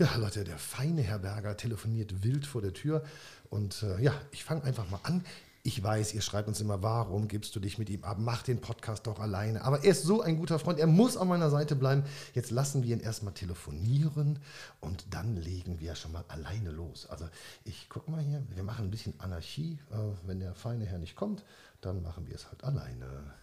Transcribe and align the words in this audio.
Ja, 0.00 0.14
Leute, 0.14 0.44
der 0.44 0.58
feine 0.58 1.02
Herr 1.02 1.18
Berger 1.18 1.56
telefoniert 1.56 2.22
wild 2.22 2.46
vor 2.46 2.62
der 2.62 2.72
Tür. 2.72 3.02
Und 3.50 3.82
äh, 3.82 4.00
ja, 4.00 4.12
ich 4.30 4.44
fange 4.44 4.62
einfach 4.62 4.88
mal 4.88 5.00
an. 5.02 5.24
Ich 5.64 5.82
weiß, 5.82 6.14
ihr 6.14 6.20
schreibt 6.20 6.46
uns 6.46 6.60
immer, 6.60 6.84
warum 6.84 7.26
gibst 7.26 7.56
du 7.56 7.60
dich 7.60 7.78
mit 7.78 7.90
ihm 7.90 8.04
ab? 8.04 8.18
Mach 8.20 8.42
den 8.42 8.60
Podcast 8.60 9.08
doch 9.08 9.18
alleine. 9.18 9.64
Aber 9.64 9.82
er 9.82 9.90
ist 9.90 10.04
so 10.04 10.22
ein 10.22 10.36
guter 10.36 10.60
Freund, 10.60 10.78
er 10.78 10.86
muss 10.86 11.16
an 11.16 11.26
meiner 11.26 11.50
Seite 11.50 11.74
bleiben. 11.74 12.04
Jetzt 12.32 12.52
lassen 12.52 12.84
wir 12.84 12.94
ihn 12.94 13.00
erstmal 13.00 13.34
telefonieren 13.34 14.38
und 14.80 15.04
dann 15.10 15.36
legen 15.36 15.80
wir 15.80 15.96
schon 15.96 16.12
mal 16.12 16.24
alleine 16.28 16.70
los. 16.70 17.08
Also 17.10 17.28
ich 17.64 17.88
guck 17.88 18.08
mal 18.08 18.20
hier, 18.20 18.40
wir 18.54 18.62
machen 18.62 18.84
ein 18.84 18.90
bisschen 18.92 19.14
Anarchie. 19.18 19.80
Äh, 19.90 19.96
wenn 20.28 20.38
der 20.38 20.54
feine 20.54 20.86
Herr 20.86 20.98
nicht 20.98 21.16
kommt, 21.16 21.42
dann 21.80 22.02
machen 22.02 22.28
wir 22.28 22.36
es 22.36 22.46
halt 22.46 22.62
alleine. 22.62 23.34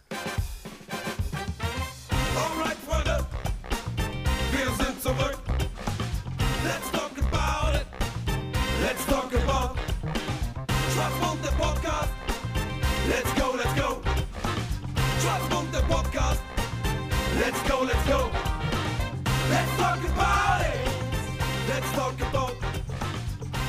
Alright, 2.34 2.75
talk 19.76 19.98
about 19.98 20.60
it. 20.62 20.80
Let's 21.68 21.92
talk 21.92 22.20
about 22.28 22.56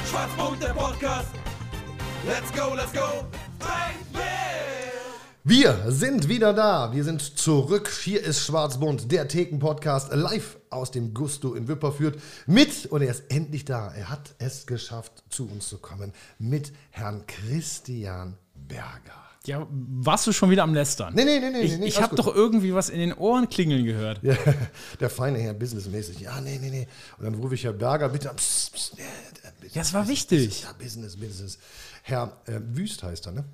Schwarzmund, 0.09 0.61
der 0.61 0.73
Podcast. 0.73 1.29
Let's 2.25 2.51
go, 2.51 2.73
let's 2.75 2.93
go. 2.93 3.25
Wir 5.49 5.85
sind 5.87 6.27
wieder 6.27 6.51
da. 6.51 6.91
Wir 6.91 7.05
sind 7.05 7.21
zurück. 7.21 7.89
Hier 8.03 8.21
ist 8.21 8.41
Schwarzbund, 8.43 9.13
der 9.13 9.29
Theken-Podcast, 9.29 10.13
live 10.13 10.57
aus 10.69 10.91
dem 10.91 11.13
Gusto 11.13 11.53
in 11.53 11.69
Wipperfürth. 11.69 12.21
Mit, 12.47 12.87
und 12.87 13.01
er 13.01 13.11
ist 13.11 13.31
endlich 13.31 13.63
da. 13.63 13.93
Er 13.93 14.09
hat 14.09 14.35
es 14.39 14.65
geschafft, 14.67 15.23
zu 15.29 15.47
uns 15.47 15.69
zu 15.69 15.77
kommen. 15.77 16.11
Mit 16.37 16.73
Herrn 16.89 17.25
Christian 17.27 18.37
Berger. 18.55 19.26
Ja, 19.47 19.65
warst 19.69 20.27
du 20.27 20.33
schon 20.33 20.49
wieder 20.49 20.63
am 20.63 20.73
Lästern? 20.73 21.13
Nee, 21.15 21.23
nee, 21.23 21.39
nee, 21.39 21.49
nee, 21.51 21.61
Ich, 21.61 21.77
nee, 21.77 21.85
ich 21.85 22.01
habe 22.01 22.15
doch 22.15 22.27
irgendwie 22.27 22.73
was 22.73 22.89
in 22.89 22.99
den 22.99 23.13
Ohren 23.13 23.47
klingeln 23.47 23.85
gehört. 23.85 24.21
Ja, 24.21 24.35
der 24.99 25.09
feine 25.09 25.39
Herr 25.39 25.53
businessmäßig. 25.53 26.19
Ja, 26.19 26.41
nee, 26.41 26.59
nee, 26.61 26.69
nee. 26.69 26.87
Und 27.17 27.25
dann 27.25 27.33
rufe 27.35 27.55
ich 27.55 27.63
Herr 27.63 27.71
Berger, 27.73 28.09
bitte. 28.09 28.29
Psst, 28.35 28.73
psst, 28.73 28.97
nee, 28.97 29.03
Business, 29.61 29.73
Ja, 29.75 29.81
es 29.81 29.93
war 29.93 30.01
Business, 30.01 30.17
wichtig. 30.31 30.47
Business, 30.47 30.63
Ja, 30.63 30.73
Business, 30.77 31.15
Business. 31.17 31.57
Herr 32.03 32.37
äh, 32.45 32.59
Wüst 32.73 33.03
heißt 33.03 33.25
er, 33.27 33.31
ne? 33.31 33.45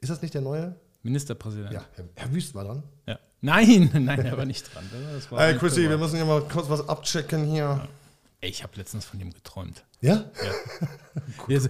Ist 0.00 0.10
das 0.10 0.22
nicht 0.22 0.32
der 0.32 0.40
neue? 0.40 0.74
Ministerpräsident. 1.02 1.72
Ja, 1.72 1.84
Herr, 1.94 2.04
Herr 2.14 2.32
Wüst 2.32 2.54
war 2.54 2.64
dran. 2.64 2.82
Ja. 3.06 3.18
Nein, 3.40 3.90
nein, 4.04 4.24
er 4.24 4.36
war 4.36 4.46
nicht 4.46 4.74
dran. 4.74 4.84
Das 5.14 5.30
war 5.30 5.40
Hey, 5.40 5.56
Chrissy, 5.58 5.88
wir 5.88 5.98
müssen 5.98 6.16
hier 6.16 6.24
mal 6.24 6.42
kurz 6.42 6.68
was 6.70 6.88
abchecken 6.88 7.44
hier. 7.44 7.86
Ey, 8.40 8.50
ich 8.50 8.62
habe 8.62 8.72
letztens 8.76 9.04
von 9.04 9.18
dem 9.18 9.32
geträumt. 9.32 9.84
Ja? 10.00 10.30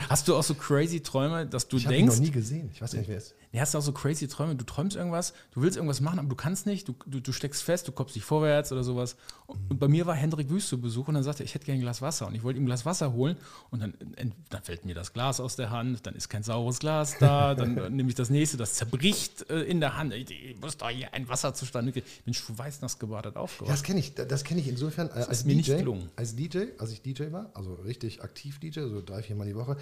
Hast 0.08 0.28
du 0.28 0.36
auch 0.36 0.42
so 0.42 0.54
crazy 0.54 1.00
Träume, 1.00 1.46
dass 1.46 1.68
du 1.68 1.76
Ich 1.78 1.86
denkst, 1.86 2.16
noch 2.16 2.22
nie 2.22 2.30
gesehen. 2.30 2.70
Ich 2.72 2.82
weiß 2.82 2.92
gar 2.92 2.98
nicht, 2.98 3.08
wer 3.08 3.16
er 3.16 3.22
ist. 3.22 3.34
Nee, 3.50 3.60
hast 3.60 3.72
du 3.72 3.78
auch 3.78 3.82
so 3.82 3.92
crazy 3.92 4.28
Träume, 4.28 4.54
du 4.56 4.64
träumst 4.64 4.94
irgendwas, 4.94 5.32
du 5.52 5.62
willst 5.62 5.78
irgendwas 5.78 6.02
machen, 6.02 6.18
aber 6.18 6.28
du 6.28 6.34
kannst 6.34 6.66
nicht, 6.66 6.86
du, 6.86 6.94
du, 7.06 7.20
du 7.20 7.32
steckst 7.32 7.62
fest, 7.62 7.88
du 7.88 7.92
kommst 7.92 8.14
nicht 8.14 8.26
vorwärts 8.26 8.72
oder 8.72 8.84
sowas. 8.84 9.16
Und 9.46 9.78
bei 9.78 9.88
mir 9.88 10.04
war 10.04 10.14
Hendrik 10.14 10.50
Wüst 10.50 10.68
zu 10.68 10.78
Besuch 10.78 11.08
und 11.08 11.14
dann 11.14 11.22
sagte 11.22 11.42
er, 11.42 11.46
ich 11.46 11.54
hätte 11.54 11.64
gerne 11.64 11.78
ein 11.78 11.82
Glas 11.82 12.02
Wasser. 12.02 12.26
Und 12.26 12.34
ich 12.34 12.42
wollte 12.42 12.58
ihm 12.58 12.64
ein 12.64 12.66
Glas 12.66 12.84
Wasser 12.84 13.14
holen 13.14 13.38
und 13.70 13.80
dann, 13.80 13.94
dann 14.50 14.62
fällt 14.62 14.84
mir 14.84 14.94
das 14.94 15.14
Glas 15.14 15.40
aus 15.40 15.56
der 15.56 15.70
Hand, 15.70 16.06
dann 16.06 16.14
ist 16.14 16.28
kein 16.28 16.42
saures 16.42 16.78
Glas 16.78 17.16
da, 17.18 17.54
dann 17.54 17.74
nehme 17.96 18.10
ich 18.10 18.14
das 18.14 18.28
nächste, 18.28 18.58
das 18.58 18.74
zerbricht 18.74 19.48
äh, 19.48 19.62
in 19.62 19.80
der 19.80 19.96
Hand. 19.96 20.12
Ich, 20.12 20.30
ich 20.30 20.60
muss 20.60 20.76
doch 20.76 20.90
hier 20.90 21.14
ein 21.14 21.26
Wasser 21.30 21.54
zustande 21.54 21.92
kriegen. 21.92 22.06
Ich 22.06 22.24
bin 22.24 22.34
schweißnass 22.34 22.98
gebadet 22.98 23.36
Ja, 23.36 23.40
aufgewacht. 23.40 23.72
das 23.72 23.82
kenne 23.82 24.00
ich. 24.00 24.14
Das 24.14 24.44
kenne 24.44 24.60
ich 24.60 24.68
insofern 24.68 25.08
äh, 25.08 25.12
als 25.26 25.46
mir 25.46 25.56
nicht 25.56 25.70
DJ. 25.70 25.76
gelungen. 25.78 26.10
Als 26.16 26.36
DJ, 26.36 26.64
als 26.76 26.90
ich 26.90 27.00
DJ 27.00 27.32
war, 27.32 27.50
also 27.54 27.72
richtig 27.76 28.17
aktiv 28.22 28.58
DJ, 28.61 28.80
so 28.80 29.02
drei, 29.05 29.22
vier 29.22 29.36
Mal 29.36 29.47
die 29.47 29.56
Woche, 29.56 29.77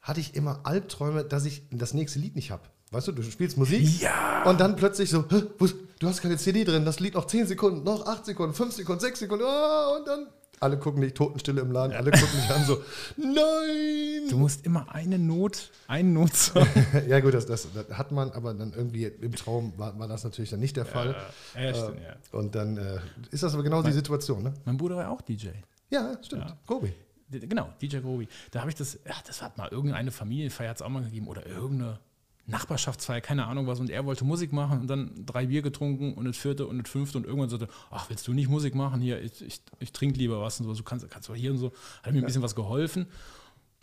hatte 0.00 0.20
ich 0.20 0.34
immer 0.34 0.60
Albträume, 0.64 1.24
dass 1.24 1.44
ich 1.44 1.62
das 1.70 1.94
nächste 1.94 2.18
Lied 2.18 2.34
nicht 2.36 2.50
habe. 2.50 2.62
Weißt 2.90 3.08
du, 3.08 3.12
du 3.12 3.22
spielst 3.22 3.56
Musik 3.56 4.02
Ja. 4.02 4.42
und 4.44 4.60
dann 4.60 4.76
plötzlich 4.76 5.08
so, 5.10 5.24
"Hä, 5.30 5.42
wo 5.58 5.64
ist- 5.64 5.76
du 5.98 6.08
hast 6.08 6.20
keine 6.20 6.36
CD 6.36 6.64
drin, 6.64 6.84
das 6.84 7.00
Lied 7.00 7.14
noch 7.14 7.26
10 7.26 7.46
Sekunden, 7.46 7.84
noch 7.84 8.06
8 8.06 8.26
Sekunden, 8.26 8.54
5 8.54 8.74
Sekunden, 8.74 9.00
6 9.00 9.18
Sekunden, 9.20 9.44
ah, 9.46 9.96
und 9.96 10.06
dann 10.06 10.26
alle 10.60 10.78
gucken 10.78 11.00
dich 11.02 11.14
Totenstille 11.14 11.60
im 11.60 11.72
Laden, 11.72 11.92
alle 11.96 12.10
gucken 12.12 12.28
dich 12.40 12.50
an 12.50 12.64
so, 12.66 12.82
nein! 13.16 14.28
Du 14.28 14.36
musst 14.38 14.64
immer 14.66 14.94
eine 14.94 15.18
Not, 15.18 15.70
einen 15.88 16.12
Not 16.12 16.34
sagen. 16.34 16.68
Ja 17.08 17.20
gut, 17.20 17.34
das, 17.34 17.46
das, 17.46 17.66
das 17.74 17.86
hat 17.96 18.12
man, 18.12 18.30
aber 18.32 18.54
dann 18.54 18.72
irgendwie 18.72 19.04
im 19.06 19.34
Traum 19.34 19.72
war, 19.76 19.98
war 19.98 20.06
das 20.08 20.24
natürlich 20.24 20.50
dann 20.50 20.60
nicht 20.60 20.76
der 20.76 20.86
Fall. 20.86 21.16
Ja, 21.54 21.74
stimmt, 21.74 22.00
ja. 22.00 22.38
Und 22.38 22.54
dann 22.54 22.76
äh, 22.76 22.98
ist 23.30 23.42
das 23.42 23.54
aber 23.54 23.62
genau 23.62 23.82
die 23.82 23.92
Situation, 23.92 24.42
ne? 24.42 24.52
Mein 24.64 24.76
Bruder 24.76 24.96
war 24.96 25.10
auch 25.10 25.20
DJ. 25.22 25.48
Ja, 25.90 26.16
stimmt. 26.22 26.42
Ja. 26.42 26.56
Gobi. 26.66 26.92
Genau, 27.40 27.72
DJ 27.80 27.98
Grobi. 27.98 28.28
Da 28.50 28.60
habe 28.60 28.70
ich 28.70 28.76
das, 28.76 28.98
ja, 29.06 29.14
das 29.26 29.42
hat 29.42 29.58
mal 29.58 29.68
irgendeine 29.68 30.10
Familienfeier 30.10 30.74
auch 30.80 30.88
mal 30.88 31.02
gegeben 31.02 31.28
oder 31.28 31.46
irgendeine 31.46 31.98
Nachbarschaftsfeier, 32.46 33.20
keine 33.20 33.46
Ahnung 33.46 33.66
was. 33.66 33.80
Und 33.80 33.90
er 33.90 34.04
wollte 34.04 34.24
Musik 34.24 34.52
machen 34.52 34.80
und 34.80 34.86
dann 34.88 35.24
drei 35.26 35.46
Bier 35.46 35.62
getrunken 35.62 36.14
und 36.14 36.24
das 36.24 36.36
vierte 36.36 36.66
und 36.66 36.78
das 36.78 36.90
fünfte 36.90 37.18
und 37.18 37.24
irgendwann 37.24 37.48
sagte, 37.48 37.68
ach, 37.90 38.10
willst 38.10 38.26
du 38.26 38.32
nicht 38.32 38.48
Musik 38.48 38.74
machen? 38.74 39.00
Hier, 39.00 39.22
ich, 39.22 39.40
ich, 39.42 39.60
ich 39.78 39.92
trinke 39.92 40.18
lieber 40.18 40.40
was 40.40 40.60
und 40.60 40.66
so, 40.66 40.74
du 40.74 40.82
kannst, 40.82 41.08
kannst 41.10 41.28
du 41.28 41.34
hier 41.34 41.52
und 41.52 41.58
so. 41.58 41.72
Hat 42.02 42.12
mir 42.12 42.18
ein 42.18 42.26
bisschen 42.26 42.42
was 42.42 42.54
geholfen. 42.54 43.06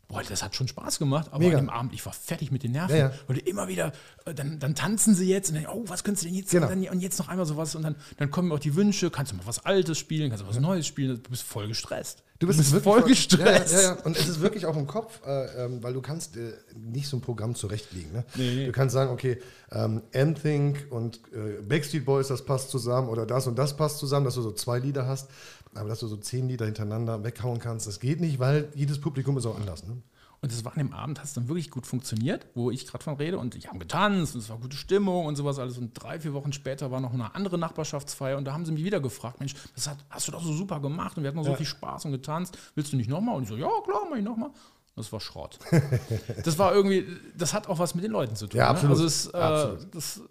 Boah, 0.09 0.23
das 0.23 0.41
hat 0.41 0.55
schon 0.55 0.67
Spaß 0.67 0.97
gemacht, 0.97 1.27
aber 1.29 1.37
Mega. 1.45 1.59
an 1.59 1.66
dem 1.66 1.69
Abend, 1.69 1.93
ich 1.93 2.03
war 2.03 2.13
fertig 2.13 2.49
mit 2.49 2.63
den 2.63 2.71
Nerven. 2.71 2.95
Ja, 2.95 3.09
ja. 3.09 3.13
Du 3.27 3.33
immer 3.33 3.67
wieder, 3.67 3.93
äh, 4.25 4.33
dann, 4.33 4.57
dann 4.57 4.73
tanzen 4.73 5.13
sie 5.13 5.29
jetzt 5.29 5.51
und 5.51 5.55
dann, 5.61 5.67
oh, 5.67 5.83
was 5.85 6.03
könntest 6.03 6.25
du 6.25 6.29
denn 6.29 6.35
jetzt? 6.35 6.49
Genau. 6.49 6.67
Und, 6.67 6.83
dann, 6.83 6.93
und 6.93 6.99
jetzt 6.99 7.19
noch 7.19 7.27
einmal 7.27 7.45
sowas 7.45 7.75
und 7.75 7.83
dann, 7.83 7.95
dann 8.17 8.31
kommen 8.31 8.51
auch 8.51 8.57
die 8.57 8.73
Wünsche, 8.73 9.11
kannst 9.11 9.31
du 9.31 9.35
mal 9.35 9.45
was 9.45 9.63
Altes 9.66 9.99
spielen, 9.99 10.29
kannst 10.29 10.43
du 10.43 10.49
was 10.49 10.59
Neues 10.59 10.87
spielen, 10.87 11.21
du 11.21 11.29
bist 11.29 11.43
voll 11.43 11.67
gestresst. 11.67 12.23
Du 12.39 12.47
bist, 12.47 12.57
bist 12.57 12.83
voll 12.83 13.03
gestresst. 13.03 13.73
Ja, 13.73 13.81
ja, 13.81 13.95
ja. 13.95 14.01
Und 14.03 14.17
es 14.17 14.29
ist 14.29 14.39
wirklich 14.39 14.66
auch 14.66 14.77
im 14.77 14.88
Kopf, 14.88 15.19
äh, 15.27 15.66
ähm, 15.66 15.83
weil 15.83 15.94
du 15.94 16.01
kannst 16.01 16.38
äh, 16.38 16.53
nicht 16.73 17.09
so 17.09 17.17
ein 17.17 17.22
Programm 17.22 17.53
zurechtlegen. 17.53 18.13
Ne? 18.13 18.23
Nee, 18.35 18.55
nee. 18.55 18.66
Du 18.66 18.72
kannst 18.72 18.94
sagen, 18.94 19.11
okay, 19.11 19.39
ähm, 19.72 20.01
NSYNC 20.13 20.88
und 20.89 21.19
äh, 21.33 21.61
Backstreet 21.61 22.05
Boys, 22.05 22.29
das 22.29 22.45
passt 22.45 22.69
zusammen 22.69 23.09
oder 23.09 23.25
das 23.25 23.45
und 23.45 23.59
das 23.59 23.75
passt 23.75 23.97
zusammen, 23.97 24.23
dass 24.23 24.35
du 24.35 24.41
so 24.41 24.53
zwei 24.53 24.79
Lieder 24.79 25.05
hast, 25.05 25.29
aber 25.75 25.89
dass 25.89 25.99
du 25.99 26.07
so 26.07 26.16
zehn 26.16 26.47
Lieder 26.47 26.66
hintereinander 26.66 27.25
weghauen 27.25 27.59
kannst, 27.59 27.88
das 27.88 27.99
geht 27.99 28.22
nicht, 28.22 28.39
weil 28.39 28.69
jedes 28.73 29.01
Publikum 29.01 29.38
ist 29.38 29.45
auch 29.45 29.59
anders. 29.59 29.85
Ne? 29.85 29.97
Und 30.41 30.51
das 30.53 30.63
war 30.63 30.72
an 30.72 30.77
dem 30.77 30.94
Abend, 30.94 31.19
hat 31.19 31.25
es 31.25 31.33
dann 31.33 31.50
wirklich 31.50 31.69
gut 31.69 31.85
funktioniert, 31.85 32.47
wo 32.55 32.72
ich 32.72 32.88
gerade 32.88 33.03
von 33.03 33.16
rede. 33.16 33.38
Und 33.38 33.55
ich 33.55 33.67
habe 33.67 33.79
getanzt 33.79 34.35
und 34.35 34.41
es 34.41 34.50
war 34.50 34.57
gute 34.57 34.77
Stimmung 34.77 35.25
und 35.25 35.35
sowas 35.35 35.59
alles. 35.59 35.77
Und 35.77 35.94
drei, 35.94 36.19
vier 36.19 36.33
Wochen 36.33 36.53
später 36.53 36.91
war 36.91 37.01
noch 37.01 37.13
eine 37.13 37.35
andere 37.35 37.57
Nachbarschaftsfeier 37.57 38.38
und 38.38 38.45
da 38.45 38.53
haben 38.53 38.66
sie 38.66 38.72
mich 38.72 38.85
wieder 38.85 39.01
gefragt, 39.01 39.39
Mensch, 39.39 39.53
das 39.75 39.88
hat, 39.88 39.97
hast 40.09 40.28
du 40.28 40.31
doch 40.31 40.41
so 40.41 40.53
super 40.53 40.79
gemacht 40.79 41.17
und 41.17 41.23
wir 41.23 41.28
hatten 41.28 41.38
noch 41.38 41.45
so 41.45 41.55
viel 41.55 41.66
Spaß 41.66 42.05
und 42.05 42.13
getanzt. 42.13 42.57
Willst 42.75 42.94
du 42.94 42.97
nicht 42.97 43.09
nochmal? 43.09 43.35
Und 43.35 43.44
ich 43.44 43.49
so, 43.49 43.57
ja 43.57 43.69
klar, 43.83 44.03
mach 44.09 44.17
ich 44.17 44.23
nochmal. 44.23 44.51
Das 44.95 45.11
war 45.11 45.19
Schrott. 45.19 45.59
das 46.44 46.57
war 46.57 46.73
irgendwie, 46.73 47.05
das 47.38 47.53
hat 47.53 47.67
auch 47.67 47.79
was 47.79 47.95
mit 47.95 48.03
den 48.03 48.11
Leuten 48.11 48.35
zu 48.35 48.47
tun. 48.47 48.59
Ja, 48.59 48.69
absolut. 48.69 48.97
Ne? 48.97 49.03
Also 49.03 49.05
es, 49.05 49.28
äh, 49.28 49.38
Absolut. 49.38 49.95
das, 49.95 50.22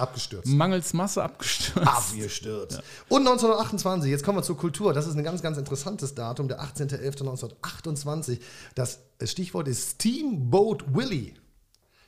Abgestürzt. 0.00 0.46
Mangels 0.48 0.92
Masse 0.94 1.22
abgestürzt. 1.22 1.86
Abgestürzt. 1.86 2.82
Und 3.08 3.20
1928, 3.26 4.10
jetzt 4.10 4.24
kommen 4.24 4.38
wir 4.38 4.42
zur 4.42 4.56
Kultur. 4.56 4.92
Das 4.92 5.06
ist 5.06 5.14
ein 5.16 5.22
ganz, 5.24 5.42
ganz 5.42 5.58
interessantes 5.58 6.14
Datum, 6.14 6.48
der 6.48 6.60
18.11.1928. 6.62 8.40
Das 8.74 9.00
Stichwort 9.24 9.68
ist 9.68 9.92
Steamboat 9.92 10.94
Willie. 10.94 11.34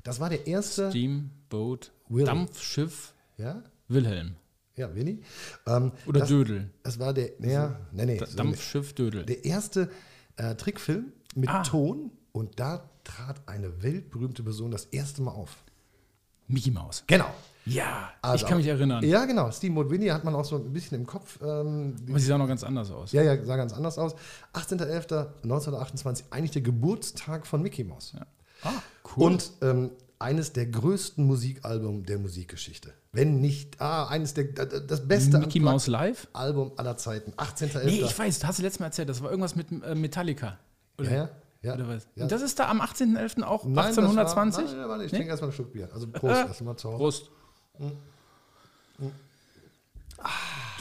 Das 0.02 0.20
war 0.20 0.28
der 0.30 0.46
erste. 0.46 0.90
Steamboat, 0.90 1.92
Willy. 2.08 2.24
Dampfschiff 2.24 3.14
ja? 3.38 3.62
Wilhelm. 3.88 4.36
Ja, 4.76 4.94
Willi. 4.94 5.22
Ähm, 5.66 5.92
Oder 6.06 6.20
das, 6.20 6.28
Dödel. 6.30 6.70
Das 6.82 6.98
war 6.98 7.12
der, 7.12 7.30
ja, 7.40 7.78
nee, 7.92 8.06
nee, 8.06 8.16
Da- 8.18 8.26
so. 8.26 8.36
Dampfschiff 8.36 8.94
Dödel. 8.94 9.24
der 9.26 9.44
erste 9.44 9.90
äh, 10.36 10.54
Trickfilm 10.54 11.12
mit 11.34 11.50
Ah. 11.50 11.62
Ton 11.62 12.10
und 12.32 12.58
da 12.58 12.88
trat 13.04 13.42
eine 13.46 13.82
weltberühmte 13.82 14.42
Person 14.42 14.70
das 14.70 14.86
erste 14.86 15.22
Mal 15.22 15.32
auf. 15.32 15.61
Mickey 16.52 16.70
Maus. 16.70 17.04
Genau. 17.06 17.26
Ja, 17.64 18.10
Also, 18.22 18.44
ich 18.44 18.49
kann 18.49 18.58
mich 18.58 18.66
erinnern. 18.66 19.04
Ja, 19.04 19.25
genau. 19.25 19.50
Steamboat 19.52 19.88
Willie 19.88 20.12
hat 20.12 20.25
man 20.25 20.34
auch 20.34 20.44
so 20.44 20.56
ein 20.56 20.72
bisschen 20.72 20.99
im 21.00 21.06
Kopf. 21.06 21.38
Ähm, 21.43 21.94
Aber 22.08 22.19
sie 22.19 22.26
sah 22.26 22.37
noch 22.37 22.49
ganz 22.49 22.64
anders 22.64 22.90
aus. 22.90 23.12
ja, 23.12 23.22
ja, 23.22 23.40
sah 23.44 23.56
ganz 23.56 23.72
anders 23.72 23.99
aus. 23.99 24.14
18.11.1928, 24.54 26.25
eigentlich 26.31 26.50
der 26.50 26.62
Geburtstag 26.62 27.46
von 27.46 27.62
Mickey 27.62 27.84
Mouse. 27.84 28.14
Ah, 28.62 28.70
cool. 29.16 29.25
Und 29.26 29.50
ähm, 29.62 29.90
eines 30.19 30.52
der 30.52 30.66
größten 30.66 31.25
Musikalbum 31.25 32.04
der 32.04 32.19
Musikgeschichte. 32.19 32.93
Wenn 33.12 33.40
nicht, 33.40 33.81
ah, 33.81 34.06
eines 34.08 34.34
der, 34.34 34.44
das 34.44 35.06
beste 35.06 35.38
Mickey 35.38 35.60
Mouse 35.60 35.87
live? 35.87 36.28
Album 36.32 36.72
aller 36.76 36.96
Zeiten. 36.96 37.32
18.11. 37.32 37.84
Nee, 37.84 38.00
ich 38.02 38.19
weiß, 38.19 38.44
hast 38.44 38.58
du 38.58 38.62
letztes 38.62 38.81
Mal 38.81 38.87
erzählt, 38.87 39.08
das 39.08 39.22
war 39.22 39.31
irgendwas 39.31 39.56
mit 39.56 39.66
äh, 39.84 39.94
Metallica. 39.94 40.58
Oder, 40.98 41.10
Ja, 41.10 41.16
ja. 41.16 41.28
Ja. 41.62 41.74
oder 41.74 41.88
was? 41.88 42.08
Ja. 42.14 42.24
Und 42.24 42.32
das 42.32 42.42
ist 42.42 42.58
da 42.58 42.68
am 42.68 42.80
18.11. 42.80 43.42
auch 43.42 43.64
Nein, 43.64 43.74
das 43.74 43.98
1820? 43.98 44.64
War, 44.64 44.74
nein, 44.76 44.88
nein, 44.88 45.00
ich 45.06 45.12
Nee? 45.12 45.18
trinke 45.18 45.30
erstmal 45.30 45.48
einen 45.48 45.54
Schluck 45.54 45.72
Bier. 45.72 45.88
Also 45.92 46.06
Prost, 46.08 46.34
Äh, 46.42 46.46
erstmal 46.46 46.76
zu 46.76 46.88
Hause. 46.88 46.98
Prost. 46.98 47.30
Du 47.78 47.90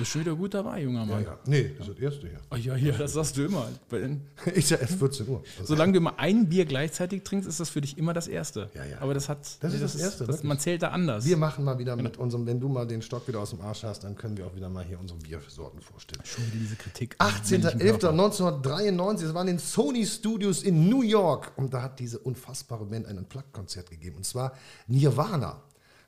schon 0.09 0.21
wieder 0.21 0.35
gut 0.35 0.53
dabei, 0.53 0.81
junger 0.81 1.01
Ja, 1.01 1.05
Mann. 1.05 1.23
ja. 1.23 1.37
Nee, 1.45 1.71
das 1.77 1.87
ist 1.87 1.95
das 1.97 2.03
erste 2.03 2.27
hier. 2.27 2.39
Oh, 2.51 2.55
ja, 2.55 2.75
ja, 2.75 2.97
das 2.97 3.13
sagst 3.13 3.37
du 3.37 3.45
immer. 3.45 3.67
Ich 4.55 4.69
ja 4.69 4.77
erst 4.77 4.95
14 4.95 5.27
Uhr. 5.27 5.43
Also, 5.59 5.65
Solange 5.73 5.93
du 5.93 5.97
immer 5.97 6.17
ein 6.19 6.49
Bier 6.49 6.65
gleichzeitig 6.65 7.23
trinkst, 7.23 7.47
ist 7.47 7.59
das 7.59 7.69
für 7.69 7.81
dich 7.81 7.97
immer 7.97 8.13
das 8.13 8.27
erste. 8.27 8.69
Ja, 8.73 8.85
ja. 8.85 8.97
Aber 9.01 9.13
das 9.13 9.29
hat. 9.29 9.39
Das 9.61 9.73
ist 9.73 9.83
das 9.83 9.95
Erste, 9.95 10.25
Das, 10.25 10.43
man 10.43 10.59
zählt 10.59 10.81
da 10.83 10.89
anders. 10.89 11.25
wir 11.25 11.37
machen 11.37 11.63
mal 11.63 11.77
wieder 11.79 11.95
mit 11.95 12.17
unserem, 12.17 12.45
wenn 12.45 12.59
du 12.59 12.67
mal 12.69 12.85
den 12.87 13.01
Stock 13.01 13.27
wieder 13.27 13.39
aus 13.39 13.51
dem 13.51 13.61
Arsch 13.61 13.83
hast, 13.83 14.03
dann 14.03 14.15
können 14.15 14.37
wir 14.37 14.45
auch 14.47 14.55
wieder 14.55 14.69
mal 14.69 14.83
hier 14.83 14.99
unsere 14.99 15.19
Biersorten 15.19 15.81
vorstellen. 15.81 16.21
Schon 16.25 16.45
wieder 16.47 16.57
diese 16.59 16.75
Kritik. 16.75 17.15
am 17.19 17.27
männlichen 17.49 17.79
Körper. 17.79 18.09
18.11.1993, 18.11 19.21
das 19.23 19.33
waren 19.33 19.47
in 19.47 19.59
Sony 19.59 20.05
Studios 20.05 20.63
in 20.63 20.89
New 20.89 21.01
York. 21.03 21.51
Und 21.57 21.73
da 21.73 21.81
hat 21.81 21.99
diese 21.99 22.19
unfassbare 22.19 22.85
Band 22.85 23.07
ein 23.07 23.17
Unplugged-Konzert 23.17 23.89
gegeben. 23.89 24.17
Und 24.17 24.25
zwar 24.25 24.53
Nirvana. 24.87 25.61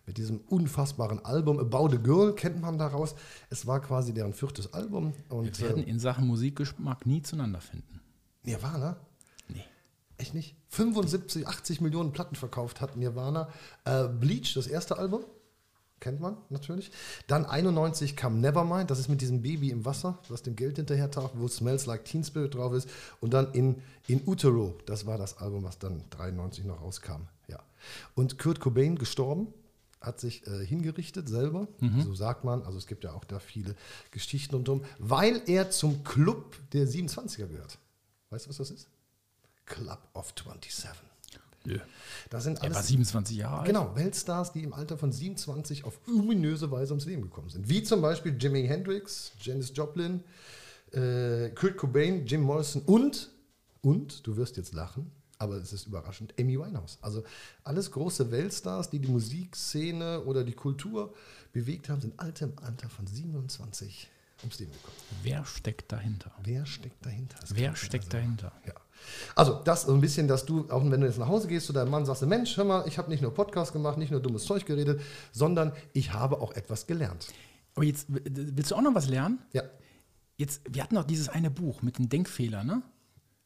Mit 0.06 0.18
diesem 0.18 0.42
unfassbaren 0.48 1.24
Album 1.24 1.60
About 1.60 1.96
a 1.96 1.98
Girl 1.98 2.34
kennt 2.34 2.60
man 2.62 2.78
daraus. 2.78 3.16
Es 3.50 3.66
war 3.66 3.80
quasi 3.80 4.14
deren 4.14 4.34
viertes 4.34 4.74
Album. 4.74 5.14
Und 5.30 5.60
Wir 5.60 5.70
werden 5.70 5.84
äh, 5.86 5.90
in 5.90 6.00
Sachen 6.00 6.28
Musikgeschmack 6.28 7.06
nie 7.06 7.22
zueinander 7.22 7.62
finden. 7.62 8.02
Nirvana? 8.44 8.98
Nee. 9.48 9.64
Echt 10.18 10.34
nicht? 10.34 10.58
75, 10.70 11.48
80 11.48 11.80
Millionen 11.80 12.12
Platten 12.12 12.36
verkauft 12.36 12.82
hat 12.82 12.98
Nirvana. 12.98 13.48
Äh, 13.86 14.10
Bleach, 14.10 14.54
das 14.56 14.68
erste 14.68 14.98
Album. 14.98 15.24
Kennt 16.02 16.20
man 16.20 16.36
natürlich. 16.50 16.92
Dann 17.28 17.46
91 17.46 18.18
kam 18.18 18.42
Nevermind, 18.42 18.92
das 18.92 19.00
ist 19.00 19.08
mit 19.08 19.22
diesem 19.22 19.42
Baby 19.42 19.70
im 19.70 19.86
Wasser, 19.86 20.20
was 20.28 20.44
dem 20.44 20.58
Geld 20.58 20.76
hinterher 20.76 21.10
taucht, 21.10 21.32
wo 21.36 21.48
Smells 21.48 21.86
Like 21.86 22.04
Teen 22.04 22.26
Spirit 22.26 22.56
drauf 22.56 22.74
ist. 22.74 22.90
Und 23.22 23.34
dann 23.34 23.54
in, 23.54 23.82
in 24.08 24.22
Utero, 24.28 24.78
das 24.86 25.06
war 25.06 25.18
das 25.18 25.38
Album, 25.38 25.64
was 25.64 25.80
dann 25.80 26.04
93 26.10 26.66
noch 26.66 26.82
rauskam. 26.82 27.30
Ja. 27.48 27.60
Und 28.16 28.38
Kurt 28.38 28.60
Cobain 28.60 28.98
gestorben, 28.98 29.48
hat 30.04 30.20
sich 30.20 30.46
äh, 30.46 30.66
hingerichtet 30.66 31.28
selber, 31.28 31.68
so 32.04 32.14
sagt 32.14 32.44
man. 32.44 32.62
Also 32.64 32.78
es 32.78 32.86
gibt 32.88 33.04
ja 33.04 33.14
auch 33.14 33.24
da 33.24 33.40
viele 33.40 33.76
Geschichten 34.12 34.54
rundum, 34.54 34.84
weil 35.00 35.42
er 35.48 35.72
zum 35.72 36.04
Club 36.04 36.56
der 36.74 36.88
27er 36.88 37.48
gehört. 37.48 37.80
Weißt 38.30 38.46
du, 38.46 38.50
was 38.50 38.58
das 38.58 38.70
ist? 38.70 38.88
Club 39.66 40.00
of 40.14 40.34
27. 40.38 41.02
Nö. 41.66 41.80
Das 42.30 42.44
sind 42.44 42.58
Er 42.58 42.70
war 42.70 42.78
alles 42.78 42.88
27 42.88 43.38
Jahre 43.38 43.60
alt. 43.60 43.68
Genau, 43.68 43.96
Weltstars, 43.96 44.52
die 44.52 44.64
im 44.64 44.74
Alter 44.74 44.98
von 44.98 45.12
27 45.12 45.86
auf 45.86 46.00
ominöse 46.08 46.70
Weise 46.72 46.92
ums 46.92 47.06
Leben 47.06 47.22
gekommen 47.22 47.50
sind. 47.50 47.70
Wie 47.70 47.84
zum 47.84 48.02
Beispiel 48.02 48.36
Jimi 48.38 48.68
Hendrix, 48.68 49.32
Janis 49.40 49.72
Joplin, 49.74 50.24
äh, 50.92 51.50
Kurt 51.52 51.78
Cobain, 51.78 52.26
Jim 52.26 52.42
Morrison 52.42 52.82
und, 52.82 53.32
und, 53.82 54.28
du 54.28 54.36
wirst 54.36 54.58
jetzt 54.58 54.74
lachen, 54.74 55.12
aber 55.44 55.56
es 55.58 55.72
ist 55.74 55.88
überraschend, 55.88 56.34
Amy 56.40 56.58
Winehouse. 56.60 56.98
Also 57.02 57.24
alles 57.64 57.92
große 57.92 58.32
Weltstars, 58.32 58.90
die 58.90 59.00
die 59.00 59.08
Musikszene 59.10 60.22
oder 60.22 60.44
die 60.44 60.54
Kultur 60.54 61.14
bewegt 61.52 61.90
haben, 61.90 62.02
sind 62.02 62.20
alle 62.20 62.34
im 62.40 62.54
Alter 62.62 62.90
von 62.90 63.06
27 63.06 64.10
ums 64.42 64.60
Leben 64.60 64.72
gekommen. 64.72 64.96
Wer 65.22 65.46
steckt 65.46 65.92
dahinter? 65.92 66.32
Wer 66.44 66.66
steckt 66.66 67.06
dahinter? 67.06 67.38
Das 67.42 67.56
Wer 67.56 67.76
steckt 67.76 68.06
also- 68.06 68.18
dahinter? 68.18 68.52
ja. 68.66 68.74
Also, 69.36 69.62
das 69.66 69.82
so 69.82 69.94
ein 69.94 70.00
bisschen, 70.00 70.30
dass 70.30 70.46
du, 70.46 70.70
auch 70.72 70.82
wenn 70.90 71.02
du 71.02 71.08
jetzt 71.08 71.20
nach 71.20 71.28
Hause 71.28 71.50
gehst 71.50 71.66
zu 71.68 71.74
deinem 71.74 71.92
Mann, 71.92 72.06
sagst, 72.06 72.22
du, 72.22 72.26
Mensch, 72.26 72.56
hör 72.56 72.64
mal, 72.64 72.88
ich 72.88 72.98
habe 72.98 73.10
nicht 73.10 73.22
nur 73.22 73.34
Podcast 73.34 73.74
gemacht, 73.74 73.98
nicht 73.98 74.12
nur 74.12 74.22
dummes 74.22 74.46
Zeug 74.46 74.66
geredet, 74.66 75.02
sondern 75.34 75.74
ich 75.92 76.14
habe 76.14 76.40
auch 76.40 76.54
etwas 76.54 76.88
gelernt. 76.88 77.28
Aber 77.76 77.84
jetzt 77.84 78.06
willst 78.10 78.72
du 78.72 78.76
auch 78.76 78.82
noch 78.82 78.96
was 78.96 79.08
lernen? 79.10 79.40
Ja. 79.52 79.64
Jetzt, 80.38 80.62
wir 80.70 80.82
hatten 80.82 80.96
doch 80.96 81.04
dieses 81.04 81.28
eine 81.28 81.52
Buch 81.52 81.82
mit 81.82 81.98
den 81.98 82.08
Denkfehlern, 82.08 82.66
ne? 82.66 82.82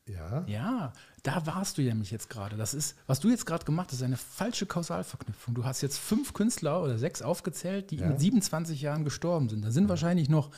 Ja. 0.07 0.44
Ja, 0.48 0.94
da 1.24 1.45
warst 1.45 1.77
du 1.77 1.81
ja 1.81 1.89
nämlich 1.89 2.12
jetzt 2.12 2.30
gerade. 2.30 2.56
Das 2.56 2.74
ist, 2.74 2.95
was 3.07 3.19
du 3.19 3.30
jetzt 3.30 3.45
gerade 3.45 3.65
gemacht 3.65 3.88
hast, 3.89 3.95
ist 4.00 4.04
eine 4.04 4.18
falsche 4.18 4.65
Kausalverknüpfung. 4.65 5.54
Du 5.54 5.65
hast 5.65 5.81
jetzt 5.81 5.98
fünf 5.98 6.33
Künstler 6.33 6.81
oder 6.81 6.98
sechs 6.98 7.21
aufgezählt, 7.21 7.92
die 7.92 7.98
Ja. 7.98 8.07
mit 8.07 8.19
27 8.19 8.81
Jahren 8.81 9.04
gestorben 9.04 9.50
sind. 9.50 9.63
Da 9.65 9.71
sind 9.71 9.89
wahrscheinlich 9.89 10.30
noch 10.30 10.50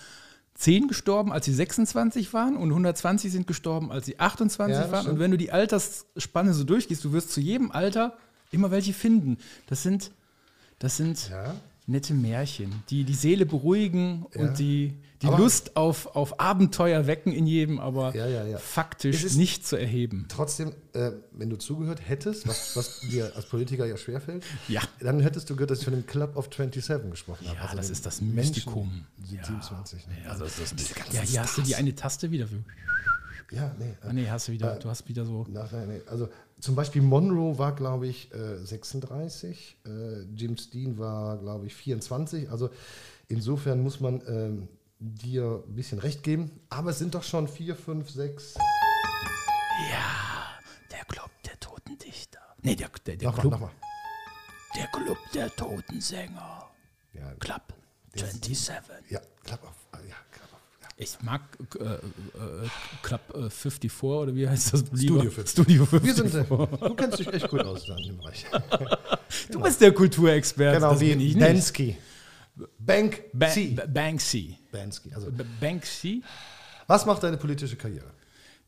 10 0.55 0.87
gestorben, 0.87 1.31
als 1.31 1.45
sie 1.45 1.53
26 1.53 2.33
waren 2.33 2.57
und 2.57 2.69
120 2.71 3.31
sind 3.31 3.47
gestorben, 3.47 3.91
als 3.91 4.05
sie 4.05 4.19
28 4.19 4.75
Ja, 4.77 4.91
waren. 4.91 5.01
stimmt. 5.01 5.13
Und 5.15 5.19
wenn 5.19 5.31
du 5.31 5.37
die 5.37 5.51
Altersspanne 5.51 6.53
so 6.53 6.63
durchgehst, 6.63 7.03
du 7.03 7.13
wirst 7.13 7.31
zu 7.31 7.39
jedem 7.39 7.71
Alter 7.71 8.17
immer 8.51 8.69
welche 8.69 8.93
finden. 8.93 9.37
Das 9.67 9.83
sind, 9.83 10.11
das 10.79 10.97
sind 10.97 11.29
Ja. 11.29 11.55
nette 11.87 12.13
Märchen, 12.13 12.83
die 12.89 13.03
die 13.05 13.13
Seele 13.15 13.45
beruhigen 13.45 14.25
Ja. 14.35 14.41
und 14.41 14.59
die, 14.59 14.95
die 15.21 15.27
Aber- 15.27 15.37
Lust 15.39 15.75
auf, 15.75 16.15
auf 16.15 16.39
Abenteuer 16.39 17.05
wecken 17.05 17.33
in 17.33 17.45
jedem, 17.45 17.77
aber 17.79 18.15
Ja, 18.15 18.25
ja, 18.27 18.45
ja. 18.45 18.57
faktisch 18.57 19.35
nicht 19.35 19.67
zu 19.67 19.75
erheben. 19.75 20.25
Trotzdem, 20.29 20.71
äh, 20.93 21.11
wenn 21.33 21.49
du 21.49 21.57
zugehört 21.57 21.99
hättest, 22.07 22.47
was, 22.47 22.75
was 22.77 23.01
dir 23.01 23.35
als 23.35 23.45
Politiker 23.47 23.85
ja 23.85 23.97
schwerfällt, 23.97 24.45
Ja. 24.69 24.81
dann 25.01 25.19
hättest 25.19 25.49
du 25.49 25.55
gehört, 25.55 25.71
dass 25.71 25.79
ich 25.79 25.85
von 25.85 25.93
dem 25.93 26.05
Club 26.05 26.37
of 26.37 26.49
27 26.55 27.11
gesprochen 27.11 27.47
habe. 27.49 27.57
Ja, 27.57 27.75
das 27.75 27.87
den 27.87 27.93
ist 27.93 28.05
das 28.05 28.21
Mystikum. 28.21 29.05
die 29.17 29.35
Ja. 29.35 29.43
27. 29.43 30.07
Ne? 30.07 30.13
Ja, 30.23 30.31
Also, 30.31 30.45
das 30.45 30.59
ist 30.59 30.95
ganzen 30.95 31.15
Ja, 31.15 31.21
hier 31.21 31.41
hast 31.41 31.57
du 31.57 31.61
die 31.63 31.75
eine 31.75 31.93
Taste 31.95 32.31
wieder. 32.31 32.47
für- 32.47 32.63
Ja, 33.51 33.75
nee. 33.79 33.95
Ah, 34.01 34.13
nee, 34.13 34.27
hast 34.29 34.47
du 34.47 34.51
wieder, 34.53 34.75
Äh, 34.77 34.79
du 34.79 34.89
hast 34.89 35.07
wieder 35.09 35.25
so. 35.25 35.45
Nein, 35.49 35.67
nein, 35.71 35.87
nein. 35.87 36.01
Also 36.07 36.29
zum 36.59 36.75
Beispiel 36.75 37.01
Monroe 37.01 37.57
war, 37.57 37.75
glaube 37.75 38.07
ich, 38.07 38.31
äh, 38.33 38.63
36. 38.63 39.75
Äh, 39.85 40.21
Jim 40.35 40.55
Steen 40.55 40.97
war, 40.97 41.37
glaube 41.39 41.65
ich, 41.65 41.73
24. 41.75 42.49
Also 42.51 42.69
insofern 43.27 43.81
muss 43.81 43.99
man 43.99 44.21
ähm, 44.27 44.67
dir 44.99 45.63
ein 45.67 45.75
bisschen 45.75 45.99
recht 45.99 46.23
geben. 46.23 46.51
Aber 46.69 46.91
es 46.91 46.99
sind 46.99 47.15
doch 47.15 47.23
schon 47.23 47.47
vier, 47.47 47.75
fünf, 47.75 48.09
sechs. 48.09 48.55
Ja, 49.89 50.59
der 50.91 51.05
Club 51.05 51.29
der 51.45 51.59
Toten 51.59 51.97
Dichter. 51.97 52.39
Nee, 52.61 52.75
der, 52.75 52.89
der, 53.05 53.15
der, 53.15 53.27
Nochmal, 53.29 53.41
Club, 53.41 53.51
nochmal. 53.53 53.71
der 54.75 54.87
Club 54.87 55.17
der 55.33 55.55
Toten 55.55 56.01
Sänger. 56.01 56.69
Ja, 57.13 57.33
Club 57.39 57.61
27. 58.13 58.81
ja, 59.09 59.19
Club 59.45 59.63
of. 59.63 59.75
ah, 59.93 59.97
Ja, 60.07 60.15
Club 60.31 60.49
of. 60.53 60.59
Ja. 60.81 60.87
Ich 60.97 61.21
mag 61.21 61.41
äh, 61.79 61.83
äh, 61.83 61.99
Club 63.01 63.21
äh, 63.35 63.49
54 63.49 64.03
oder 64.03 64.35
wie 64.35 64.47
heißt 64.49 64.73
das? 64.73 64.79
Studio 64.81 65.21
lieber? 65.21 65.31
54. 65.31 65.49
Studio 65.51 65.91
Wir 65.91 65.99
54. 66.01 66.31
sind, 66.31 66.51
äh, 66.51 66.87
du 66.89 66.95
kennst 66.95 67.19
dich 67.19 67.27
echt 67.33 67.47
gut 67.49 67.61
aus 67.61 67.85
dann 67.85 67.97
im 67.99 68.17
Bereich. 68.17 68.45
Du 69.49 69.61
bist 69.61 69.79
der 69.79 69.93
Kulturexperte. 69.93 70.77
genau, 70.79 70.91
das 70.91 70.99
wie 70.99 71.15
bin. 71.15 71.39
Bansky. 71.39 71.97
Ba 72.55 72.67
Banksy. 73.31 73.67
Ba 73.75 73.85
Banksy. 73.85 74.58
Bansky. 74.71 75.13
Also, 75.13 75.31
Ba 75.31 75.43
Banksy? 75.59 76.23
was 76.87 77.05
macht 77.05 77.23
deine 77.23 77.37
politische 77.37 77.75
Karriere? 77.75 78.11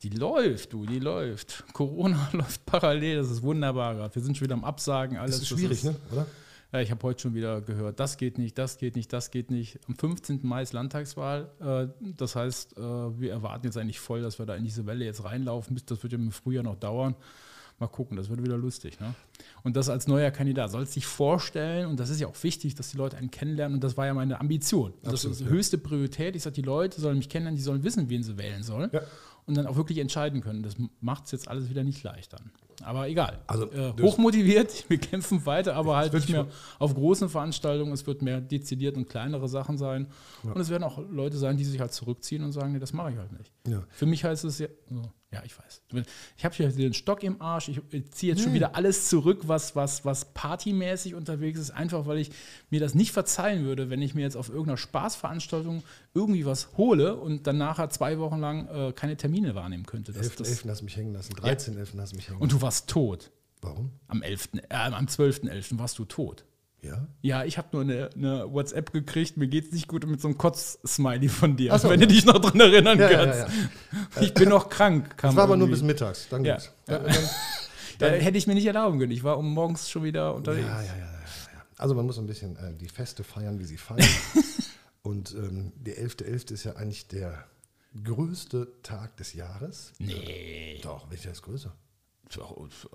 Die 0.03 0.09
läuft, 0.09 0.73
du, 0.73 0.85
die 0.85 0.99
läuft. 0.99 1.63
Corona 1.73 2.29
läuft 2.33 2.65
parallel, 2.65 3.17
das 3.17 3.29
ist 3.29 3.41
wunderbar 3.43 3.95
gerade. 3.95 4.13
Wir 4.15 4.21
sind 4.21 4.35
schon 4.37 4.45
wieder 4.45 4.55
am 4.55 4.63
Absagen, 4.63 5.17
alles. 5.17 5.35
Das 5.35 5.41
ist 5.43 5.49
schwierig, 5.49 5.83
ne? 5.83 5.95
oder? 6.11 6.25
Ja, 6.73 6.79
ich 6.79 6.89
habe 6.89 7.03
heute 7.03 7.21
schon 7.23 7.33
wieder 7.35 7.59
gehört, 7.59 7.99
das 7.99 8.15
geht 8.17 8.37
nicht, 8.37 8.57
das 8.57 8.77
geht 8.77 8.95
nicht, 8.95 9.11
das 9.11 9.29
geht 9.29 9.51
nicht. 9.51 9.77
Am 9.89 9.95
15. 9.95 10.39
Mai 10.43 10.61
ist 10.63 10.71
Landtagswahl. 10.71 11.49
Äh, 11.59 11.87
das 12.17 12.35
heißt, 12.37 12.77
äh, 12.77 12.81
wir 12.81 13.31
erwarten 13.31 13.65
jetzt 13.65 13.77
eigentlich 13.77 13.99
voll, 13.99 14.21
dass 14.21 14.39
wir 14.39 14.45
da 14.45 14.55
in 14.55 14.63
diese 14.63 14.85
Welle 14.85 15.03
jetzt 15.03 15.23
reinlaufen. 15.25 15.73
Bis- 15.75 15.85
Das 15.85 16.01
wird 16.01 16.13
ja 16.13 16.19
im 16.19 16.31
Frühjahr 16.31 16.63
noch 16.63 16.77
dauern. 16.77 17.15
Mal 17.81 17.87
gucken, 17.87 18.15
das 18.15 18.29
wird 18.29 18.43
wieder 18.43 18.57
lustig. 18.57 18.99
Ne? 18.99 19.15
Und 19.63 19.75
das 19.75 19.89
als 19.89 20.07
neuer 20.07 20.29
Kandidat 20.29 20.69
sollst 20.69 20.95
dich 20.95 21.07
vorstellen, 21.07 21.87
und 21.87 21.99
das 21.99 22.11
ist 22.11 22.21
ja 22.21 22.27
auch 22.27 22.43
wichtig, 22.43 22.75
dass 22.75 22.91
die 22.91 22.97
Leute 22.97 23.17
einen 23.17 23.31
kennenlernen, 23.31 23.73
und 23.73 23.83
das 23.83 23.97
war 23.97 24.05
ja 24.05 24.13
meine 24.13 24.39
Ambition. 24.39 24.93
das 25.01 25.13
Absolut, 25.13 25.31
ist 25.33 25.41
die 25.41 25.49
höchste 25.49 25.77
Priorität. 25.79 26.35
Ich 26.35 26.43
sage, 26.43 26.53
die 26.53 26.61
Leute 26.61 27.01
sollen 27.01 27.17
mich 27.17 27.27
kennenlernen, 27.27 27.57
die 27.57 27.63
sollen 27.63 27.83
wissen, 27.83 28.07
wen 28.07 28.21
sie 28.21 28.37
wählen 28.37 28.61
sollen. 28.61 28.91
Ja. 28.93 29.01
und 29.47 29.57
dann 29.57 29.65
auch 29.65 29.75
wirklich 29.75 29.97
entscheiden 29.97 30.41
können. 30.41 30.61
Das 30.61 30.75
macht 30.99 31.25
es 31.25 31.31
jetzt 31.31 31.47
alles 31.47 31.71
wieder 31.71 31.83
nicht 31.83 32.03
leichter. 32.03 32.37
Aber 32.83 33.07
egal. 33.07 33.39
Also, 33.47 33.71
äh, 33.71 33.93
hochmotiviert, 34.01 34.85
wir 34.89 34.97
kämpfen 34.97 35.45
weiter, 35.45 35.75
aber 35.75 35.97
halt 35.97 36.13
nicht 36.13 36.29
mehr 36.29 36.47
auf 36.79 36.93
großen 36.93 37.29
Veranstaltungen. 37.29 37.91
Es 37.93 38.05
wird 38.07 38.21
mehr 38.21 38.41
dezidiert 38.41 38.97
und 38.97 39.09
kleinere 39.09 39.47
Sachen 39.47 39.77
sein. 39.77 40.07
Und 40.43 40.59
es 40.59 40.69
werden 40.69 40.83
auch 40.83 40.99
Leute 41.09 41.37
sein, 41.37 41.57
die 41.57 41.65
sich 41.65 41.79
halt 41.79 41.93
zurückziehen 41.93 42.43
und 42.43 42.51
sagen, 42.51 42.73
nee, 42.73 42.79
das 42.79 42.93
mache 42.93 43.11
ich 43.11 43.17
halt 43.17 43.31
nicht. 43.31 43.51
Ja. 43.67 43.83
Für 43.89 44.05
mich 44.05 44.23
heißt 44.23 44.43
es 44.45 44.59
ja, 44.59 44.67
ja, 45.33 45.41
ich 45.45 45.57
weiß. 45.57 45.81
Ich 46.35 46.43
habe 46.43 46.53
hier 46.53 46.67
den 46.69 46.93
Stock 46.93 47.23
im 47.23 47.41
Arsch. 47.41 47.69
Ich 47.69 47.79
ziehe 48.11 48.33
jetzt 48.33 48.43
schon 48.43 48.53
wieder 48.53 48.75
alles 48.75 49.07
zurück, 49.07 49.43
was, 49.43 49.77
was, 49.77 50.03
was 50.03 50.33
partymäßig 50.33 51.15
unterwegs 51.15 51.57
ist, 51.57 51.71
einfach 51.71 52.05
weil 52.05 52.17
ich 52.17 52.31
mir 52.69 52.81
das 52.81 52.95
nicht 52.95 53.13
verzeihen 53.13 53.63
würde, 53.63 53.89
wenn 53.89 54.01
ich 54.01 54.13
mir 54.13 54.23
jetzt 54.23 54.35
auf 54.35 54.49
irgendeiner 54.49 54.75
Spaßveranstaltung 54.75 55.83
irgendwie 56.13 56.45
was 56.45 56.75
hole 56.75 57.15
und 57.15 57.47
dann 57.47 57.57
nachher 57.57 57.89
zwei 57.89 58.19
Wochen 58.19 58.39
lang 58.39 58.67
äh, 58.67 58.91
keine 58.91 59.15
Termine 59.15 59.55
wahrnehmen 59.55 59.85
könnte. 59.85 60.11
Das, 60.11 60.31
11.11. 60.31 60.37
das, 60.37 60.65
hast 60.65 60.79
du 60.81 60.85
mich 60.85 60.97
hängen 60.97 61.13
lassen. 61.13 61.33
13.11. 61.33 61.97
hast 61.97 62.11
du 62.11 62.15
mich 62.17 62.27
hängen 62.27 62.41
und 62.41 62.51
du 62.51 62.61
warst 62.61 62.70
tot. 62.85 63.31
Warum? 63.61 63.91
Am 64.07 64.21
11., 64.21 64.49
äh, 64.69 64.75
am 64.75 65.05
12.11. 65.05 65.77
warst 65.77 65.99
du 65.99 66.05
tot. 66.05 66.45
Ja? 66.81 67.07
Ja, 67.21 67.43
ich 67.43 67.59
habe 67.59 67.67
nur 67.73 67.81
eine, 67.81 68.09
eine 68.15 68.51
WhatsApp 68.51 68.91
gekriegt, 68.91 69.37
mir 69.37 69.47
geht's 69.47 69.71
nicht 69.71 69.87
gut 69.87 70.05
mit 70.07 70.19
so 70.19 70.27
einem 70.27 70.37
Kotz-Smiley 70.37 71.29
von 71.29 71.55
dir, 71.55 71.77
so, 71.77 71.89
wenn 71.89 71.99
ja. 71.99 72.07
du 72.07 72.13
dich 72.13 72.25
noch 72.25 72.39
dran 72.39 72.59
erinnern 72.59 72.97
Ja, 72.97 73.11
ja, 73.11 73.25
kannst. 73.25 73.55
Ich 74.21 74.33
bin 74.33 74.49
noch 74.49 74.69
krank. 74.69 75.15
Das 75.21 75.35
war 75.35 75.43
aber 75.43 75.57
nur 75.57 75.69
bis 75.69 75.83
mittags. 75.83 76.27
Dann 76.29 76.43
Ja. 76.43 76.55
ging's. 76.55 76.71
Ja. 76.87 76.99
Dann, 76.99 77.15
Da 77.99 78.07
hätte 78.07 78.35
ich 78.35 78.47
mir 78.47 78.55
nicht 78.55 78.65
erlauben 78.65 78.97
können. 78.97 79.11
Ich 79.11 79.23
war 79.23 79.37
um 79.37 79.53
morgens 79.53 79.87
schon 79.87 80.03
wieder 80.03 80.33
unterwegs. 80.33 80.65
Ja, 80.65 80.81
ja, 80.81 80.87
ja, 80.87 80.97
ja, 80.97 81.05
ja. 81.53 81.65
Also 81.77 81.93
man 81.93 82.07
muss 82.07 82.17
ein 82.17 82.25
bisschen 82.25 82.55
äh, 82.55 82.73
die 82.73 82.89
Feste 82.89 83.23
feiern, 83.23 83.59
wie 83.59 83.65
sie 83.65 83.77
feiern. 83.77 84.07
Und 85.03 85.35
ähm, 85.35 85.71
der 85.75 85.97
11.11. 85.97 86.51
ist 86.51 86.63
ja 86.63 86.73
eigentlich 86.77 87.07
der 87.07 87.45
größte 88.03 88.67
Tag 88.81 89.17
des 89.17 89.33
Jahres. 89.33 89.93
Nee. 89.99 90.79
Doch, 90.81 91.11
welcher 91.11 91.31
ist 91.31 91.43
größer? 91.43 91.71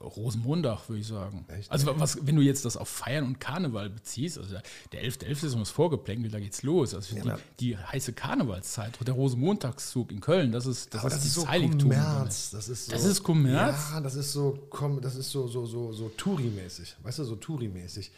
Rosenmontag, 0.00 0.88
würde 0.88 1.00
ich 1.00 1.06
sagen. 1.06 1.44
Echt? 1.48 1.70
Also 1.70 1.98
was, 1.98 2.18
wenn 2.26 2.36
du 2.36 2.42
jetzt 2.42 2.64
das 2.64 2.76
auf 2.76 2.88
Feiern 2.88 3.24
und 3.24 3.40
Karneval 3.40 3.90
beziehst, 3.90 4.38
also 4.38 4.56
der 4.92 5.04
11.11. 5.04 5.46
ist 5.46 5.54
um 5.54 5.60
das 5.60 5.70
Vorgeplänkel, 5.70 6.30
da 6.30 6.38
geht's 6.40 6.62
los. 6.62 6.94
Also 6.94 7.14
die, 7.14 7.20
aber- 7.22 7.38
die 7.60 7.76
heiße 7.76 8.12
Karnevalszeit, 8.12 8.94
der 9.06 9.14
Rosenmontagszug 9.14 10.10
in 10.12 10.20
Köln, 10.20 10.52
das 10.52 10.66
ist 10.66 10.92
das, 10.94 11.04
ist 11.04 11.12
das 11.12 11.24
ist 11.24 11.34
so 11.34 11.48
Heiligtum. 11.48 11.90
Kommerz. 11.90 12.50
Das 12.50 12.68
ist, 12.68 12.86
so, 12.86 12.92
Das 12.92 13.04
ist 13.04 13.22
Kommerz? 13.22 13.76
Ja, 13.92 14.00
das 14.00 14.14
ist 14.14 14.32
so, 14.32 14.58
das 15.02 15.14
ist 15.16 15.30
so, 15.30 15.46
so, 15.46 15.66
so, 15.66 15.92
so 15.92 16.10
Touri-mäßig. 16.16 16.94
Weißt 17.02 17.18
du, 17.18 17.24
so 17.24 17.34
Touri-mäßig. 17.36 18.10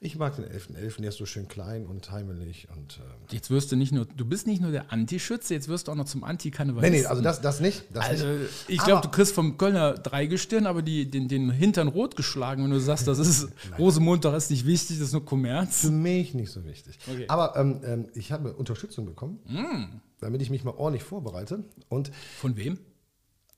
Ich 0.00 0.14
mag 0.16 0.36
den 0.36 0.44
11.11., 0.44 1.00
der 1.00 1.08
ist 1.08 1.16
so 1.16 1.26
schön 1.26 1.48
klein 1.48 1.84
und 1.84 2.08
heimelig 2.12 2.68
und. 2.76 2.98
Ähm, 3.02 3.04
Jetzt 3.30 3.50
wirst 3.50 3.72
du 3.72 3.76
nicht 3.76 3.90
nur, 3.90 4.04
du 4.04 4.24
bist 4.24 4.46
nicht 4.46 4.62
nur 4.62 4.70
der 4.70 4.92
Antischütze, 4.92 5.54
jetzt 5.54 5.66
wirst 5.66 5.88
du 5.88 5.92
auch 5.92 5.96
noch 5.96 6.04
zum 6.04 6.20
nee, 6.20 6.26
Anti-Karnevalisten. 6.28 7.00
nee, 7.00 7.04
also 7.06 7.20
das, 7.20 7.40
das 7.40 7.58
nicht. 7.58 7.82
Das 7.92 8.04
Also, 8.06 8.26
nicht. 8.26 8.50
ich 8.68 8.78
glaube, 8.78 9.02
du 9.02 9.08
kriegst 9.08 9.34
vom 9.34 9.58
Kölner 9.58 9.94
Dreigestirn, 9.94 10.66
aber 10.68 10.82
die, 10.82 11.10
den, 11.10 11.26
den 11.26 11.50
Hintern 11.50 11.88
rot 11.88 12.14
geschlagen, 12.14 12.62
wenn 12.62 12.70
du 12.70 12.78
sagst, 12.78 13.08
das 13.08 13.18
ist 13.18 13.48
Rosemontag 13.78 14.34
ist 14.34 14.50
nicht 14.52 14.66
wichtig, 14.66 14.98
das 15.00 15.08
ist 15.08 15.12
nur 15.14 15.24
Kommerz. 15.24 15.80
Für 15.80 15.90
mich 15.90 16.32
nicht 16.32 16.52
so 16.52 16.64
wichtig. 16.64 16.96
Okay. 17.10 17.24
Aber 17.26 17.56
ähm, 17.56 17.80
ähm, 17.84 18.08
ich 18.14 18.30
habe 18.30 18.52
Unterstützung 18.54 19.04
bekommen, 19.04 19.40
Mm. 19.46 20.00
damit 20.20 20.40
ich 20.42 20.50
mich 20.50 20.62
mal 20.62 20.74
ordentlich 20.76 21.02
vorbereite. 21.02 21.64
Und 21.88 22.12
Von 22.38 22.56
wem? 22.56 22.78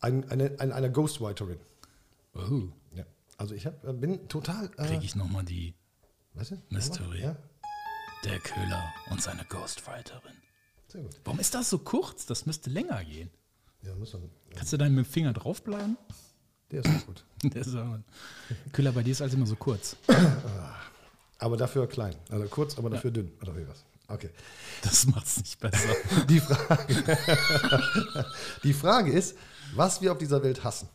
ein, 0.00 0.26
eine, 0.30 0.52
eine, 0.58 0.74
eine 0.74 0.90
Ghostwriterin. 0.90 1.58
Oh, 2.34 2.62
Ja. 2.96 3.04
Also 3.36 3.54
ich 3.54 3.66
hab, 3.66 3.84
äh, 3.86 3.92
bin 3.92 4.26
total. 4.28 4.70
Äh, 4.78 4.86
krieg 4.86 5.00
ich 5.04 5.16
nochmal 5.16 5.44
die 5.44 5.74
weißt 6.34 6.52
du? 6.52 6.62
Mystery. 6.70 7.22
Ja, 7.22 7.36
Der 8.24 8.38
Köhler 8.40 8.92
und 9.10 9.22
seine 9.22 9.44
Ghostwriterin. 9.44 10.34
sehr 10.88 11.02
gut. 11.02 11.16
Warum 11.24 11.40
ist 11.40 11.54
das 11.54 11.70
so 11.70 11.78
kurz? 11.78 12.26
Das 12.26 12.46
müsste 12.46 12.70
länger 12.70 13.02
gehen. 13.04 13.30
Ja, 13.82 13.94
muss 13.94 14.12
man, 14.12 14.30
Kannst 14.54 14.72
du 14.72 14.76
da 14.76 14.88
mit 14.88 15.06
dem 15.06 15.10
Finger 15.10 15.32
draufbleiben? 15.32 15.96
der 16.70 16.84
ist 16.84 16.88
auch 16.88 17.06
gut. 17.06 17.24
Der 17.42 17.62
ist 17.62 17.74
aber- 17.74 18.02
Köhler, 18.72 18.92
bei 18.92 19.02
dir 19.02 19.10
ist 19.12 19.20
alles 19.22 19.34
immer 19.34 19.46
so 19.46 19.56
kurz. 19.56 19.96
Aber 21.38 21.56
dafür 21.56 21.88
klein. 21.88 22.14
Also 22.28 22.46
kurz, 22.48 22.76
aber 22.78 22.90
dafür 22.90 23.10
dünn. 23.10 23.32
Oder 23.40 23.56
wie 23.56 23.66
was? 23.66 23.84
Okay. 24.08 24.30
Das 24.82 25.06
macht's 25.06 25.38
nicht 25.38 25.58
besser. 25.58 25.88
Die 26.28 26.38
Frage, 26.40 27.18
die 28.64 28.72
Frage 28.74 29.12
ist, 29.12 29.36
was 29.74 30.00
wir 30.02 30.12
auf 30.12 30.18
dieser 30.18 30.42
Welt 30.42 30.62
hassen. 30.64 30.88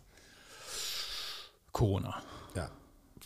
Corona. 1.72 2.22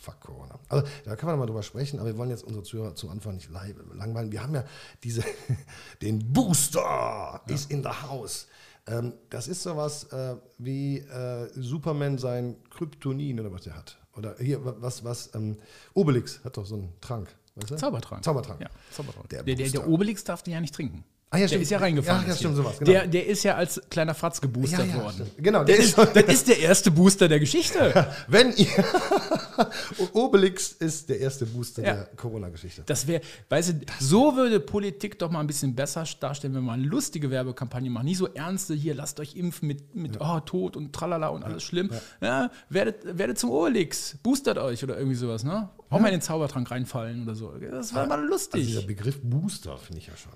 Ja, 0.06 0.12
fuck 0.12 0.20
Corona. 0.20 0.58
Also 0.68 0.86
da 1.04 1.16
kann 1.16 1.28
man 1.28 1.38
mal 1.38 1.46
drüber 1.46 1.62
sprechen, 1.62 1.98
aber 2.00 2.08
wir 2.08 2.16
wollen 2.18 2.30
jetzt 2.30 2.44
unsere 2.44 2.62
Zuhörer 2.64 2.94
zum 2.94 3.10
Anfang 3.10 3.34
nicht 3.34 3.50
langweilen. 3.50 4.32
Wir 4.32 4.42
haben 4.42 4.54
ja 4.54 4.64
diese, 5.02 5.22
den 6.02 6.32
Booster 6.32 7.40
ist 7.46 7.70
in 7.70 7.82
the 7.82 7.88
house. 7.90 8.46
Ähm, 8.86 9.12
das 9.28 9.46
ist 9.48 9.62
sowas 9.62 10.04
äh, 10.12 10.36
wie 10.58 10.98
äh, 10.98 11.48
Superman 11.54 12.18
sein 12.18 12.56
Kryptonin 12.70 13.38
oder 13.40 13.52
was 13.52 13.62
der 13.62 13.76
hat. 13.76 13.98
Oder 14.16 14.36
hier, 14.38 14.64
wa- 14.64 14.74
was, 14.78 15.04
was, 15.04 15.34
ähm, 15.34 15.56
Obelix 15.94 16.42
hat 16.44 16.56
doch 16.56 16.66
so 16.66 16.76
einen 16.76 16.92
Trank. 17.00 17.28
Weißt 17.56 17.70
du? 17.72 17.76
Zaubertrank. 17.76 18.24
Zaubertrank. 18.24 18.60
Ja, 18.60 18.68
Zaubertrank. 18.90 19.28
Der 19.28 19.42
Der, 19.42 19.54
der, 19.54 19.68
der. 19.68 19.88
Obelix 19.88 20.24
darf 20.24 20.42
den 20.42 20.54
ja 20.54 20.60
nicht 20.60 20.74
trinken. 20.74 21.04
Ah, 21.32 21.36
ja, 21.36 21.42
der 21.42 21.48
stimmt. 21.48 21.62
ist 21.62 21.70
ja 21.70 21.78
reingefallen. 21.78 22.22
Ja, 22.22 22.28
ja, 22.30 22.34
stimmt, 22.36 22.56
sowas, 22.56 22.78
genau. 22.80 22.90
Der, 22.90 23.06
der 23.06 23.26
ist 23.26 23.44
ja 23.44 23.54
als 23.54 23.80
kleiner 23.88 24.14
Fratz 24.14 24.40
geboostert 24.40 24.80
Ja, 24.88 24.96
ja, 24.96 25.02
worden. 25.04 25.14
stimmt. 25.14 25.32
Genau, 25.38 25.62
der 25.62 25.76
der 25.76 25.84
ist, 25.84 25.96
das 25.96 26.24
ist 26.24 26.48
der 26.48 26.58
erste 26.58 26.90
Booster 26.90 27.28
der 27.28 27.38
Geschichte. 27.38 28.08
Wenn 28.26 28.52
ihr. 28.56 28.66
Obelix 30.12 30.72
ist 30.72 31.08
der 31.08 31.20
erste 31.20 31.46
Booster 31.46 31.82
Ja. 31.84 31.94
der 31.94 32.04
Corona-Geschichte. 32.16 32.82
Das 32.86 33.06
wäre, 33.06 33.22
weißt 33.48 33.68
du, 33.70 33.74
so 34.00 34.34
würde 34.34 34.58
Politik 34.60 35.18
doch 35.20 35.30
mal 35.30 35.40
ein 35.40 35.46
bisschen 35.46 35.74
besser 35.74 36.04
darstellen, 36.18 36.54
wenn 36.54 36.64
man 36.64 36.80
eine 36.80 36.88
lustige 36.88 37.30
Werbekampagne 37.30 37.90
macht. 37.90 38.04
Nicht 38.04 38.18
so 38.18 38.26
ernste, 38.28 38.74
hier, 38.74 38.94
lasst 38.94 39.20
euch 39.20 39.36
impfen 39.36 39.68
mit, 39.68 39.94
mit 39.94 40.20
oh, 40.20 40.40
Tod 40.40 40.76
und 40.76 40.92
tralala 40.92 41.28
und 41.28 41.44
alles 41.44 41.62
schlimm. 41.62 41.90
Ja. 42.20 42.50
werdet, 42.68 43.16
werdet 43.18 43.38
zum 43.38 43.50
Obelix, 43.50 44.16
boostert 44.22 44.58
euch 44.58 44.82
oder 44.82 44.96
irgendwie 44.96 45.16
sowas, 45.16 45.44
ne? 45.44 45.68
Auch 45.90 46.00
mal 46.00 46.08
in 46.08 46.14
den 46.14 46.22
Zaubertrank 46.22 46.70
reinfallen 46.70 47.22
oder 47.24 47.34
so. 47.34 47.52
Das 47.70 47.94
war 47.94 48.06
mal 48.06 48.18
Also 48.18 48.28
lustig. 48.30 48.66
dieser 48.66 48.82
Begriff 48.82 49.20
Booster 49.22 49.76
finde 49.78 49.98
ich 50.00 50.06
ja 50.06 50.16
schon. 50.16 50.32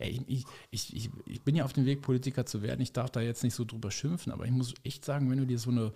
Ey, 0.00 0.20
ich, 0.26 0.44
ich, 0.70 0.96
ich, 0.96 1.10
ich 1.26 1.42
bin 1.42 1.54
ja 1.54 1.64
auf 1.64 1.72
dem 1.72 1.84
Weg, 1.84 2.02
Politiker 2.02 2.46
zu 2.46 2.62
werden. 2.62 2.80
Ich 2.80 2.92
darf 2.92 3.10
da 3.10 3.20
jetzt 3.20 3.44
nicht 3.44 3.54
so 3.54 3.64
drüber 3.64 3.90
schimpfen, 3.90 4.32
aber 4.32 4.44
ich 4.44 4.50
muss 4.50 4.74
echt 4.82 5.04
sagen, 5.04 5.30
wenn 5.30 5.38
du 5.38 5.46
dir 5.46 5.58
so 5.58 5.70
eine 5.70 5.92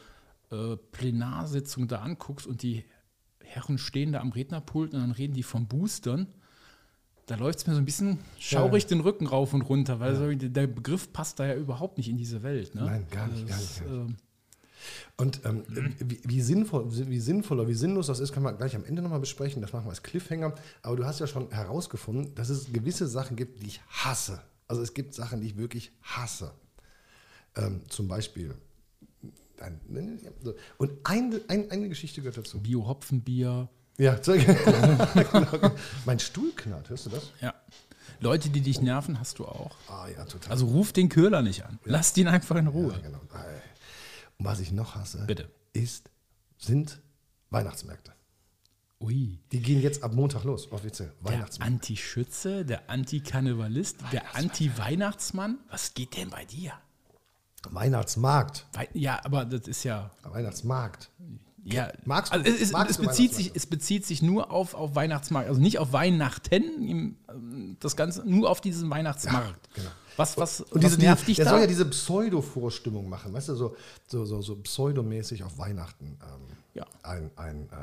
äh, 0.51 0.77
Plenarsitzung 0.93 1.89
da 1.89 2.01
anguckst 2.01 2.47
und 2.47 2.63
die 2.63 2.85
Herren 3.43 3.79
stehen 3.79 4.13
da 4.13 4.21
am 4.21 4.33
Rednerpult 4.33 4.95
und 4.95 5.01
dann 5.01 5.13
reden 5.13 5.35
die 5.35 5.43
vom 5.43 5.67
Boostern, 5.67 6.27
da 7.27 7.37
läuft 7.37 7.61
es 7.61 7.67
mir 7.67 7.73
so 7.75 7.79
ein 7.79 7.85
bisschen 7.85 8.19
schaurig 8.39 8.87
den 8.87 9.01
Rücken 9.01 9.27
rauf 9.27 9.55
und 9.55 9.63
runter, 9.63 10.01
weil 10.01 10.15
so, 10.15 10.31
der 10.49 10.67
Begriff 10.67 11.13
passt 11.13 11.41
da 11.41 11.47
ja 11.47 11.55
überhaupt 11.55 11.97
nicht 11.97 12.09
in 12.09 12.17
diese 12.19 12.43
Welt. 12.43 12.75
Ne? 12.75 12.83
Nein, 12.83 13.07
gar 13.11 13.29
nicht, 13.29 13.49
gar 13.49 13.57
Das, 13.57 13.81
nicht, 13.81 13.89
gar 13.89 14.01
ähm, 14.07 14.17
Und 15.17 15.41
ähm, 15.45 15.65
wie, 15.99 16.21
wie, 16.25 16.41
sinnvoll, 16.41 16.87
wie 16.91 17.21
sinnvoll 17.21 17.61
oder 17.61 17.69
wie 17.69 17.75
sinnlos 17.75 18.07
das 18.09 18.21
ist, 18.21 18.33
können 18.33 18.45
wir 18.45 18.53
gleich 18.53 18.75
am 18.77 18.85
Ende 18.85 19.03
nochmal 19.03 19.21
besprechen. 19.21 19.63
Das 19.63 19.73
machen 19.73 19.87
wir 19.87 19.91
als 19.91 20.03
Cliffhanger. 20.03 20.55
Aber 20.83 20.97
du 20.97 21.05
hast 21.05 21.21
ja 21.21 21.27
schon 21.27 21.51
herausgefunden, 21.51 22.35
dass 22.35 22.49
es 22.49 22.73
gewisse 22.73 23.07
Sachen 23.07 23.37
gibt, 23.37 23.63
die 23.63 23.67
ich 23.69 23.81
hasse. 23.89 24.41
Also 24.69 24.83
es 24.83 24.95
gibt 24.95 25.15
Sachen, 25.15 25.41
die 25.41 25.49
ich 25.49 25.57
wirklich 25.57 25.93
hasse. 26.03 26.53
Ähm, 27.57 27.83
zum 27.89 28.09
Beispiel. 28.09 28.55
ein- 29.61 30.19
so. 30.43 30.55
Und 30.79 30.91
eine, 31.05 31.41
ein, 31.49 31.71
eine 31.71 31.89
Geschichte 31.89 32.21
gehört 32.21 32.37
dazu. 32.37 32.61
Bio-Hopfenbier. 32.61 33.69
Ja, 33.97 34.15
genau. 34.17 35.71
mein 36.05 36.19
Stuhl 36.19 36.51
knarrt, 36.57 36.91
hörst 36.91 37.07
du 37.07 37.11
das? 37.11 37.31
Ja. 37.41 37.55
Leute, 38.21 38.49
die 38.49 38.61
dich 38.61 38.81
nerven, 38.81 39.21
hast 39.21 39.39
du 39.39 39.45
auch. 39.45 39.77
Ah 39.89 40.09
ja, 40.09 40.25
total. 40.25 40.51
Also 40.53 40.67
ruf 40.67 40.93
den 40.93 41.09
Köhler 41.09 41.43
nicht 41.43 41.65
an. 41.65 41.79
Lass 41.85 42.13
den 42.13 42.27
einfach 42.27 42.57
in 42.57 42.67
Ruhe. 42.67 42.93
Ja, 42.93 42.99
genau. 42.99 43.21
Und 44.39 44.47
was 44.47 44.61
ich 44.61 44.73
noch 44.73 44.95
hasse, 44.95 45.25
Bitte. 45.27 45.51
ist, 45.73 46.11
sind 46.59 47.01
Weihnachtsmärkte. 47.51 48.13
Ui. 49.01 49.39
Die 49.53 49.61
gehen 49.61 49.83
jetzt 49.83 50.03
ab 50.03 50.15
Montag 50.15 50.45
los, 50.45 50.71
offiziell. 50.73 51.13
Der 51.21 51.33
Weihnachtsmärkte. 51.33 51.75
Anti-Schütze, 51.75 52.65
der 52.65 52.89
Anti-Karnevalist, 52.89 53.99
der 54.13 54.35
Anti-Weihnachtsmann. 54.35 55.59
Was 55.69 55.95
geht 55.95 56.17
denn 56.17 56.31
bei 56.31 56.45
dir? 56.45 56.73
Weihnachtsmarkt. 57.71 58.67
Wei 58.73 58.89
ja, 58.93 59.25
aber 59.25 59.45
das 59.45 59.69
ist 59.69 59.85
ja. 59.85 60.11
Weihnachtsmarkt. 60.23 61.11
Ja 61.65 61.91
Magst 62.05 62.33
du- 62.33 62.37
also 62.39 62.51
es, 62.51 62.61
es, 62.61 62.73
magst 62.73 62.91
es, 62.93 62.97
du 62.99 63.03
bezieht 63.05 63.35
sich, 63.35 63.51
es 63.55 63.67
bezieht 63.67 64.07
sich 64.07 64.23
nur 64.23 64.51
auf, 64.51 64.75
auf 64.75 64.95
Weihnachtsmarkt, 64.95 65.49
also 65.49 65.61
nicht 65.61 65.79
auf 65.79 65.93
Weihnachten, 65.93 67.17
ähm, 67.29 67.77
das 67.81 67.97
Ganze 67.97 68.23
nur 68.29 68.51
auf 68.51 68.61
diesen 68.61 68.89
Weihnachtsmarkt. 68.91 69.69
genau. 69.75 69.91
Was, 70.17 70.37
was, 70.39 70.61
Und 70.61 70.83
was 70.85 70.93
diese, 70.93 71.01
nervt 71.01 71.23
diese, 71.23 71.27
dich 71.27 71.37
der 71.37 71.45
da? 71.47 71.51
soll 71.51 71.61
ja 71.61 71.67
diese 71.67 71.87
Pseudo-Vorstimmung 71.87 73.09
machen, 73.09 73.33
weißt 73.33 73.49
du, 73.49 73.55
so, 73.57 73.77
so, 74.07 74.25
so, 74.25 74.43
so 74.43 74.55
pseudomäßig 74.57 75.43
auf 75.43 75.59
Weihnachten 75.59 76.19
ähm, 76.23 76.57
Ja. 76.75 76.85
ein, 77.05 77.31
ein, 77.37 77.69
äh, 77.71 77.75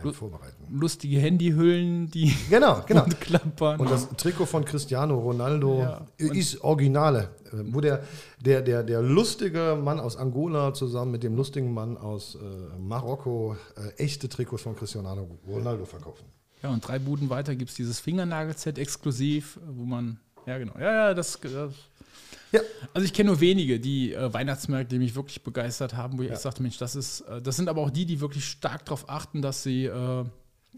äh, 0.00 0.06
ein 0.06 0.12
vorbereiten. 0.12 0.66
Lustige 0.76 1.18
Handyhüllen, 1.20 2.10
die 2.10 2.34
Genau, 2.50 2.82
genau. 2.86 3.04
und 3.04 3.20
klappern. 3.20 3.78
Und 3.78 3.90
das 3.90 4.08
Trikot 4.16 4.46
von 4.46 4.64
Cristiano 4.64 5.16
Ronaldo 5.18 5.80
Ja. 5.80 6.06
ist 6.18 6.60
Originale, 6.62 7.30
äh, 7.52 7.58
wo 7.72 7.80
der, 7.80 8.02
der, 8.44 8.62
der, 8.62 8.82
der 8.82 9.02
lustige 9.02 9.78
Mann 9.80 10.00
aus 10.00 10.16
Angola 10.16 10.74
zusammen 10.74 11.12
mit 11.12 11.22
dem 11.22 11.36
lustigen 11.36 11.72
Mann 11.72 11.96
aus 11.96 12.34
äh, 12.34 12.78
Marokko 12.78 13.56
äh, 13.76 14.02
echte 14.02 14.28
Trikots 14.28 14.62
von 14.62 14.74
Cristiano 14.74 15.28
Ronaldo 15.46 15.84
verkaufen. 15.84 16.24
ja, 16.62 16.70
und 16.70 16.86
drei 16.86 16.98
Buden 16.98 17.30
weiter 17.30 17.54
gibt 17.54 17.70
es 17.70 17.76
dieses 17.76 18.00
Fingernagel-Set 18.00 18.78
exklusiv, 18.78 19.60
wo 19.68 19.84
man. 19.84 20.18
Ja, 20.44 20.58
genau. 20.58 20.72
Ja, 20.78 20.92
ja, 21.08 21.14
das. 21.14 21.38
das 21.40 21.72
Ja. 22.52 22.60
Also 22.94 23.04
ich 23.04 23.12
kenne 23.12 23.28
nur 23.30 23.40
wenige, 23.40 23.78
die 23.78 24.14
äh, 24.14 24.32
Weihnachtsmärkte, 24.32 24.94
die 24.94 24.98
mich 24.98 25.14
wirklich 25.14 25.42
begeistert 25.42 25.94
haben, 25.94 26.18
wo 26.18 26.22
ich 26.22 26.30
echt 26.30 26.40
sagte, 26.40 26.62
Mensch, 26.62 26.78
das 26.78 26.96
ist, 26.96 27.20
äh, 27.22 27.42
das 27.42 27.56
sind 27.56 27.68
aber 27.68 27.82
auch 27.82 27.90
die, 27.90 28.06
die 28.06 28.20
wirklich 28.20 28.44
stark 28.44 28.84
darauf 28.86 29.08
achten, 29.08 29.42
dass 29.42 29.62
sie 29.62 29.84
äh, 29.84 30.24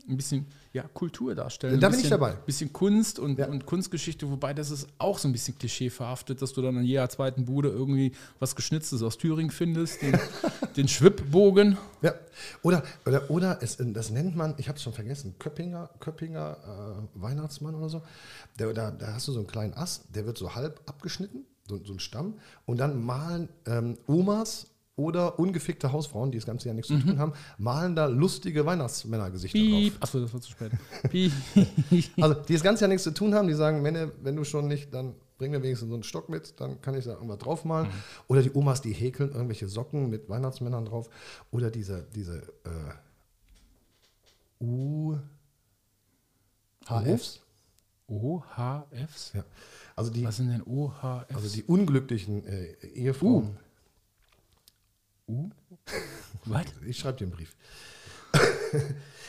ein 0.09 0.17
bisschen 0.17 0.47
ja, 0.73 0.83
Kultur 0.85 1.35
darstellen. 1.35 1.81
Da 1.81 1.89
ein 1.89 1.91
bin 1.93 2.00
ich 2.00 2.05
bisschen, 2.05 2.21
dabei. 2.21 2.33
bisschen 2.47 2.73
Kunst 2.73 3.19
und, 3.19 3.39
Ja. 3.39 3.49
und 3.49 3.67
Kunstgeschichte, 3.67 4.31
wobei 4.31 4.55
das 4.55 4.71
ist 4.71 4.87
auch 4.99 5.19
so 5.19 5.29
ein 5.29 5.33
bisschen 5.33 5.59
klischeeverhaftet, 5.59 6.41
dass 6.43 6.53
du 6.53 6.62
dann 6.62 6.77
an 6.79 6.85
jeder 6.85 7.09
zweiten 7.09 7.45
Bude 7.45 7.69
irgendwie 7.71 8.12
was 8.39 8.55
Geschnitztes 8.57 9.03
aus 9.03 9.19
Thüringen 9.19 9.50
findest, 9.50 10.00
den, 10.03 10.19
den 10.77 10.89
Schwibbogen. 10.89 11.77
Ja. 12.03 12.15
Oder, 12.62 12.83
oder, 13.05 13.31
oder 13.31 13.59
es, 13.62 13.79
das 13.81 14.11
nennt 14.11 14.37
man, 14.37 14.55
ich 14.59 14.69
habe 14.69 14.77
es 14.77 14.83
schon 14.83 14.93
vergessen, 14.93 15.35
Köppinger, 15.39 15.91
Köppinger 15.99 16.57
äh, 17.17 17.21
Weihnachtsmann 17.21 17.75
oder 17.75 17.89
so. 17.89 18.03
Da, 18.57 18.73
da, 18.73 18.91
da 18.93 19.15
hast 19.15 19.27
du 19.29 19.33
so 19.33 19.41
einen 19.41 19.49
kleinen 19.49 19.75
Ast, 19.75 20.05
der 20.15 20.25
wird 20.25 20.39
so 20.39 20.55
halb 20.55 20.81
abgeschnitten, 20.87 21.45
so, 21.71 21.85
so 21.85 21.95
ein 21.95 21.99
Stamm. 21.99 22.35
Und 22.67 22.79
dann 22.79 23.03
malen 23.03 23.49
ähm, 23.67 23.97
Omas 24.07 24.67
oder 24.97 25.39
ungefickte 25.39 25.93
Hausfrauen, 25.93 26.31
die 26.31 26.39
das 26.39 26.47
ganze 26.47 26.67
Jahr 26.69 26.75
nichts 26.75 26.89
zu 26.89 26.99
tun 26.99 27.19
haben, 27.19 27.33
malen 27.59 27.97
da 27.97 28.07
lustige 28.07 28.67
Weihnachtsmännergesichter 28.67 29.59
Piep. 29.59 29.95
drauf. 29.95 30.03
Achso, 30.03 30.21
das 30.21 30.35
war 30.35 30.41
zu 30.41 30.50
spät. 30.50 30.73
Also, 32.21 32.35
die 32.43 32.53
das 32.53 32.62
ganze 32.62 32.83
Jahr 32.83 32.89
nichts 32.89 33.05
zu 33.05 33.12
tun 33.12 33.35
haben, 33.35 33.49
die 33.49 33.55
sagen, 33.55 33.81
Menne, 33.81 34.12
wenn 34.23 34.37
du 34.37 34.45
schon 34.45 34.69
nicht, 34.69 34.93
dann 34.93 35.15
bring 35.39 35.53
mir 35.53 35.62
wenigstens 35.62 35.89
so 35.89 35.95
einen 35.95 36.03
Stock 36.03 36.29
mit, 36.29 36.61
dann 36.61 36.83
kann 36.83 36.95
ich 36.95 37.07
da 37.07 37.12
irgendwas 37.12 37.39
draufmalen. 37.39 37.89
Oder 38.29 38.43
die 38.43 38.53
Omas, 38.53 38.83
die 38.83 38.93
häkeln 38.93 39.33
irgendwelche 39.33 39.69
Socken 39.69 40.11
mit 40.11 40.29
Weihnachtsmännern 40.29 40.85
drauf. 40.85 41.09
Oder 41.50 41.71
diese, 41.71 42.07
diese 42.15 42.43
äh, 42.65 42.93
UHFs. 46.87 47.41
OHFs? 48.07 49.33
Ja. 49.33 49.45
Also 50.00 50.12
die, 50.12 50.25
Was 50.25 50.38
sind 50.38 50.49
denn 50.49 50.62
OHFs? 50.62 51.35
also 51.35 51.49
die 51.54 51.62
unglücklichen 51.62 52.42
äh, 52.47 52.73
Ehefrauen. 52.95 53.50
U? 55.28 55.50
Was? 56.47 56.64
Ich 56.87 56.99
schreibe 56.99 57.19
dir 57.19 57.25
einen 57.25 57.33
Brief. 57.33 57.54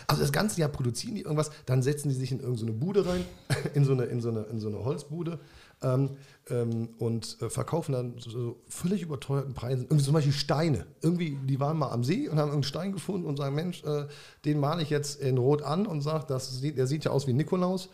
Also 0.07 0.23
das 0.23 0.33
ganze 0.33 0.59
Jahr 0.59 0.67
produzieren 0.67 1.15
die 1.15 1.21
irgendwas, 1.21 1.51
dann 1.65 1.81
setzen 1.83 2.09
die 2.09 2.15
sich 2.15 2.33
in 2.33 2.41
irgendeine 2.41 2.73
Bude 2.73 3.05
rein, 3.05 3.23
in 3.75 3.85
so 3.85 3.93
eine, 3.93 4.05
in 4.05 4.19
so 4.19 4.27
eine, 4.27 4.41
in 4.41 4.59
so 4.59 4.67
eine 4.67 4.83
Holzbude 4.83 5.39
ähm, 5.81 6.17
ähm, 6.49 6.89
und 6.99 7.37
äh, 7.41 7.49
verkaufen 7.49 7.93
dann 7.93 8.15
so, 8.17 8.29
so 8.29 8.61
völlig 8.67 9.03
überteuerten 9.03 9.53
Preisen. 9.53 9.83
Irgendwie 9.83 10.03
zum 10.03 10.13
Beispiel 10.13 10.33
Steine. 10.33 10.85
Irgendwie, 11.01 11.37
die 11.47 11.61
waren 11.61 11.77
mal 11.77 11.91
am 11.91 12.03
See 12.03 12.27
und 12.27 12.39
haben 12.39 12.51
einen 12.51 12.63
Stein 12.63 12.91
gefunden 12.91 13.25
und 13.25 13.37
sagen, 13.37 13.55
Mensch, 13.55 13.85
äh, 13.85 14.07
den 14.43 14.59
male 14.59 14.81
ich 14.81 14.89
jetzt 14.89 15.21
in 15.21 15.37
Rot 15.37 15.61
an 15.61 15.85
und 15.85 16.01
sage, 16.01 16.25
das 16.27 16.59
sieht, 16.59 16.77
der 16.77 16.87
sieht 16.87 17.05
ja 17.05 17.11
aus 17.11 17.25
wie 17.25 17.33
Nikolaus. 17.33 17.87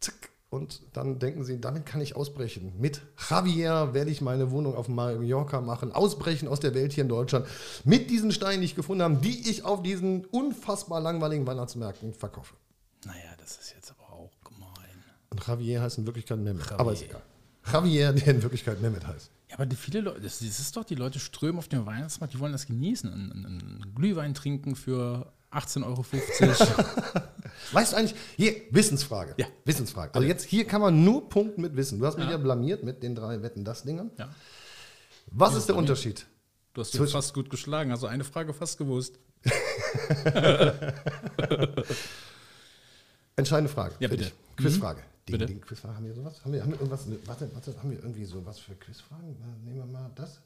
Zack. 0.00 0.31
Und 0.52 0.82
dann 0.92 1.18
denken 1.18 1.44
sie, 1.44 1.62
damit 1.62 1.86
kann 1.86 2.02
ich 2.02 2.14
ausbrechen. 2.14 2.74
Mit 2.78 3.00
Javier 3.30 3.94
werde 3.94 4.10
ich 4.10 4.20
meine 4.20 4.50
Wohnung 4.50 4.76
auf 4.76 4.86
Mallorca 4.86 5.62
machen, 5.62 5.92
ausbrechen 5.92 6.46
aus 6.46 6.60
der 6.60 6.74
Welt 6.74 6.92
hier 6.92 7.04
in 7.04 7.08
Deutschland. 7.08 7.46
Mit 7.84 8.10
diesen 8.10 8.32
Steinen, 8.32 8.60
die 8.60 8.66
ich 8.66 8.74
gefunden 8.74 9.02
habe, 9.02 9.16
die 9.16 9.48
ich 9.48 9.64
auf 9.64 9.82
diesen 9.82 10.26
unfassbar 10.26 11.00
langweiligen 11.00 11.46
Weihnachtsmärkten 11.46 12.12
verkaufe. 12.12 12.54
Naja, 13.06 13.32
das 13.38 13.56
ist 13.56 13.72
jetzt 13.74 13.92
aber 13.92 14.12
auch 14.12 14.30
gemein. 14.44 15.02
Und 15.30 15.46
Javier 15.46 15.80
heißt 15.80 15.96
in 15.96 16.04
Wirklichkeit 16.04 16.38
Mehmet. 16.38 16.64
Javier. 16.64 16.80
Aber 16.80 16.92
ist 16.92 17.04
egal. 17.04 17.22
Javier, 17.72 18.12
der 18.12 18.34
in 18.34 18.42
Wirklichkeit 18.42 18.82
Mehmet 18.82 19.06
heißt. 19.06 19.30
Ja, 19.48 19.58
aber 19.58 19.74
viele 19.74 20.02
Leute, 20.02 20.20
das, 20.20 20.42
ist 20.42 20.76
doch, 20.76 20.84
die 20.84 20.96
Leute 20.96 21.18
strömen 21.18 21.56
auf 21.60 21.68
den 21.68 21.86
Weihnachtsmarkt, 21.86 22.34
die 22.34 22.40
wollen 22.40 22.52
das 22.52 22.66
genießen. 22.66 23.10
Einen 23.10 23.94
Glühwein 23.94 24.34
trinken 24.34 24.76
für 24.76 25.32
18,50 25.52 25.84
Euro. 25.86 26.04
Weißt 27.72 27.92
du 27.92 27.96
eigentlich, 27.96 28.14
hier, 28.36 28.54
Wissensfrage. 28.70 29.34
Ja. 29.38 29.46
Wissensfrage. 29.64 30.14
Also 30.14 30.26
jetzt, 30.26 30.44
hier 30.44 30.66
kann 30.66 30.80
man 30.80 31.04
nur 31.04 31.28
punkten 31.28 31.62
mit 31.62 31.76
Wissen. 31.76 31.98
Du 31.98 32.06
hast 32.06 32.18
mich 32.18 32.28
ja, 32.28 32.36
blamiert 32.36 32.82
mit 32.82 33.02
den 33.02 33.14
drei 33.14 33.42
Wetten, 33.42 33.64
das 33.64 33.82
Dingern. 33.84 34.10
ja. 34.18 34.28
Was 35.34 35.54
ist 35.54 35.68
der 35.68 35.76
Unterschied? 35.76 36.26
Du 36.74 36.80
hast 36.80 36.92
dich 36.92 37.10
fast 37.12 37.32
gut 37.34 37.48
geschlagen, 37.48 37.90
also 37.90 38.06
eine 38.06 38.24
Frage 38.24 38.52
fast 38.52 38.76
gewusst. 38.78 39.18
Entscheidende 43.36 43.72
Frage. 43.72 43.94
Ja, 43.98 44.08
bitte. 44.08 44.30
Quizfrage. 44.56 45.00
Ding, 45.28 45.38
Bitte. 45.38 45.46
Ding, 45.46 45.60
Quizfrage. 45.60 45.94
Haben 45.96 46.06
wir 46.06 46.14
sowas? 46.14 46.40
Haben 46.44 46.52
wir, 46.52 46.62
haben 46.62 46.72
wir 46.72 46.78
irgendwas? 46.80 47.06
Warte, 47.26 47.48
warte, 47.54 47.74
haben 47.78 47.90
wir 47.92 47.98
irgendwie 47.98 48.24
sowas 48.24 48.58
für 48.58 48.74
Quizfragen? 48.74 49.36
Nehmen 49.64 49.76
wir 49.76 49.86
mal 49.86 50.10
das. 50.16 50.40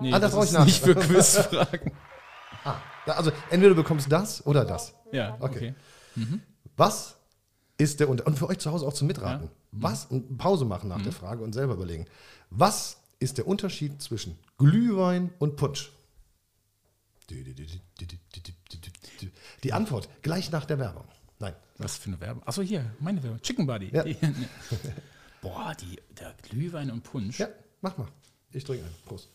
Nee, 0.00 0.12
Ah, 0.12 0.18
das 0.18 0.32
brauch 0.32 0.42
ich 0.42 0.48
ist 0.50 0.54
nach. 0.54 0.64
nicht 0.66 0.82
für 0.84 0.94
Quizfragen. 0.94 1.92
Ah, 3.06 3.12
also 3.12 3.30
entweder 3.50 3.70
du 3.74 3.82
bekommst 3.82 4.10
das 4.10 4.44
oder 4.46 4.64
das. 4.64 4.94
Ja, 5.12 5.36
Okay. 5.40 5.74
okay. 6.16 6.40
Was 6.76 7.16
ist 7.78 8.00
der 8.00 8.08
Unterschied? 8.08 8.26
Und 8.28 8.38
für 8.38 8.48
euch 8.48 8.58
zu 8.58 8.70
Hause 8.70 8.86
auch 8.86 8.92
zum 8.92 9.06
Mitraten. 9.06 9.46
Ja. 9.46 9.50
Was? 9.72 10.06
Und 10.06 10.36
Pause 10.38 10.64
machen 10.64 10.88
nach 10.88 11.02
der 11.02 11.12
Frage 11.12 11.42
und 11.44 11.52
selber 11.52 11.74
überlegen. 11.74 12.06
Was 12.50 12.98
ist 13.20 13.38
der 13.38 13.46
Unterschied 13.46 14.00
zwischen 14.02 14.38
Glühwein 14.58 15.30
und 15.38 15.56
Punsch? 15.56 15.90
Die 19.62 19.72
Antwort 19.72 20.08
gleich 20.22 20.50
nach 20.50 20.64
der 20.64 20.78
Werbung. 20.78 21.04
Nein. 21.38 21.54
Was 21.78 21.96
für 21.96 22.08
eine 22.08 22.20
Werbung? 22.20 22.42
Achso, 22.46 22.62
hier, 22.62 22.90
meine 23.00 23.22
Werbung. 23.22 23.40
Chicken 23.42 23.66
Buddy. 23.66 23.90
Ja. 23.92 24.04
Boah, 25.40 25.72
die, 25.80 26.00
der 26.18 26.34
Glühwein 26.42 26.90
und 26.90 27.02
Punsch. 27.04 27.38
Ja, 27.38 27.48
mach 27.80 27.96
mal. 27.96 28.08
Ich 28.50 28.64
trinke 28.64 28.84
einen. 28.84 28.94
Prost. 29.04 29.28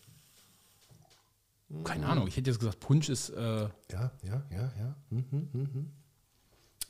Keine 1.83 2.05
Ahnung, 2.05 2.27
ich 2.27 2.37
hätte 2.37 2.49
jetzt 2.49 2.59
gesagt, 2.59 2.79
Punsch 2.79 3.09
ist. 3.09 3.29
Äh, 3.29 3.41
Ja, 3.41 3.69
ja, 3.91 4.11
ja, 4.51 4.71
ja. 4.79 4.95
Mhm, 5.09 5.25
mhm, 5.31 5.47
mhm. 5.53 5.91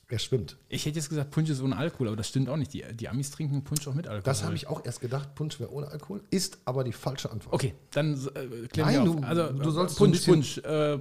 Er 0.10 0.20
schwimmt. 0.20 0.58
ich 0.70 0.86
hätte 0.86 1.00
jetzt 1.00 1.10
gesagt, 1.10 1.32
Punsch 1.32 1.50
ist 1.50 1.60
ohne 1.62 1.76
Alkohol, 1.76 2.08
aber 2.08 2.18
das 2.18 2.28
stimmt 2.28 2.48
auch 2.48 2.58
nicht. 2.58 2.72
Die, 2.74 2.84
die 2.94 3.10
Amis 3.10 3.32
trinken 3.32 3.64
Punsch 3.64 3.88
auch 3.88 3.96
mit 3.96 4.08
Alkohol. 4.08 4.24
Das 4.24 4.44
habe 4.44 4.54
ich 4.54 4.68
auch 4.68 4.86
erst 4.86 5.02
gedacht, 5.02 5.34
Punsch 5.34 5.60
wäre 5.60 5.72
ohne 5.72 5.88
Alkohol, 5.88 6.22
ist 6.30 6.60
aber 6.66 6.84
die 6.84 6.92
falsche 6.92 7.32
Antwort. 7.32 7.52
Okay, 7.52 7.74
dann 7.92 8.14
äh, 8.14 8.68
klären 8.68 8.94
Nein, 8.94 9.06
wir 9.06 9.12
auf. 9.12 9.24
Also, 9.24 9.54
du 9.54 9.72
sollst 9.72 9.98
Punsch, 9.98 10.24
Punsch. 10.24 10.60
Äh, 10.60 10.94
äh, 10.94 11.00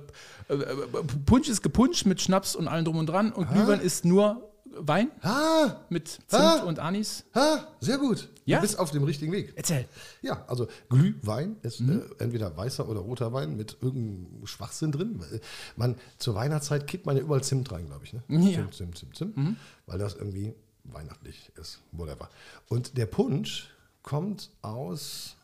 Punsch 1.26 1.50
ist 1.50 1.60
gepuncht 1.60 2.06
mit 2.06 2.22
Schnaps 2.22 2.56
und 2.56 2.68
allem 2.68 2.86
drum 2.86 2.96
und 2.96 3.06
dran 3.06 3.32
und 3.32 3.50
Glühwein 3.50 3.80
ist 3.80 4.06
nur 4.06 4.51
Wein 4.78 5.10
Ah, 5.22 5.80
mit 5.88 6.08
Zimt 6.08 6.24
Ah. 6.32 6.62
und 6.62 6.78
Anis. 6.78 7.24
ah, 7.34 7.58
sehr 7.80 7.98
gut. 7.98 8.28
Ja? 8.44 8.58
Du 8.58 8.62
bist 8.62 8.78
auf 8.78 8.90
dem 8.90 9.04
richtigen 9.04 9.32
Weg. 9.32 9.52
Erzähl. 9.56 9.86
Ja, 10.22 10.44
also 10.46 10.66
Glühwein 10.88 11.56
ist 11.62 11.80
Mhm. 11.80 12.02
äh, 12.18 12.22
entweder 12.22 12.56
weißer 12.56 12.88
oder 12.88 13.00
roter 13.00 13.32
Wein 13.32 13.56
mit 13.56 13.76
irgendeinem 13.80 14.46
Schwachsinn 14.46 14.90
drin. 14.92 15.22
Äh, 15.32 15.38
Man, 15.76 15.96
zur 16.18 16.34
Weihnachtszeit 16.34 16.86
kippt 16.86 17.06
man 17.06 17.16
ja 17.16 17.22
überall 17.22 17.42
Zimt 17.44 17.70
rein, 17.70 17.86
glaube 17.86 18.04
ich. 18.04 18.12
Ne? 18.12 18.22
Ja. 18.28 18.38
Mhm. 18.38 18.52
Zimt, 18.72 18.74
Zimt, 18.74 18.98
Zimt, 18.98 19.16
Zimt. 19.16 19.56
Weil 19.86 19.98
das 19.98 20.14
irgendwie 20.14 20.54
weihnachtlich 20.84 21.52
ist. 21.60 21.80
Whatever. 21.92 22.28
Und 22.68 22.96
der 22.98 23.06
Punsch 23.06 23.70
kommt 24.02 24.50
aus 24.62 25.36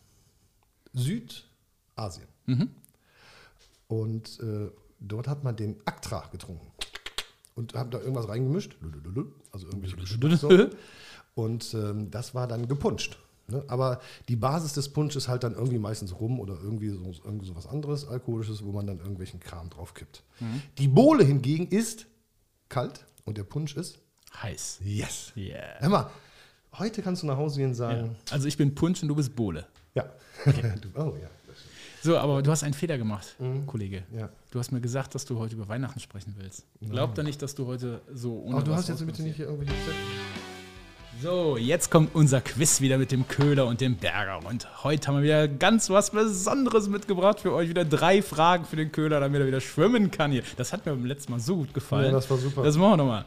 Südasien. 0.95 2.27
Mhm. 2.47 2.71
Und 3.87 4.41
äh, 4.41 4.71
dort 5.01 5.29
hat 5.29 5.45
man 5.45 5.57
den 5.57 5.77
Aktra 5.85 6.27
getrunken. 6.33 6.67
Und 7.59 7.75
hat 7.75 7.93
da 7.93 7.99
irgendwas 7.99 8.29
reingemischt. 8.29 8.77
Also 9.53 9.67
irgendwelche 9.67 9.97
Geschmackssorten. 9.97 10.71
Und 11.35 11.75
ähm, 11.75 12.11
das 12.11 12.35
war 12.35 12.47
dann 12.47 12.69
gepuncht. 12.69 13.19
Ne? 13.49 13.65
Aber 13.69 14.01
die 14.29 14.37
Basis 14.37 14.75
des 14.75 14.89
Punsch 14.91 15.17
ist 15.17 15.29
halt 15.29 15.43
dann 15.43 15.55
irgendwie 15.55 15.79
meistens 15.79 16.19
rum 16.21 16.39
oder 16.39 16.55
irgendwie 16.63 16.91
so, 16.91 17.13
irgendwie 17.25 17.47
so 17.47 17.57
was 17.57 17.67
anderes, 17.67 18.07
Alkoholisches, 18.07 18.65
wo 18.65 18.73
man 18.73 18.87
dann 18.87 18.99
irgendwelchen 18.99 19.41
Kram 19.41 19.71
drauf 19.71 19.95
kippt. 19.95 20.23
Die 20.79 20.89
Bohle 20.89 21.25
hingegen 21.25 21.67
ist 21.69 22.07
kalt 22.69 23.07
und 23.25 23.39
der 23.39 23.45
Punsch 23.45 23.77
ist 23.77 23.99
Heiß. 24.43 24.81
yes. 24.85 25.33
Yeah. 25.37 25.81
Hör 25.81 25.89
mal, 25.89 26.11
heute 26.79 27.01
kannst 27.03 27.23
du 27.23 27.27
nach 27.27 27.39
Hause 27.39 27.59
gehen 27.61 27.71
und 27.71 27.75
sagen, 27.75 28.17
Also 28.31 28.47
ich 28.47 28.57
bin 28.57 28.75
Punsch 28.75 29.03
und 29.03 29.09
du 29.09 29.15
bist 29.15 29.35
Bohle. 29.35 29.67
ja. 29.95 30.05
du, 30.45 31.01
oh 31.01 31.17
ja. 31.21 31.29
So, 32.03 32.17
aber 32.17 32.43
du 32.43 32.51
hast 32.51 32.63
einen 32.63 32.75
Fehler 32.75 32.99
gemacht, 32.99 33.37
Kollege. 33.67 34.05
Mhm. 34.11 34.19
Ja. 34.19 34.29
Du 34.51 34.59
hast 34.59 34.73
mir 34.73 34.81
gesagt, 34.81 35.15
dass 35.15 35.25
du 35.25 35.39
heute 35.39 35.57
über 35.57 35.69
Weihnachten 35.69 36.01
sprechen 36.01 36.35
willst. 36.39 36.65
Glaub 36.81 37.15
da 37.15 37.23
nicht, 37.23 37.43
dass 37.43 37.55
du 37.55 37.67
heute 37.67 38.01
so 38.13 38.41
ohne 38.41 38.57
Aber 38.57 38.65
du 38.65 38.75
hast 38.75 38.89
jetzt 38.89 39.05
bitte 39.05 39.23
nicht 39.23 39.37
hier 39.37 39.47
irgendwelche 39.47 39.75
Zettel. 39.81 39.95
So, 41.21 41.57
jetzt 41.57 41.91
kommt 41.91 42.15
unser 42.15 42.41
Quiz 42.41 42.81
wieder 42.81 42.97
mit 42.97 43.11
dem 43.11 43.27
Köhler 43.27 43.67
und 43.67 43.81
dem 43.81 43.97
Berger. 43.97 44.39
Und 44.47 44.85
heute 44.85 45.09
haben 45.09 45.17
wir 45.17 45.25
wieder 45.25 45.49
ganz 45.49 45.91
was 45.91 46.13
Besonderes 46.13 46.89
mitgebracht 46.89 47.41
für 47.41 47.53
euch. 47.53 47.69
Wieder 47.69 47.85
drei 47.85 48.23
Fragen 48.23 48.65
für 48.65 48.77
den 48.77 48.93
Köhler, 48.93 49.19
damit 49.19 49.41
er 49.41 49.47
wieder 49.49 49.61
schwimmen 49.61 50.13
kann 50.13 50.31
hier. 50.31 50.45
Das 50.57 50.73
hat 50.73 50.87
mir 50.87 50.93
beim 50.93 51.07
letzten 51.07 51.33
Mal 51.33 51.41
so 51.41 51.57
gut 51.57 51.75
gefallen. 51.75 52.07
Ja, 52.07 52.13
das 52.13 52.31
war 52.31 52.39
super. 52.39 52.63
Das 52.63 52.77
machen 52.77 52.93
wir 52.93 52.97
nochmal. 52.99 53.25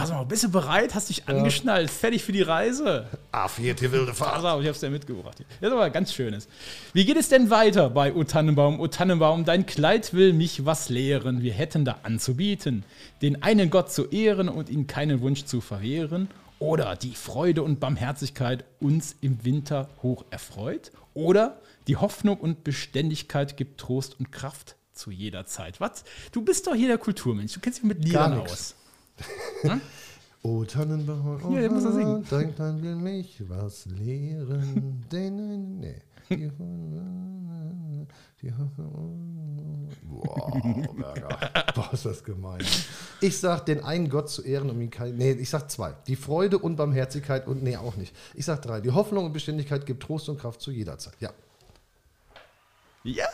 Pass 0.00 0.08
mal, 0.08 0.24
bist 0.24 0.44
du 0.44 0.48
bereit? 0.48 0.94
Hast 0.94 1.10
dich 1.10 1.28
angeschnallt? 1.28 1.90
Fertig 1.90 2.24
für 2.24 2.32
die 2.32 2.40
Reise? 2.40 3.06
Ah, 3.32 3.48
vierte 3.48 3.92
wilde 3.92 4.06
Pass 4.06 4.16
Fahrt. 4.16 4.44
auf, 4.46 4.62
ich 4.62 4.68
hab's 4.68 4.80
dir 4.80 4.88
mitgebracht. 4.88 5.36
Das 5.60 5.68
ist 5.68 5.74
aber 5.74 5.90
ganz 5.90 6.14
Schönes. 6.14 6.48
Wie 6.94 7.04
geht 7.04 7.18
es 7.18 7.28
denn 7.28 7.50
weiter 7.50 7.90
bei 7.90 8.14
O 8.14 8.24
Tannenbaum? 8.24 8.80
O 8.80 8.86
Tannenbaum, 8.86 9.44
dein 9.44 9.66
Kleid 9.66 10.14
will 10.14 10.32
mich 10.32 10.64
was 10.64 10.88
lehren. 10.88 11.42
Wir 11.42 11.52
hätten 11.52 11.84
da 11.84 11.98
anzubieten. 12.02 12.84
Den 13.20 13.42
einen 13.42 13.68
Gott 13.68 13.92
zu 13.92 14.06
ehren 14.06 14.48
und 14.48 14.70
ihm 14.70 14.86
keinen 14.86 15.20
Wunsch 15.20 15.44
zu 15.44 15.60
verwehren. 15.60 16.28
Oder 16.60 16.96
die 16.96 17.14
Freude 17.14 17.62
und 17.62 17.78
Barmherzigkeit 17.78 18.64
uns 18.80 19.16
im 19.20 19.44
Winter 19.44 19.90
hoch 20.02 20.24
erfreut. 20.30 20.92
Oder 21.12 21.60
die 21.88 21.98
Hoffnung 21.98 22.38
und 22.38 22.64
Beständigkeit 22.64 23.58
gibt 23.58 23.78
Trost 23.78 24.18
und 24.18 24.32
Kraft 24.32 24.76
zu 24.94 25.10
jeder 25.10 25.44
Zeit. 25.44 25.78
Was? 25.78 26.04
Du 26.32 26.40
bist 26.42 26.66
doch 26.66 26.74
hier 26.74 26.88
der 26.88 26.98
Kulturmensch. 26.98 27.52
Du 27.52 27.60
kennst 27.60 27.80
dich 27.80 27.84
mit 27.84 28.02
Liedern 28.02 28.38
nix. 28.38 28.76
aus. 29.64 29.78
Oh 30.42 30.64
Tannenbaum, 30.64 31.38
oh 31.44 31.50
Ja, 31.50 31.68
muss 31.68 31.84
er 31.84 31.92
singen. 31.92 32.24
Dein 32.30 32.54
Klein 32.54 32.82
will 32.82 32.96
mich 32.96 33.42
was 33.48 33.84
lehren. 33.86 35.04
Den, 35.12 35.80
nee. 35.80 36.00
Die, 36.30 36.50
die, 38.40 38.50
Boah, 40.02 40.60
Berger. 40.96 41.38
Boah, 41.74 41.90
ist 41.92 42.06
das 42.06 42.24
gemein. 42.24 42.64
Ich 43.20 43.38
sag, 43.38 43.66
den 43.66 43.84
einen 43.84 44.08
Gott 44.08 44.30
zu 44.30 44.42
ehren 44.42 44.70
und 44.70 44.80
ihn 44.80 44.88
kein. 44.88 45.16
Nee, 45.16 45.32
ich 45.32 45.50
sag 45.50 45.70
zwei. 45.70 45.94
Die 46.06 46.16
Freude 46.16 46.58
und 46.58 46.76
Barmherzigkeit 46.76 47.46
und 47.46 47.62
nee, 47.62 47.76
auch 47.76 47.96
nicht. 47.96 48.16
Ich 48.34 48.46
sag 48.46 48.62
drei. 48.62 48.80
Die 48.80 48.92
Hoffnung 48.92 49.26
und 49.26 49.32
Beständigkeit 49.32 49.84
gibt 49.84 50.02
Trost 50.02 50.28
und 50.30 50.40
Kraft 50.40 50.62
zu 50.62 50.70
jeder 50.70 50.96
Zeit. 50.98 51.16
Ja. 51.20 51.32
Ja, 53.02 53.24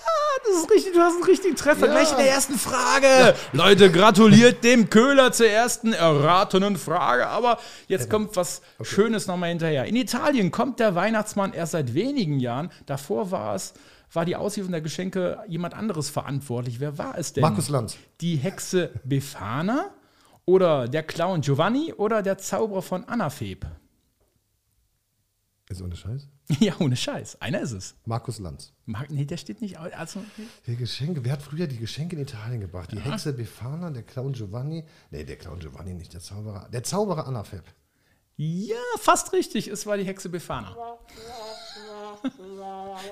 das 0.47 0.63
ist 0.63 0.71
richtig, 0.71 0.93
du 0.93 1.01
hast 1.01 1.15
einen 1.17 1.25
richtigen 1.25 1.57
Treffer 1.57 1.87
Ja. 1.87 1.93
gleich 1.93 2.11
in 2.13 2.19
der 2.19 2.31
ersten 2.31 2.55
Frage. 2.57 3.35
Leute, 3.53 3.91
gratuliert 3.91 4.63
dem 4.63 4.91
Köhler 4.91 5.33
zur 5.33 5.49
ersten 5.49 5.93
erratenen 5.93 6.77
Frage. 6.77 7.27
Aber 7.27 7.59
jetzt 7.89 8.09
kommt 8.09 8.37
was 8.37 8.63
Schönes 8.83 9.27
nochmal 9.27 9.49
hinterher. 9.49 9.87
In 9.87 9.97
Italien 9.97 10.53
kommt 10.53 10.79
der 10.79 10.95
Weihnachtsmann 10.95 11.53
erst 11.53 11.73
seit 11.73 11.95
wenigen 11.95 12.39
Jahren. 12.39 12.71
Davor 12.87 13.33
war 13.33 13.57
es, 13.57 13.75
war 14.13 14.25
die 14.25 14.37
Aushilfe 14.37 14.71
der 14.71 14.81
Geschenke 14.83 15.39
jemand 15.49 15.75
anderes 15.75 16.11
verantwortlich. 16.11 16.79
Wer 16.79 16.97
war 16.97 17.19
es 17.19 17.33
denn? 17.33 17.43
Markus 17.43 17.69
Lanz. 17.69 17.97
Die 18.21 18.37
Hexe 18.37 18.91
Befana 19.03 19.91
oder 20.45 20.87
der 20.87 21.03
Clown 21.03 21.41
Giovanni 21.41 21.93
oder 21.93 22.23
der 22.23 22.39
Zauberer 22.39 22.83
von 22.83 23.05
Anafeb? 23.05 23.67
Ist 25.69 25.83
ohne 25.83 25.97
Scheiß? 25.97 26.29
Ja, 26.61 26.75
ohne 26.79 26.95
Scheiß. 26.95 27.41
Einer 27.41 27.61
ist 27.61 27.73
es. 27.73 27.95
Markus 28.05 28.39
Lanz. 28.39 28.73
Mag, 28.85 29.11
nee, 29.11 29.25
der 29.25 29.37
steht 29.37 29.61
nicht. 29.61 29.79
Also, 29.79 30.23
Die 30.67 30.77
Geschenke, 30.77 31.25
wer 31.25 31.33
hat 31.33 31.43
früher 31.43 31.67
die 31.67 31.79
Geschenke 31.79 32.15
in 32.15 32.23
Italien 32.23 32.61
gebracht? 32.61 32.93
Die 32.93 33.01
Hexe 33.01 33.33
Befana, 33.33 33.91
der 33.91 34.05
Clown 34.05 34.33
Giovanni. 34.33 34.85
Nee, 35.11 35.25
der 35.25 35.37
Clown 35.37 35.59
Giovanni 35.59 35.95
nicht, 35.95 36.13
der 36.15 36.21
Zauberer. 36.21 36.69
Der 36.73 36.85
Zauberer 36.85 37.27
Anafeb. 37.27 37.65
Ja, 38.37 38.77
fast 39.01 39.33
richtig. 39.33 39.67
Es 39.67 39.87
war 39.87 39.97
die 39.97 40.05
Hexe 40.05 40.29
Befana. 40.29 40.77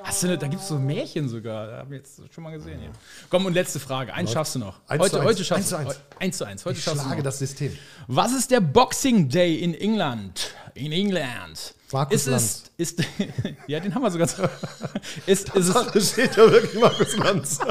Hast 0.02 0.22
du, 0.22 0.38
da 0.38 0.46
gibt 0.46 0.62
es 0.62 0.68
so 0.68 0.78
Märchen 0.78 1.28
sogar. 1.28 1.66
Da 1.66 1.78
haben 1.78 1.90
wir 1.90 1.98
jetzt 1.98 2.20
schon 2.32 2.44
mal 2.44 2.50
gesehen. 2.52 2.78
Hier. 2.80 2.90
Komm, 3.30 3.46
und 3.46 3.54
letzte 3.54 3.80
Frage. 3.80 4.12
Eins 4.14 4.32
schaffst 4.32 4.54
du 4.54 4.58
noch. 4.60 4.80
Eins 4.86 5.02
heute, 5.02 5.10
zu 5.10 5.18
eins. 5.18 5.26
heute 5.28 5.44
schaffst 5.44 5.72
Eins 5.74 5.88
du 5.88 5.92
zu 5.92 5.96
eins. 5.96 6.00
Eins 6.20 6.38
zu 6.38 6.44
eins. 6.44 6.64
Heute 6.66 6.78
Ich 6.78 6.84
schlage 6.84 7.22
das 7.22 7.38
System. 7.38 7.76
Was 8.06 8.32
ist 8.32 8.50
der 8.50 8.60
Boxing 8.60 9.28
Day 9.28 9.56
in 9.56 9.74
England? 9.74 10.54
In 10.74 10.92
England. 10.92 11.74
Markus 11.92 12.14
ist 12.14 12.26
es, 12.26 12.64
ist, 12.76 13.04
ja, 13.66 13.78
den 13.78 13.94
haben 13.94 14.02
wir 14.02 14.10
sogar. 14.10 14.28
Ist, 15.26 15.54
ist 15.54 15.68
es, 15.68 15.74
Da 15.74 16.00
steht 16.00 16.36
ja 16.36 16.50
wirklich 16.50 16.80
Markus 16.80 17.16
Lanz. 17.16 17.58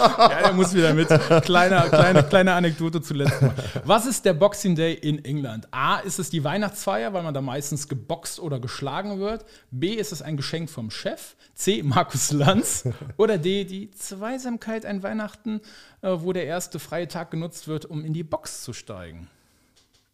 Ja, 0.00 0.42
der 0.42 0.52
muss 0.52 0.72
wieder 0.74 0.94
mit. 0.94 1.08
Kleine, 1.42 1.88
kleine, 1.88 2.22
kleine 2.22 2.52
Anekdote 2.54 3.02
zuletzt 3.02 3.42
mal. 3.42 3.54
Was 3.84 4.06
ist 4.06 4.24
der 4.24 4.34
Boxing 4.34 4.74
Day 4.74 4.94
in 4.94 5.24
England? 5.24 5.68
A, 5.70 5.98
ist 5.98 6.18
es 6.18 6.30
die 6.30 6.42
Weihnachtsfeier, 6.42 7.12
weil 7.12 7.22
man 7.22 7.34
da 7.34 7.40
meistens 7.40 7.88
geboxt 7.88 8.40
oder 8.40 8.60
geschlagen 8.60 9.20
wird. 9.20 9.44
B, 9.70 9.94
ist 9.94 10.12
es 10.12 10.22
ein 10.22 10.36
Geschenk 10.36 10.70
vom 10.70 10.90
Chef. 10.90 11.36
C, 11.54 11.82
Markus 11.82 12.32
Lanz. 12.32 12.84
Oder 13.16 13.38
D, 13.38 13.64
die 13.64 13.90
Zweisamkeit 13.90 14.86
ein 14.86 15.02
Weihnachten, 15.02 15.60
äh, 16.02 16.10
wo 16.10 16.32
der 16.32 16.46
erste 16.46 16.78
freie 16.78 17.08
Tag 17.08 17.30
genutzt 17.30 17.68
wird, 17.68 17.86
um 17.86 18.04
in 18.04 18.12
die 18.12 18.24
Box 18.24 18.62
zu 18.62 18.72
steigen. 18.72 19.28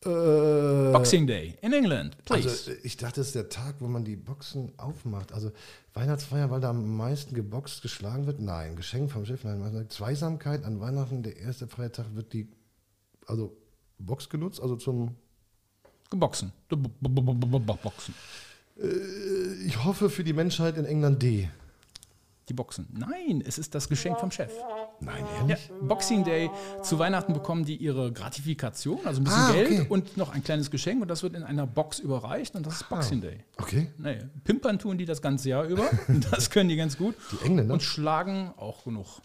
Äh, 0.06 0.92
Boxing 0.92 1.26
Day 1.26 1.54
in 1.62 1.72
England, 1.72 2.16
please. 2.24 2.48
Also, 2.48 2.70
ich 2.82 2.96
dachte, 2.96 3.20
es 3.20 3.28
ist 3.28 3.34
der 3.34 3.48
Tag, 3.48 3.76
wo 3.80 3.88
man 3.88 4.04
die 4.04 4.16
Boxen 4.16 4.72
aufmacht. 4.76 5.32
Also 5.32 5.50
Weihnachtsfeier, 5.94 6.50
weil 6.50 6.60
da 6.60 6.70
am 6.70 6.96
meisten 6.96 7.34
geboxt, 7.34 7.82
geschlagen 7.82 8.26
wird? 8.26 8.40
Nein. 8.40 8.76
Geschenk 8.76 9.10
vom 9.10 9.26
Chef? 9.26 9.42
Nein. 9.44 9.86
Zweisamkeit 9.88 10.64
an 10.64 10.80
Weihnachten, 10.80 11.22
der 11.22 11.36
erste 11.36 11.66
freie 11.66 11.90
Tag 11.90 12.06
wird 12.14 12.32
die, 12.32 12.48
also 13.26 13.56
Box 13.98 14.28
genutzt, 14.28 14.60
also 14.60 14.76
zum, 14.76 15.16
Geboxen. 16.10 16.52
B- 16.68 16.76
b- 16.76 16.88
b- 17.00 17.08
b- 17.20 17.32
b- 17.32 17.58
b- 17.58 17.72
Boxen. 17.82 18.14
ich 19.66 19.84
hoffe 19.84 20.08
für 20.10 20.22
die 20.22 20.32
Menschheit 20.34 20.76
in 20.76 20.84
England 20.84 21.20
D. 21.22 21.48
Die 22.48 22.54
Boxen. 22.54 22.86
Nein, 22.92 23.42
es 23.44 23.58
ist 23.58 23.74
das 23.74 23.88
Geschenk 23.88 24.20
vom 24.20 24.30
Chef. 24.30 24.52
Nein, 25.00 25.24
Ja, 25.34 25.40
ehrlich? 25.40 25.70
Boxing 25.82 26.22
Day 26.22 26.48
zu 26.82 26.98
Weihnachten 26.98 27.32
bekommen 27.32 27.64
die 27.64 27.76
ihre 27.76 28.12
Gratifikation, 28.12 29.00
also 29.04 29.20
ein 29.20 29.24
bisschen 29.24 29.40
Ah, 29.42 29.52
Geld 29.52 29.70
okay. 29.80 29.86
und 29.88 30.16
noch 30.16 30.32
ein 30.32 30.44
kleines 30.44 30.70
Geschenk 30.70 31.02
und 31.02 31.08
das 31.08 31.24
wird 31.24 31.34
in 31.34 31.42
einer 31.42 31.66
Box 31.66 31.98
überreicht 31.98 32.54
und 32.54 32.64
das 32.64 32.76
ist 32.82 32.88
Boxing 32.88 33.20
Day. 33.20 33.40
Okay. 33.58 33.88
Nee, 33.98 34.18
pimpern 34.44 34.78
tun 34.78 34.96
die 34.96 35.04
das 35.06 35.20
ganze 35.20 35.48
Jahr 35.48 35.64
über, 35.64 35.90
das 36.30 36.50
können 36.50 36.68
die 36.68 36.76
ganz 36.76 36.96
gut. 36.96 37.16
Die 37.32 37.44
Engländer? 37.46 37.74
Und 37.74 37.82
schlagen 37.82 38.52
auch 38.56 38.84
genug. 38.84 39.20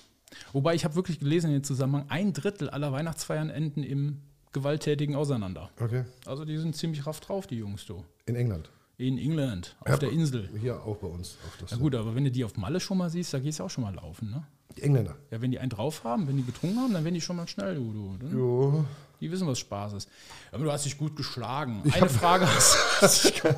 Wobei 0.52 0.74
ich 0.74 0.84
habe 0.84 0.96
wirklich 0.96 1.20
gelesen 1.20 1.48
in 1.48 1.58
dem 1.60 1.64
Zusammenhang, 1.64 2.06
ein 2.10 2.34
Drittel 2.34 2.70
aller 2.72 2.92
Weihnachtsfeiern 2.92 3.50
enden 3.52 3.84
im 3.84 4.22
gewalttätigen 4.52 5.16
Auseinander. 5.16 5.70
Okay. 5.80 6.06
Also 6.26 6.44
die 6.44 6.58
sind 6.58 6.76
ziemlich 6.76 7.06
raff 7.06 7.20
drauf, 7.20 7.46
die 7.48 7.58
Jungs, 7.58 7.86
du. 7.86 8.04
In 8.26 8.36
England. 8.36 8.70
In 9.02 9.18
England, 9.18 9.76
auf 9.80 9.88
Ja, 9.88 9.98
der 9.98 10.12
Insel. 10.12 10.48
Hier 10.60 10.76
auch 10.84 10.98
bei 10.98 11.08
uns. 11.08 11.36
Na 11.72 11.78
gut, 11.78 11.96
aber 11.96 12.14
wenn 12.14 12.24
du 12.24 12.30
die 12.30 12.46
auf 12.46 12.56
Malle 12.56 12.80
schon 12.80 13.00
mal 13.00 13.10
siehst, 13.10 13.34
da 13.34 13.40
gehst 13.40 13.58
du 13.58 13.64
auch 13.64 13.70
schon 13.70 13.84
mal 13.84 13.96
laufen, 13.96 14.30
ne? 14.30 14.44
Die 14.78 14.84
Engländer. 14.84 15.16
Ja, 15.32 15.42
wenn 15.42 15.50
die 15.50 15.58
einen 15.58 15.72
drauf 15.72 16.04
haben, 16.04 16.28
wenn 16.28 16.38
die 16.38 16.46
getrunken 16.46 16.78
haben, 16.78 16.94
dann 16.94 17.04
werden 17.04 17.16
die 17.16 17.22
schon 17.22 17.36
mal 17.36 17.48
schnell, 17.48 17.74
du. 17.74 18.16
du 18.20 18.28
ne? 18.28 18.32
Jo. 18.32 18.86
Die 19.20 19.32
wissen, 19.32 19.48
was 19.48 19.58
Spaß 19.58 19.94
ist. 19.94 20.10
Aber 20.52 20.64
du 20.66 20.72
hast 20.72 20.86
dich 20.86 21.00
gut 21.00 21.16
geschlagen. 21.16 21.82
Eine 21.92 22.10
Frage 22.10 22.46
hast 22.48 23.26
du. 23.26 23.50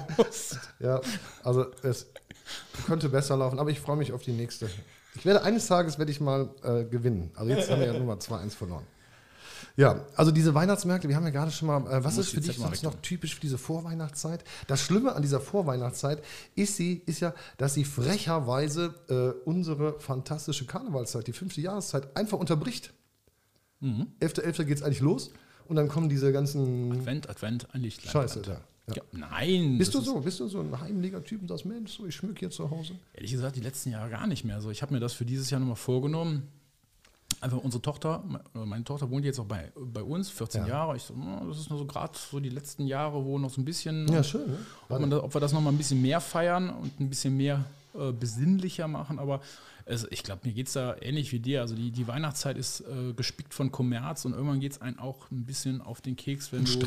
Ja, 0.79 1.01
also 1.43 1.65
es 1.82 2.08
könnte 2.86 3.10
besser 3.10 3.36
laufen, 3.36 3.60
aber 3.60 3.69
ich 3.69 3.82
freue 3.82 3.97
mich 3.97 4.13
auf 4.13 4.21
die 4.23 4.32
nächste. 4.32 4.69
Ich 5.15 5.25
werde 5.25 5.43
eines 5.43 5.67
Tages 5.67 5.99
werde 5.99 6.12
ich 6.12 6.21
mal 6.21 6.49
äh, 6.63 6.86
gewinnen. 6.86 7.32
Also 7.36 7.51
jetzt 7.51 7.69
haben 7.69 7.82
wir 7.82 7.88
ja 7.88 7.93
nur 7.93 8.06
mal 8.06 8.17
2-1 8.17 8.51
verloren. 8.51 8.84
Ja, 9.75 10.05
also 10.15 10.31
diese 10.31 10.53
Weihnachtsmärkte, 10.53 11.09
wir 11.09 11.15
haben 11.15 11.23
ja 11.23 11.31
gerade 11.31 11.51
schon 11.51 11.67
mal, 11.67 11.79
äh, 11.91 12.03
was 12.03 12.17
ist 12.17 12.29
für 12.29 12.41
dich 12.41 12.57
sonst 12.57 12.83
noch 12.83 12.93
typisch 13.01 13.36
für 13.36 13.41
diese 13.41 13.57
Vorweihnachtszeit? 13.57 14.43
Das 14.67 14.81
Schlimme 14.81 15.13
an 15.13 15.23
dieser 15.23 15.39
Vorweihnachtszeit 15.39 16.23
ist 16.55 16.75
sie, 16.75 17.01
ist 17.07 17.21
ja, 17.21 17.33
dass 17.57 17.73
sie 17.73 17.83
frecherweise 17.83 18.93
äh, 19.09 19.49
unsere 19.49 19.99
fantastische 19.99 20.65
Karnevalszeit, 20.65 21.25
die 21.25 21.33
fünfte 21.33 21.62
Jahreszeit, 21.62 22.15
einfach 22.15 22.38
unterbricht. 22.38 22.93
Mhm. 23.79 24.07
11.11. 24.21 24.63
geht 24.65 24.77
es 24.77 24.83
eigentlich 24.83 25.01
los 25.01 25.31
und 25.67 25.75
dann 25.75 25.88
kommen 25.88 26.07
diese 26.07 26.31
ganzen 26.31 26.91
Advent, 26.91 27.29
Advent, 27.29 27.67
Lichtlein. 27.73 28.12
Scheiße 28.12 28.41
da. 28.43 28.51
Ja. 28.88 28.95
Ja, 28.95 29.01
nein. 29.13 29.77
Bist 29.77 29.95
du 29.95 30.01
so? 30.01 30.19
Bist 30.19 30.39
du 30.41 30.47
so 30.49 30.59
ein 30.59 30.79
heimlicher 30.79 31.23
Typ 31.23 31.41
und 31.41 31.47
sagst, 31.47 31.65
Mensch, 31.65 31.93
so, 31.93 32.05
ich 32.05 32.15
schmück 32.15 32.38
hier 32.38 32.49
zu 32.49 32.69
Hause? 32.69 32.93
Ehrlich 33.13 33.31
gesagt, 33.31 33.55
die 33.55 33.62
letzten 33.62 33.91
Jahre 33.91 34.09
gar 34.09 34.27
nicht 34.27 34.43
mehr. 34.43 34.59
So, 34.59 34.71
ich 34.71 34.81
habe 34.81 34.93
mir 34.93 34.99
das 34.99 35.13
für 35.13 35.23
dieses 35.23 35.49
Jahr 35.49 35.62
nochmal 35.62 35.77
vorgenommen. 35.77 36.49
Einfach 37.43 37.58
unsere 37.58 37.82
Tochter, 37.82 38.23
me- 38.25 38.65
meine 38.65 38.86
Tochter 38.86 39.10
wohnt 39.12 39.25
jetzt 39.25 39.38
auch 39.39 39.45
bei, 39.45 39.71
bei 39.75 40.01
uns, 40.01 40.29
14 40.29 40.62
Ja. 40.62 40.67
Jahre. 40.69 40.95
Ich 40.95 41.03
so, 41.03 41.13
"Hm, 41.13 41.49
das 41.49 41.60
ist 41.60 41.69
nur 41.69 41.77
so 41.79 41.86
gerade 41.86 42.13
so 42.17 42.39
die 42.39 42.47
letzten 42.49 42.88
Jahre, 42.88 43.23
wo 43.25 43.38
noch 43.38 43.49
so 43.49 43.60
ein 43.62 43.65
bisschen, 43.65 44.08
Ja, 44.12 44.23
schön. 44.23 44.47
Ne? 44.49 44.58
ob, 44.88 44.99
man 45.01 45.10
das, 45.10 45.21
ob 45.23 45.34
wir 45.34 45.41
das 45.41 45.51
nochmal 45.51 45.73
ein 45.73 45.77
bisschen 45.77 46.01
mehr 46.01 46.21
feiern 46.21 46.69
und 46.69 46.99
ein 47.01 47.10
bisschen 47.10 47.36
mehr 47.36 47.65
äh, 47.97 48.12
besinnlicher 48.12 48.88
machen. 48.88 49.19
Aber 49.19 49.41
es, 49.86 50.08
ich 50.10 50.23
glaube, 50.23 50.41
mir 50.45 50.53
geht 50.53 50.67
es 50.67 50.73
da 50.73 50.95
ähnlich 51.01 51.32
wie 51.32 51.39
dir. 51.39 51.62
Also 51.62 51.75
die, 51.75 51.91
die 51.91 52.08
Weihnachtszeit 52.08 52.58
ist 52.58 52.82
äh, 52.82 53.13
gespickt 53.13 53.53
von 53.53 53.71
Kommerz 53.71 54.25
und 54.25 54.34
irgendwann 54.34 54.60
geht 54.60 54.73
es 54.73 54.82
einem 54.82 54.99
auch 54.99 55.29
ein 55.32 55.45
bisschen 55.45 55.82
auf 55.82 56.01
den 56.01 56.15
Keks, 56.15 56.53
wenn 56.53 56.63
du, 56.63 56.79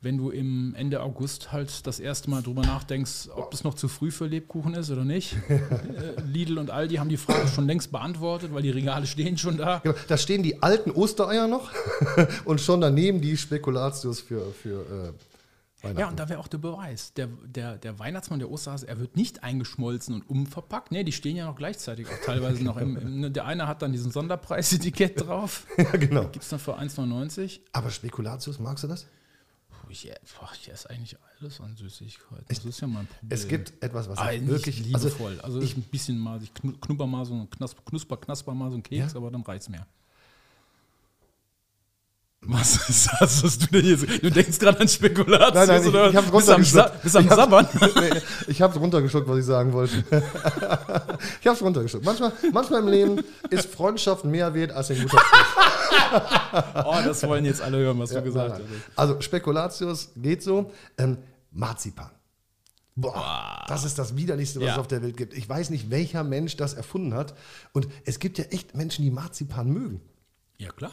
wenn 0.00 0.16
du 0.16 0.30
im 0.30 0.74
Ende 0.74 1.02
August 1.02 1.52
halt 1.52 1.86
das 1.86 2.00
erste 2.00 2.30
Mal 2.30 2.42
drüber 2.42 2.62
nachdenkst, 2.62 3.28
ob 3.34 3.52
es 3.52 3.62
noch 3.62 3.74
zu 3.74 3.88
früh 3.88 4.10
für 4.10 4.26
Lebkuchen 4.26 4.74
ist 4.74 4.90
oder 4.90 5.04
nicht. 5.04 5.36
äh, 5.48 6.20
Lidl 6.26 6.58
und 6.58 6.70
Aldi 6.70 6.96
haben 6.96 7.10
die 7.10 7.18
Frage 7.18 7.46
schon 7.48 7.66
längst 7.66 7.92
beantwortet, 7.92 8.54
weil 8.54 8.62
die 8.62 8.70
Regale 8.70 9.06
stehen 9.06 9.36
schon 9.36 9.58
da. 9.58 9.80
Genau, 9.80 9.94
da 10.08 10.16
stehen 10.16 10.42
die 10.42 10.62
alten 10.62 10.90
Ostereier 10.90 11.46
noch 11.46 11.70
und 12.44 12.60
schon 12.60 12.80
daneben 12.80 13.20
die 13.20 13.36
Spekulatius 13.36 14.20
für, 14.20 14.50
für 14.52 14.80
äh. 14.80 15.29
Ja, 15.96 16.08
und 16.08 16.18
da 16.18 16.28
wäre 16.28 16.38
auch 16.40 16.48
der 16.48 16.58
Beweis. 16.58 17.14
Der, 17.14 17.26
der, 17.44 17.76
der 17.78 17.98
Weihnachtsmann, 17.98 18.38
der 18.38 18.50
Osterhase, 18.50 18.86
er 18.86 18.98
wird 19.00 19.16
nicht 19.16 19.42
eingeschmolzen 19.42 20.14
und 20.14 20.28
umverpackt. 20.28 20.92
Nee, 20.92 21.04
die 21.04 21.12
stehen 21.12 21.36
ja 21.36 21.46
noch 21.46 21.56
gleichzeitig 21.56 22.06
auch 22.06 22.24
teilweise 22.24 22.62
noch 22.62 22.76
im, 22.76 22.96
im 22.96 23.20
ne, 23.20 23.30
Der 23.30 23.46
eine 23.46 23.66
hat 23.66 23.80
dann 23.82 23.92
diesen 23.92 24.10
Sonderpreisetikett 24.12 25.20
drauf. 25.26 25.66
Ja, 25.78 25.90
genau. 25.92 26.22
Gibt 26.28 26.42
es 26.44 26.48
dann 26.50 26.58
für 26.58 26.78
1,99. 26.78 27.60
Aber 27.72 27.90
Spekulatius, 27.90 28.58
magst 28.58 28.84
du 28.84 28.88
das? 28.88 29.06
Ich, 29.88 30.08
boah, 30.38 30.48
ich 30.54 30.70
esse 30.70 30.88
eigentlich 30.88 31.16
alles 31.40 31.60
an 31.60 31.74
Süßigkeiten. 31.76 32.44
Das 32.46 32.64
ist 32.64 32.80
ja 32.80 32.86
mein 32.86 33.06
Problem. 33.08 33.30
Es 33.32 33.48
gibt 33.48 33.82
etwas, 33.82 34.08
was 34.08 34.18
Ah, 34.18 34.32
ich 34.32 34.46
wirklich 34.46 34.84
also 34.94 35.08
liebevoll. 35.08 35.40
Also, 35.40 35.60
ich, 35.60 35.76
ein 35.76 35.82
bisschen 35.82 36.16
mal, 36.16 36.40
ich 36.40 36.52
knu- 36.52 36.78
knupper 36.80 37.08
mal 37.08 37.24
so 37.24 37.34
ein 37.34 37.48
knusper, 37.50 38.16
knasper 38.18 38.54
mal 38.54 38.70
so 38.70 38.76
ein 38.76 38.84
Keks, 38.84 39.12
Ja? 39.12 39.16
aber 39.18 39.32
dann 39.32 39.42
reicht's 39.42 39.68
mir. 39.68 39.84
Was 42.42 42.88
ist 42.88 43.10
das, 43.20 43.44
was 43.44 43.58
du 43.58 43.66
denn 43.66 43.82
hier 43.84 43.96
Du 43.98 44.30
denkst 44.30 44.58
gerade 44.58 44.80
an 44.80 44.88
Spekulatius 44.88 45.54
Nein, 45.54 45.68
nein, 45.68 45.82
ich- 45.82 45.88
oder 45.88 46.08
ich 46.10 46.16
hab's 46.16 46.30
bist 46.30 46.48
am, 46.50 46.64
Sa 46.64 46.80
runtergeschluckt. 46.84 47.02
bist 47.02 47.16
am 47.16 47.24
Ich 47.24 47.30
hab's- 47.30 47.36
Sabbern? 47.36 47.68
nee, 48.00 48.20
ich 48.48 48.62
habe 48.62 48.74
es 48.74 48.80
runtergeschluckt, 48.80 49.28
was 49.28 49.38
ich 49.38 49.44
sagen 49.44 49.72
wollte. 49.74 49.96
ich 51.40 51.46
habe 51.46 51.56
es 51.56 51.62
runtergeschluckt. 51.62 52.04
Manchmal, 52.06 52.32
manchmal 52.52 52.80
im 52.80 52.88
Leben 52.88 53.24
ist 53.50 53.68
Freundschaft 53.70 54.24
mehr 54.24 54.54
wert 54.54 54.72
als 54.72 54.90
ein 54.90 55.02
guter 55.02 55.18
Spruch. 55.18 55.66
Oh, 56.84 56.96
das 57.04 57.22
wollen 57.24 57.44
jetzt 57.44 57.60
alle 57.62 57.78
hören, 57.78 57.98
was 58.00 58.08
du 58.10 58.16
Ja, 58.16 58.20
gesagt 58.22 58.58
nein, 58.58 58.62
hast. 58.68 58.98
Also 58.98 59.20
Spekulatius 59.20 60.10
geht 60.16 60.42
so. 60.42 60.72
Ähm, 60.98 61.18
Marzipan. 61.52 62.10
Boah, 62.96 63.64
das 63.68 63.84
ist 63.84 63.98
das 63.98 64.16
Widerlichste, 64.16 64.58
was 64.60 64.66
Ja. 64.66 64.72
es 64.74 64.78
auf 64.78 64.88
der 64.88 65.02
Welt 65.02 65.16
gibt. 65.16 65.34
Ich 65.34 65.48
weiß 65.48 65.70
nicht, 65.70 65.90
welcher 65.90 66.24
Mensch 66.24 66.56
das 66.56 66.74
erfunden 66.74 67.14
hat. 67.14 67.34
Und 67.72 67.86
es 68.04 68.18
gibt 68.18 68.38
ja 68.38 68.44
echt 68.46 68.74
Menschen, 68.74 69.04
die 69.04 69.10
Marzipan 69.10 69.70
mögen. 69.70 70.00
Ja, 70.58 70.70
klar. 70.72 70.92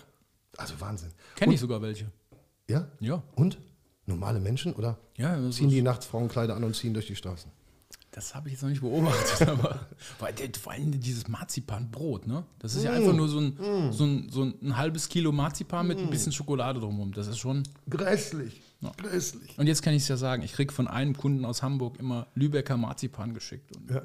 Also 0.58 0.80
Wahnsinn. 0.82 1.12
Kenne 1.36 1.54
ich 1.54 1.60
sogar 1.60 1.82
welche. 1.82 2.12
Ja? 2.70 2.88
Ja. 3.00 3.24
Und? 3.36 3.58
Normale 4.06 4.40
Menschen 4.40 4.74
oder 4.74 4.98
Ja, 5.18 5.38
ziehen 5.52 5.70
die 5.70 5.82
nachts 5.82 6.06
Frauenkleider 6.06 6.56
an 6.56 6.64
und 6.64 6.76
ziehen 6.76 6.94
durch 6.94 7.08
die 7.08 7.16
Straßen? 7.16 7.52
Das 8.12 8.34
habe 8.34 8.48
ich 8.48 8.54
jetzt 8.54 8.62
noch 8.64 8.70
nicht 8.70 8.82
beobachtet, 8.82 9.48
aber 9.50 9.86
weil, 10.20 10.34
vor 10.60 10.72
allem 10.72 10.98
dieses 11.00 11.28
Marzipanbrot, 11.28 12.26
ne? 12.26 12.46
Das 12.60 12.74
ist 12.74 12.84
ja 12.84 12.92
Mm. 12.92 12.96
einfach 12.96 13.14
nur 13.14 13.28
so 13.28 13.40
ein, 13.40 13.92
so, 13.92 14.06
ein, 14.06 14.30
so 14.30 14.44
ein 14.44 14.78
halbes 14.78 15.08
Kilo 15.10 15.32
Marzipan 15.32 15.88
mit 15.88 16.00
ein 16.00 16.10
bisschen 16.10 16.32
Schokolade 16.32 16.80
drumherum. 16.80 17.12
Das 17.14 17.28
ist 17.28 17.38
schon. 17.38 17.64
Grässlich. 17.90 18.62
Grässlich. 18.98 19.58
Und 19.60 19.68
jetzt 19.68 19.82
kann 19.82 19.94
ich 19.94 20.04
es 20.04 20.08
ja 20.08 20.18
sagen, 20.18 20.42
ich 20.42 20.54
kriege 20.54 20.74
von 20.74 20.88
einem 20.88 21.16
Kunden 21.18 21.44
aus 21.46 21.62
Hamburg 21.62 22.00
immer 22.00 22.28
Lübecker 22.34 22.78
Marzipan 22.78 23.34
geschickt. 23.34 23.76
Und 23.76 23.92
Ja. 23.92 24.02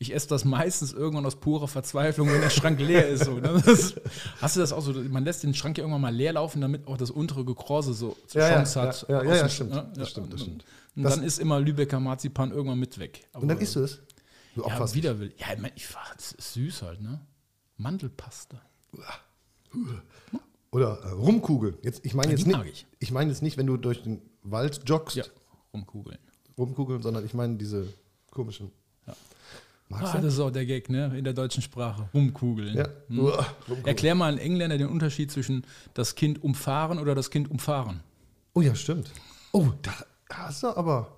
Ich 0.00 0.14
esse 0.14 0.28
das 0.28 0.44
meistens 0.44 0.92
irgendwann 0.92 1.26
aus 1.26 1.36
purer 1.36 1.66
Verzweiflung, 1.68 2.28
wenn 2.30 2.40
der 2.40 2.50
Schrank 2.50 2.78
leer 2.80 3.08
ist. 3.08 3.24
So, 3.24 3.32
ne? 3.34 3.60
das, 3.64 3.94
hast 4.40 4.56
du 4.56 4.60
das 4.60 4.72
auch 4.72 4.80
so? 4.80 4.92
Man 4.92 5.24
lässt 5.24 5.42
den 5.42 5.54
Schrank 5.54 5.76
ja 5.78 5.82
irgendwann 5.82 6.02
mal 6.02 6.14
leer 6.14 6.34
laufen, 6.34 6.60
damit 6.60 6.86
auch 6.86 6.96
das 6.96 7.10
untere 7.10 7.44
Gekrause 7.44 7.92
so 7.94 8.16
Ja, 8.32 8.42
ja, 8.48 8.54
Chance 8.64 8.80
hat. 8.80 9.06
ja, 9.08 9.22
ja, 9.24 9.34
ja, 9.34 9.42
dem- 9.42 9.48
stimmt. 9.50 9.74
Das 9.96 10.10
stimmt, 10.10 10.32
das 10.32 10.40
und- 10.42 10.46
stimmt. 10.46 10.64
Und 10.96 11.02
Das- 11.04 11.14
dann 11.16 11.24
ist 11.24 11.38
immer 11.38 11.60
Lübecker 11.60 12.00
Marzipan 12.00 12.50
irgendwann 12.52 12.78
mit 12.78 12.98
weg. 12.98 13.26
Und 13.32 13.42
dann 13.42 13.52
Aber- 13.52 13.60
isst 13.60 13.76
du 13.76 13.80
es? 13.80 14.00
Du 14.54 14.62
ja, 14.66 14.94
wieder 14.94 15.18
will. 15.20 15.32
Ja, 15.36 15.46
ich, 15.54 15.60
mein, 15.60 15.72
ich 15.76 15.86
das 16.16 16.32
ist 16.32 16.54
süß 16.54 16.82
halt, 16.82 17.00
ne? 17.00 17.20
Mandelpaste. 17.76 18.60
Oder 20.70 20.98
äh, 21.02 21.10
Rumkugel. 21.10 21.78
Jetzt, 21.82 22.04
ich 22.04 22.14
meine 22.14 22.32
Ja, 22.32 22.38
jetzt 22.38 22.46
nicht, 22.46 22.64
ich. 22.66 22.86
ich 22.98 23.10
meine 23.12 23.30
jetzt 23.30 23.42
nicht, 23.42 23.56
wenn 23.56 23.66
du 23.66 23.76
durch 23.76 24.02
den 24.02 24.20
Wald 24.42 24.82
joggst, 24.86 25.16
Ja, 25.16 25.24
rumkugeln. 25.72 26.18
Rumkugeln, 26.58 27.02
sondern 27.02 27.24
ich 27.24 27.34
meine 27.34 27.56
diese 27.56 27.86
komischen. 28.30 28.70
Magst 29.88 30.14
Ah, 30.14 30.16
du? 30.18 30.24
das 30.24 30.34
ist 30.34 30.40
auch 30.40 30.50
der 30.50 30.66
Gag, 30.66 30.90
ne? 30.90 31.16
In 31.16 31.24
der 31.24 31.32
deutschen 31.32 31.62
Sprache. 31.62 32.08
Rumkugeln. 32.12 32.76
Ja. 32.76 32.88
Hm. 33.08 33.18
Uah, 33.20 33.46
Rumkugeln. 33.68 33.86
Erklär 33.86 34.14
mal 34.14 34.26
einen 34.28 34.38
Engländer 34.38 34.76
den 34.76 34.88
Unterschied 34.88 35.32
zwischen 35.32 35.64
das 35.94 36.14
Kind 36.14 36.42
umfahren 36.42 36.98
oder 36.98 37.14
das 37.14 37.30
Kind 37.30 37.50
umfahren. 37.50 38.00
Oh 38.52 38.60
ja, 38.60 38.74
stimmt. 38.74 39.10
Oh, 39.52 39.68
da 39.82 39.92
hast 40.30 40.62
du 40.62 40.68
aber. 40.76 41.16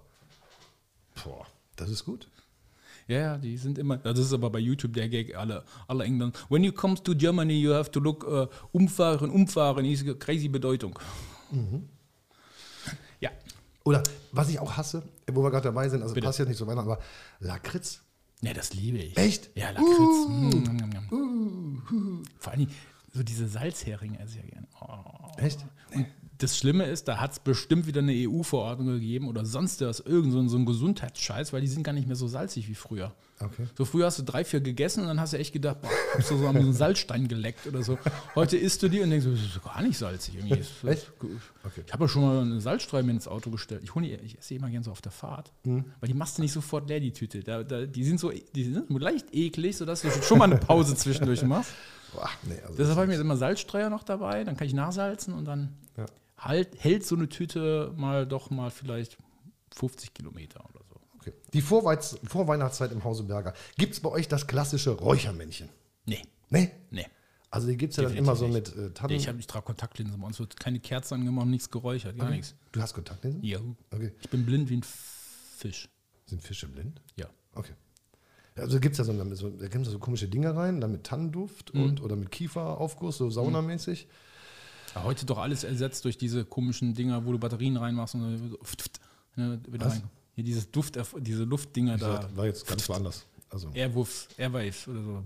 Boah, 1.24 1.46
das 1.76 1.90
ist 1.90 2.04
gut. 2.04 2.28
Ja, 3.08 3.18
ja, 3.18 3.38
die 3.38 3.56
sind 3.56 3.76
immer. 3.76 3.96
Das 3.96 4.18
ist 4.20 4.32
aber 4.32 4.50
bei 4.50 4.60
YouTube 4.60 4.92
der 4.92 5.08
Gag, 5.08 5.34
alle, 5.34 5.64
alle 5.88 6.04
Engländer. 6.04 6.38
When 6.48 6.62
you 6.62 6.70
come 6.70 6.94
to 7.02 7.12
Germany, 7.16 7.54
you 7.60 7.72
have 7.74 7.90
to 7.90 7.98
look 7.98 8.24
uh, 8.24 8.46
umfahren, 8.70 9.30
umfahren 9.30 9.84
ist 9.84 10.04
crazy 10.20 10.46
Bedeutung. 10.48 10.96
Mhm. 11.50 11.88
Ja. 13.18 13.30
Oder 13.82 14.04
was 14.30 14.48
ich 14.48 14.60
auch 14.60 14.76
hasse, 14.76 15.02
wo 15.32 15.42
wir 15.42 15.50
gerade 15.50 15.64
dabei 15.64 15.88
sind, 15.88 16.02
also 16.02 16.14
Bitte. 16.14 16.26
passt 16.26 16.38
jetzt 16.38 16.48
nicht 16.48 16.58
so 16.58 16.68
weiter, 16.68 16.80
aber 16.80 17.00
Lakritz. 17.40 18.00
Ja, 18.42 18.54
das 18.54 18.72
liebe 18.74 18.98
ich. 18.98 19.16
Echt? 19.16 19.50
Ja, 19.54 19.70
Lakritz. 19.70 20.28
Mm, 20.28 20.48
mm, 21.10 21.16
mm, 21.16 21.82
mm. 21.90 22.22
Vor 22.38 22.52
allem 22.52 22.68
so 23.12 23.22
diese 23.22 23.48
Salzheringe 23.48 24.18
esse 24.20 24.38
ich 24.38 24.44
ja 24.44 24.50
gerne. 24.50 24.66
Oh. 24.80 25.38
Echt? 25.38 25.64
Und 25.94 26.06
das 26.38 26.56
Schlimme 26.56 26.84
ist, 26.84 27.08
da 27.08 27.20
hat 27.20 27.32
es 27.32 27.38
bestimmt 27.38 27.86
wieder 27.86 28.00
eine 28.00 28.12
EU-Verordnung 28.12 28.94
gegeben 28.94 29.28
oder 29.28 29.44
sonst 29.44 29.80
was, 29.82 30.00
irgend 30.00 30.32
so 30.32 30.46
so 30.48 30.56
ein 30.56 30.64
Gesundheitsscheiß, 30.64 31.52
weil 31.52 31.60
die 31.60 31.66
sind 31.66 31.82
gar 31.82 31.92
nicht 31.92 32.06
mehr 32.06 32.16
so 32.16 32.28
salzig 32.28 32.68
wie 32.68 32.74
früher. 32.74 33.14
Okay. 33.42 33.66
So 33.76 33.84
früher 33.86 34.06
hast 34.06 34.18
du 34.18 34.22
drei, 34.22 34.44
vier 34.44 34.60
gegessen 34.60 35.00
und 35.00 35.06
dann 35.08 35.18
hast 35.20 35.32
du 35.32 35.38
echt 35.38 35.52
gedacht, 35.52 35.80
boah, 35.80 35.88
hast 36.16 36.30
du 36.30 36.36
so 36.36 36.46
an 36.46 36.54
so 36.56 36.60
einen 36.60 36.72
Salzstein 36.74 37.26
geleckt 37.26 37.66
oder 37.66 37.82
so. 37.82 37.98
Heute 38.34 38.56
isst 38.58 38.82
du 38.82 38.88
die 38.88 39.00
und 39.00 39.08
denkst, 39.10 39.26
das 39.26 39.40
ist 39.40 39.62
gar 39.64 39.80
nicht 39.80 39.96
salzig. 39.96 40.34
Irgendwie 40.36 40.54
Echt? 40.88 41.10
Okay. 41.64 41.82
Ich 41.86 41.92
habe 41.92 42.04
ja 42.04 42.08
schon 42.08 42.22
mal 42.22 42.40
eine 42.42 42.60
Salzstreu 42.60 43.02
mir 43.02 43.12
ins 43.12 43.26
Auto 43.28 43.50
gestellt. 43.50 43.80
Ich, 43.82 43.94
hol 43.94 44.02
die, 44.02 44.12
ich 44.14 44.38
esse 44.38 44.48
die 44.48 44.56
immer 44.56 44.68
gerne 44.68 44.84
so 44.84 44.90
auf 44.90 45.00
der 45.00 45.12
Fahrt, 45.12 45.52
Mhm. 45.64 45.84
weil 46.00 46.08
die 46.08 46.14
machst 46.14 46.36
du 46.38 46.42
nicht 46.42 46.52
sofort 46.52 46.88
leer, 46.88 47.00
die 47.00 47.12
Tüte. 47.12 47.40
Da, 47.42 47.62
da, 47.62 47.86
die 47.86 48.04
sind 48.04 48.20
so 48.20 48.30
die 48.30 48.64
sind 48.64 48.90
leicht 48.90 49.26
eklig, 49.32 49.76
sodass 49.76 50.02
du 50.02 50.10
schon 50.10 50.38
mal 50.38 50.44
eine 50.44 50.56
Pause 50.58 50.94
zwischendurch 50.94 51.42
machst. 51.42 51.72
Boah, 52.12 52.28
nee, 52.42 52.58
also 52.62 52.76
Deshalb 52.76 52.96
habe 52.96 53.04
ich 53.04 53.08
mir 53.08 53.14
jetzt 53.14 53.22
immer 53.22 53.36
Salzstreuer 53.36 53.88
noch 53.88 54.02
dabei, 54.02 54.44
dann 54.44 54.56
kann 54.56 54.66
ich 54.66 54.74
nachsalzen 54.74 55.32
und 55.32 55.44
dann 55.46 55.76
Ja. 55.96 56.06
halt, 56.36 56.68
hält 56.78 57.06
so 57.06 57.14
eine 57.16 57.28
Tüte 57.28 57.92
mal 57.96 58.26
doch 58.26 58.50
mal 58.50 58.70
vielleicht 58.70 59.16
50 59.74 60.12
Kilometer 60.12 60.60
oder 60.68 60.79
okay. 61.30 61.50
Die 61.54 61.60
Vorweiz 61.62 62.16
Vorweihnachtszeit 62.24 62.92
im 62.92 63.02
Hause 63.04 63.24
Berger. 63.24 63.54
Gibt 63.78 63.94
es 63.94 64.00
bei 64.00 64.10
euch 64.10 64.28
das 64.28 64.46
klassische 64.46 64.90
Räuchermännchen? 64.90 65.68
Nee, 66.06 66.22
Nee? 66.50 66.70
nee. 66.90 67.06
Also 67.52 67.66
die 67.66 67.76
gibt 67.76 67.92
es 67.92 67.96
ja 67.96 68.04
dann 68.04 68.14
immer 68.16 68.36
so 68.36 68.46
mit 68.46 68.76
äh, 68.76 68.90
Tannen. 68.90 69.14
ich, 69.16 69.26
hab- 69.26 69.38
ich 69.38 69.46
trage 69.48 69.64
Kontaktlinsen. 69.66 70.20
Bei 70.20 70.26
uns 70.28 70.38
wird 70.38 70.58
keine 70.60 70.78
Kerze 70.78 71.16
angemacht, 71.16 71.46
nichts 71.48 71.68
geräuchert, 71.70 72.16
gar 72.16 72.30
nichts. 72.30 72.54
du 72.72 72.80
hast 72.80 72.94
Kontaktlinsen? 72.94 73.42
Ja. 73.42 73.58
Okay. 73.90 74.12
Ich 74.20 74.30
bin 74.30 74.46
blind 74.46 74.70
wie 74.70 74.76
ein 74.76 74.84
Fisch. 74.84 75.88
Sind 76.26 76.42
Fische 76.42 76.68
blind? 76.68 77.00
Ja. 77.16 77.26
Okay. 77.54 77.72
Also 78.56 78.78
gibt 78.78 78.92
es 78.92 78.98
ja 78.98 79.04
so, 79.04 79.34
so, 79.34 79.50
da 79.50 79.66
gibt's 79.68 79.86
ja 79.88 79.92
so 79.92 79.98
komische 79.98 80.28
Dinge 80.28 80.54
rein, 80.54 80.80
dann 80.80 80.92
mit 80.92 81.02
Tannenduft 81.04 81.74
Mhm. 81.74 81.82
und 81.82 82.02
oder 82.02 82.14
mit 82.14 82.30
Kieferaufguss, 82.30 83.16
so 83.18 83.30
saunamäßig. 83.30 84.06
Aber 84.94 85.04
heute 85.06 85.26
doch 85.26 85.38
alles 85.38 85.64
ersetzt 85.64 86.04
durch 86.04 86.18
diese 86.18 86.44
komischen 86.44 86.94
Dinger, 86.94 87.24
wo 87.26 87.32
du 87.32 87.38
Batterien 87.38 87.76
reinmachst 87.76 88.14
und 88.16 88.60
ne, 89.36 89.60
wieder 89.68 89.86
Was? 89.86 89.94
rein. 89.94 90.02
Hier 90.34 90.44
dieses 90.44 90.70
Duft, 90.70 90.98
diese 91.18 91.44
Luftdinger 91.44 91.98
da. 91.98 92.28
War 92.34 92.46
jetzt 92.46 92.66
ganz 92.66 92.88
woanders. 92.88 93.26
Also. 93.48 93.70
Airwaves, 93.74 94.28
Airwaves 94.36 94.88
oder 94.88 95.02
so. 95.02 95.22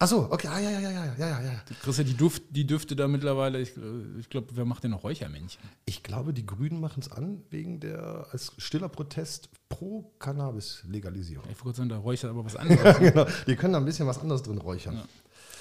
Achso, 0.00 0.28
okay, 0.30 0.46
ah, 0.46 0.60
ja, 0.60 0.70
ja, 0.70 0.80
ja, 0.80 0.90
ja, 0.90 1.04
ja, 1.06 1.28
ja, 1.28 1.40
ja. 1.42 1.62
Du 1.66 1.74
kriegst 1.74 1.98
ja 1.98 2.04
die, 2.04 2.16
Duft, 2.16 2.44
die 2.50 2.64
Düfte 2.64 2.94
da 2.94 3.08
mittlerweile. 3.08 3.60
Ich, 3.60 3.76
äh, 3.76 3.80
ich 4.20 4.30
glaube, 4.30 4.46
wer 4.52 4.64
macht 4.64 4.84
denn 4.84 4.92
noch 4.92 5.02
Räuchermännchen? 5.02 5.60
Ich 5.86 6.04
glaube, 6.04 6.32
die 6.32 6.46
Grünen 6.46 6.80
machen 6.80 7.00
es 7.00 7.10
an 7.10 7.42
wegen 7.50 7.80
der 7.80 8.28
als 8.30 8.52
stiller 8.58 8.88
Protest 8.88 9.48
pro 9.68 10.12
Cannabis-Legalisierung. 10.20 11.44
Ich 11.50 11.56
wollte 11.64 11.64
gerade 11.64 11.76
sagen, 11.76 11.88
da 11.88 11.98
räuchert 11.98 12.30
aber 12.30 12.44
was 12.44 12.54
anderes. 12.56 12.98
genau. 12.98 13.26
Die 13.48 13.56
können 13.56 13.72
da 13.72 13.80
ein 13.80 13.84
bisschen 13.84 14.06
was 14.06 14.18
anderes 14.20 14.44
drin 14.44 14.58
räuchern. 14.58 14.94
Ja. 14.94 15.04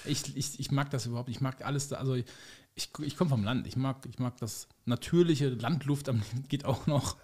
Ich, 0.06 0.38
ich, 0.38 0.60
ich 0.60 0.70
mag 0.70 0.92
das 0.92 1.08
überhaupt. 1.08 1.30
Ich 1.30 1.42
mag 1.42 1.66
alles 1.66 1.88
da. 1.88 1.96
Also 1.96 2.14
ich, 2.14 2.26
ich, 2.76 2.92
ich 3.02 3.18
komme 3.18 3.32
vom 3.32 3.44
Land. 3.44 3.66
Ich 3.66 3.76
mag, 3.76 4.06
ich 4.08 4.20
mag 4.20 4.38
das 4.38 4.68
natürliche 4.86 5.50
Landluft 5.50 6.10
am 6.10 6.22
geht 6.48 6.64
auch 6.64 6.86
noch. 6.86 7.18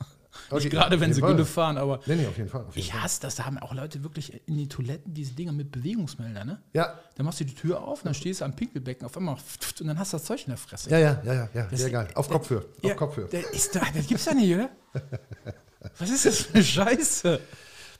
Okay, 0.49 0.69
gerade, 0.69 0.99
wenn 0.99 1.13
sie. 1.13 1.21
Gülle 1.21 1.45
fahren, 1.45 1.77
aber 1.77 1.99
Nee, 2.05 2.15
nee, 2.15 2.27
auf 2.27 2.37
jeden 2.37 2.49
Fall. 2.49 2.61
Auf 2.65 2.75
jeden 2.75 2.87
ich 2.87 2.93
hasse 2.93 3.21
das. 3.21 3.35
Da 3.35 3.45
haben 3.45 3.57
auch 3.59 3.73
Leute 3.73 4.03
wirklich 4.03 4.41
in 4.47 4.57
die 4.57 4.67
Toiletten 4.67 5.13
diese 5.13 5.33
Dinger 5.33 5.51
mit 5.51 5.71
Bewegungsmelder, 5.71 6.43
ne? 6.45 6.61
Ja, 6.73 6.99
Da 7.15 7.23
machst 7.23 7.39
du 7.39 7.45
die 7.45 7.55
Tür 7.55 7.81
auf 7.81 7.99
und 8.01 8.05
dann 8.05 8.13
stehst 8.13 8.41
du 8.41 8.45
am 8.45 8.55
Pinkelbecken 8.55 9.05
auf 9.05 9.15
einmal 9.17 9.35
und 9.79 9.87
dann 9.87 9.97
hast 9.99 10.13
du 10.13 10.17
das 10.17 10.25
Zeug 10.25 10.41
in 10.45 10.49
der 10.51 10.57
Fresse. 10.57 10.89
ja, 10.89 10.97
ja, 10.99 11.21
ja, 11.23 11.33
ja, 11.33 11.49
ja, 11.53 11.67
Das- 11.69 11.79
sehr 11.79 11.89
geil. 11.91 12.07
Auf 12.15 12.29
Kopfhöhe, 12.29 12.59
auf 12.59 12.83
Ja, 12.83 12.95
Kopfhöhe. 12.95 13.27
Das, 13.31 13.69
das 13.71 14.07
gibt's 14.07 14.25
ja 14.25 14.33
nicht, 14.33 14.53
oder? 14.53 14.69
Was 15.99 16.09
ist 16.09 16.25
das 16.25 16.37
für 16.43 16.53
eine 16.55 16.63
Scheiße? 16.63 17.39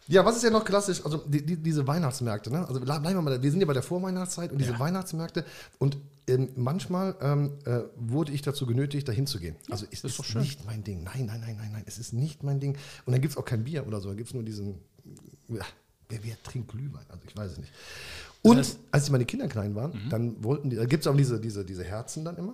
Ja, 0.08 0.26
was 0.26 0.36
ist 0.36 0.44
ja 0.44 0.50
noch 0.50 0.66
klassisch? 0.66 1.04
Also 1.06 1.18
die, 1.18 1.46
die, 1.46 1.56
diese 1.58 1.88
Weihnachtsmärkte, 1.88 2.52
ne? 2.52 2.68
Also 2.68 2.80
ble- 2.82 3.00
bleiben 3.00 3.04
wir 3.16 3.22
mal, 3.22 3.42
wir 3.42 3.52
sind 3.52 3.62
ja 3.62 3.66
bei 3.66 3.74
der 3.74 3.84
Vorweihnachtszeit 3.84 4.52
und 4.52 4.58
diese 4.58 4.72
Ja. 4.74 4.80
Weihnachtsmärkte 4.80 5.46
und 5.80 5.98
ähm, 6.28 6.50
manchmal 6.56 7.16
ähm, 7.22 7.52
äh, 7.66 7.82
wurde 7.96 8.32
ich 8.34 8.42
dazu 8.42 8.66
genötigt, 8.66 9.08
dahin 9.08 9.28
zu 9.28 9.40
gehen. 9.40 9.56
Also 9.70 9.86
es 9.92 10.02
das 10.02 10.12
ist 10.20 10.20
ist, 10.30 10.36
nicht 10.36 10.66
mein 10.66 10.84
Ding. 10.84 11.04
Nein, 11.04 11.26
nein, 11.26 11.40
nein, 11.42 11.56
nein, 11.58 11.72
nein, 11.72 11.84
es 11.86 11.98
ist 11.98 12.14
nicht 12.14 12.44
mein 12.44 12.60
Ding. 12.60 12.78
Und 13.06 13.14
dann 13.14 13.22
gibt 13.22 13.32
es 13.34 13.38
auch 13.38 13.46
kein 13.46 13.64
Bier 13.64 13.86
oder 13.88 14.02
so, 14.02 14.10
da 14.10 14.16
gibt 14.16 14.28
es 14.30 14.34
nur 14.34 14.44
diesen, 14.44 14.76
ja, 15.50 15.66
wer, 16.10 16.24
wer 16.24 16.42
trinkt 16.44 16.70
Glühwein? 16.72 17.06
Also 17.10 17.24
ich 17.28 17.36
weiß 17.36 17.52
es 17.54 17.58
nicht. 17.58 17.72
Und 18.42 18.58
Das- 18.58 18.78
als 18.92 19.10
meine 19.10 19.26
Kinder 19.26 19.48
klein 19.48 19.74
waren, 19.76 19.92
Mhm. 20.06 20.10
dann 20.10 20.44
wollten 20.44 20.70
die, 20.70 20.76
da 20.76 20.86
gibt 20.86 21.06
es 21.06 21.08
auch 21.08 21.16
diese, 21.16 21.40
diese, 21.40 21.64
diese 21.66 21.84
Herzen 21.86 22.26
dann 22.26 22.36
immer. 22.38 22.54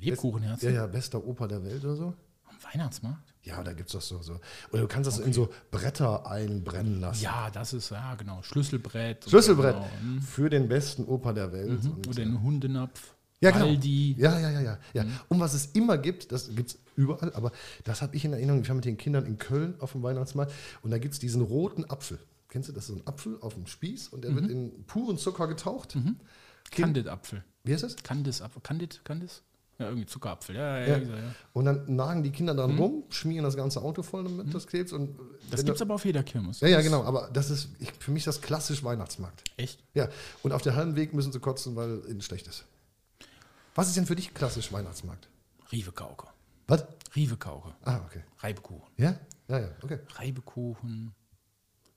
Lebkuchenherz 0.00 0.62
Ja, 0.62 0.70
ja, 0.70 0.86
bester 0.86 1.24
Opa 1.26 1.46
der 1.48 1.62
Welt 1.64 1.84
oder 1.84 1.96
so. 1.96 2.14
am 2.46 2.56
Weihnachtsmarkt? 2.72 3.33
Ja, 3.44 3.62
da 3.62 3.72
gibt 3.74 3.90
es 3.90 3.92
das 3.92 4.08
so, 4.08 4.22
so. 4.22 4.40
Oder 4.72 4.82
du 4.82 4.88
kannst 4.88 5.06
das 5.06 5.18
in 5.18 5.32
so 5.34 5.50
Bretter 5.70 6.26
einbrennen 6.26 7.00
lassen. 7.00 7.22
Ja, 7.22 7.50
das 7.50 7.74
ist, 7.74 7.90
ja 7.90 8.14
genau, 8.14 8.42
Schlüsselbrett. 8.42 9.24
Schlüsselbrett 9.28 9.74
Genau, 9.76 9.88
hm. 10.00 10.22
für 10.22 10.48
den 10.48 10.66
besten 10.68 11.04
Opa 11.04 11.32
der 11.34 11.52
Welt. 11.52 11.84
Und, 11.84 12.08
Oder 12.08 12.22
ein 12.22 12.42
Hundenapf. 12.42 13.14
ja, 13.40 13.50
genau. 13.50 13.66
Aldi. 13.66 14.16
Ja, 14.18 14.38
ja, 14.38 14.50
ja, 14.50 14.60
ja. 14.62 14.78
ja. 14.94 15.04
Mhm. 15.04 15.12
Und 15.28 15.40
was 15.40 15.52
es 15.52 15.66
immer 15.66 15.98
gibt, 15.98 16.32
das 16.32 16.54
gibt 16.54 16.70
es 16.70 16.78
überall, 16.96 17.34
aber 17.34 17.52
das 17.84 18.00
habe 18.00 18.16
ich 18.16 18.24
in 18.24 18.32
Erinnerung. 18.32 18.62
Ich 18.62 18.68
war 18.68 18.76
mit 18.76 18.86
den 18.86 18.96
Kindern 18.96 19.26
in 19.26 19.36
Köln 19.36 19.74
auf 19.80 19.92
dem 19.92 20.02
Weihnachtsmarkt 20.02 20.52
und 20.82 20.90
da 20.90 20.96
gibt 20.96 21.12
es 21.12 21.20
diesen 21.20 21.42
roten 21.42 21.84
Apfel. 21.90 22.18
Kennst 22.48 22.68
du 22.70 22.72
das? 22.72 22.86
So 22.86 22.94
ein 22.94 23.06
Apfel 23.06 23.36
auf 23.42 23.54
dem 23.54 23.66
Spieß 23.66 24.08
und 24.08 24.22
der 24.24 24.30
Mhm. 24.30 24.36
wird 24.36 24.50
in 24.50 24.84
puren 24.86 25.18
Zucker 25.18 25.48
getaucht. 25.48 25.90
Kind- 25.92 26.16
Kandid-Apfel. 26.70 27.44
Wie 27.64 27.72
heißt 27.74 27.82
das? 27.82 27.96
Kandis-Apfel. 27.96 28.62
Kandid? 28.62 29.00
Kandis? 29.04 29.42
Ja, 29.78 29.86
irgendwie 29.86 30.06
Zuckerapfel. 30.06 30.54
Ja, 30.54 30.78
ja, 30.78 30.86
Ja. 30.86 30.96
ja. 30.98 31.34
Und 31.52 31.64
dann 31.64 31.96
nagen 31.96 32.22
die 32.22 32.30
Kinder 32.30 32.54
dran 32.54 32.78
rum, 32.78 33.04
schmieren 33.10 33.44
das 33.44 33.56
ganze 33.56 33.82
Auto 33.82 34.02
voll 34.04 34.22
mit 34.28 34.54
das 34.54 34.66
Krebs. 34.68 34.92
Und 34.92 35.18
Mhm. 35.18 35.30
Das 35.50 35.64
gibt's 35.64 35.78
du- 35.78 35.84
aber 35.84 35.94
auf 35.94 36.04
jeder 36.04 36.22
Kirmes. 36.22 36.60
Ja, 36.60 36.68
ja, 36.68 36.80
genau. 36.80 37.02
Aber 37.04 37.28
das 37.32 37.50
ist 37.50 37.70
ich, 37.80 37.90
für 37.98 38.12
mich 38.12 38.22
das 38.24 38.40
klassisch 38.40 38.84
Weihnachtsmarkt. 38.84 39.42
Echt? 39.56 39.82
Ja. 39.94 40.08
Und 40.44 40.52
auf 40.52 40.62
der 40.62 40.76
halben 40.76 40.94
Weg 40.94 41.12
müssen 41.12 41.32
sie 41.32 41.40
kotzen, 41.40 41.74
weil 41.74 42.02
ihnen 42.08 42.20
schlecht 42.22 42.46
ist. 42.46 42.64
Was 43.74 43.88
ist 43.88 43.96
denn 43.96 44.06
für 44.06 44.14
dich 44.14 44.32
klassisch 44.32 44.72
Weihnachtsmarkt? 44.72 45.28
Rievekauke. 45.72 46.28
Was? 46.68 46.84
Rievekauke. 47.16 47.74
Ah, 47.82 48.00
okay. 48.06 48.22
Reibekuchen. 48.38 48.92
Ja? 48.96 49.16
Ja, 49.48 49.58
ja, 49.58 49.68
okay. 49.82 49.98
Reibekuchen. 50.14 51.12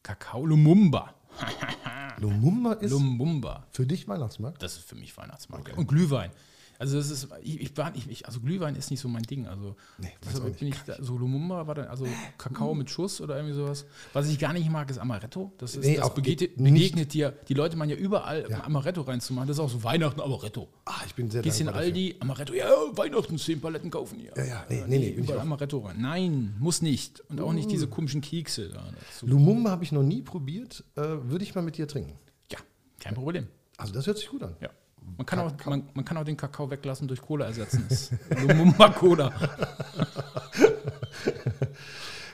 Kakao 0.01 0.45
Lumumba. 0.45 1.13
Lumumba 2.19 2.73
ist 2.73 2.91
Lumumba. 2.91 3.67
für 3.71 3.85
dich 3.85 4.07
Weihnachtsmarkt? 4.07 4.61
Das 4.63 4.77
ist 4.77 4.87
für 4.89 4.95
mich 4.95 5.15
Weihnachtsmarkt. 5.17 5.77
Und 5.77 5.87
Glühwein. 5.87 6.31
Also 6.79 6.97
das 6.97 7.09
ist, 7.09 7.27
ich, 7.41 7.59
ich, 7.61 7.77
war, 7.77 7.95
ich, 7.95 8.09
ich, 8.09 8.25
also 8.27 8.39
Glühwein 8.39 8.75
ist 8.75 8.91
nicht 8.91 8.99
so 8.99 9.07
mein 9.07 9.23
Ding. 9.23 9.47
Also 9.47 9.75
Nee, 9.97 10.09
deshalb 10.23 10.43
nicht. 10.45 10.59
bin 10.59 10.67
ich 10.69 10.75
da, 10.85 10.95
so 11.01 11.17
Lumumba 11.17 11.65
war 11.65 11.73
dann, 11.75 11.87
also 11.87 12.05
Kakao 12.37 12.75
mit 12.75 12.89
Schuss 12.89 13.19
oder 13.19 13.35
irgendwie 13.35 13.55
sowas. 13.55 13.85
Was 14.13 14.27
ich 14.29 14.37
gar 14.37 14.53
nicht 14.53 14.69
mag, 14.69 14.89
ist 14.89 14.99
Amaretto. 14.99 15.51
Das, 15.57 15.75
ist, 15.75 15.83
Nee, 15.83 15.95
das 15.95 16.05
auch 16.05 16.13
begegnet, 16.13 16.59
nicht. 16.59 16.73
begegnet 16.73 17.13
dir. 17.13 17.33
Die 17.47 17.53
Leute 17.55 17.77
meinen 17.77 17.89
ja 17.89 17.95
überall 17.95 18.45
Ja. 18.49 18.63
Amaretto 18.63 19.01
reinzumachen. 19.01 19.47
Das 19.47 19.57
ist 19.57 19.61
auch 19.61 19.69
so 19.69 19.83
Weihnachten, 19.83 20.21
Amaretto. 20.21 20.67
Ah, 20.85 21.01
ich 21.05 21.15
bin 21.15 21.31
sehr 21.31 21.43
in 21.43 21.49
dankbar 21.49 21.65
dafür. 21.73 21.85
Aldi, 21.87 22.15
Amaretto, 22.19 22.53
ja, 22.53 22.69
Weihnachten, 22.93 23.37
10 23.37 23.59
Paletten 23.59 23.89
kaufen 23.89 24.19
hier. 24.19 24.33
Ja, 24.37 24.43
ja, 24.45 24.65
nee, 24.69 24.83
nee, 24.87 24.97
nee, 24.99 25.09
bin 25.11 25.23
ich 25.23 25.29
überall. 25.29 25.41
Amaretto 25.41 25.79
rein. 25.79 25.99
Nein, 25.99 26.55
muss 26.59 26.81
nicht. 26.81 27.21
Und 27.29 27.41
auch 27.41 27.53
nicht 27.53 27.71
diese 27.71 27.87
komischen 27.87 28.21
Kekse 28.21 28.69
da 28.69 28.83
dazu. 29.09 29.25
Lumumba 29.25 29.71
habe 29.71 29.83
ich 29.83 29.91
noch 29.91 30.03
nie 30.03 30.21
probiert, 30.21 30.83
äh, 30.95 31.01
würde 31.01 31.43
ich 31.43 31.55
mal 31.55 31.61
mit 31.63 31.77
dir 31.77 31.87
trinken. 31.87 32.13
Ja, 32.51 32.59
kein 32.99 33.15
Problem. 33.15 33.47
Also 33.77 33.93
das 33.93 34.05
hört 34.07 34.17
sich 34.19 34.29
gut 34.29 34.43
an. 34.43 34.55
Ja. 34.61 34.69
Man 35.15 35.25
kann, 35.25 35.39
auch, 35.39 35.65
man, 35.65 35.83
man 35.93 36.05
kann 36.05 36.17
auch 36.17 36.23
den 36.23 36.37
Kakao 36.37 36.69
weglassen, 36.69 37.07
durch 37.07 37.21
Cola 37.21 37.45
ersetzen. 37.45 37.87
Lumumba 38.29 38.89
Cola. 38.93 39.31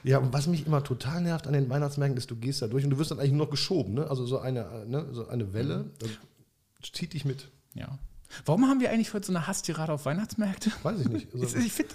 Ja, 0.03 0.17
und 0.17 0.33
was 0.33 0.47
mich 0.47 0.67
immer 0.67 0.83
total 0.83 1.21
nervt 1.21 1.47
an 1.47 1.53
den 1.53 1.69
Weihnachtsmärkten 1.69 2.17
ist, 2.17 2.29
du 2.29 2.35
gehst 2.35 2.61
da 2.61 2.67
durch 2.67 2.83
und 2.83 2.89
du 2.89 2.97
wirst 2.97 3.11
dann 3.11 3.19
eigentlich 3.19 3.31
nur 3.31 3.45
noch 3.45 3.51
geschoben, 3.51 3.93
ne? 3.93 4.09
Also 4.09 4.25
so 4.25 4.39
eine, 4.39 4.59
äh, 4.59 4.85
ne? 4.85 5.07
so 5.11 5.27
eine 5.29 5.53
Welle, 5.53 5.91
das 5.99 6.91
zieht 6.91 7.13
dich 7.13 7.23
mit. 7.23 7.49
Ja. 7.73 7.97
Warum 8.45 8.67
haben 8.67 8.81
wir 8.81 8.89
eigentlich 8.89 9.13
heute 9.13 9.27
so 9.27 9.31
eine 9.31 9.47
Hasstirade 9.47 9.93
auf 9.93 10.05
Weihnachtsmärkte? 10.05 10.71
Weiß 10.83 10.99
ich 10.99 11.07
nicht. 11.07 11.33
Also, 11.33 11.57
Ich, 11.57 11.71
finde, 11.71 11.93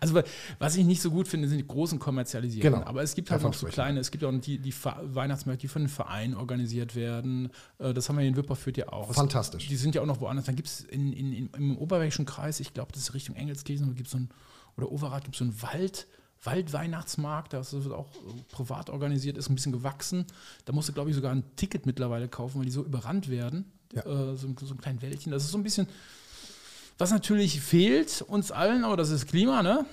also 0.00 0.22
was 0.58 0.76
ich 0.76 0.84
nicht 0.84 1.02
so 1.02 1.10
gut 1.10 1.28
finde, 1.28 1.48
sind 1.48 1.58
die 1.58 1.66
großen 1.66 1.98
kommerzialisierten. 1.98 2.72
Genau. 2.72 2.86
Aber 2.86 3.02
es 3.02 3.14
gibt 3.14 3.30
halt 3.30 3.40
Davon 3.40 3.50
noch 3.52 3.58
so 3.58 3.66
kleine, 3.66 4.00
es 4.00 4.10
gibt 4.10 4.24
auch 4.24 4.32
die, 4.32 4.58
die 4.58 4.74
Weihnachtsmärkte, 4.74 5.62
die 5.62 5.68
von 5.68 5.82
den 5.82 5.88
Vereinen 5.88 6.34
organisiert 6.34 6.94
werden. 6.94 7.50
Äh, 7.78 7.94
Das 7.94 8.08
haben 8.08 8.18
wir 8.18 8.24
in 8.24 8.36
Wipperfürth 8.36 8.76
ja 8.76 8.88
auch. 8.88 9.12
Fantastisch. 9.12 9.68
Die 9.68 9.76
sind 9.76 9.94
ja 9.94 10.02
auch 10.02 10.06
noch 10.06 10.20
woanders. 10.20 10.46
Dann 10.46 10.56
gibt 10.56 10.68
es 10.68 10.80
in, 10.80 11.12
in, 11.12 11.32
in, 11.32 11.50
im 11.56 11.78
Oberbergischen 11.78 12.26
Kreis, 12.26 12.60
ich 12.60 12.72
glaube, 12.74 12.92
das 12.92 13.02
ist 13.02 13.14
Richtung 13.14 13.36
Engelskirchen, 13.36 13.86
da 13.86 13.92
gibt's 13.92 14.12
so 14.12 14.18
ein, 14.18 14.28
oder 14.76 14.90
Overath 14.90 15.24
gibt 15.24 15.36
es 15.36 15.38
so 15.38 15.44
einen 15.44 15.62
Wald. 15.62 16.06
Waldweihnachtsmarkt, 16.42 17.54
das 17.54 17.72
ist 17.72 17.90
auch 17.90 18.08
äh, 18.14 18.42
privat 18.52 18.90
organisiert, 18.90 19.38
ist 19.38 19.48
ein 19.48 19.54
bisschen 19.54 19.72
gewachsen. 19.72 20.26
Da 20.66 20.72
musst 20.72 20.88
du, 20.88 20.92
glaube 20.92 21.10
ich, 21.10 21.16
sogar 21.16 21.32
ein 21.32 21.44
Ticket 21.56 21.86
mittlerweile 21.86 22.28
kaufen, 22.28 22.58
weil 22.58 22.66
die 22.66 22.70
so 22.70 22.84
überrannt 22.84 23.28
werden. 23.28 23.72
Ja. 23.94 24.02
Äh, 24.02 24.36
so, 24.36 24.54
so 24.60 24.74
ein 24.74 24.78
kleines 24.78 25.02
Wäldchen. 25.02 25.32
Das 25.32 25.44
ist 25.44 25.52
so 25.52 25.58
ein 25.58 25.62
bisschen, 25.62 25.86
was 26.98 27.10
natürlich 27.10 27.60
fehlt 27.60 28.22
uns 28.22 28.50
allen, 28.52 28.84
aber 28.84 28.96
das 28.96 29.10
ist 29.10 29.26
Klima, 29.26 29.62
ne? 29.62 29.84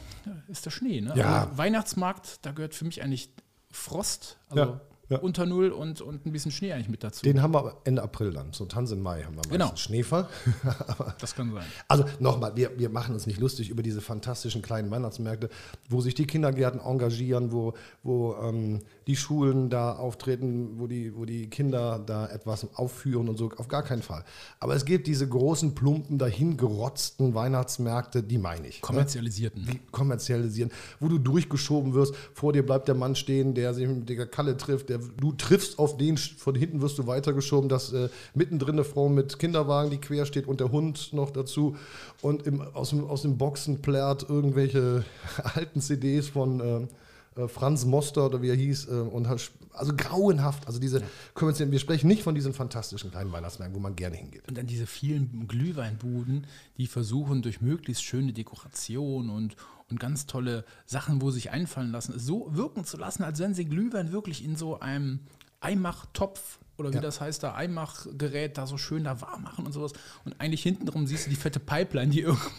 Ist 0.48 0.66
der 0.66 0.72
Schnee, 0.72 1.02
ne? 1.02 1.14
Ja. 1.16 1.44
Also 1.46 1.58
Weihnachtsmarkt, 1.58 2.46
da 2.46 2.52
gehört 2.52 2.76
für 2.76 2.86
mich 2.86 3.02
eigentlich 3.02 3.34
Frost, 3.72 4.38
also 4.50 4.64
Ja, 4.64 4.82
ja. 5.12 5.20
unter 5.20 5.46
Null 5.46 5.70
und, 5.70 6.02
und 6.02 6.26
ein 6.26 6.32
bisschen 6.32 6.52
Schnee 6.52 6.72
eigentlich 6.74 6.90
mit 6.90 7.04
dazu. 7.04 7.24
Den 7.24 7.42
haben 7.42 7.54
wir 7.54 7.78
Ende 7.84 8.02
April 8.02 8.32
dann. 8.34 8.54
So 8.54 8.66
Tanz 8.66 8.92
im 8.92 9.02
Mai 9.02 9.24
haben 9.24 9.36
wir 9.36 9.38
meistens 9.38 9.52
Genau. 9.52 9.76
Schneefall. 9.76 10.28
das 11.20 11.36
kann 11.36 11.52
sein. 11.54 11.66
Also 11.88 12.06
nochmal, 12.20 12.56
wir, 12.56 12.78
wir 12.80 12.90
machen 12.90 13.14
uns 13.14 13.28
nicht 13.28 13.40
lustig 13.40 13.70
über 13.70 13.84
diese 13.84 14.02
fantastischen 14.02 14.62
kleinen 14.62 14.90
Weihnachtsmärkte, 14.90 15.50
wo 15.90 16.02
sich 16.02 16.16
die 16.16 16.26
Kindergärten 16.26 16.80
engagieren, 16.80 17.52
wo, 17.52 17.74
wo 18.04 18.36
ähm, 18.42 18.80
die 19.08 19.16
Schulen 19.16 19.70
da 19.70 19.94
auftreten, 19.94 20.80
wo 20.80 20.88
die, 20.88 21.16
wo 21.16 21.26
die 21.26 21.50
Kinder 21.50 22.00
da 22.00 22.28
etwas 22.28 22.68
aufführen 22.76 23.28
und 23.30 23.38
so. 23.38 23.52
Auf 23.58 23.68
gar 23.68 23.84
keinen 23.84 24.02
Fall. 24.02 24.24
Aber 24.60 24.76
es 24.76 24.86
gibt 24.86 25.08
diese 25.08 25.28
großen, 25.28 25.76
plumpen, 25.76 26.18
dahingerotzten 26.18 27.34
Weihnachtsmärkte, 27.34 28.24
die 28.24 28.38
meine 28.38 28.68
ich. 28.68 28.76
ne? 28.76 28.82
Kommerzialisierten. 28.82 29.66
die 29.66 29.80
kommerzialisieren, 29.92 30.72
wo 31.00 31.08
du 31.08 31.18
durchgeschoben 31.18 31.94
wirst, 31.94 32.16
vor 32.34 32.54
dir 32.54 32.66
bleibt 32.66 32.88
der 32.88 32.96
Mann 32.96 33.16
stehen, 33.16 33.54
der 33.54 33.74
sich 33.74 33.88
mit 33.88 34.08
der 34.08 34.28
Kalle 34.28 34.58
trifft, 34.58 34.90
der, 34.90 35.01
du 35.18 35.32
triffst 35.34 35.80
auf 35.80 35.98
den, 35.98 36.18
von 36.18 36.56
hinten 36.56 36.82
wirst 36.82 36.98
du 36.98 37.08
weitergeschoben, 37.08 37.70
dass 37.70 37.94
äh, 37.94 38.10
mittendrin 38.34 38.76
eine 38.76 38.84
Frau 38.84 39.10
mit 39.10 39.40
Kinderwagen, 39.40 39.92
die 39.92 39.98
quer 39.98 40.26
steht 40.26 40.48
und 40.48 40.60
der 40.60 40.72
Hund 40.72 41.14
noch 41.14 41.32
dazu 41.32 41.76
und 42.22 42.46
im, 42.48 42.62
aus, 42.62 42.90
dem, 42.90 43.06
aus 43.06 43.24
den 43.24 43.38
Boxen 43.38 43.82
plärt 43.82 44.30
irgendwelche 44.30 45.04
alten 45.56 45.82
CDs 45.82 46.30
von 46.30 46.60
äh, 46.60 46.88
äh, 47.36 47.48
Franz 47.48 47.86
Moster 47.86 48.26
oder 48.26 48.42
wie 48.42 48.50
er 48.50 48.56
hieß 48.56 48.88
äh, 48.90 48.92
und 48.92 49.26
also 49.28 49.94
grauenhaft, 49.96 50.68
also 50.68 50.80
diese 50.80 51.02
kommerziellen, 51.34 51.72
wir 51.72 51.80
sprechen 51.80 52.08
nicht 52.08 52.24
von 52.24 52.36
diesen 52.36 52.54
fantastischen 52.54 53.12
kleinen 53.12 53.32
Weihnachtsmärkten, 53.32 53.76
wo 53.76 53.82
man 53.82 53.96
gerne 53.96 54.18
hingeht. 54.18 54.48
Und 54.50 54.58
dann 54.58 54.68
diese 54.68 54.86
vielen 54.86 55.48
Glühweinbuden, 55.48 56.46
die 56.78 56.88
versuchen 56.88 57.42
durch 57.42 57.62
möglichst 57.62 58.04
schöne 58.04 58.34
Dekoration 58.34 59.30
und, 59.30 59.56
und 59.92 60.00
ganz 60.00 60.26
tolle 60.26 60.66
Sachen, 60.86 61.22
wo 61.22 61.30
sie 61.30 61.36
sich 61.36 61.52
einfallen 61.52 61.92
lassen, 61.92 62.18
so 62.18 62.48
wirken 62.56 62.86
zu 62.86 62.98
lassen, 62.98 63.24
als 63.24 63.40
wenn 63.40 63.54
sie 63.54 63.66
Glühwein 63.66 64.12
wirklich 64.12 64.44
in 64.44 64.56
so 64.56 64.80
einem 64.80 65.20
Eimachtopf 65.60 66.60
oder 66.78 66.90
wie 66.90 66.96
Ja. 66.96 67.02
das 67.02 67.22
heißt, 67.22 67.44
da 67.44 67.54
Eimachgerät 67.54 68.58
da 68.58 68.66
so 68.66 68.78
schön 68.78 69.04
da 69.04 69.22
warm 69.22 69.44
machen 69.44 69.66
und 69.66 69.72
sowas. 69.72 69.94
Und 70.26 70.40
eigentlich 70.40 70.64
hintenrum 70.64 71.06
siehst 71.06 71.28
du 71.28 71.30
die 71.30 71.36
fette 71.36 71.60
Pipeline, 71.60 72.12
die 72.12 72.22
irgendwo 72.22 72.50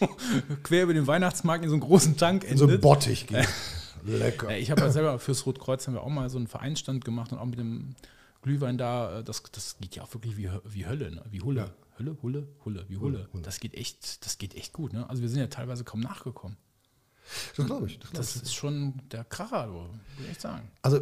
quer 0.62 0.84
über 0.84 0.94
den 0.94 1.06
Weihnachtsmarkt 1.06 1.64
in 1.64 1.70
so 1.70 1.74
einen 1.74 1.82
großen 1.82 2.16
Tank 2.16 2.44
endet. 2.44 2.58
So 2.58 2.68
ein 2.68 2.80
Bottich 2.80 3.26
geht. 3.26 3.48
Lecker. 4.04 4.50
Ja, 4.50 4.56
ich 4.56 4.70
habe 4.70 4.80
ja 4.80 4.90
selber 4.90 5.18
fürs 5.18 5.46
Rotkreuz 5.46 5.86
haben 5.86 5.94
wir 5.94 6.02
auch 6.02 6.08
mal 6.08 6.28
so 6.28 6.38
einen 6.38 6.48
Vereinsstand 6.48 7.04
gemacht 7.04 7.32
und 7.32 7.38
auch 7.38 7.44
mit 7.46 7.58
dem 7.58 7.94
Glühwein 8.42 8.76
da, 8.76 9.20
äh, 9.20 9.24
das, 9.24 9.42
das 9.52 9.76
geht 9.80 9.94
ja 9.94 10.02
auch 10.02 10.12
wirklich 10.12 10.36
wie, 10.36 10.50
wie 10.64 10.86
Hölle, 10.86 11.12
ne? 11.12 11.22
wie 11.30 11.40
Hulle. 11.40 11.60
Ja. 11.60 11.70
Hulle, 12.02 12.16
Hulle, 12.22 12.48
Hulle, 12.64 12.84
wie 12.88 12.96
Hulle. 12.96 13.28
Das 13.42 13.60
geht 13.60 13.74
echt, 13.74 14.24
das 14.24 14.38
geht 14.38 14.54
echt 14.54 14.72
gut. 14.72 14.92
Ne? 14.92 15.08
Also 15.08 15.22
wir 15.22 15.28
sind 15.28 15.38
ja 15.38 15.46
teilweise 15.46 15.84
kaum 15.84 16.00
nachgekommen. 16.00 16.56
Das 17.56 17.66
glaube 17.66 17.86
ich. 17.86 17.98
Das 17.98 18.10
glaub 18.10 18.24
ich. 18.24 18.32
Das 18.32 18.36
ist 18.36 18.54
schon 18.54 18.94
der 19.10 19.24
Kracher, 19.24 19.68
muss 19.68 19.90
ich 20.20 20.30
echt 20.30 20.40
sagen. 20.40 20.68
Also, 20.82 21.00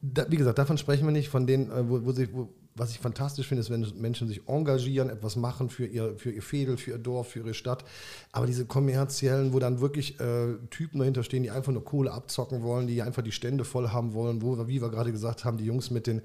da, 0.00 0.30
wie 0.30 0.36
gesagt, 0.36 0.58
davon 0.58 0.78
sprechen 0.78 1.04
wir 1.06 1.12
nicht, 1.12 1.28
von 1.28 1.46
denen, 1.46 1.70
äh, 1.70 1.88
wo, 1.88 2.04
wo 2.04 2.12
sie, 2.12 2.32
wo, 2.32 2.54
was 2.74 2.92
ich 2.92 2.98
fantastisch 2.98 3.46
finde, 3.46 3.60
ist, 3.60 3.70
wenn 3.70 3.86
Menschen 4.00 4.28
sich 4.28 4.48
engagieren, 4.48 5.10
etwas 5.10 5.36
machen 5.36 5.68
für 5.68 5.86
ihr, 5.86 6.16
für 6.16 6.30
ihr 6.30 6.42
Fädel, 6.42 6.76
für 6.76 6.92
ihr 6.92 6.98
Dorf, 6.98 7.30
für 7.30 7.40
ihre 7.40 7.54
Stadt. 7.54 7.84
Aber 8.30 8.46
diese 8.46 8.66
kommerziellen, 8.66 9.54
wo 9.54 9.58
dann 9.58 9.80
wirklich 9.80 10.20
äh, 10.20 10.54
Typen 10.70 10.98
dahinter 10.98 11.22
stehen, 11.22 11.42
die 11.42 11.50
einfach 11.50 11.72
nur 11.72 11.82
Kohle 11.84 12.12
abzocken 12.12 12.62
wollen, 12.62 12.86
die 12.86 13.00
einfach 13.00 13.22
die 13.22 13.32
Stände 13.32 13.64
voll 13.64 13.88
haben 13.88 14.12
wollen, 14.12 14.42
wo, 14.42 14.68
wie 14.68 14.82
wir 14.82 14.90
gerade 14.90 15.12
gesagt 15.12 15.46
haben, 15.46 15.56
die 15.56 15.64
Jungs 15.64 15.90
mit 15.90 16.06
den 16.06 16.20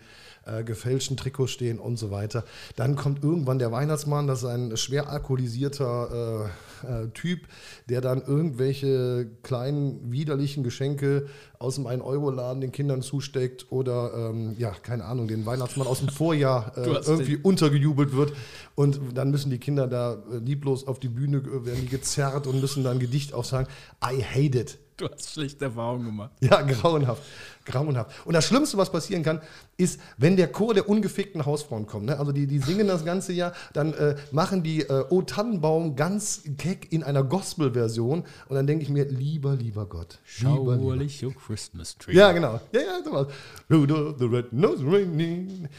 äh, 0.46 0.63
gefälschten 0.66 1.16
Trikots 1.16 1.52
stehen 1.52 1.80
und 1.80 1.98
so 1.98 2.12
weiter. 2.12 2.44
Dann 2.76 2.98
kommt 2.98 3.24
irgendwann 3.24 3.58
der 3.58 3.72
Weihnachtsmann, 3.72 4.28
das 4.28 4.39
ist 4.44 4.50
ein 4.50 4.76
schwer 4.76 5.10
alkoholisierter 5.10 6.50
äh, 6.84 7.04
äh, 7.06 7.08
Typ, 7.13 7.48
der 7.88 8.02
dann 8.02 8.22
irgendwelche 8.22 9.28
kleinen 9.44 10.12
widerlichen 10.12 10.63
Geschenke 10.63 11.28
aus 11.60 11.76
dem 11.76 11.88
1-Euro-Laden 11.88 12.60
den 12.60 12.74
Kindern 12.74 13.02
zusteckt 13.02 13.68
oder, 13.72 14.12
ähm, 14.32 14.56
ja, 14.58 14.72
keine 14.72 15.06
Ahnung, 15.06 15.30
den 15.30 15.46
Weihnachtsmann 15.46 15.88
aus 15.88 16.00
dem 16.00 16.10
Vorjahr 16.10 16.74
äh, 16.78 16.82
irgendwie 16.82 17.36
den- 17.38 17.42
untergejubelt 17.42 18.13
wird. 18.13 18.34
Und 18.76 19.00
dann 19.13 19.32
müssen 19.32 19.50
die 19.50 19.60
Kinder 19.60 19.88
da 19.88 20.13
äh, 20.16 20.38
lieblos 20.44 20.86
auf 20.86 21.00
die 21.00 21.08
Bühne, 21.08 21.42
werden 21.66 21.80
die 21.82 21.88
gezerrt 22.04 22.48
und 22.48 22.60
müssen 22.60 22.84
dann 22.84 22.98
ein 22.98 23.00
Gedicht 23.00 23.34
aufsagen. 23.34 23.68
I 24.04 24.22
hate 24.22 24.60
it. 24.60 24.78
Du 24.98 25.10
hast 25.10 25.32
schlechte 25.32 25.66
Erfahrungen 25.66 26.06
gemacht. 26.06 26.32
Ja, 26.39 26.62
grauenhaft. 26.62 27.24
Grauenhaft. 27.66 28.12
Und 28.26 28.34
das 28.34 28.46
Schlimmste, 28.46 28.78
was 28.78 28.92
passieren 28.92 29.24
kann, 29.24 29.42
ist, 29.76 30.00
wenn 30.18 30.36
der 30.38 30.52
Chor 30.52 30.76
der 30.76 30.88
ungefickten 30.88 31.46
Hausfrauen 31.46 31.88
kommt. 31.88 32.06
Ne? 32.06 32.20
Also 32.20 32.32
die, 32.32 32.46
die 32.46 32.60
singen 32.60 32.88
das 32.88 33.04
ganze 33.04 33.34
Jahr, 33.34 33.54
dann 33.72 33.94
äh, 33.94 34.18
machen 34.32 34.62
die 34.62 34.82
äh, 34.82 35.06
O 35.10 35.24
Tannenbaum 35.24 35.96
ganz 35.96 36.44
keck 36.58 36.92
in 36.92 37.04
einer 37.04 37.24
Gospel-Version. 37.24 38.24
Und 38.50 38.56
dann 38.56 38.68
denke 38.68 38.84
ich 38.84 38.89
mir, 38.89 39.06
lieber, 39.06 39.56
lieber 39.56 39.88
Gott. 39.88 40.20
Lieber, 40.38 40.52
lieber. 40.52 40.76
Schauerlich, 40.76 41.26
your 41.26 41.34
Christmas 41.34 41.98
tree. 41.98 42.13
Ja, 42.13 42.32
genau. 42.32 42.60
Ja, 42.72 42.82
ja, 42.82 43.04
sowas. 43.04 43.28
Rudolph 43.72 44.18
the 44.20 44.26
Red-Nosed 44.26 44.84
Reindeer. 44.86 45.70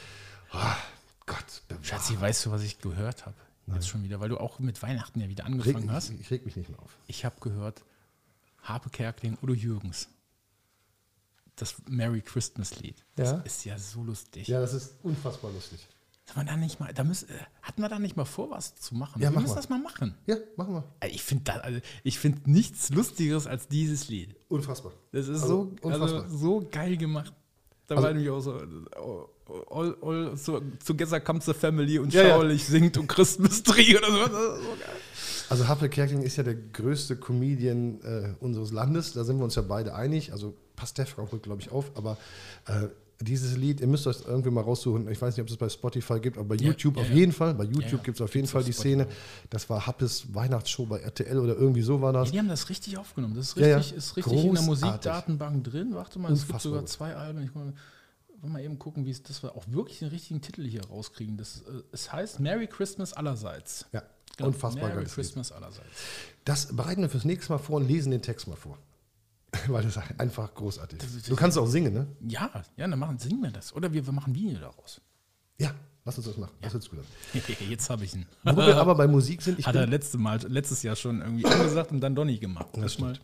Ah, 0.50 0.76
Gott. 1.26 1.62
Schatzi, 1.82 2.20
weißt 2.20 2.46
du, 2.46 2.50
was 2.50 2.62
ich 2.64 2.80
gehört 2.80 3.26
habe? 3.26 3.36
Jetzt 3.72 3.88
schon 3.88 4.02
wieder, 4.02 4.20
weil 4.20 4.28
du 4.28 4.38
auch 4.38 4.58
mit 4.58 4.82
Weihnachten 4.82 5.20
ja 5.20 5.28
wieder 5.28 5.46
angefangen 5.46 5.90
hast. 5.90 6.10
ich, 6.10 6.20
ich 6.20 6.30
reg 6.30 6.44
mich 6.44 6.56
nicht 6.56 6.68
mehr 6.68 6.80
auf. 6.80 6.98
Ich 7.06 7.24
habe 7.24 7.36
gehört, 7.40 7.82
Harpe 8.62 8.90
Kerkeling, 8.90 9.38
Udo 9.42 9.54
Jürgens. 9.54 10.08
Das 11.56 11.76
Merry 11.88 12.20
Christmas 12.20 12.80
Lied. 12.80 12.96
Ja. 13.16 13.32
Das 13.32 13.46
ist 13.46 13.64
ja 13.64 13.78
so 13.78 14.02
lustig. 14.02 14.48
Ja, 14.48 14.60
das 14.60 14.74
ist 14.74 14.96
unfassbar 15.02 15.52
lustig. 15.52 15.86
Man 16.34 16.46
da 16.46 16.56
nicht 16.56 16.80
mal, 16.80 16.92
da 16.92 17.04
müssen, 17.04 17.28
äh, 17.28 17.34
hatten 17.62 17.82
wir 17.82 17.88
da 17.88 17.98
nicht 17.98 18.16
mal 18.16 18.24
vor, 18.24 18.50
was 18.50 18.74
zu 18.74 18.94
machen? 18.94 19.20
Ja, 19.20 19.28
wir 19.28 19.34
mach 19.34 19.42
müssen 19.42 19.54
mal. 19.54 19.60
das 19.60 19.68
mal 19.68 19.78
machen. 19.78 20.14
Ja, 20.26 20.36
machen 20.56 20.74
wir. 20.74 20.84
Äh, 21.00 21.08
Ich 21.08 21.22
finde 21.22 21.62
also, 21.62 21.80
ich 22.02 22.18
find 22.18 22.46
nichts 22.46 22.90
Lustigeres 22.90 23.46
als 23.46 23.68
dieses 23.68 24.08
Lied. 24.08 24.34
Unfassbar. 24.48 24.92
Das 25.12 25.28
ist 25.28 25.42
Also, 25.42 25.72
so, 25.82 25.88
also, 25.88 26.28
so 26.28 26.68
geil 26.70 26.96
gemacht. 26.96 27.32
Da 27.86 27.96
Also- 27.96 28.06
war 28.06 28.12
nämlich 28.14 28.30
auch 28.30 28.40
so, 28.40 28.60
oh, 28.98 29.28
all, 29.70 29.96
all, 30.00 30.36
so, 30.36 30.60
Together 30.86 31.20
comes 31.20 31.44
the 31.44 31.52
family 31.52 31.98
und 31.98 32.12
Ja, 32.14 32.22
ja. 32.22 32.28
schauerlich 32.30 32.64
singt 32.64 32.96
und 32.96 33.06
Christmas 33.08 33.62
Tree 33.62 33.96
oder 33.96 34.10
so. 34.10 34.24
So. 34.26 34.58
Also 35.50 35.68
Happe 35.68 35.88
Kerkeling 35.90 36.22
ist 36.22 36.36
ja 36.36 36.42
der 36.42 36.54
größte 36.54 37.16
Comedian 37.16 38.00
äh, 38.02 38.34
unseres 38.40 38.72
Landes. 38.72 39.12
Da 39.12 39.24
sind 39.24 39.36
wir 39.38 39.44
uns 39.44 39.54
ja 39.56 39.62
beide 39.62 39.94
einig. 39.94 40.32
Also 40.32 40.54
Pastewka 40.76 41.28
holt, 41.30 41.42
glaube 41.42 41.60
ich, 41.60 41.70
auf. 41.70 41.90
Aber 41.94 42.16
äh, 42.66 42.88
dieses 43.20 43.56
Lied, 43.56 43.80
ihr 43.80 43.86
müsst 43.86 44.06
euch 44.06 44.16
irgendwie 44.26 44.50
mal 44.50 44.62
raussuchen. 44.62 45.08
Ich 45.08 45.20
weiß 45.20 45.36
nicht, 45.36 45.42
ob 45.42 45.48
es 45.50 45.56
bei 45.56 45.68
Spotify 45.68 46.18
gibt, 46.20 46.36
aber 46.36 46.48
bei 46.48 46.54
Ja, 46.56 46.68
YouTube 46.68 46.96
ja, 46.96 47.02
auf 47.02 47.08
ja. 47.08 47.14
jeden 47.14 47.32
Fall. 47.32 47.54
Bei 47.54 47.64
YouTube 47.64 47.92
Ja, 47.92 47.98
gibt 47.98 48.16
es 48.18 48.20
auf 48.20 48.34
jeden 48.34 48.46
Fall 48.48 48.64
die 48.64 48.72
Spotify. 48.72 49.04
Szene. 49.04 49.06
Das 49.50 49.70
war 49.70 49.86
Happes 49.86 50.34
Weihnachtsshow 50.34 50.86
bei 50.86 50.98
RTL 51.00 51.38
oder 51.38 51.54
irgendwie 51.56 51.82
so 51.82 52.00
war 52.00 52.12
das. 52.12 52.30
Die 52.32 52.38
haben 52.38 52.48
das 52.48 52.68
richtig 52.68 52.98
aufgenommen. 52.98 53.34
Das 53.36 53.48
ist 53.48 53.56
richtig, 53.56 53.92
ist 53.96 54.16
richtig 54.16 54.44
in 54.44 54.54
der. 54.54 54.62
Musikdatenbank 54.62 55.64
drin. 55.64 55.94
Warte 55.94 56.18
mal, 56.18 56.32
es 56.32 56.46
gibt 56.46 56.60
sogar 56.60 56.84
zwei 56.86 57.14
Alben. 57.14 57.42
Ich 57.44 57.54
mal, 57.54 57.72
mal 58.42 58.60
eben 58.62 58.78
gucken, 58.78 59.06
wie 59.06 59.10
es, 59.10 59.22
dass 59.22 59.42
wir 59.42 59.54
auch 59.56 59.64
wirklich 59.68 60.00
den 60.00 60.08
richtigen 60.08 60.40
Titel 60.42 60.64
hier 60.66 60.84
rauskriegen. 60.86 61.36
Das, 61.36 61.62
äh, 61.62 61.82
es 61.92 62.12
heißt 62.12 62.40
Merry 62.40 62.66
Christmas 62.66 63.12
allerseits. 63.12 63.86
Ja, 63.92 64.02
Genau, 64.36 64.48
unfassbar 64.48 64.82
Merry 64.88 64.96
geiles 64.96 65.10
Lied. 65.10 65.14
Christmas 65.26 65.52
allerseits. 65.52 65.86
Das 66.44 66.74
bereiten 66.76 67.02
wir 67.02 67.08
fürs 67.08 67.24
nächste 67.24 67.52
Mal 67.52 67.58
vor 67.58 67.76
und 67.76 67.86
lesen 67.86 68.10
den 68.10 68.20
Text 68.20 68.48
mal 68.48 68.56
vor. 68.56 68.76
Weil 69.68 69.82
das 69.82 69.96
ist 69.96 70.02
einfach 70.20 70.54
großartig 70.54 70.98
ist. 71.02 71.30
Du 71.30 71.36
kannst 71.36 71.56
auch 71.58 71.66
singen, 71.66 71.92
ne? 71.94 72.06
Ja, 72.26 72.50
ja, 72.76 72.86
dann 72.88 72.98
machen, 72.98 73.18
singen 73.18 73.42
wir 73.42 73.50
das. 73.50 73.74
Oder 73.74 73.92
wir, 73.92 74.04
wir 74.04 74.12
machen 74.12 74.34
Video 74.34 74.58
daraus. 74.58 75.00
Ja, 75.58 75.72
lass 76.04 76.16
uns 76.18 76.26
das 76.26 76.36
machen. 76.36 76.52
Das 76.60 76.72
hört 76.72 76.90
gut 76.90 76.98
an. 77.00 77.42
Jetzt 77.70 77.90
habe 77.90 78.04
ich 78.04 78.14
ihn. 78.14 78.26
Wo 78.42 78.56
wir 78.56 78.76
aber 78.76 78.94
bei 78.94 79.06
Musik 79.06 79.42
sind, 79.42 79.58
ich 79.58 79.66
Hat 79.66 79.74
er 79.76 79.86
letzte 79.86 80.18
Mal, 80.18 80.40
letztes 80.48 80.82
Jahr 80.82 80.96
schon 80.96 81.20
irgendwie 81.20 81.44
angesagt 81.46 81.92
und 81.92 82.00
dann 82.00 82.14
nicht 82.24 82.40
gemacht. 82.40 82.66
Das 82.74 82.98
mal 82.98 83.18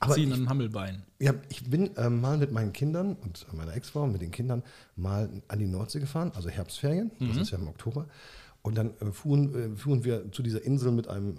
Aber 0.00 0.14
ziehen 0.14 0.28
ich- 0.28 0.34
an 0.34 0.40
den 0.40 0.48
Hammelbein. 0.48 1.02
ja, 1.18 1.34
ich 1.48 1.64
bin 1.68 1.90
ähm, 1.96 2.20
mal 2.20 2.38
mit 2.38 2.52
meinen 2.52 2.72
Kindern 2.72 3.14
und 3.16 3.46
meiner 3.52 3.74
Ex-Frau 3.74 4.04
und 4.04 4.12
mit 4.12 4.22
den 4.22 4.30
Kindern 4.30 4.62
mal 4.96 5.28
an 5.48 5.58
die 5.58 5.66
Nordsee 5.66 6.00
gefahren, 6.00 6.32
also 6.34 6.48
Herbstferien, 6.48 7.10
das 7.20 7.36
ist 7.36 7.50
ja 7.50 7.58
im 7.58 7.68
Oktober. 7.68 8.06
Und 8.62 8.76
dann 8.78 8.92
äh, 9.00 9.12
fuhren, 9.12 9.74
äh, 9.74 9.76
fuhren 9.76 10.04
wir 10.04 10.32
zu 10.32 10.42
dieser 10.42 10.62
Insel 10.64 10.90
mit 10.92 11.06
einem 11.08 11.36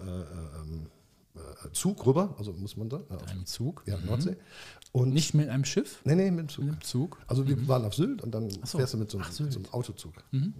Zug 1.72 2.06
rüber, 2.06 2.34
also 2.38 2.52
muss 2.52 2.76
man 2.76 2.88
da, 2.88 2.98
äh, 3.10 3.14
auf, 3.14 3.26
Einem 3.28 3.46
Zug. 3.46 3.82
ja, 3.86 3.98
Nordsee. 3.98 4.36
Und 4.92 5.12
Nicht 5.12 5.34
mit 5.34 5.48
einem 5.48 5.64
Schiff, 5.64 6.00
Nee, 6.04 6.14
nee, 6.14 6.30
mit 6.30 6.40
dem 6.40 6.48
Zug. 6.48 6.64
mit 6.64 6.72
einem 6.74 6.82
Zug. 6.82 7.18
Also 7.26 7.46
wir 7.46 7.68
waren 7.68 7.84
auf 7.84 7.94
Sylt 7.94 8.22
und 8.22 8.30
dann 8.34 8.48
so. 8.64 8.78
fährst 8.78 8.94
du 8.94 8.98
mit 8.98 9.10
so 9.10 9.18
einem, 9.18 9.32
so 9.32 9.44
einem 9.58 9.68
Autozug. 9.72 10.14
Mhm. 10.30 10.54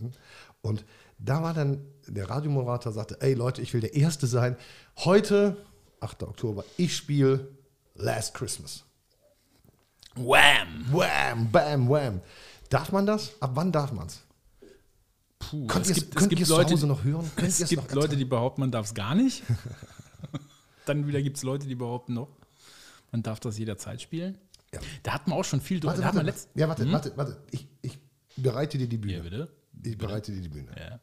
Und 0.61 0.84
da 1.18 1.43
war 1.43 1.55
dann, 1.55 1.80
der 2.07 2.28
Radiomoderator 2.28 2.93
sagte, 2.93 3.20
ey 3.20 3.34
Leute, 3.34 3.62
ich 3.62 3.72
will 3.72 3.80
der 3.80 3.95
Erste 3.95 4.26
sein. 4.26 4.57
Heute, 4.99 5.57
8. 6.01 6.22
Oktober, 6.24 6.64
ich 6.76 6.95
spiele 6.97 7.49
Last 7.95 8.34
Christmas. 8.34 8.84
Wham! 10.16 10.87
Wham, 10.93 11.51
bam, 11.51 11.89
wham. 11.89 12.20
Darf 12.68 12.93
man 12.93 13.07
das? 13.07 13.32
Ab 13.41 13.53
wann 13.55 13.72
darf 13.72 13.93
man 13.93 14.07
es? 14.09 14.22
Puh, 15.39 15.66
Könnt 15.66 15.87
es 15.87 15.95
gibt, 15.95 16.20
es 16.20 16.28
gibt 16.28 16.49
Leute, 16.49 16.87
noch 16.87 17.05
hören? 17.05 17.30
Könnt 17.37 17.49
es 17.49 17.68
gibt 17.68 17.93
Leute, 17.93 18.16
die 18.16 18.24
behaupten, 18.24 18.62
man 18.62 18.70
darf 18.70 18.87
es 18.87 18.95
gar 18.95 19.14
nicht. 19.14 19.43
Dann 20.87 21.07
wieder 21.07 21.20
gibt 21.20 21.37
es 21.37 21.43
Leute, 21.43 21.66
die 21.66 21.74
behaupten 21.74 22.14
noch, 22.14 22.28
man 23.12 23.22
darf 23.22 23.41
das 23.41 23.59
jederzeit 23.59 24.01
spielen. 24.01 24.39
Ja. 24.72 24.80
Da 25.03 25.12
hat 25.12 25.28
man 25.28 25.39
auch 25.39 25.45
schon 25.45 25.61
viel. 25.61 25.82
Warte, 25.82 26.03
warte, 26.03 26.22
letzt, 26.22 26.49
ja, 26.55 26.68
warte, 26.68 26.91
warte, 26.91 27.12
warte. 27.16 27.37
Ich, 27.51 27.66
ich 27.82 27.99
bereite 28.37 28.78
dir 28.78 28.89
die 28.89 28.97
Bühne. 28.97 29.16
Ja, 29.16 29.22
bitte. 29.22 29.49
Ich 29.84 29.99
bereite 29.99 30.32
dir 30.32 30.41
die 30.41 30.49
Bühne. 30.49 30.68
Ja. 30.76 30.99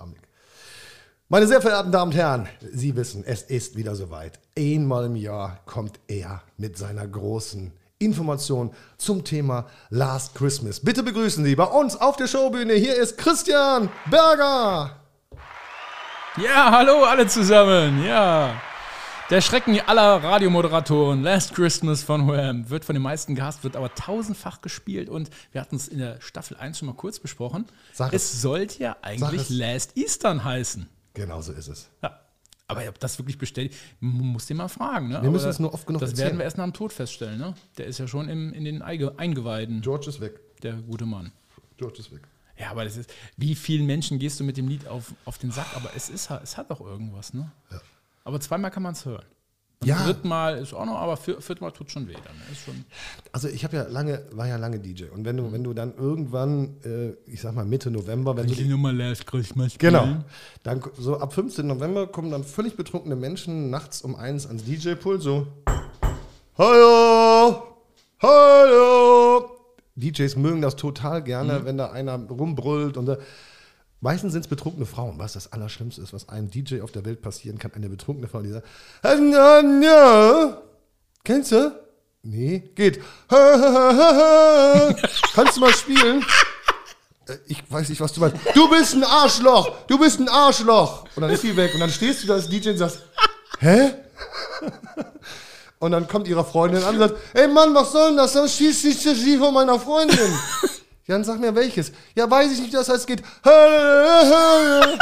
Meine 1.30 1.48
sehr 1.48 1.62
verehrten 1.62 1.92
Damen 1.92 2.12
und 2.12 2.18
Herren, 2.18 2.48
Sie 2.72 2.96
wissen, 2.96 3.24
es 3.24 3.44
ist 3.44 3.76
wieder 3.76 3.96
soweit. 3.96 4.40
Einmal 4.58 5.06
im 5.06 5.16
Jahr 5.16 5.62
kommt 5.66 6.00
er 6.08 6.44
mit 6.58 6.78
seiner 6.78 7.08
großen 7.08 7.72
Information 7.98 8.74
zum 8.98 9.24
Thema 9.24 9.68
Last 9.90 10.36
Christmas. 10.36 10.80
Bitte 10.80 11.04
begrüßen 11.04 11.44
Sie 11.44 11.56
bei 11.56 11.64
uns 11.64 11.96
auf 11.96 12.18
der 12.18 12.28
Showbühne. 12.28 12.74
Hier 12.74 12.96
ist 12.96 13.18
Christian 13.18 13.90
Berger. 14.10 15.00
Ja, 16.38 16.72
hallo 16.72 17.04
alle 17.04 17.28
zusammen. 17.28 18.04
Ja. 18.04 18.62
Der 19.30 19.42
Schrecken 19.42 19.80
aller 19.80 20.22
Radiomoderatoren, 20.24 21.24
Last 21.24 21.56
Christmas 21.56 22.04
von 22.04 22.28
Wham, 22.28 22.70
wird 22.70 22.86
von 22.86 22.94
den 22.94 23.02
meisten 23.02 23.36
gehasst, 23.36 23.64
wird 23.64 23.76
aber 23.76 23.94
tausendfach 23.96 24.62
gespielt 24.62 25.10
und 25.10 25.30
wir 25.52 25.62
hatten 25.62 25.78
es 25.78 25.88
in 25.88 26.00
der 26.00 26.20
Staffel 26.22 26.58
1 26.58 26.78
schon 26.80 26.88
mal 26.88 26.94
kurz 26.94 27.20
besprochen. 27.20 27.66
Sag 27.94 28.14
es 28.14 28.42
sollte 28.42 28.80
ja 28.84 28.98
eigentlich 29.02 29.42
es. 29.42 29.50
Last 29.50 29.98
Eastern 29.98 30.44
heißen. 30.44 30.88
Genau 31.14 31.42
so 31.42 31.54
ist 31.54 31.68
es. 31.68 31.90
Ja. 32.04 32.20
Aber 32.68 32.88
ob 32.88 33.00
das 33.00 33.18
wirklich 33.18 33.38
bestätigt, 33.38 33.78
muss 34.00 34.46
den 34.46 34.58
mal 34.58 34.68
fragen. 34.68 35.10
Ne? 35.10 35.22
Wir 35.22 35.32
müssen 35.32 35.44
Aber 35.46 35.52
es 35.52 35.60
nur 35.60 35.74
oft 35.74 35.86
genug 35.88 36.02
Das 36.02 36.12
erzählen. 36.12 36.28
werden 36.30 36.38
wir 36.40 36.46
erst 36.46 36.58
nach 36.58 36.66
dem 36.66 36.74
Tod 36.74 36.92
feststellen. 36.94 37.40
Ne? 37.40 37.54
Der 37.78 37.86
ist 37.88 38.00
ja 38.00 38.08
schon 38.08 38.30
im, 38.30 38.54
in 38.54 38.66
den 38.66 38.82
Eingeweiden, 38.82 39.82
George 39.82 40.10
ist 40.10 40.22
weg. 40.22 40.40
der 40.62 40.74
gute 40.74 41.06
Mann. 41.06 41.32
George 41.78 42.00
ist 42.00 42.12
weg. 42.12 42.22
Ja, 42.58 42.72
aber 42.72 42.84
das 42.84 42.98
ist, 42.98 43.12
wie 43.38 43.56
vielen 43.56 43.86
Menschen 43.86 44.20
gehst 44.20 44.40
du 44.40 44.44
mit 44.44 44.58
dem 44.58 44.68
Lied 44.68 44.88
auf, 44.88 45.14
auf 45.26 45.38
den 45.38 45.52
Sack? 45.52 45.68
Aber 45.76 45.90
es, 45.96 46.10
ist, 46.10 46.30
es 46.30 46.58
hat 46.58 46.70
doch 46.70 46.82
irgendwas, 46.82 47.34
ne? 47.34 47.52
Ja. 47.72 47.82
Aber 48.24 48.40
zweimal 48.40 48.72
kann 48.72 48.84
man 48.84 48.94
es 48.94 49.06
hören. 49.06 49.26
Beim 49.80 49.90
Ja. 49.90 50.06
dritten 50.06 50.30
Mal 50.30 50.58
ist 50.60 50.74
auch 50.74 50.86
noch, 50.86 50.98
aber 50.98 51.18
vier, 51.18 51.42
vierten 51.42 51.64
Mal 51.66 51.72
tut 51.72 51.92
schon 51.92 52.08
weh. 52.08 52.14
Dann 52.14 52.36
ist 52.52 52.64
schon, 52.64 52.86
Also 53.34 53.50
ich 53.50 53.66
habe 53.66 53.76
ja 53.76 53.84
lange, 53.90 54.22
war 54.32 54.48
ja 54.48 54.56
lange 54.56 54.80
DJ. 54.80 55.06
Und 55.14 55.26
wenn 55.26 55.36
du, 55.36 55.52
wenn 55.52 55.64
du 55.64 55.74
dann 55.74 55.94
irgendwann, 55.98 56.78
äh, 56.86 57.10
ich 57.30 57.42
sag 57.42 57.54
mal 57.54 57.66
Mitte 57.66 57.92
November, 57.92 58.38
wenn 58.38 58.48
du 58.48 58.56
die, 58.56 58.64
Nummer 58.64 58.94
Last 58.94 59.28
Christmas 59.28 59.78
Genau. 59.78 60.24
Dann 60.64 60.82
so 60.98 61.20
ab 61.20 61.34
15. 61.34 61.68
November 61.68 62.08
kommen 62.08 62.32
dann 62.32 62.46
völlig 62.46 62.78
betrunkene 62.78 63.18
Menschen 63.18 63.70
nachts 63.70 64.02
um 64.04 64.16
eins 64.16 64.48
ans 64.48 64.64
DJ-Pult 64.64 65.22
so. 65.22 65.48
Hallo! 66.58 67.64
Hallo! 68.22 69.50
DJs 69.96 70.38
mögen 70.38 70.62
das 70.62 70.76
total 70.78 71.22
gerne, 71.24 71.66
wenn 71.66 71.78
da 71.78 71.92
einer 71.92 72.16
rumbrüllt 72.18 72.96
und 72.96 73.06
da. 73.08 73.18
Meistens 74.04 74.34
sind 74.34 74.42
es 74.42 74.50
betrunkene 74.50 74.86
Frauen, 74.86 75.18
was 75.18 75.32
das 75.32 75.54
Allerschlimmste 75.54 76.02
ist, 76.02 76.12
was 76.12 76.28
einem 76.28 76.52
DJ 76.52 76.82
auf 76.82 76.92
der 76.92 77.06
Welt 77.06 77.22
passieren 77.22 77.58
kann. 77.58 77.72
Eine 77.74 77.88
betrunkene 77.88 78.28
Frau, 78.28 78.42
die 78.42 78.50
sagt, 78.50 78.68
"Ah, 79.02 79.14
ja, 79.14 79.62
ja. 79.62 80.62
kennst 81.24 81.54
du? 81.54 81.72
Nee, 82.22 82.60
geht. 82.76 83.00
Kannst 85.34 85.56
du 85.56 85.62
mal 85.62 85.74
spielen? 85.74 86.22
Äh, 87.30 87.36
Ich 87.48 87.64
weiß 87.70 87.88
nicht, 87.88 88.02
was 88.02 88.12
du 88.12 88.20
meinst. 88.20 88.36
Du 88.54 88.70
bist 88.70 88.94
ein 88.94 89.04
Arschloch! 89.06 89.72
Du 89.88 89.98
bist 89.98 90.20
ein 90.20 90.28
Arschloch! 90.28 91.06
Und 91.16 91.22
dann 91.22 91.32
ist 91.32 91.42
sie 91.42 91.56
weg. 91.56 91.74
Und 91.74 91.80
dann 91.80 91.90
stehst 91.90 92.24
du 92.24 92.28
da 92.28 92.34
als 92.34 92.50
DJ 92.50 92.72
und 92.72 92.78
sagst, 92.80 93.00
hä? 93.60 93.92
Und 95.80 95.92
dann 95.92 96.08
kommt 96.10 96.28
ihre 96.28 96.44
Freundin 96.46 96.84
an 96.84 96.96
und 96.96 97.00
sagt, 97.00 97.16
ey 97.34 97.48
Mann, 97.48 97.74
was 97.74 97.92
soll 97.94 98.10
denn 98.10 98.18
das? 98.18 98.34
Dann 98.34 98.48
schießt 98.50 98.84
dich 98.84 99.04
Lied 99.04 99.40
von 99.40 99.54
meiner 99.54 99.80
Freundin. 99.80 100.18
Ja, 101.06 101.16
dann 101.16 101.24
sag 101.24 101.40
mir 101.40 101.54
welches. 101.54 101.92
Ja, 102.16 102.30
weiß 102.30 102.52
ich 102.54 102.62
nicht, 102.62 102.74
das 102.74 102.90
heißt, 102.90 103.00
es 103.02 103.06
geht. 103.06 103.24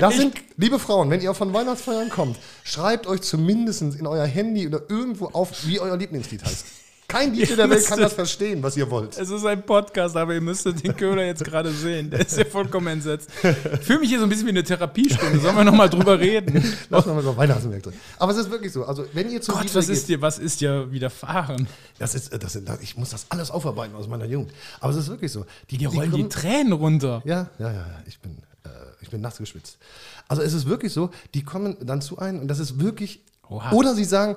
Das 0.00 0.16
sind, 0.16 0.34
liebe 0.56 0.78
Frauen, 0.78 1.10
wenn 1.10 1.20
ihr 1.20 1.34
von 1.34 1.52
Weihnachtsfeiern 1.52 2.10
kommt, 2.10 2.38
schreibt 2.62 3.06
euch 3.06 3.22
zumindest 3.22 3.82
in 3.82 4.06
euer 4.06 4.26
Handy 4.26 4.66
oder 4.66 4.82
irgendwo 4.88 5.26
auf, 5.26 5.66
wie 5.66 5.80
euer 5.80 5.96
Lieblingslied 5.96 6.44
heißt. 6.44 6.66
Kein 7.06 7.32
DJ 7.32 7.54
der 7.54 7.68
Welt 7.70 7.86
kann 7.86 8.00
das 8.00 8.12
verstehen, 8.14 8.62
was 8.62 8.76
ihr 8.76 8.90
wollt. 8.90 9.16
Es 9.18 9.30
ist 9.30 9.44
ein 9.44 9.64
Podcast, 9.64 10.16
aber 10.16 10.34
ihr 10.34 10.40
müsstet 10.40 10.82
den 10.82 10.96
Köhler 10.96 11.24
jetzt 11.24 11.44
gerade 11.44 11.70
sehen. 11.70 12.10
Der 12.10 12.20
ist 12.20 12.36
ja 12.36 12.44
vollkommen 12.44 12.86
entsetzt. 12.88 13.30
Ich 13.42 13.86
fühle 13.86 14.00
mich 14.00 14.08
hier 14.08 14.18
so 14.18 14.24
ein 14.24 14.28
bisschen 14.28 14.46
wie 14.46 14.50
eine 14.50 14.64
Therapiestunde. 14.64 15.38
Sollen 15.38 15.56
wir 15.56 15.64
nochmal 15.64 15.88
drüber 15.90 16.18
reden? 16.18 16.64
Lass 16.90 17.06
mal 17.06 17.20
über 17.20 17.36
Weihnachtswerk 17.36 17.82
drin. 17.82 17.94
Aber 18.18 18.32
es 18.32 18.38
ist 18.38 18.50
wirklich 18.50 18.72
so. 18.72 18.84
Also, 18.84 19.04
wenn 19.12 19.30
ihr 19.30 19.40
zum 19.40 19.54
Gott, 19.54 19.64
DJ 19.64 19.74
was 19.76 19.86
geht, 19.86 19.96
ist 19.96 20.08
dir, 20.08 20.22
was 20.22 20.38
ist 20.38 20.60
dir 20.60 20.90
widerfahren? 20.90 21.68
das 21.98 22.14
ist, 22.14 22.32
das 22.42 22.56
ist, 22.56 22.68
ich 22.82 22.96
muss 22.96 23.10
das 23.10 23.26
alles 23.28 23.50
aufarbeiten 23.50 23.94
aus 23.94 24.08
meiner 24.08 24.24
Jugend. 24.24 24.52
Aber 24.80 24.92
es 24.92 24.98
ist 24.98 25.08
wirklich 25.08 25.30
so. 25.30 25.44
Die, 25.70 25.78
Die 25.78 25.84
rollen 25.86 26.12
die 26.12 26.28
Tränen 26.28 26.72
runter. 26.72 27.22
Ja, 27.24 27.50
ja, 27.58 27.72
ja. 27.72 27.86
Ich 28.06 28.18
bin, 28.18 28.32
äh, 28.64 28.68
ich 29.00 29.10
bin 29.10 29.20
nass 29.20 29.36
geschwitzt. 29.38 29.78
Also 30.26 30.42
es 30.42 30.52
ist 30.54 30.66
wirklich 30.66 30.92
so, 30.92 31.10
die 31.34 31.44
kommen 31.44 31.76
dann 31.80 32.00
zu 32.00 32.18
einem 32.18 32.40
und 32.40 32.48
das 32.48 32.58
ist 32.58 32.80
wirklich. 32.80 33.20
Oha. 33.48 33.72
Oder 33.72 33.94
sie 33.94 34.04
sagen, 34.04 34.36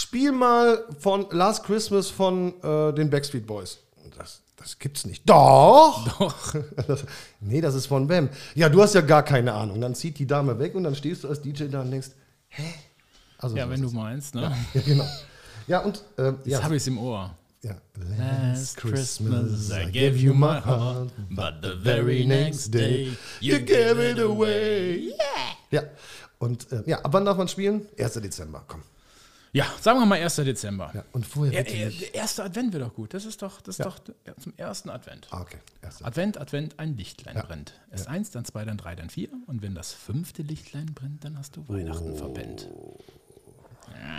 spiel 0.00 0.32
mal 0.32 0.84
von 0.98 1.26
Last 1.30 1.64
Christmas 1.64 2.10
von 2.10 2.60
äh, 2.62 2.92
den 2.94 3.10
Backstreet 3.10 3.46
Boys. 3.46 3.78
Das, 4.18 4.42
das 4.56 4.78
gibt's 4.78 5.04
nicht. 5.06 5.28
Doch! 5.28 6.04
Doch. 6.18 6.54
Das, 6.86 7.04
nee, 7.40 7.60
das 7.60 7.74
ist 7.74 7.86
von 7.86 8.08
Wem. 8.08 8.28
Ja, 8.54 8.68
du 8.68 8.82
hast 8.82 8.94
ja 8.94 9.00
gar 9.00 9.22
keine 9.22 9.52
Ahnung. 9.52 9.80
Dann 9.80 9.94
zieht 9.94 10.18
die 10.18 10.26
Dame 10.26 10.58
weg 10.58 10.74
und 10.74 10.84
dann 10.84 10.94
stehst 10.94 11.24
du 11.24 11.28
als 11.28 11.40
DJ 11.40 11.64
da 11.68 11.80
und 11.82 11.90
denkst, 11.90 12.08
hä? 12.48 12.62
Also 13.38 13.56
Ja, 13.56 13.64
so 13.64 13.70
wenn 13.70 13.82
du 13.82 13.90
meinst, 13.90 14.34
ne? 14.34 14.54
Ja, 14.74 14.80
genau. 14.82 15.06
Ja, 15.66 15.78
und 15.80 16.02
ähm, 16.18 16.36
Jetzt 16.44 16.58
ja, 16.58 16.62
habe 16.62 16.76
ich 16.76 16.82
es 16.82 16.86
im 16.88 16.98
Ohr. 16.98 17.34
ja. 17.62 17.74
Last 18.18 18.76
Christmas 18.76 19.70
I 19.70 19.86
gave 19.90 20.16
you 20.16 20.34
my 20.34 20.60
heart, 20.60 21.10
but 21.30 21.54
the 21.62 21.72
very 21.82 22.26
next 22.26 22.72
day 22.74 23.16
you 23.40 23.58
gave 23.60 23.98
it 24.10 24.18
away. 24.18 25.12
Ja. 25.70 25.82
Und 26.38 26.70
äh, 26.72 26.82
ja, 26.86 26.98
ab 27.00 27.12
wann 27.12 27.24
darf 27.24 27.38
man 27.38 27.48
spielen? 27.48 27.86
1. 27.98 28.14
Dezember, 28.14 28.62
komm. 28.68 28.82
Ja, 29.54 29.66
sagen 29.80 30.00
wir 30.00 30.06
mal 30.06 30.20
1. 30.20 30.34
Dezember. 30.36 30.90
Ja, 30.92 31.04
und 31.12 31.24
vorher 31.24 31.52
Ja, 31.54 31.62
bitte 31.62 31.86
nicht. 31.86 32.00
der 32.02 32.14
erste 32.16 32.42
Advent 32.42 32.72
wäre 32.72 32.84
doch 32.86 32.94
gut. 32.94 33.14
Das 33.14 33.24
ist 33.24 33.40
doch, 33.40 33.60
das 33.60 33.78
ist 33.78 33.86
doch 33.86 33.98
ja, 34.26 34.36
zum 34.36 34.52
ersten 34.56 34.90
Advent. 34.90 35.28
Ah, 35.30 35.42
okay. 35.42 35.58
1. 35.82 36.02
Advent, 36.02 36.38
Advent, 36.40 36.78
ein 36.80 36.96
Lichtlein 36.96 37.36
Ja. 37.36 37.42
brennt. 37.44 37.72
Erst 37.92 38.08
eins, 38.08 38.30
dann 38.32 38.44
zwei, 38.44 38.64
dann 38.64 38.76
drei, 38.78 38.96
dann 38.96 39.10
vier. 39.10 39.28
Und 39.46 39.62
wenn 39.62 39.76
das 39.76 39.92
fünfte 39.92 40.42
Lichtlein 40.42 40.86
brennt, 40.92 41.24
dann 41.24 41.38
hast 41.38 41.56
du 41.56 41.64
Weihnachten 41.68 42.16
verpennt. 42.16 42.68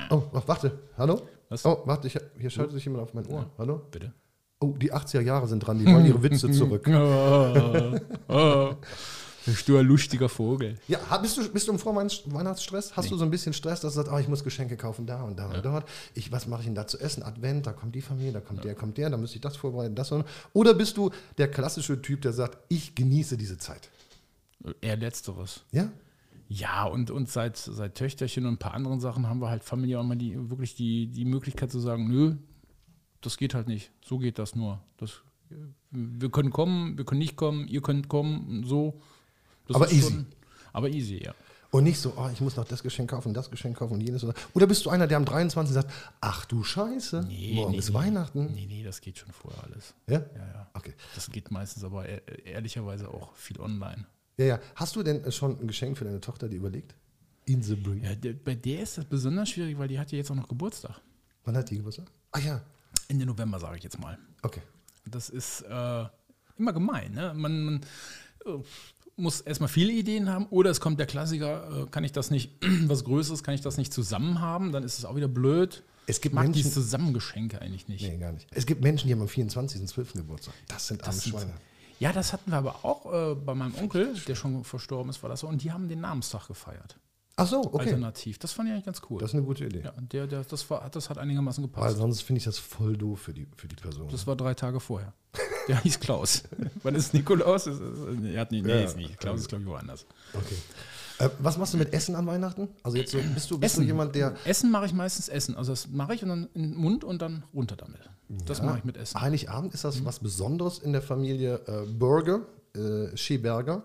Oh, 0.10 0.24
oh, 0.32 0.42
warte. 0.46 0.80
Hallo? 0.98 1.22
Was? 1.50 1.66
Oh, 1.66 1.82
warte, 1.86 2.08
ich, 2.08 2.18
hier 2.40 2.50
schaltet 2.50 2.74
sich 2.76 2.86
jemand 2.86 3.04
auf 3.04 3.14
mein 3.14 3.28
Ohr. 3.28 3.52
Hallo? 3.58 3.82
Bitte. 3.92 4.14
Oh, 4.62 4.68
die 4.78 4.94
80er 4.94 5.20
Jahre 5.20 5.48
sind 5.50 5.60
dran, 5.60 5.78
die 5.80 5.86
wollen 5.86 6.06
ihre 6.06 6.24
Witze 6.24 6.50
zurück. 6.54 6.88
Oh, 6.88 8.00
oh. 8.30 8.74
Bist 9.46 9.68
du 9.70 9.78
ein 9.78 9.86
lustiger 9.86 10.28
Vogel? 10.28 10.76
Ja, 10.88 11.00
bist 11.18 11.38
du, 11.38 11.48
bist 11.50 11.68
du 11.68 11.72
im 11.72 11.80
Vorweihnachtsstress? 11.80 12.96
Hast 12.96 13.12
du 13.12 13.18
so 13.18 13.24
ein 13.24 13.32
bisschen 13.32 13.54
Stress, 13.54 13.82
dass 13.82 13.94
du 13.94 14.02
sagst, 14.02 14.12
oh, 14.12 14.18
ich 14.18 14.28
muss 14.28 14.44
Geschenke 14.44 14.76
kaufen 14.76 15.06
da 15.06 15.22
und 15.22 15.38
da 15.38 15.52
und 15.52 15.64
dort. 15.64 15.88
Ich, 16.14 16.32
was 16.32 16.48
mache 16.48 16.62
ich 16.62 16.66
denn 16.66 16.76
da 16.76 16.88
zu 16.88 17.00
essen? 17.00 17.22
Advent, 17.24 17.68
da 17.68 17.74
kommt 17.74 17.94
die 17.94 18.02
Familie, 18.02 18.32
da 18.32 18.40
kommt 18.40 18.64
der, 18.64 18.76
kommt 18.76 18.98
der, 18.98 19.10
da 19.10 19.18
müsste 19.18 19.36
ich 19.36 19.42
das 19.42 19.56
vorbereiten, 19.56 19.96
das 19.96 20.12
und 20.12 20.26
Oder 20.54 20.74
bist 20.74 20.98
du 20.98 21.12
der 21.38 21.50
klassische 21.50 22.02
Typ, 22.02 22.22
der 22.22 22.34
sagt, 22.34 22.58
ich 22.70 22.96
genieße 22.96 23.38
diese 23.38 23.58
Zeit? 23.58 23.90
Eher 24.82 24.98
letzteres. 24.98 25.64
Ja? 25.72 25.92
Ja, 26.48 26.86
und, 26.86 27.12
und 27.12 27.30
seit, 27.30 27.58
seit 27.58 27.96
Töchterchen 27.96 28.46
und 28.46 28.54
ein 28.54 28.58
paar 28.58 28.74
anderen 28.74 29.00
Sachen 29.00 29.28
haben 29.28 29.40
wir 29.42 29.50
halt 29.50 29.64
familiär 29.64 30.00
auch 30.00 30.04
mal 30.04 30.16
die, 30.16 30.50
wirklich 30.50 30.76
die, 30.76 31.08
die 31.08 31.26
Möglichkeit 31.26 31.72
zu 31.72 31.80
sagen, 31.80 32.08
nö, 32.08 32.36
das 33.22 33.38
geht 33.38 33.54
halt 33.56 33.68
nicht. 33.68 33.92
So 34.04 34.20
geht 34.20 34.38
das 34.38 34.56
nur. 34.56 34.82
Das, 34.98 35.22
wir 35.92 36.30
können 36.30 36.52
kommen, 36.52 36.98
wir 36.98 37.06
können 37.06 37.20
nicht 37.20 37.36
kommen, 37.36 37.68
ihr 37.68 37.82
könnt 37.82 38.10
kommen, 38.10 38.64
so. 38.64 39.02
Das 39.68 39.76
Aber 39.76 39.92
easy. 39.92 40.26
aber 40.74 40.90
easy, 40.90 41.24
ja. 41.24 41.34
Und 41.72 41.84
nicht 41.84 42.00
so, 42.00 42.14
oh, 42.16 42.30
ich 42.32 42.40
muss 42.40 42.56
noch 42.56 42.64
das 42.66 42.82
Geschenk 42.84 43.10
kaufen, 43.10 43.34
das 43.34 43.50
Geschenk 43.52 43.76
kaufen 43.78 43.96
und 43.96 44.02
jenes. 44.02 44.24
Oder, 44.24 44.34
oder 44.54 44.66
bist 44.68 44.86
du 44.86 44.90
einer, 44.92 45.08
der 45.08 45.18
am 45.18 45.26
23. 45.26 45.74
sagt, 45.74 45.92
ach 46.22 46.46
du 46.46 46.64
Scheiße, 46.64 47.28
morgen 47.54 47.74
ist 47.74 47.94
Weihnachten. 47.94 48.54
Nee, 48.54 48.66
nee, 48.68 48.84
das 48.84 49.02
geht 49.02 49.18
schon 49.18 49.32
vorher 49.34 49.62
alles. 49.64 49.94
Ja? 50.08 50.20
Ja, 50.20 50.48
ja. 50.54 50.70
Okay. 50.74 50.94
Das 51.16 51.30
geht 51.30 51.52
meistens 51.52 51.84
aber 51.84 52.08
e- 52.08 52.22
ehrlicherweise 52.46 53.10
auch 53.10 53.36
viel 53.36 53.60
online. 53.60 54.06
Ja, 54.38 54.46
ja. 54.46 54.60
Hast 54.76 54.96
du 54.96 55.04
denn 55.04 55.30
schon 55.34 55.60
ein 55.60 55.68
Geschenk 55.68 55.98
für 55.98 56.06
deine 56.06 56.22
Tochter, 56.22 56.48
die 56.48 56.56
überlegt? 56.58 56.96
In 57.46 57.62
the 57.62 57.76
Bring. 57.76 58.04
Ja, 58.04 58.16
der, 58.16 58.34
bei 58.34 58.56
der 58.56 58.82
ist 58.82 58.98
das 58.98 59.06
besonders 59.06 59.50
schwierig, 59.50 59.78
weil 59.78 59.88
die 59.90 60.00
hat 60.00 60.12
ja 60.12 60.18
jetzt 60.18 60.32
auch 60.32 60.36
noch 60.36 60.48
Geburtstag. 60.48 61.02
Wann 61.44 61.58
hat 61.58 61.70
die 61.70 61.78
Geburtstag? 61.78 62.06
Ah 62.32 62.40
ja, 62.40 62.62
Ende 63.10 63.26
November, 63.26 63.60
sage 63.60 63.78
ich 63.78 63.84
jetzt 63.84 64.00
mal. 64.00 64.18
okay. 64.44 64.62
Das 65.08 65.30
ist 65.30 65.62
äh, 65.62 66.06
immer 66.58 66.74
gemein. 66.74 67.12
Ne? 67.12 67.34
Man, 67.36 67.64
man 67.66 67.82
äh, 68.46 68.50
muss 69.18 69.42
erstmal 69.42 69.70
viele 69.70 69.92
Ideen 69.92 70.30
haben 70.30 70.46
oder 70.48 70.70
es 70.72 70.80
kommt 70.82 71.00
der 71.00 71.06
Klassiker, 71.08 71.84
äh, 71.84 71.90
kann 71.90 72.04
ich 72.04 72.12
das 72.12 72.32
nicht, 72.32 72.52
was 72.88 73.04
Größeres, 73.04 73.44
kann 73.44 73.54
ich 73.54 73.62
das 73.62 73.78
nicht 73.78 73.94
zusammen 73.94 74.42
haben? 74.42 74.72
Dann 74.72 74.84
ist 74.84 74.98
es 75.00 75.06
auch 75.06 75.16
wieder 75.16 75.28
blöd. 75.28 75.84
Es 76.08 76.22
gibt 76.22 76.34
ich 76.34 76.36
mag 76.36 76.46
Menschen- 76.46 76.64
die 76.64 76.70
Zusammengeschenke 76.72 77.62
eigentlich 77.62 77.88
nicht. 77.88 78.04
Nee, 78.08 78.18
gar 78.18 78.32
nicht. 78.32 78.48
Es 78.52 78.66
gibt 78.66 78.82
Menschen, 78.84 79.08
die 79.08 79.14
haben 79.14 79.22
am 79.22 79.28
24.12. 79.28 80.14
Geburtstag. 80.18 80.54
Das 80.68 80.88
sind 80.88 81.02
arme 81.04 81.14
Das 81.16 81.24
sind- 81.24 81.32
Schweine. 81.32 81.54
Ja, 82.00 82.12
das 82.12 82.34
hatten 82.34 82.52
wir 82.52 82.58
aber 82.58 82.84
auch 82.84 83.32
äh, 83.32 83.36
bei 83.36 83.56
meinem 83.56 83.74
Onkel, 83.76 84.14
der 84.28 84.36
schon 84.36 84.64
verstorben 84.66 85.10
ist, 85.10 85.24
war 85.24 85.30
das 85.30 85.40
so. 85.40 85.48
Und 85.48 85.64
die 85.64 85.72
haben 85.72 85.88
den 85.88 86.02
Namenstag 86.02 86.48
gefeiert. 86.48 86.98
Ach 87.38 87.48
so, 87.48 87.62
okay. 87.66 87.80
Alternativ. 87.90 88.40
Das 88.40 88.54
fand 88.54 88.70
ich 88.70 88.74
eigentlich 88.74 88.86
ganz 88.86 89.02
cool. 89.10 89.20
Das 89.20 89.32
ist 89.32 89.36
eine 89.36 89.44
gute 89.44 89.66
Idee. 89.66 89.82
ja, 89.84 89.92
der, 89.98 90.26
der, 90.28 90.44
das, 90.46 90.70
war, 90.70 90.90
das 90.90 91.10
hat 91.10 91.18
einigermaßen 91.18 91.64
Weil 91.64 91.70
gepasst. 91.70 91.98
sonst 91.98 92.22
finde 92.22 92.38
ich 92.38 92.46
das 92.46 92.58
voll 92.58 92.96
doof 92.96 93.20
für 93.20 93.34
die, 93.34 93.46
für 93.58 93.68
die 93.68 93.76
Person. 93.76 94.08
Das 94.10 94.26
war 94.26 94.36
drei 94.38 94.54
Tage 94.54 94.80
vorher. 94.80 95.12
Der 95.68 95.82
hieß 95.82 96.00
Klaus. 96.00 96.44
Wann 96.84 96.96
ist 96.96 97.14
Nikolaus? 97.14 97.68
Ist, 97.68 97.82
ist, 97.82 98.26
er 98.26 98.42
hat 98.42 98.52
nicht, 98.52 98.66
nee, 98.66 98.72
Ja. 98.72 98.86
ist 98.86 98.96
nicht. 98.96 99.20
Klaus 99.20 99.42
ist, 99.42 99.50
glaube 99.50 99.64
ich, 99.64 99.70
woanders. 99.70 100.06
okay. 100.34 100.56
Äh, 101.18 101.30
was 101.40 101.58
machst 101.58 101.74
du 101.74 101.78
mit 101.78 101.94
Essen 101.94 102.16
an 102.16 102.28
Weihnachten? 102.28 102.68
Also 102.84 102.98
jetzt 102.98 103.12
so, 103.12 103.18
bist 103.34 103.50
du, 103.52 103.58
bist 103.58 103.78
du 103.78 103.82
jemand, 103.82 104.16
der 104.16 104.36
Essen 104.46 104.70
mache 104.72 104.86
ich 104.86 104.94
meistens 104.94 105.28
Essen. 105.30 105.56
Also 105.56 105.72
das 105.72 105.88
mache 105.90 106.14
ich 106.14 106.24
und 106.24 106.30
dann 106.30 106.50
in 106.54 106.62
den 106.72 106.76
Mund 106.76 107.04
und 107.04 107.22
dann 107.22 107.44
runter 107.54 107.76
damit. 107.76 108.02
Das 108.46 108.62
mache 108.62 108.80
ich 108.80 108.84
mit 108.84 108.98
Essen. 108.98 109.20
Heiligabend 109.22 109.74
ist 109.74 109.84
das 109.86 110.04
was 110.04 110.20
Besonderes 110.20 110.80
in 110.80 110.92
der 110.94 111.02
Familie 111.02 111.62
äh, 111.68 111.86
Burger, 111.86 112.42
äh, 112.76 113.16
Scheberger. 113.18 113.84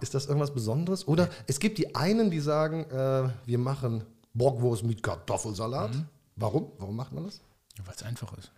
Ist 0.00 0.14
das 0.14 0.26
irgendwas 0.26 0.52
Besonderes? 0.52 1.06
Oder 1.08 1.28
es 1.46 1.58
gibt 1.58 1.78
die 1.78 1.94
einen, 1.94 2.30
die 2.30 2.40
sagen, 2.40 2.84
äh, 2.90 3.28
wir 3.46 3.58
machen 3.58 4.04
Bockwurst 4.34 4.84
mit 4.84 5.02
Kartoffelsalat. 5.02 5.94
Mhm. 5.94 6.06
Warum? 6.36 6.72
Warum 6.78 6.96
macht 6.96 7.12
man 7.12 7.24
das? 7.24 7.40
Weil 7.84 7.94
es 7.94 8.02
einfach 8.02 8.36
ist. 8.38 8.50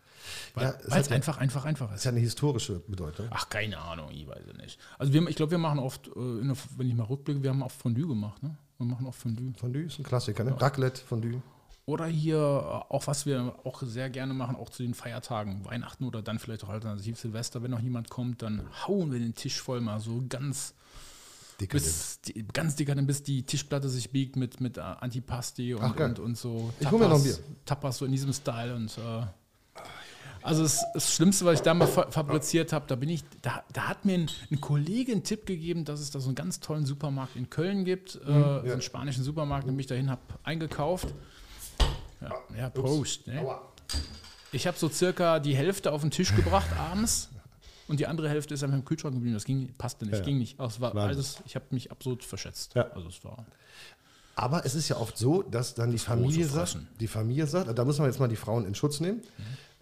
Ja, 0.57 0.62
Weil 0.62 0.74
es 0.80 0.96
es 1.05 1.09
ja- 1.09 1.14
einfach, 1.16 1.38
einfach, 1.38 1.64
einfach 1.64 1.90
ist. 1.90 1.96
ist 1.98 2.05
ja 2.05 2.11
eine 2.11 2.20
historische 2.20 2.80
Bedeutung. 2.80 3.26
Ach, 3.30 3.48
keine 3.48 3.78
Ahnung, 3.78 4.11
ich 4.12 4.26
weiß 4.26 4.42
es 4.51 4.57
nicht. 4.59 4.78
Also 4.98 5.12
wir, 5.12 5.26
ich 5.28 5.36
glaube, 5.36 5.51
wir 5.53 5.59
machen 5.59 5.78
oft, 5.78 6.09
äh, 6.09 6.40
der, 6.42 6.68
wenn 6.76 6.88
ich 6.88 6.94
mal 6.94 7.05
rückblicke, 7.05 7.42
wir 7.42 7.51
haben 7.51 7.62
oft 7.62 7.80
Fondue 7.80 8.07
gemacht. 8.07 8.42
Ne? 8.42 8.55
Wir 8.78 8.86
machen 8.86 9.07
oft 9.07 9.18
Fondue. 9.20 9.53
Fondue 9.59 9.82
ist 9.84 9.98
ein 9.98 10.03
Klassiker, 10.05 10.44
ne? 10.44 10.61
Raclette, 10.61 11.01
Fondue. 11.03 11.40
Oder 11.87 12.07
hier 12.07 12.37
äh, 12.37 12.93
auch, 12.93 13.07
was 13.07 13.26
wir 13.26 13.57
auch 13.64 13.83
sehr 13.83 14.11
gerne 14.11 14.35
machen, 14.35 14.57
auch 14.57 14.68
zu 14.70 14.83
den 14.83 14.95
Feiertagen, 14.95 15.64
Weihnachten 15.64 16.05
oder 16.05 16.22
dann 16.22 16.39
vielleicht 16.39 16.64
auch 16.64 16.68
alternativ 16.68 17.18
Silvester, 17.18 17.62
wenn 17.62 17.70
noch 17.70 17.81
jemand 17.81 18.11
kommt, 18.11 18.43
dann 18.43 18.62
hauen 18.87 19.12
wir 19.12 19.18
den 19.18 19.35
Tisch 19.35 19.61
voll 19.61 19.81
mal 19.81 20.01
so 20.01 20.22
ganz, 20.28 20.74
Dekadent. 21.61 21.85
bis, 21.85 22.20
die, 22.22 22.47
ganz 22.53 22.76
dekadent, 22.76 23.07
bis 23.07 23.22
die 23.22 23.43
Tischplatte 23.43 23.89
sich 23.89 24.11
biegt 24.11 24.37
mit, 24.37 24.61
mit 24.61 24.78
äh, 24.78 24.81
Antipasti 24.81 25.74
und, 25.74 25.83
Ach, 25.83 25.97
und, 25.97 26.18
und 26.18 26.37
so. 26.37 26.72
Ich 26.81 26.91
hol 26.91 26.99
mir 26.99 27.09
noch 27.09 27.16
ein 27.16 27.22
Bier. 27.24 27.39
Tapas 27.64 27.99
so 27.99 28.05
in 28.05 28.12
diesem 28.12 28.33
Style 28.33 28.74
und 28.74 28.97
äh, 28.99 29.26
also 30.43 30.62
das, 30.62 30.85
das 30.95 31.14
Schlimmste, 31.14 31.45
was 31.45 31.55
ich 31.57 31.61
da 31.61 31.74
mal 31.74 31.87
fa 31.87 32.11
fabriziert 32.11 32.72
habe, 32.72 32.87
da 32.89 32.97
bin 32.97 33.11
ich, 33.11 33.24
da, 33.43 33.62
da 33.72 33.89
hat 33.89 34.05
mir 34.05 34.14
ein, 34.14 34.31
ein 34.51 34.61
Kollege 34.61 35.12
einen 35.12 35.22
Tipp 35.22 35.45
gegeben, 35.45 35.85
dass 35.85 36.01
es 36.01 36.11
da 36.11 36.20
so 36.20 36.28
einen 36.28 36.35
ganz 36.35 36.61
tollen 36.61 36.87
Supermarkt 36.87 37.37
in 37.37 37.51
Köln 37.51 37.85
gibt, 37.85 38.14
äh, 38.14 38.18
so 38.26 38.33
einen 38.33 38.83
spanischen 38.83 39.22
Supermarkt, 39.22 39.68
den 39.68 39.78
ich 39.78 39.87
dahin 39.87 40.11
habe 40.11 40.22
eingekauft. 40.43 41.14
Ja, 42.20 42.32
ja 42.56 42.70
Prost. 42.70 43.26
Ne? 43.26 43.44
Ich 44.52 44.66
habe 44.66 44.76
so 44.76 44.88
circa 44.88 45.38
die 45.38 45.54
Hälfte 45.54 45.92
auf 45.92 46.00
den 46.00 46.10
Tisch 46.10 46.34
gebracht 46.34 46.68
abends 46.78 47.28
und 47.88 48.00
die 48.00 48.06
andere 48.06 48.28
Hälfte 48.28 48.54
ist 48.54 48.62
einfach 48.62 48.78
im 48.78 48.84
Kühlschrank 48.84 49.14
geblieben. 49.14 49.34
Das 49.34 49.44
ging, 49.44 49.72
passte 49.78 50.04
nicht, 50.06 50.18
Ja. 50.18 50.24
ging 50.24 50.38
nicht. 50.38 50.58
Also 50.58 50.80
war 50.80 50.94
alles, 50.94 51.38
ich 51.46 51.54
habe 51.54 51.66
mich 51.70 51.90
absolut 51.90 52.24
verschätzt. 52.24 52.74
Ja. 52.74 52.90
Also 52.92 53.08
es 53.08 53.24
war 53.24 53.44
Aber 54.36 54.64
es 54.64 54.74
ist 54.74 54.88
ja 54.88 54.96
oft 54.96 55.18
so, 55.18 55.42
dass 55.42 55.74
dann 55.74 55.90
die 55.90 55.98
Familie 55.98 56.46
sagt, 56.46 56.78
die 56.98 57.08
Familie 57.08 57.46
sagt, 57.46 57.76
da 57.76 57.84
müssen 57.84 58.02
wir 58.02 58.06
jetzt 58.06 58.20
mal 58.20 58.28
die 58.28 58.36
Frauen 58.36 58.64
in 58.64 58.74
Schutz 58.74 59.00
nehmen, 59.00 59.20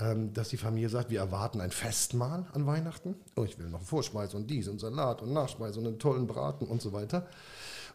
ähm, 0.01 0.33
dass 0.33 0.49
die 0.49 0.57
Familie 0.57 0.89
sagt, 0.89 1.11
wir 1.11 1.21
erwarten 1.21 1.61
ein 1.61 1.71
Festmahl 1.71 2.47
an 2.53 2.67
Weihnachten. 2.67 3.15
Oh, 3.37 3.45
ich 3.45 3.59
will 3.59 3.69
noch 3.69 3.83
Vorspeise 3.83 4.37
und 4.37 4.49
dies 4.49 4.69
und 4.69 4.81
Salat 4.81 5.23
und 5.23 5.33
Nachspeise 5.33 5.79
und 5.79 5.87
einen 5.87 5.99
tollen 5.99 6.27
Braten 6.27 6.67
und 6.67 6.83
so 6.83 6.93
weiter. 6.93 7.27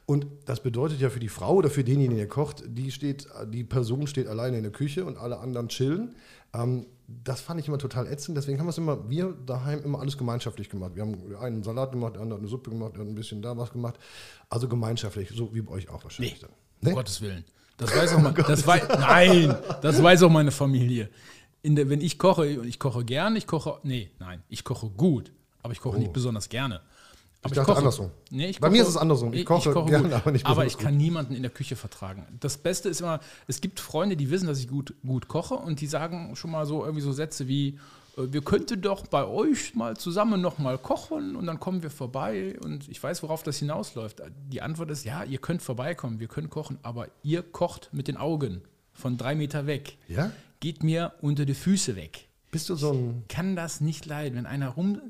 Und 0.05 0.27
das 0.45 0.61
bedeutet 0.61 0.99
ja 0.99 1.09
für 1.09 1.19
die 1.19 1.29
Frau 1.29 1.55
oder 1.55 1.69
für 1.69 1.83
denjenigen, 1.83 2.17
der 2.17 2.27
kocht, 2.27 2.63
die 2.67 2.91
steht, 2.91 3.27
die 3.47 3.63
Person 3.63 4.05
steht 4.07 4.27
alleine 4.27 4.57
in 4.57 4.63
der 4.63 4.71
Küche 4.71 5.05
und 5.05 5.17
alle 5.17 5.39
anderen 5.39 5.69
chillen. 5.69 6.15
Ähm, 6.53 6.87
das 7.07 7.41
fand 7.41 7.59
ich 7.59 7.67
immer 7.67 7.77
total 7.77 8.07
ätzend. 8.07 8.37
Deswegen 8.37 8.59
haben 8.59 8.65
wir 8.65 8.71
es 8.71 8.77
immer, 8.77 9.09
wir 9.09 9.33
daheim 9.45 9.81
immer 9.83 9.99
alles 9.99 10.17
gemeinschaftlich 10.17 10.69
gemacht. 10.69 10.91
Wir 10.95 11.03
haben 11.03 11.35
einen 11.39 11.63
Salat 11.63 11.91
gemacht, 11.91 12.15
der 12.15 12.21
andere 12.21 12.37
hat 12.37 12.41
eine 12.41 12.49
Suppe 12.49 12.69
gemacht, 12.69 12.93
der 12.95 13.01
hat 13.01 13.07
ein 13.07 13.15
bisschen 13.15 13.41
da 13.41 13.55
was 13.57 13.71
gemacht. 13.71 13.95
Also 14.49 14.67
gemeinschaftlich, 14.67 15.29
so 15.33 15.53
wie 15.53 15.61
bei 15.61 15.73
euch 15.73 15.89
auch 15.89 16.03
wahrscheinlich. 16.03 16.35
Nee, 16.35 16.39
dann. 16.41 16.49
um 16.49 16.87
Nee? 16.87 16.93
Gottes 16.93 17.21
Willen. 17.21 17.43
Das 17.77 17.95
weiß 17.95 18.13
auch 18.15 18.19
mein, 18.21 18.35
das 18.35 18.67
wei 18.67 18.81
nein, 18.87 19.55
das 19.81 20.01
weiß 20.01 20.23
auch 20.23 20.29
meine 20.29 20.51
Familie. 20.51 21.09
Der, 21.63 21.89
wenn 21.89 22.01
ich 22.01 22.19
koche, 22.19 22.59
und 22.59 22.67
ich 22.67 22.77
koche 22.77 23.05
gern, 23.05 23.35
ich 23.35 23.47
koche, 23.47 23.79
nee, 23.83 24.11
nein, 24.19 24.43
ich 24.49 24.63
koche 24.63 24.89
gut, 24.89 25.31
aber 25.61 25.71
ich 25.71 25.79
koche 25.79 25.97
nicht 25.97 26.11
besonders 26.11 26.49
gerne. 26.49 26.81
Aber 27.43 27.51
Oh. 27.51 27.55
dachte 27.55 27.75
andersrum. 27.75 28.11
Nee, 28.31 28.47
ich 28.47 28.59
Bei 28.59 28.69
mir 28.69 28.81
ist 28.81 28.87
es 28.87 28.97
andersrum. 28.97 29.33
Ich 29.33 29.45
koche 29.45 29.85
gern, 29.85 30.11
aber 30.13 30.31
nicht 30.31 30.45
Aber 30.45 30.65
ich 30.65 30.77
kann 30.77 30.97
niemanden 30.97 31.35
in 31.35 31.41
der 31.41 31.51
Küche 31.51 31.75
vertragen. 31.75 32.25
Das 32.39 32.57
Beste 32.57 32.89
ist 32.89 33.01
immer, 33.01 33.19
es 33.47 33.61
gibt 33.61 33.79
Freunde, 33.79 34.15
die 34.17 34.31
wissen, 34.31 34.47
dass 34.47 34.59
ich 34.59 34.67
gut, 34.67 34.93
gut 35.05 35.27
koche 35.27 35.55
und 35.55 35.81
die 35.81 35.87
sagen 35.87 36.35
schon 36.35 36.51
mal 36.51 36.65
so 36.65 36.83
irgendwie 36.83 37.01
so 37.01 37.11
Sätze 37.11 37.47
wie, 37.47 37.79
äh, 38.17 38.21
wir 38.31 38.41
könnten 38.41 38.81
doch 38.81 39.07
bei 39.07 39.25
euch 39.25 39.75
mal 39.75 39.97
zusammen 39.97 40.41
noch 40.41 40.57
mal 40.57 40.77
kochen 40.77 41.35
und 41.35 41.45
dann 41.45 41.59
kommen 41.59 41.83
wir 41.83 41.91
vorbei 41.91 42.57
und 42.63 42.87
ich 42.87 43.01
weiß, 43.03 43.21
worauf 43.23 43.43
das 43.43 43.57
hinausläuft. 43.57 44.21
Die 44.51 44.61
Antwort 44.61 44.89
ist, 44.91 45.03
ja, 45.03 45.23
ihr 45.23 45.39
könnt 45.39 45.61
vorbeikommen, 45.61 46.19
wir 46.19 46.27
können 46.27 46.49
kochen, 46.49 46.79
aber 46.81 47.07
ihr 47.23 47.43
kocht 47.43 47.89
mit 47.91 48.07
den 48.07 48.17
Augen 48.17 48.61
von 48.93 49.17
drei 49.17 49.35
Meter 49.35 49.67
weg. 49.67 49.97
Ja? 50.07 50.31
Geht 50.61 50.81
mir 50.83 51.13
unter 51.21 51.45
die 51.45 51.55
Füße 51.55 51.95
weg. 51.97 52.27
Bist 52.51 52.69
du 52.69 52.75
so 52.75 52.93
ein. 52.93 53.23
Kann 53.27 53.55
das 53.55 53.81
nicht 53.81 54.05
leiden, 54.05 54.37
wenn 54.37 54.45
einer 54.45 54.69
rum... 54.69 55.01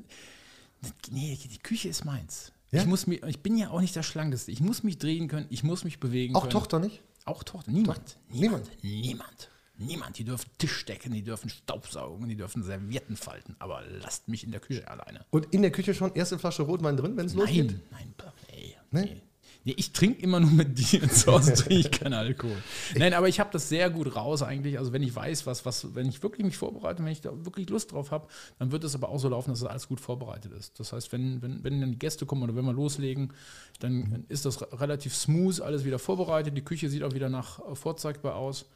Nee, 1.10 1.38
die 1.42 1.58
Küche 1.58 1.88
ist 1.88 2.04
meins. 2.04 2.52
Ja? 2.70 2.80
Ich, 2.80 2.86
muss 2.86 3.06
mich, 3.06 3.22
ich 3.22 3.40
bin 3.40 3.56
ja 3.56 3.70
auch 3.70 3.80
nicht 3.80 3.94
der 3.94 4.02
Schlankeste. 4.02 4.50
Ich 4.50 4.60
muss 4.60 4.82
mich 4.82 4.98
drehen 4.98 5.28
können, 5.28 5.46
ich 5.50 5.62
muss 5.62 5.84
mich 5.84 6.00
bewegen 6.00 6.34
Auch 6.34 6.42
können. 6.42 6.52
Tochter 6.52 6.78
nicht? 6.80 7.02
Auch 7.24 7.42
Tochter. 7.42 7.70
Niemand. 7.70 8.18
Niemand. 8.28 8.68
Niemand. 8.82 8.82
Niemand. 8.82 9.50
Niemand. 9.76 10.18
Die 10.18 10.24
dürfen 10.24 10.48
Tisch 10.58 10.84
decken, 10.84 11.12
die 11.12 11.22
dürfen 11.22 11.48
Staubsaugen, 11.50 12.28
die 12.28 12.36
dürfen 12.36 12.62
Servietten 12.62 13.16
falten. 13.16 13.56
Aber 13.58 13.82
lasst 14.00 14.28
mich 14.28 14.44
in 14.44 14.50
der 14.52 14.60
Küche 14.60 14.86
alleine. 14.88 15.24
Und 15.30 15.46
in 15.52 15.62
der 15.62 15.72
Küche 15.72 15.94
schon 15.94 16.14
erste 16.14 16.38
Flasche 16.38 16.62
Rotwein 16.62 16.96
drin, 16.96 17.16
wenn 17.16 17.26
es 17.26 17.34
losgeht? 17.34 17.72
Nein, 17.90 18.14
nein, 18.18 18.32
ey, 18.52 18.76
Nee? 18.90 19.00
nee. 19.02 19.22
Nee, 19.66 19.74
ich 19.78 19.92
trinke 19.92 20.20
immer 20.22 20.40
nur 20.40 20.50
mit 20.50 20.78
dir. 20.78 21.08
Zu 21.08 21.32
Hause 21.32 21.54
trinke 21.54 21.74
ich 21.74 21.90
keinen 21.90 22.12
Alkohol. 22.12 22.56
Nein, 22.96 23.14
aber 23.14 23.28
ich 23.28 23.40
habe 23.40 23.50
das 23.50 23.68
sehr 23.70 23.88
gut 23.88 24.14
raus 24.14 24.42
eigentlich. 24.42 24.78
Also 24.78 24.92
wenn 24.92 25.02
ich 25.02 25.14
weiß, 25.16 25.46
was, 25.46 25.64
was, 25.64 25.94
wenn 25.94 26.06
ich 26.08 26.22
wirklich 26.22 26.44
mich 26.44 26.56
vorbereite, 26.58 27.02
wenn 27.02 27.10
ich 27.12 27.22
da 27.22 27.30
wirklich 27.46 27.70
Lust 27.70 27.92
drauf 27.92 28.10
habe, 28.10 28.28
dann 28.58 28.72
wird 28.72 28.84
es 28.84 28.94
aber 28.94 29.08
auch 29.08 29.18
so 29.18 29.28
laufen, 29.30 29.50
dass 29.50 29.60
das 29.60 29.70
alles 29.70 29.88
gut 29.88 30.00
vorbereitet 30.00 30.52
ist. 30.52 30.78
Das 30.78 30.92
heißt, 30.92 31.12
wenn, 31.12 31.40
wenn, 31.40 31.64
wenn 31.64 31.80
dann 31.80 31.92
die 31.92 31.98
Gäste 31.98 32.26
kommen 32.26 32.42
oder 32.42 32.54
wenn 32.54 32.64
wir 32.66 32.74
loslegen, 32.74 33.32
dann 33.80 34.24
ist 34.28 34.44
das 34.44 34.60
re- 34.60 34.68
relativ 34.80 35.14
smooth, 35.16 35.60
alles 35.60 35.84
wieder 35.84 35.98
vorbereitet. 35.98 36.54
Die 36.56 36.62
Küche 36.62 36.90
sieht 36.90 37.02
auch 37.02 37.14
wieder 37.14 37.30
nach 37.30 37.58
äh, 37.60 37.74
vorzeigbar 37.74 38.36
aus. 38.36 38.66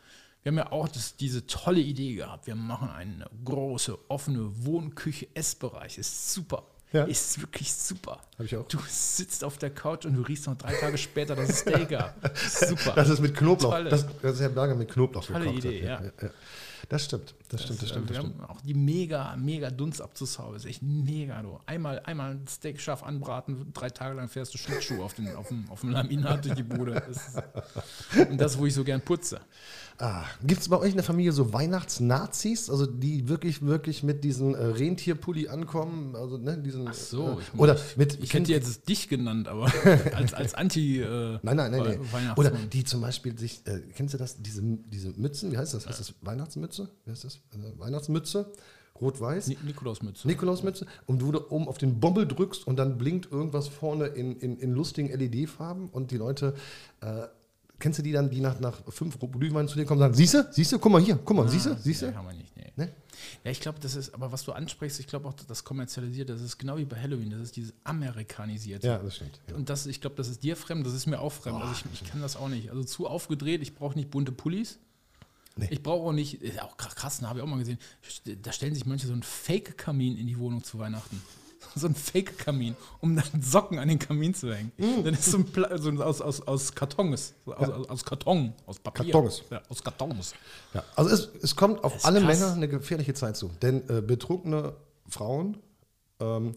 Wir 0.43 0.51
haben 0.53 0.57
ja 0.59 0.73
auch 0.73 0.89
das, 0.89 1.17
diese 1.17 1.47
tolle 1.47 1.81
Idee 1.81 2.15
gehabt. 2.15 2.47
Wir 2.47 2.55
machen 2.55 2.89
eine 2.89 3.27
große, 3.45 3.99
offene 4.09 4.65
Wohnküche-Essbereich. 4.65 5.99
Ist 5.99 6.33
super. 6.33 6.65
Ja. 6.93 7.05
Ist 7.05 7.41
wirklich 7.41 7.73
super. 7.73 8.21
Hab 8.39 8.47
ich 8.47 8.57
auch. 8.57 8.67
Du 8.67 8.79
sitzt 8.89 9.45
auf 9.45 9.59
der 9.59 9.71
Couch 9.71 10.07
und 10.07 10.15
du 10.15 10.23
riechst 10.23 10.47
noch 10.47 10.57
drei 10.57 10.73
Tage 10.73 10.97
später 10.97 11.37
das 11.37 11.59
Steak 11.59 11.93
ab. 11.93 12.15
Super. 12.37 12.93
Das 12.95 13.11
ist 13.11 13.21
mit 13.21 13.37
Knoblauch. 13.37 13.73
Tolle. 13.73 13.91
Das, 13.91 14.07
das 14.23 14.35
ist 14.35 14.41
Herr 14.41 14.49
Berger 14.49 14.75
mit 14.75 14.91
Knoblauch 14.91 15.25
Tolle 15.27 15.41
gekocht. 15.41 15.65
Idee, 15.65 15.89
hat. 15.91 16.15
ja. 16.23 16.31
Das 16.89 17.05
stimmt, 17.05 17.35
das 17.51 17.65
stimmt, 17.65 17.83
das 17.83 17.89
stimmt. 17.91 18.09
Das 18.09 18.17
wir 18.17 18.23
stimmt. 18.23 18.41
haben 18.41 18.51
auch 18.51 18.61
die 18.63 18.73
mega, 18.73 19.37
mega 19.37 19.71
Dunst 19.71 20.01
abzusau. 20.01 20.55
Ist 20.55 20.65
echt 20.65 20.81
mega, 20.81 21.43
du. 21.43 21.61
Einmal, 21.67 22.01
einmal 22.07 22.31
ein 22.31 22.47
Steak 22.47 22.81
scharf 22.81 23.03
anbraten, 23.03 23.73
drei 23.75 23.91
Tage 23.91 24.15
lang 24.15 24.29
fährst 24.29 24.55
du 24.55 24.59
Schlittschuh 24.59 25.03
auf, 25.03 25.13
den, 25.13 25.35
auf, 25.37 25.49
dem, 25.49 25.71
auf 25.71 25.81
dem 25.83 25.91
Laminat 25.91 26.47
durch 26.47 26.55
die 26.55 26.63
Bude. 26.63 26.95
Das 26.95 27.29
ist, 27.29 27.43
und 28.31 28.41
das, 28.41 28.57
wo 28.57 28.65
ich 28.65 28.73
so 28.73 28.85
gern 28.85 29.03
putze. 29.03 29.41
Ah, 30.01 30.25
Gibt 30.45 30.61
es 30.61 30.69
bei 30.69 30.79
euch 30.79 30.91
in 30.91 30.97
der 30.97 31.05
Familie 31.05 31.33
so 31.33 31.53
Weihnachtsnazis, 31.53 32.71
also 32.71 32.87
die 32.87 33.29
wirklich, 33.29 33.63
wirklich 33.63 34.05
mit 34.05 34.23
diesem 34.23 34.55
äh, 34.55 34.59
Rentierpulli 34.59 35.49
ankommen? 35.49 36.15
Also, 36.15 36.39
ne, 36.39 36.57
diesen, 36.57 36.87
Ach 36.87 36.95
So, 36.95 37.31
äh, 37.31 37.43
ich, 37.43 37.59
oder 37.59 37.75
ich, 37.75 37.97
mit 37.97 38.23
ich 38.23 38.33
hätte 38.33 38.53
jetzt 38.53 38.89
dich 38.89 39.09
genannt, 39.09 39.49
aber 39.49 39.73
als, 40.15 40.35
als 40.35 40.55
Anti 40.55 41.01
äh, 41.01 41.39
Nein, 41.43 41.57
nein, 41.57 41.73
nein, 41.73 41.83
nein. 41.83 41.99
Weihnachtsmann. 42.13 42.37
Oder 42.37 42.51
die 42.51 42.85
zum 42.85 43.01
Beispiel 43.01 43.37
sich, 43.37 43.63
äh, 43.67 43.81
kennst 43.97 44.15
du 44.15 44.19
das, 44.19 44.41
diese, 44.41 44.63
diese 44.63 45.11
Mützen, 45.17 45.51
wie 45.51 45.59
heißt 45.59 45.75
das? 45.75 45.89
Heißt 45.89 45.99
das 45.99 46.15
Weihnachtsmützen? 46.21 46.69
Mütze, 46.69 46.89
wie 47.05 47.11
heißt 47.11 47.25
das? 47.25 47.37
Äh, 47.37 47.79
Weihnachtsmütze, 47.79 48.53
rot-weiß. 49.01 49.49
Ni 49.49 49.59
Nikolausmütze. 49.65 50.29
Nikolausmütze 50.29 50.87
und 51.07 51.21
du 51.21 51.29
oben 51.51 51.69
auf 51.69 51.79
den 51.79 52.01
Bommel 52.01 52.27
drückst 52.27 52.67
und 52.67 52.77
dann 52.77 52.99
blinkt 52.99 53.31
irgendwas 53.31 53.69
vorne 53.69 54.07
in, 54.07 54.37
in, 54.37 54.59
in 54.59 54.73
lustigen 54.73 55.09
LED-Farben 55.09 55.89
und 55.89 56.11
die 56.11 56.17
Leute, 56.17 56.55
äh, 57.01 57.27
kennst 57.79 57.99
du 57.99 58.03
die 58.03 58.13
dann, 58.13 58.31
die 58.31 58.41
nach, 58.41 58.59
nach 58.61 58.81
fünf 58.89 59.19
Glühwein 59.19 59.69
zu 59.69 59.77
dir 59.77 59.85
kommen 59.85 60.01
und 60.01 60.07
sagen, 60.07 60.15
siehste, 60.15 60.49
siehste, 60.51 60.79
guck 60.79 60.93
mal 60.93 61.01
hier, 61.01 61.19
guck 61.25 61.37
mal, 61.37 61.49
siehste, 61.49 61.77
siehste? 61.77 62.09
Nee, 62.09 62.15
haben 62.15 62.27
wir 62.27 62.35
nicht. 62.35 62.57
Nee. 62.57 62.73
Ne? 62.77 62.93
Ja, 63.45 63.51
ich 63.51 63.61
glaube, 63.61 63.79
das 63.81 63.95
ist, 63.97 64.15
aber 64.15 64.33
was 64.33 64.45
du 64.45 64.53
ansprichst, 64.53 65.01
ich 65.01 65.07
glaube 65.07 65.29
auch, 65.29 65.35
das 65.35 65.65
kommerzialisiert, 65.65 66.29
das 66.31 66.41
ist 66.41 66.59
genau 66.59 66.77
wie 66.77 66.85
bei 66.85 67.01
Halloween, 67.01 67.31
das 67.31 67.41
ist 67.41 67.57
dieses 67.57 67.75
Amerikanisierte. 67.85 68.87
Ja, 68.87 68.99
das 68.99 69.17
stimmt. 69.17 69.41
Ja. 69.49 69.57
Und 69.57 69.69
das, 69.69 69.87
ich 69.87 70.01
glaube, 70.01 70.17
das 70.17 70.29
ist 70.29 70.43
dir 70.43 70.57
fremd, 70.57 70.87
das 70.87 70.95
ist 70.95 71.07
mir 71.07 71.21
auch 71.21 71.33
fremd. 71.33 71.61
also 71.61 71.73
ich, 71.73 72.03
ich 72.03 72.09
kann 72.09 72.21
das 72.21 72.37
auch 72.37 72.49
nicht. 72.49 72.71
Also 72.71 72.85
zu 72.85 73.07
aufgedreht, 73.07 73.63
ich 73.63 73.75
brauche 73.75 73.97
nicht 73.97 74.11
bunte 74.11 74.33
Pullis. 74.33 74.79
Nee. 75.57 75.69
Ich 75.71 75.83
brauche 75.83 76.07
auch 76.07 76.13
nicht, 76.13 76.41
ist 76.41 76.63
auch 76.63 76.77
krass, 76.77 76.95
krass 76.95 77.23
habe 77.23 77.41
ich 77.41 77.43
auch 77.43 77.49
mal 77.49 77.59
gesehen, 77.59 77.79
da 78.43 78.53
stellen 78.53 78.75
sich 78.75 78.87
manche 78.87 79.09
so 79.09 79.13
einen 79.13 79.25
Fake-Kamin 79.25 80.17
in 80.17 80.29
die 80.29 80.39
Wohnung 80.39 80.63
zu 80.63 80.79
Weihnachten. 80.79 81.21
So 81.75 81.87
ein 81.87 81.95
Fake-Kamin, 81.95 82.77
um 83.01 83.17
dann 83.17 83.43
Socken 83.43 83.79
an 83.79 83.89
den 83.89 83.99
Kamin 83.99 84.35
zu 84.35 84.55
hängen. 84.55 84.73
Mm. 84.77 85.05
Dann 85.05 85.15
ist 85.15 85.25
so 85.25 85.39
ein, 85.39 85.45
Pla 85.45 85.77
so 85.79 85.89
ein 85.89 86.01
aus, 86.01 86.21
aus, 86.21 86.41
aus 86.47 86.75
Kartons, 86.75 87.35
so 87.45 87.55
aus, 87.55 87.69
aus, 87.69 87.89
aus 87.89 88.05
Karton, 88.05 88.53
aus 88.67 88.79
Papier. 88.79 89.13
Kartons. 89.13 89.43
Ja, 89.51 89.63
aus 89.69 89.83
Kartons. 89.83 90.35
Ja, 90.75 90.85
also 90.97 91.11
es, 91.11 91.31
es 91.43 91.57
kommt 91.57 91.83
auf 91.85 92.05
alle 92.05 92.21
krass. 92.21 92.39
Männer 92.39 92.53
eine 92.53 92.69
gefährliche 92.69 93.15
Zeit 93.15 93.37
zu. 93.37 93.51
Denn 93.63 93.89
äh, 93.89 94.01
betrunkene 94.01 94.75
Frauen 95.09 95.59
ähm, 96.21 96.55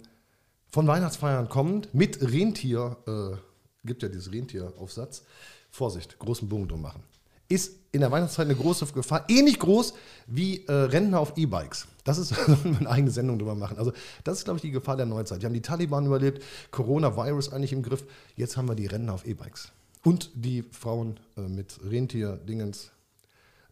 von 0.70 0.88
Weihnachtsfeiern 0.88 1.50
kommend 1.50 1.94
mit 1.94 2.22
Rentier, 2.22 2.98
äh, 3.08 3.38
gibt 3.86 4.04
ja 4.04 4.10
dieses 4.10 4.32
Rentieraufsatz, 4.32 5.24
Vorsicht, 5.70 6.20
großen 6.20 6.48
Bogen 6.48 6.68
drum 6.68 6.82
machen. 6.82 7.04
Ist 7.52 7.74
in 7.92 8.00
der 8.00 8.12
Weihnachtszeit 8.12 8.46
eine 8.46 8.56
große 8.56 8.86
Gefahr, 8.88 9.26
ähnlich 9.28 9.60
groß 9.60 9.94
wie 10.28 10.66
äh, 10.66 10.72
Rentner 10.72 11.20
auf 11.20 11.34
E-Bikes. 11.36 11.88
Das 12.06 12.18
ist 12.18 12.32
wir 12.64 12.80
eine 12.80 12.90
eigene 12.90 13.12
Sendung 13.12 13.38
drüber 13.38 13.56
machen. 13.56 13.78
Also, 13.78 13.92
das 14.24 14.38
ist, 14.40 14.46
glaube 14.46 14.58
ich, 14.58 14.62
die 14.62 14.72
Gefahr 14.72 14.96
der 14.96 15.06
Neuzeit. 15.06 15.42
Die 15.42 15.46
haben 15.46 15.54
die 15.54 15.62
Taliban 15.62 16.06
überlebt, 16.06 16.42
Coronavirus 16.72 17.52
eigentlich 17.52 17.74
im 17.74 17.84
Griff. 17.84 18.06
Jetzt 18.38 18.56
haben 18.56 18.70
wir 18.70 18.76
die 18.76 18.86
Rentner 18.86 19.14
auf 19.14 19.26
E-Bikes. 19.26 19.72
Und 20.04 20.32
die 20.34 20.64
Frauen 20.64 21.20
äh, 21.36 21.42
mit 21.42 21.80
Rentier-Dingens, 21.84 22.92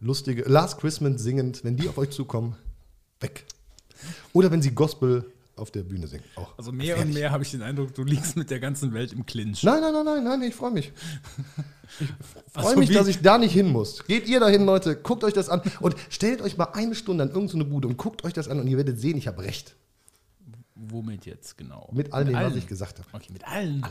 lustige 0.00 0.42
Last 0.42 0.78
Christmas 0.78 1.22
singend, 1.22 1.64
wenn 1.64 1.76
die 1.76 1.88
auf 1.88 1.96
euch 1.96 2.10
zukommen, 2.10 2.56
weg. 3.20 3.46
Oder 4.34 4.50
wenn 4.50 4.60
sie 4.60 4.72
Gospel 4.72 5.32
auf 5.60 5.70
der 5.70 5.82
Bühne 5.82 6.06
singen. 6.06 6.24
Auch. 6.36 6.56
Also 6.58 6.72
mehr 6.72 6.98
und 6.98 7.12
mehr 7.12 7.30
habe 7.30 7.44
ich 7.44 7.50
den 7.50 7.62
Eindruck, 7.62 7.94
du 7.94 8.02
liegst 8.02 8.36
mit 8.36 8.50
der 8.50 8.60
ganzen 8.60 8.92
Welt 8.92 9.12
im 9.12 9.26
Clinch. 9.26 9.62
Nein, 9.62 9.80
nein, 9.80 9.92
nein, 9.92 10.04
nein, 10.04 10.24
nein, 10.24 10.42
ich 10.42 10.54
freue 10.54 10.72
mich. 10.72 10.92
Ich 12.00 12.62
freue 12.62 12.76
mich, 12.76 12.90
dass 12.90 13.08
ich 13.08 13.20
da 13.20 13.36
nicht 13.36 13.52
hin 13.52 13.68
muss. 13.68 14.04
Geht 14.04 14.28
ihr 14.28 14.38
dahin, 14.38 14.64
Leute, 14.64 14.94
guckt 14.94 15.24
euch 15.24 15.32
das 15.32 15.48
an 15.48 15.60
und 15.80 15.96
stellt 16.08 16.40
euch 16.40 16.56
mal 16.56 16.68
eine 16.72 16.94
Stunde 16.94 17.24
an 17.24 17.30
irgendeine 17.30 17.64
Bude 17.64 17.88
und 17.88 17.96
guckt 17.96 18.22
euch 18.24 18.32
das 18.32 18.46
an 18.46 18.60
und 18.60 18.68
ihr 18.68 18.76
werdet 18.76 19.00
sehen, 19.00 19.18
ich 19.18 19.26
habe 19.26 19.42
recht. 19.42 19.74
Womit 20.76 21.26
jetzt 21.26 21.58
genau? 21.58 21.88
Mit 21.92 22.12
all 22.12 22.24
dem, 22.24 22.34
was 22.34 22.54
ich 22.54 22.68
gesagt 22.68 23.00
habe. 23.00 23.08
Okay, 23.12 23.32
mit 23.32 23.44
allen. 23.46 23.84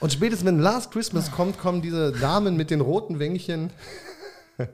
Und 0.00 0.12
spätestens, 0.12 0.46
wenn 0.46 0.58
Last 0.58 0.90
Christmas 0.90 1.32
kommt, 1.32 1.58
kommen 1.58 1.80
diese 1.80 2.12
Damen 2.12 2.56
mit 2.56 2.70
den 2.70 2.82
roten 2.82 3.18
Wängchen 3.18 3.70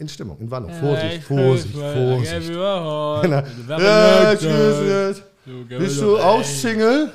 in 0.00 0.08
Stimmung, 0.08 0.38
in 0.40 0.50
Wallung. 0.50 0.72
Vorsicht, 0.72 1.22
Vorsicht, 1.24 1.74
Vorsicht. 1.74 2.48
Genau. 2.48 3.22
Ja, 3.68 4.34
tschüss. 4.34 5.22
Bist 5.68 6.00
du 6.00 6.18
auch 6.18 6.42
Single? 6.42 7.12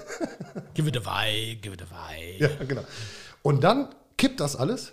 Give 0.74 0.88
it 0.88 0.96
a 0.96 1.04
way, 1.04 1.56
give 1.60 1.74
it 1.74 1.82
a 1.82 1.86
way. 1.90 2.36
Ja, 2.38 2.48
genau. 2.66 2.82
Und 3.42 3.62
dann 3.64 3.88
kippt 4.16 4.40
das 4.40 4.56
alles 4.56 4.92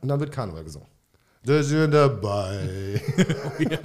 und 0.00 0.08
dann 0.08 0.20
wird 0.20 0.32
Karneval 0.32 0.64
gesungen. 0.64 0.88
Da 1.46 1.62
sind 1.62 1.92
dabei. 1.92 3.00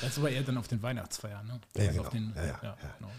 Das 0.00 0.20
war 0.20 0.28
eher 0.28 0.42
dann 0.42 0.58
auf 0.58 0.68
den 0.68 0.82
Weihnachtsfeiern, 0.82 1.46
ne? 1.46 1.60
Ja, 1.76 1.82
ja, 1.84 1.88
Also 1.88 2.02
genau. 2.02 2.10
den, 2.10 2.32
Ja, 2.36 2.44
ja, 2.44 2.60
ja. 2.62 2.76
genau. 2.98 3.10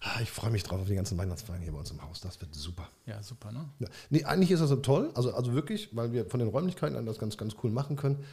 Ah, 0.00 0.20
Ich 0.22 0.30
freue 0.30 0.50
mich 0.50 0.62
drauf 0.64 0.80
auf 0.80 0.88
die 0.88 0.94
ganzen 0.96 1.16
Weihnachtsfeiern 1.16 1.62
hier 1.62 1.70
bei 1.72 1.78
uns 1.78 1.90
im 1.92 2.02
Haus. 2.02 2.20
Das 2.20 2.40
wird 2.40 2.54
super. 2.54 2.88
ja, 3.06 3.22
super, 3.22 3.52
ne? 3.52 3.68
Ja. 3.78 3.86
Nee, 4.10 4.24
eigentlich 4.24 4.50
ist 4.50 4.60
das 4.60 4.68
so 4.70 4.76
toll, 4.76 5.10
also, 5.14 5.32
also 5.34 5.52
wirklich, 5.54 5.90
weil 5.92 6.12
wir 6.12 6.26
von 6.26 6.40
den 6.40 6.48
Räumlichkeiten 6.48 6.96
an 6.96 7.06
das 7.06 7.18
ganz, 7.18 7.36
ganz 7.36 7.54
cool 7.62 7.70
machen 7.70 7.96
können. 7.96 8.24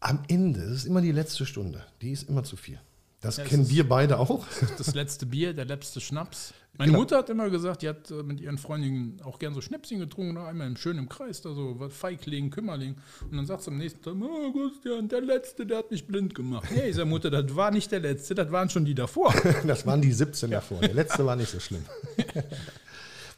Am 0.00 0.24
Ende, 0.28 0.60
das 0.60 0.70
ist 0.78 0.84
immer 0.86 1.00
die 1.00 1.12
letzte 1.12 1.46
Stunde, 1.46 1.84
die 2.00 2.10
ist 2.10 2.28
immer 2.28 2.42
zu 2.42 2.56
viel. 2.56 2.80
Das 3.20 3.36
Ja, 3.36 3.44
kennen 3.44 3.68
wir 3.70 3.88
beide 3.88 4.18
auch. 4.18 4.44
Das 4.78 4.94
letzte 4.94 5.26
Bier, 5.26 5.54
der 5.54 5.64
letzte 5.66 6.00
Schnaps. 6.00 6.52
Meine 6.78 6.90
Genau. 6.90 7.00
Mutter 7.02 7.18
hat 7.18 7.28
immer 7.28 7.50
gesagt, 7.50 7.82
die 7.82 7.88
hat 7.88 8.10
äh, 8.10 8.22
mit 8.22 8.40
ihren 8.40 8.56
Freundinnen 8.56 9.20
auch 9.22 9.38
gern 9.38 9.52
so 9.52 9.60
Schnäpschen 9.60 9.98
getrunken, 9.98 10.38
einmal 10.38 10.66
im 10.66 10.76
schön 10.76 10.96
im 10.96 11.08
Kreis, 11.08 11.42
da 11.42 11.52
so 11.54 11.76
Feigling, 11.90 12.50
Kümmerling. 12.50 12.96
Und 13.30 13.36
dann 13.36 13.44
sagt 13.46 13.62
sie 13.62 13.70
am 13.70 13.76
nächsten 13.76 14.00
Tag, 14.02 14.14
oh, 14.18 14.52
Christian, 14.52 15.06
der 15.08 15.20
Letzte, 15.20 15.66
der 15.66 15.78
hat 15.78 15.90
mich 15.90 16.06
blind 16.06 16.34
gemacht. 16.34 16.68
Nee, 16.74 16.88
ich 16.88 16.96
sag 16.96 17.06
Mutter, 17.06 17.30
das 17.30 17.54
war 17.54 17.70
nicht 17.70 17.92
der 17.92 18.00
Letzte, 18.00 18.34
das 18.34 18.50
waren 18.50 18.70
schon 18.70 18.84
die 18.84 18.94
davor. 18.94 19.34
Das 19.66 19.86
waren 19.86 20.00
die 20.00 20.12
17 20.12 20.50
davor. 20.50 20.80
Der 20.80 20.94
letzte 20.94 21.24
war 21.26 21.36
nicht 21.36 21.50
so 21.50 21.60
schlimm. 21.60 21.84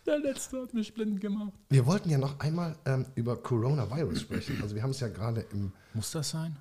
Der 0.06 0.18
Letzte 0.18 0.60
hat 0.60 0.74
mich 0.74 0.92
blind 0.92 1.18
gemacht. 1.20 1.52
Wir 1.70 1.86
wollten 1.86 2.10
ja 2.10 2.18
noch 2.18 2.38
einmal 2.38 2.76
ähm, 2.84 3.06
über 3.14 3.36
Coronavirus 3.36 4.20
sprechen. 4.20 4.58
Also 4.62 4.74
wir 4.74 4.82
haben 4.82 4.90
es 4.90 5.00
ja 5.00 5.08
gerade 5.08 5.46
im... 5.50 5.72
Muss 5.94 6.10
das 6.10 6.28
sein? 6.28 6.56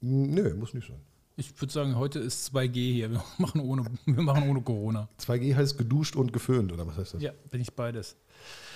Nö, 0.00 0.52
muss 0.54 0.74
nicht 0.74 0.88
sein. 0.88 1.00
Ich 1.38 1.58
würde 1.60 1.72
sagen, 1.72 1.94
heute 1.96 2.18
ist 2.18 2.52
2G 2.52 2.72
hier. 2.92 3.10
Wir 3.12 3.22
machen 3.38 3.60
ohne, 3.60 3.84
wir 4.04 4.22
machen 4.22 4.48
ohne 4.50 4.60
Corona. 4.60 5.08
2G 5.24 5.54
heißt 5.54 5.78
geduscht 5.78 6.16
und 6.16 6.32
geföhnt, 6.32 6.72
oder 6.72 6.84
was 6.86 6.96
heißt 6.98 7.14
das? 7.14 7.22
Ja, 7.22 7.32
bin 7.50 7.60
ich 7.60 7.72
beides. 7.72 8.16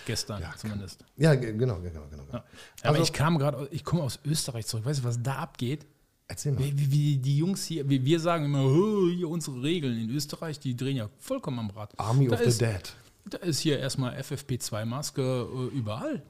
Gestern 0.07 0.41
Ja, 0.41 0.55
zumindest. 0.57 1.05
Ja, 1.17 1.35
ge- 1.35 1.57
genau, 1.57 1.81
genau, 1.81 2.03
genau. 2.09 2.23
Ja. 2.33 2.45
Also- 2.83 2.85
Aber 2.85 2.99
ich 3.01 3.13
kam 3.13 3.37
gerade, 3.39 3.67
ich 3.73 3.83
komme 3.85 4.03
aus 4.05 4.21
Österreich 4.25 4.67
zurück. 4.67 4.85
Weißt 4.85 5.01
du, 5.01 5.05
was 5.05 5.21
da 5.21 5.37
abgeht? 5.37 5.87
Erzähl 6.29 6.53
mal. 6.53 6.61
Wie, 6.65 6.91
wie, 6.93 7.19
die 7.19 7.37
Jungs 7.37 7.65
hier, 7.65 7.89
wie 7.89 8.05
wir 8.05 8.21
sagen 8.21 8.45
immer, 8.45 8.65
"Oh, 8.65 9.09
hier 9.11 9.29
unsere 9.29 9.61
Regeln 9.61 9.99
in 9.99 10.11
Österreich, 10.11 10.61
die 10.61 10.77
drehen 10.77 10.97
ja 10.97 11.09
vollkommen 11.19 11.59
am 11.59 11.71
Rad. 11.71 11.99
Army 11.99 12.29
da 12.29 12.35
of 12.37 12.43
the 12.43 12.47
ist, 12.49 12.61
Dead. 12.61 12.95
Da 13.29 13.39
ist 13.39 13.59
hier 13.59 13.79
erstmal 13.81 14.15
FFP2-Maske 14.21 15.21
äh, 15.73 15.77
überall. 15.77 16.23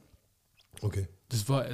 Okay. 0.81 1.09
Das 1.29 1.49
war 1.49 1.65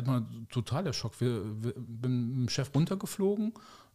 total 0.51 0.85
der 0.85 0.93
Schock. 0.93 1.21
Wir, 1.21 1.43
wir 1.63 1.73
bin 1.77 2.29
mit 2.29 2.37
dem 2.37 2.49
Chef 2.49 2.71
runtergeflogen, 2.75 3.53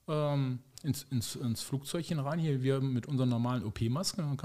ähm, 0.07 0.59
ins, 0.83 1.03
ins, 1.11 1.35
ins 1.35 1.61
Flugzeugchen 1.61 2.19
rein, 2.19 2.39
hier 2.39 2.61
wir 2.61 2.81
mit 2.81 3.07
unseren 3.07 3.29
normalen 3.29 3.63
OP-Masken. 3.63 4.37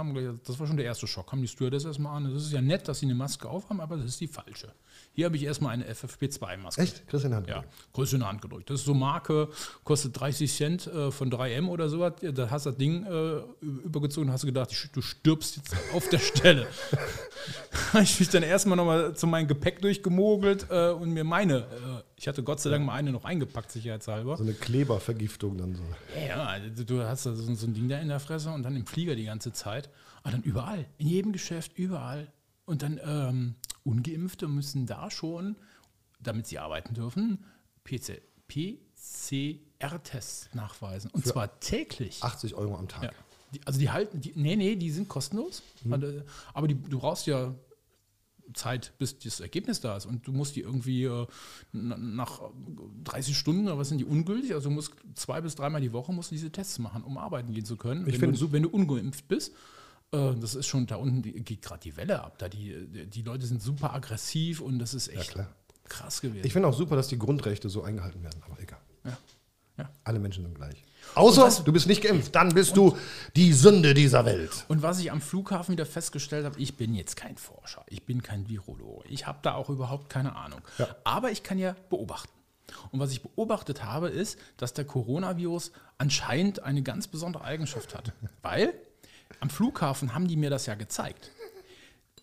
Das 0.46 0.60
war 0.60 0.66
schon 0.68 0.76
der 0.76 0.86
erste 0.86 1.08
Schock. 1.08 1.30
Kam 1.30 1.42
die 1.42 1.48
Stewardess 1.48 1.84
erstmal 1.84 2.16
an. 2.16 2.32
Das 2.32 2.44
ist 2.44 2.52
ja 2.52 2.62
nett, 2.62 2.86
dass 2.86 3.00
sie 3.00 3.06
eine 3.06 3.16
Maske 3.16 3.48
aufhaben, 3.48 3.80
aber 3.80 3.96
das 3.96 4.06
ist 4.06 4.20
die 4.20 4.28
falsche. 4.28 4.72
Hier 5.12 5.26
habe 5.26 5.36
ich 5.36 5.42
erstmal 5.42 5.72
eine 5.72 5.84
FFP2-Maske. 5.92 6.80
Echt? 6.80 7.08
Christian 7.08 7.34
Hand. 7.34 7.48
Ja, 7.48 7.64
Größe 7.92 8.16
in 8.16 8.20
der 8.20 8.28
Hand 8.28 8.40
gedrückt. 8.40 8.70
Das 8.70 8.80
ist 8.80 8.86
so 8.86 8.94
Marke, 8.94 9.48
kostet 9.82 10.18
30 10.18 10.52
Cent 10.52 10.86
äh, 10.86 11.10
von 11.10 11.28
3M 11.30 11.66
oder 11.66 11.88
sowas. 11.88 12.14
Da 12.20 12.50
hast 12.50 12.66
du 12.66 12.70
das 12.70 12.78
Ding 12.78 13.04
äh, 13.04 13.40
übergezogen 13.60 14.28
und 14.28 14.32
hast 14.32 14.44
du 14.44 14.46
gedacht, 14.46 14.70
du 14.92 15.02
stirbst 15.02 15.56
jetzt 15.56 15.76
auf 15.92 16.08
der 16.08 16.20
Stelle. 16.20 16.68
habe 17.92 18.04
ich 18.04 18.20
mich 18.20 18.28
dann 18.28 18.44
erstmal 18.44 18.76
nochmal 18.76 19.16
zu 19.16 19.26
meinem 19.26 19.48
Gepäck 19.48 19.82
durchgemogelt 19.82 20.68
äh, 20.70 20.90
und 20.90 21.10
mir 21.10 21.24
meine, 21.24 21.58
äh, 21.58 22.07
ich 22.18 22.26
hatte 22.26 22.42
Gott 22.42 22.58
sei 22.58 22.70
Dank 22.70 22.84
mal 22.84 22.94
eine 22.94 23.12
noch 23.12 23.24
eingepackt, 23.24 23.70
sicherheitshalber. 23.70 24.36
So 24.36 24.42
eine 24.42 24.52
Klebervergiftung 24.52 25.56
dann 25.56 25.76
so. 25.76 25.82
Ja, 26.26 26.46
also 26.46 26.82
du, 26.82 27.04
hast 27.04 27.26
da 27.26 27.32
so, 27.32 27.54
so 27.54 27.66
ein 27.66 27.74
Ding 27.74 27.88
da 27.88 27.98
in 27.98 28.08
der 28.08 28.18
Fresse 28.18 28.50
und 28.50 28.64
dann 28.64 28.74
im 28.74 28.86
Flieger 28.86 29.14
die 29.14 29.24
ganze 29.24 29.52
Zeit. 29.52 29.88
Und 30.24 30.34
dann 30.34 30.42
überall, 30.42 30.86
in 30.98 31.06
jedem 31.06 31.32
Geschäft, 31.32 31.78
überall. 31.78 32.32
Und 32.64 32.82
dann 32.82 33.00
ähm, 33.04 33.54
Ungeimpfte 33.84 34.48
müssen 34.48 34.84
da 34.84 35.12
schon, 35.12 35.54
damit 36.18 36.48
sie 36.48 36.58
arbeiten 36.58 36.92
dürfen, 36.92 37.44
PC, 37.84 38.20
PCR-Tests 38.48 40.48
nachweisen. 40.54 41.12
Und 41.12 41.24
zwar 41.24 41.60
täglich. 41.60 42.24
80 42.24 42.56
Euro 42.56 42.76
am 42.76 42.88
Tag. 42.88 43.04
Ja. 43.04 43.10
Die, 43.54 43.60
also 43.64 43.78
die 43.78 43.90
halten, 43.90 44.20
die, 44.20 44.32
nee, 44.34 44.56
nee, 44.56 44.74
die 44.74 44.90
sind 44.90 45.08
kostenlos. 45.08 45.62
Also, 45.88 46.22
Aber 46.52 46.66
die, 46.66 46.74
du 46.74 46.98
brauchst 46.98 47.28
ja 47.28 47.54
Zeit, 48.54 48.92
bis 48.98 49.18
das 49.18 49.40
Ergebnis 49.40 49.80
da 49.80 49.96
ist. 49.96 50.06
Und 50.06 50.26
du 50.26 50.32
musst 50.32 50.56
die 50.56 50.60
irgendwie 50.60 51.04
äh, 51.04 51.26
na- 51.72 51.96
nach 51.96 52.40
30 53.04 53.36
Stunden 53.36 53.66
oder 53.66 53.78
was 53.78 53.88
sind 53.88 53.98
die 53.98 54.04
ungültig? 54.04 54.54
Also 54.54 54.68
du 54.68 54.74
musst 54.74 54.92
zwei 55.14 55.40
bis 55.40 55.54
dreimal 55.54 55.80
die 55.80 55.92
Woche 55.92 56.12
musst 56.12 56.30
du 56.30 56.34
diese 56.34 56.50
Tests 56.50 56.78
machen, 56.78 57.02
um 57.02 57.18
arbeiten 57.18 57.52
gehen 57.52 57.64
zu 57.64 57.76
können. 57.76 58.06
Ich 58.08 58.20
wenn, 58.20 58.32
du, 58.32 58.52
wenn 58.52 58.62
du 58.62 58.68
ungeimpft 58.70 59.28
bist, 59.28 59.52
äh, 60.12 60.34
das 60.40 60.54
ist 60.54 60.66
schon 60.66 60.86
da 60.86 60.96
unten, 60.96 61.22
die, 61.22 61.32
geht 61.32 61.62
gerade 61.62 61.80
die 61.82 61.96
Welle 61.96 62.22
ab. 62.22 62.38
Da 62.38 62.48
die, 62.48 63.06
die- 63.08 63.22
Leute 63.22 63.46
sind 63.46 63.62
super 63.62 63.92
aggressiv 63.94 64.60
und 64.60 64.78
das 64.78 64.94
ist 64.94 65.08
echt 65.08 65.30
klar. 65.32 65.48
krass 65.84 66.20
gewesen. 66.20 66.46
Ich 66.46 66.52
finde 66.52 66.68
auch 66.68 66.74
super, 66.76 66.96
dass 66.96 67.08
die 67.08 67.18
Grundrechte 67.18 67.68
so 67.68 67.82
eingehalten 67.82 68.22
werden, 68.22 68.42
aber 68.44 68.60
egal. 68.60 68.80
ja. 69.04 69.18
Ja. 69.76 69.88
Alle 70.02 70.18
Menschen 70.18 70.42
sind 70.44 70.54
gleich. 70.56 70.82
Außer 71.14 71.42
was- 71.42 71.64
du 71.64 71.72
bist 71.72 71.86
nicht 71.86 72.02
geimpft, 72.02 72.34
dann 72.34 72.50
bist 72.50 72.76
du 72.76 72.96
die 73.34 73.52
Sünde 73.52 73.94
dieser 73.94 74.24
Welt. 74.24 74.64
Und 74.68 74.82
was 74.82 75.00
ich 75.00 75.10
am 75.10 75.20
Flughafen 75.20 75.72
wieder 75.72 75.86
festgestellt 75.86 76.44
habe, 76.44 76.58
ich 76.60 76.76
bin 76.76 76.94
jetzt 76.94 77.16
kein 77.16 77.36
Forscher, 77.36 77.84
ich 77.88 78.04
bin 78.04 78.22
kein 78.22 78.48
Virologe, 78.48 79.08
ich 79.08 79.26
habe 79.26 79.38
da 79.42 79.54
auch 79.54 79.68
überhaupt 79.68 80.10
keine 80.10 80.36
Ahnung. 80.36 80.60
Ja. 80.78 80.88
Aber 81.04 81.30
ich 81.30 81.42
kann 81.42 81.58
ja 81.58 81.74
beobachten. 81.90 82.30
Und 82.92 83.00
was 83.00 83.10
ich 83.12 83.22
beobachtet 83.22 83.82
habe, 83.82 84.08
ist, 84.08 84.38
dass 84.58 84.74
der 84.74 84.84
Coronavirus 84.84 85.72
anscheinend 85.96 86.62
eine 86.62 86.82
ganz 86.82 87.08
besondere 87.08 87.44
Eigenschaft 87.44 87.94
hat. 87.94 88.12
Weil 88.42 88.74
am 89.40 89.50
Flughafen 89.50 90.14
haben 90.14 90.28
die 90.28 90.36
mir 90.36 90.50
das 90.50 90.66
ja 90.66 90.74
gezeigt. 90.74 91.30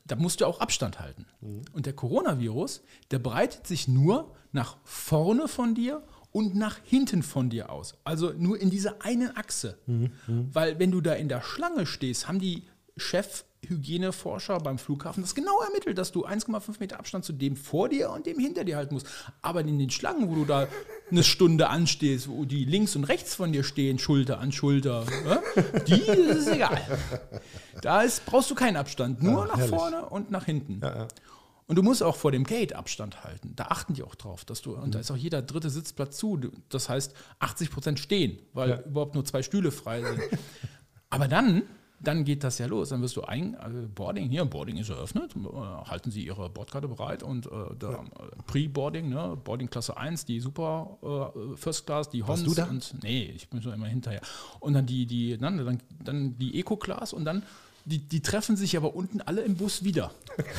Da 0.07 0.15
musst 0.15 0.41
du 0.41 0.45
auch 0.45 0.59
Abstand 0.59 0.99
halten. 0.99 1.25
Und 1.73 1.87
der 1.87 1.93
Coronavirus, 1.93 2.83
der 3.09 3.17
breitet 3.17 3.65
sich 3.65 3.87
nur 3.87 4.35
nach 4.51 4.77
vorne 4.83 5.47
von 5.47 5.73
dir 5.73 6.03
und 6.35 6.53
nach 6.53 6.79
hinten 6.83 7.23
von 7.23 7.49
dir 7.49 7.69
aus. 7.69 7.95
Also 8.03 8.33
nur 8.37 8.59
in 8.59 8.69
dieser 8.69 9.01
einen 9.01 9.37
Achse. 9.37 9.77
Weil 10.27 10.79
wenn 10.79 10.91
du 10.91 10.99
da 10.99 11.13
in 11.13 11.29
der 11.29 11.41
Schlange 11.41 11.85
stehst, 11.85 12.27
haben 12.27 12.39
die 12.39 12.63
Chefhygieneforscher 12.97 14.59
beim 14.59 14.77
Flughafen 14.77 15.23
das 15.23 15.33
genau 15.33 15.61
ermittelt, 15.61 15.97
dass 15.97 16.11
du 16.11 16.25
1,5 16.27 16.75
Meter 16.81 16.99
Abstand 16.99 17.23
zu 17.23 17.31
dem 17.31 17.55
vor 17.55 17.87
dir 17.87 18.09
und 18.09 18.25
dem 18.25 18.37
hinter 18.37 18.65
dir 18.65 18.75
halten 18.75 18.95
musst. 18.95 19.07
Aber 19.41 19.61
in 19.61 19.79
den 19.79 19.89
Schlangen, 19.89 20.29
wo 20.29 20.35
du 20.35 20.43
da 20.43 20.67
eine 21.09 21.23
Stunde 21.23 21.69
anstehst, 21.69 22.27
wo 22.27 22.43
die 22.43 22.65
links 22.65 22.97
und 22.97 23.05
rechts 23.05 23.33
von 23.33 23.53
dir 23.53 23.63
stehen, 23.63 23.97
Schulter 23.97 24.39
an 24.39 24.51
Schulter, 24.51 25.05
ja, 25.25 25.41
die 25.87 26.01
ist 26.01 26.49
egal. 26.49 26.81
Da 27.81 28.01
ist, 28.01 28.25
brauchst 28.25 28.51
du 28.51 28.55
keinen 28.55 28.75
Abstand, 28.75 29.23
nur 29.23 29.45
nach 29.45 29.55
herrlich. 29.55 29.73
vorne 29.73 30.05
und 30.07 30.31
nach 30.31 30.43
hinten. 30.43 30.81
Und 31.67 31.77
du 31.77 31.81
musst 31.81 32.03
auch 32.03 32.15
vor 32.15 32.31
dem 32.31 32.43
Gate 32.43 32.73
Abstand 32.73 33.23
halten. 33.23 33.53
Da 33.55 33.65
achten 33.65 33.93
die 33.95 34.03
auch 34.03 34.13
drauf, 34.15 34.45
dass 34.45 34.61
du, 34.61 34.75
und 34.75 34.93
da 34.93 34.99
ist 34.99 35.09
auch 35.09 35.15
jeder 35.17 35.41
dritte 35.41 35.69
Sitzplatz 35.71 36.17
zu. 36.17 36.39
Das 36.69 36.89
heißt 36.89 37.15
80 37.39 37.71
Prozent 37.71 37.99
stehen, 37.99 38.37
weil 38.53 38.69
Ja. 38.69 38.81
überhaupt 38.81 39.15
nur 39.15 39.25
zwei 39.25 39.41
Stühle 39.41 39.71
frei 39.71 40.03
sind. 40.03 40.19
Aber 41.09 41.27
dann, 41.27 41.63
dann 41.99 42.23
geht 42.23 42.43
das 42.43 42.59
ja 42.59 42.67
los. 42.67 42.89
Dann 42.89 43.01
wirst 43.01 43.15
du 43.15 43.23
ein, 43.23 43.55
also 43.55 43.87
Boarding, 43.87 44.29
hier, 44.29 44.45
Boarding 44.45 44.77
ist 44.77 44.89
eröffnet. 44.89 45.35
Äh, 45.35 45.39
halten 45.89 46.11
Sie 46.11 46.23
Ihre 46.23 46.51
Bordkarte 46.51 46.87
bereit 46.87 47.23
und 47.23 47.47
äh, 47.47 47.49
da, 47.79 47.93
äh, 47.93 48.03
Pre-Boarding, 48.45 49.09
ne, 49.09 49.35
Boarding 49.43 49.67
Klasse 49.69 49.97
1, 49.97 50.25
die 50.25 50.39
Super 50.41 51.31
äh, 51.35 51.55
First 51.57 51.87
Class, 51.87 52.09
die 52.11 52.21
Hons 52.21 52.43
du 52.43 52.53
da? 52.53 52.65
und 52.65 52.93
nee, 53.01 53.31
ich 53.35 53.49
bin 53.49 53.61
so 53.61 53.71
immer 53.71 53.87
hinterher. 53.87 54.21
Und 54.59 54.73
dann 54.73 54.85
die, 54.85 55.07
die, 55.07 55.35
dann, 55.37 55.57
dann, 55.57 55.79
dann 56.03 56.37
die 56.37 56.59
Eco-Class 56.59 57.11
und 57.13 57.25
dann 57.25 57.41
die, 57.85 57.99
die 57.99 58.21
treffen 58.21 58.57
sich 58.57 58.75
aber 58.77 58.95
unten 58.95 59.21
alle 59.21 59.41
im 59.41 59.55
Bus 59.55 59.83
wieder. 59.83 60.11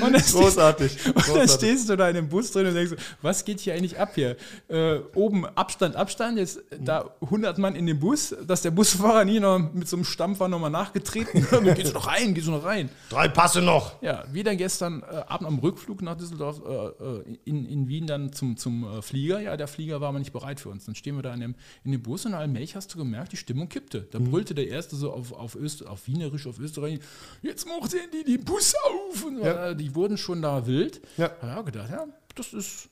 Und 0.00 0.10
stehst- 0.18 0.32
Großartig. 0.34 1.06
und 1.14 1.28
dann 1.36 1.48
stehst 1.48 1.88
du 1.88 1.96
da 1.96 2.08
in 2.08 2.14
dem 2.14 2.28
Bus 2.28 2.50
drin 2.52 2.66
und 2.66 2.74
denkst, 2.74 2.94
was 3.22 3.44
geht 3.44 3.60
hier 3.60 3.74
eigentlich 3.74 3.98
ab 3.98 4.12
hier? 4.14 4.36
Äh, 4.68 4.98
oben 5.14 5.46
Abstand, 5.46 5.96
Abstand, 5.96 6.38
jetzt 6.38 6.60
da 6.80 7.10
100 7.20 7.58
Mann 7.58 7.74
in 7.74 7.86
dem 7.86 7.98
Bus, 7.98 8.34
dass 8.46 8.62
der 8.62 8.70
Busfahrer 8.70 9.24
nie 9.24 9.40
noch 9.40 9.58
mit 9.58 9.88
so 9.88 9.96
einem 9.96 10.04
Stampfer 10.04 10.48
nochmal 10.48 10.70
nachgetreten 10.70 11.46
Gehst 11.74 11.90
du 11.90 11.94
noch 11.94 12.06
rein, 12.06 12.34
gehst 12.34 12.46
du 12.46 12.50
noch 12.52 12.64
rein. 12.64 12.88
Drei 13.08 13.28
Passe 13.28 13.62
noch. 13.62 14.00
Ja, 14.02 14.24
wie 14.32 14.42
dann 14.42 14.56
gestern 14.56 15.02
äh, 15.02 15.16
Abend 15.28 15.46
am 15.46 15.58
Rückflug 15.58 16.02
nach 16.02 16.16
Düsseldorf 16.16 16.60
äh, 16.66 17.04
äh, 17.04 17.38
in, 17.44 17.66
in 17.66 17.88
Wien 17.88 18.06
dann 18.06 18.32
zum, 18.32 18.56
zum 18.56 18.84
äh, 18.84 19.02
Flieger. 19.02 19.40
Ja, 19.40 19.56
der 19.56 19.68
Flieger 19.68 20.00
war 20.00 20.08
aber 20.08 20.18
nicht 20.18 20.32
bereit 20.32 20.60
für 20.60 20.68
uns. 20.68 20.84
Dann 20.84 20.94
stehen 20.94 21.16
wir 21.16 21.22
da 21.22 21.32
in 21.34 21.40
dem, 21.40 21.54
in 21.84 21.92
dem 21.92 22.02
Bus 22.02 22.26
und 22.26 22.34
allmählich 22.34 22.76
hast 22.76 22.92
du 22.94 22.98
gemerkt, 22.98 23.32
die 23.32 23.36
Stimmung 23.36 23.68
kippte. 23.68 24.06
Da 24.10 24.18
brüllte 24.18 24.54
der 24.54 24.68
Erste 24.68 24.96
so 24.96 25.12
auf, 25.12 25.32
auf, 25.32 25.54
Öst, 25.56 25.86
auf 25.86 26.06
Wienerisch, 26.06 26.46
auf 26.46 26.58
Österreich, 26.58 27.00
jetzt 27.42 27.66
macht 27.66 27.92
ihr 27.94 28.00
die, 28.12 28.24
die 28.24 28.38
Bus 28.38 28.74
auf. 28.84 29.03
Und, 29.24 29.38
Ja. 29.42 29.68
äh, 29.70 29.76
die 29.76 29.94
wurden 29.94 30.16
schon 30.18 30.42
da 30.42 30.66
wild. 30.66 31.00
Ja. 31.16 31.30
Ja, 31.42 31.62
gedacht, 31.62 31.90
ja, 31.90 32.06
das 32.34 32.52
ist 32.52 32.88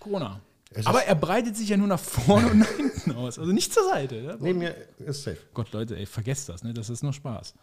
Corona. 0.00 0.40
Es 0.70 0.78
ist- 0.80 0.86
aber 0.86 1.04
er 1.04 1.14
breitet 1.14 1.56
sich 1.56 1.68
ja 1.68 1.76
nur 1.76 1.86
nach 1.86 2.00
vorne 2.00 2.48
und 2.50 2.58
nach 2.58 2.68
hinten 2.76 3.12
aus. 3.12 3.38
Also 3.38 3.52
nicht 3.52 3.72
zur 3.72 3.84
Seite. 3.88 4.16
Ja? 4.16 4.36
Neben 4.40 4.58
mir 4.58 4.74
ist 4.98 5.22
safe. 5.22 5.38
Gott, 5.54 5.72
Leute, 5.72 5.96
ey, 5.96 6.06
vergesst 6.06 6.48
das, 6.48 6.62
ne? 6.64 6.74
Das 6.74 6.90
ist 6.90 7.02
nur 7.02 7.12
Spaß. 7.12 7.54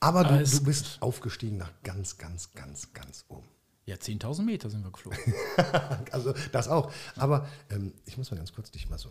Aber 0.00 0.24
du, 0.24 0.34
es- 0.40 0.58
du 0.58 0.64
bist 0.64 0.98
aufgestiegen 1.00 1.56
nach 1.58 1.70
ganz, 1.82 2.16
ganz, 2.18 2.52
ganz, 2.52 2.92
ganz 2.92 3.24
oben. 3.28 3.46
Ja, 3.86 3.96
10.000 3.96 4.46
Meter 4.46 4.70
sind 4.70 4.82
wir 4.82 4.90
geflogen. 4.90 5.18
Also 6.10 6.34
das 6.52 6.68
auch. 6.68 6.90
Aber 7.16 7.46
ähm, 7.70 7.92
ich 8.06 8.16
muss 8.16 8.30
mal 8.30 8.36
ganz 8.38 8.52
kurz 8.52 8.70
dich 8.70 8.88
mal 8.88 8.98
so. 8.98 9.10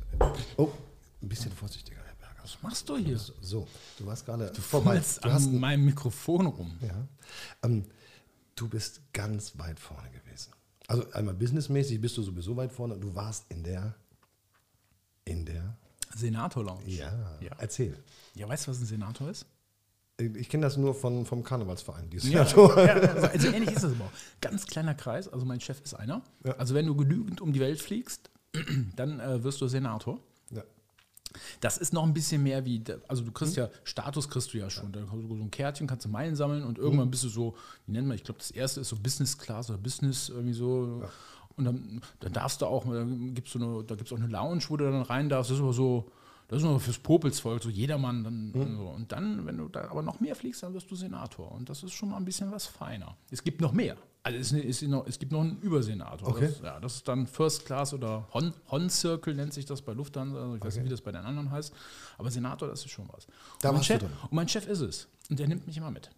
Oh, 0.58 0.72
ein 1.22 1.30
bisschen 1.30 1.52
vorsichtiger. 1.52 2.00
Was 2.44 2.58
machst 2.62 2.90
du 2.90 2.98
hier? 2.98 3.18
So, 3.42 3.68
du 3.98 4.06
warst 4.06 4.26
gerade 4.26 4.52
Du 4.52 4.62
vorbei. 4.62 5.02
Du 5.22 5.32
hast 5.32 5.48
an 5.48 5.60
meinem 5.60 5.86
Mikrofon 5.86 6.46
rum. 6.48 6.78
Ja. 6.82 7.08
Ähm, 7.64 7.86
du 8.56 8.68
bist 8.68 9.02
ganz 9.14 9.58
weit 9.58 9.80
vorne 9.80 10.10
gewesen. 10.12 10.52
Also 10.88 11.10
einmal 11.14 11.34
businessmäßig 11.34 12.00
bist 12.02 12.18
du 12.18 12.22
sowieso 12.22 12.56
weit 12.58 12.72
vorne. 12.72 12.98
Du 12.98 13.16
warst 13.16 13.46
in 13.50 13.64
der, 13.64 13.96
in 15.26 15.46
der, 15.46 15.78
Senator 16.16 16.64
Lounge. 16.64 16.86
ja, 16.88 17.12
Ja. 17.40 17.52
erzähl. 17.58 17.98
Ja, 18.36 18.48
weißt 18.48 18.68
du, 18.68 18.72
was 18.72 18.80
ein 18.82 18.86
Senator 18.86 19.30
ist? 19.30 19.46
Ich 20.20 20.48
kenne 20.50 20.62
das 20.64 20.78
nur 20.78 20.94
von, 20.94 21.26
vom 21.26 21.44
Karnevalsverein. 21.44 22.10
Die 22.10 22.18
Ja, 22.18 22.46
Senator. 22.46 22.78
ja, 22.86 22.94
also, 22.94 23.28
also 23.34 23.48
ähnlich 23.48 23.72
ist 23.72 23.84
das 23.84 23.94
aber 23.94 24.06
auch. 24.06 24.12
Ganz 24.42 24.68
kleiner 24.68 24.94
Kreis, 24.94 25.28
also 25.28 25.46
mein 25.46 25.60
Chef 25.60 25.82
ist 25.82 25.94
einer. 25.96 26.22
Ja. 26.44 26.52
Also 26.58 26.76
wenn 26.76 26.86
du 26.86 26.96
genügend 26.96 27.42
um 27.42 27.52
die 27.54 27.60
Welt 27.62 27.82
fliegst, 27.82 28.30
dann 28.96 29.20
äh, 29.20 29.44
wirst 29.44 29.60
du 29.62 29.68
Senator. 29.68 30.20
Ja. 31.34 31.40
Das 31.62 31.78
ist 31.78 31.94
noch 31.94 32.04
ein 32.04 32.14
bisschen 32.14 32.44
mehr 32.44 32.66
wie, 32.66 32.84
also 33.08 33.24
du 33.24 33.32
kriegst 33.32 33.56
ja, 33.56 33.70
Status 33.84 34.30
kriegst 34.30 34.54
du 34.54 34.58
ja 34.58 34.70
schon. 34.70 34.92
Da 34.92 35.02
hast 35.02 35.14
du 35.14 35.36
so 35.36 35.44
ein 35.44 35.52
Kärtchen, 35.52 35.88
kannst 35.88 36.06
du 36.06 36.10
Meilen 36.10 36.36
sammeln 36.36 36.64
und 36.64 36.78
irgendwann 36.78 37.10
bist 37.12 37.24
du 37.24 37.30
so, 37.30 37.56
wie 37.86 37.92
nennt 37.92 38.08
man, 38.08 38.16
ich 38.16 38.24
glaube, 38.24 38.40
das 38.40 38.52
erste 38.52 38.82
ist 38.82 38.90
so 38.90 38.96
Business 38.96 39.38
Class 39.38 39.70
oder 39.70 39.80
Business 39.80 40.30
irgendwie 40.30 40.54
so. 40.54 41.04
Und 41.56 41.66
dann, 41.66 42.02
dann 42.20 42.34
darfst 42.34 42.62
du 42.62 42.66
auch, 42.66 42.86
da 42.86 43.04
gibt 43.04 43.48
es 43.48 43.54
so 43.54 43.60
eine, 43.60 43.84
da 43.84 43.96
gibt's 43.96 44.12
auch 44.12 44.18
eine 44.18 44.28
Lounge, 44.28 44.64
wo 44.70 44.78
du 44.78 44.86
dann 44.86 45.02
rein 45.04 45.30
darfst. 45.30 45.52
Das 45.52 45.58
ist 45.58 45.64
aber 45.64 45.74
so, 45.74 46.10
das 46.48 46.60
ist 46.60 46.64
nur 46.64 46.80
fürs 46.80 46.98
Popelsvolk, 47.00 47.64
so 47.64 47.70
jedermann. 47.70 48.24
Dann, 48.24 48.52
so. 48.54 48.88
Und 48.90 49.12
dann, 49.12 49.46
wenn 49.46 49.58
du 49.58 49.70
da 49.70 49.90
aber 49.90 50.02
noch 50.02 50.20
mehr 50.20 50.36
fliegst, 50.36 50.64
dann 50.64 50.74
wirst 50.74 50.90
du 50.90 50.96
Senator. 50.96 51.52
Und 51.52 51.70
das 51.70 51.84
ist 51.84 51.94
schon 51.94 52.10
mal 52.10 52.18
ein 52.18 52.26
bisschen 52.26 52.52
was 52.52 52.66
feiner. 52.66 53.16
Es 53.32 53.44
gibt 53.44 53.62
noch 53.62 53.72
mehr. 53.72 53.98
Also 54.26 54.38
es, 54.40 54.52
ist 54.54 54.82
noch, 54.84 55.06
es 55.06 55.20
gibt 55.20 55.34
noch 55.34 55.42
einen 55.42 55.60
Übersenator. 55.60 56.30
Okay. 56.30 56.48
Das, 56.48 56.62
ja, 56.62 56.80
das 56.80 56.96
ist 56.96 57.08
dann 57.08 57.28
First 57.28 57.66
Class 57.66 57.94
oder 57.94 58.26
Hon, 58.34 58.54
Hon 58.72 58.90
Circle 58.90 59.36
nennt 59.36 59.54
sich 59.54 59.66
das 59.66 59.82
bei 59.82 59.92
Lufthansa. 59.92 60.42
Also 60.42 60.56
ich 60.56 60.64
weiß 60.64 60.76
nicht, 60.76 60.86
wie 60.86 60.90
das 60.90 61.02
bei 61.02 61.12
den 61.12 61.26
anderen 61.26 61.52
heißt. 61.52 61.74
Aber 62.18 62.32
Senator, 62.32 62.70
das 62.70 62.86
ist 62.86 62.92
schon 62.92 63.10
was. 63.12 63.28
Da 63.62 63.70
und, 63.70 63.76
mein 63.76 63.84
Chef, 63.84 64.00
drin. 64.00 64.10
und 64.24 64.32
mein 64.34 64.48
Chef 64.48 64.66
ist 64.68 64.80
es. 64.80 65.08
Und 65.30 65.40
der 65.40 65.48
nimmt 65.50 65.68
mich 65.68 65.76
immer 65.76 65.92
mit. 65.92 66.10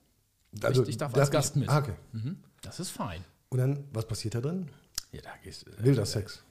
Also, 0.61 0.83
ich, 0.83 0.89
ich 0.89 0.97
darf 0.97 1.15
als 1.15 1.31
Gast 1.31 1.55
ich- 1.55 1.61
mit. 1.61 1.69
Ah, 1.69 1.79
okay. 1.79 1.95
Mhm. 2.11 2.37
Das 2.61 2.79
ist 2.79 2.91
fein. 2.91 3.23
Und 3.49 3.57
dann, 3.57 3.83
was 3.91 4.07
passiert 4.07 4.35
da 4.35 4.41
drin? 4.41 4.69
Ja, 5.11 5.21
da 5.21 5.31
gehst, 5.43 5.65
äh, 5.67 5.83
Wilder 5.83 6.05
Sex. 6.05 6.43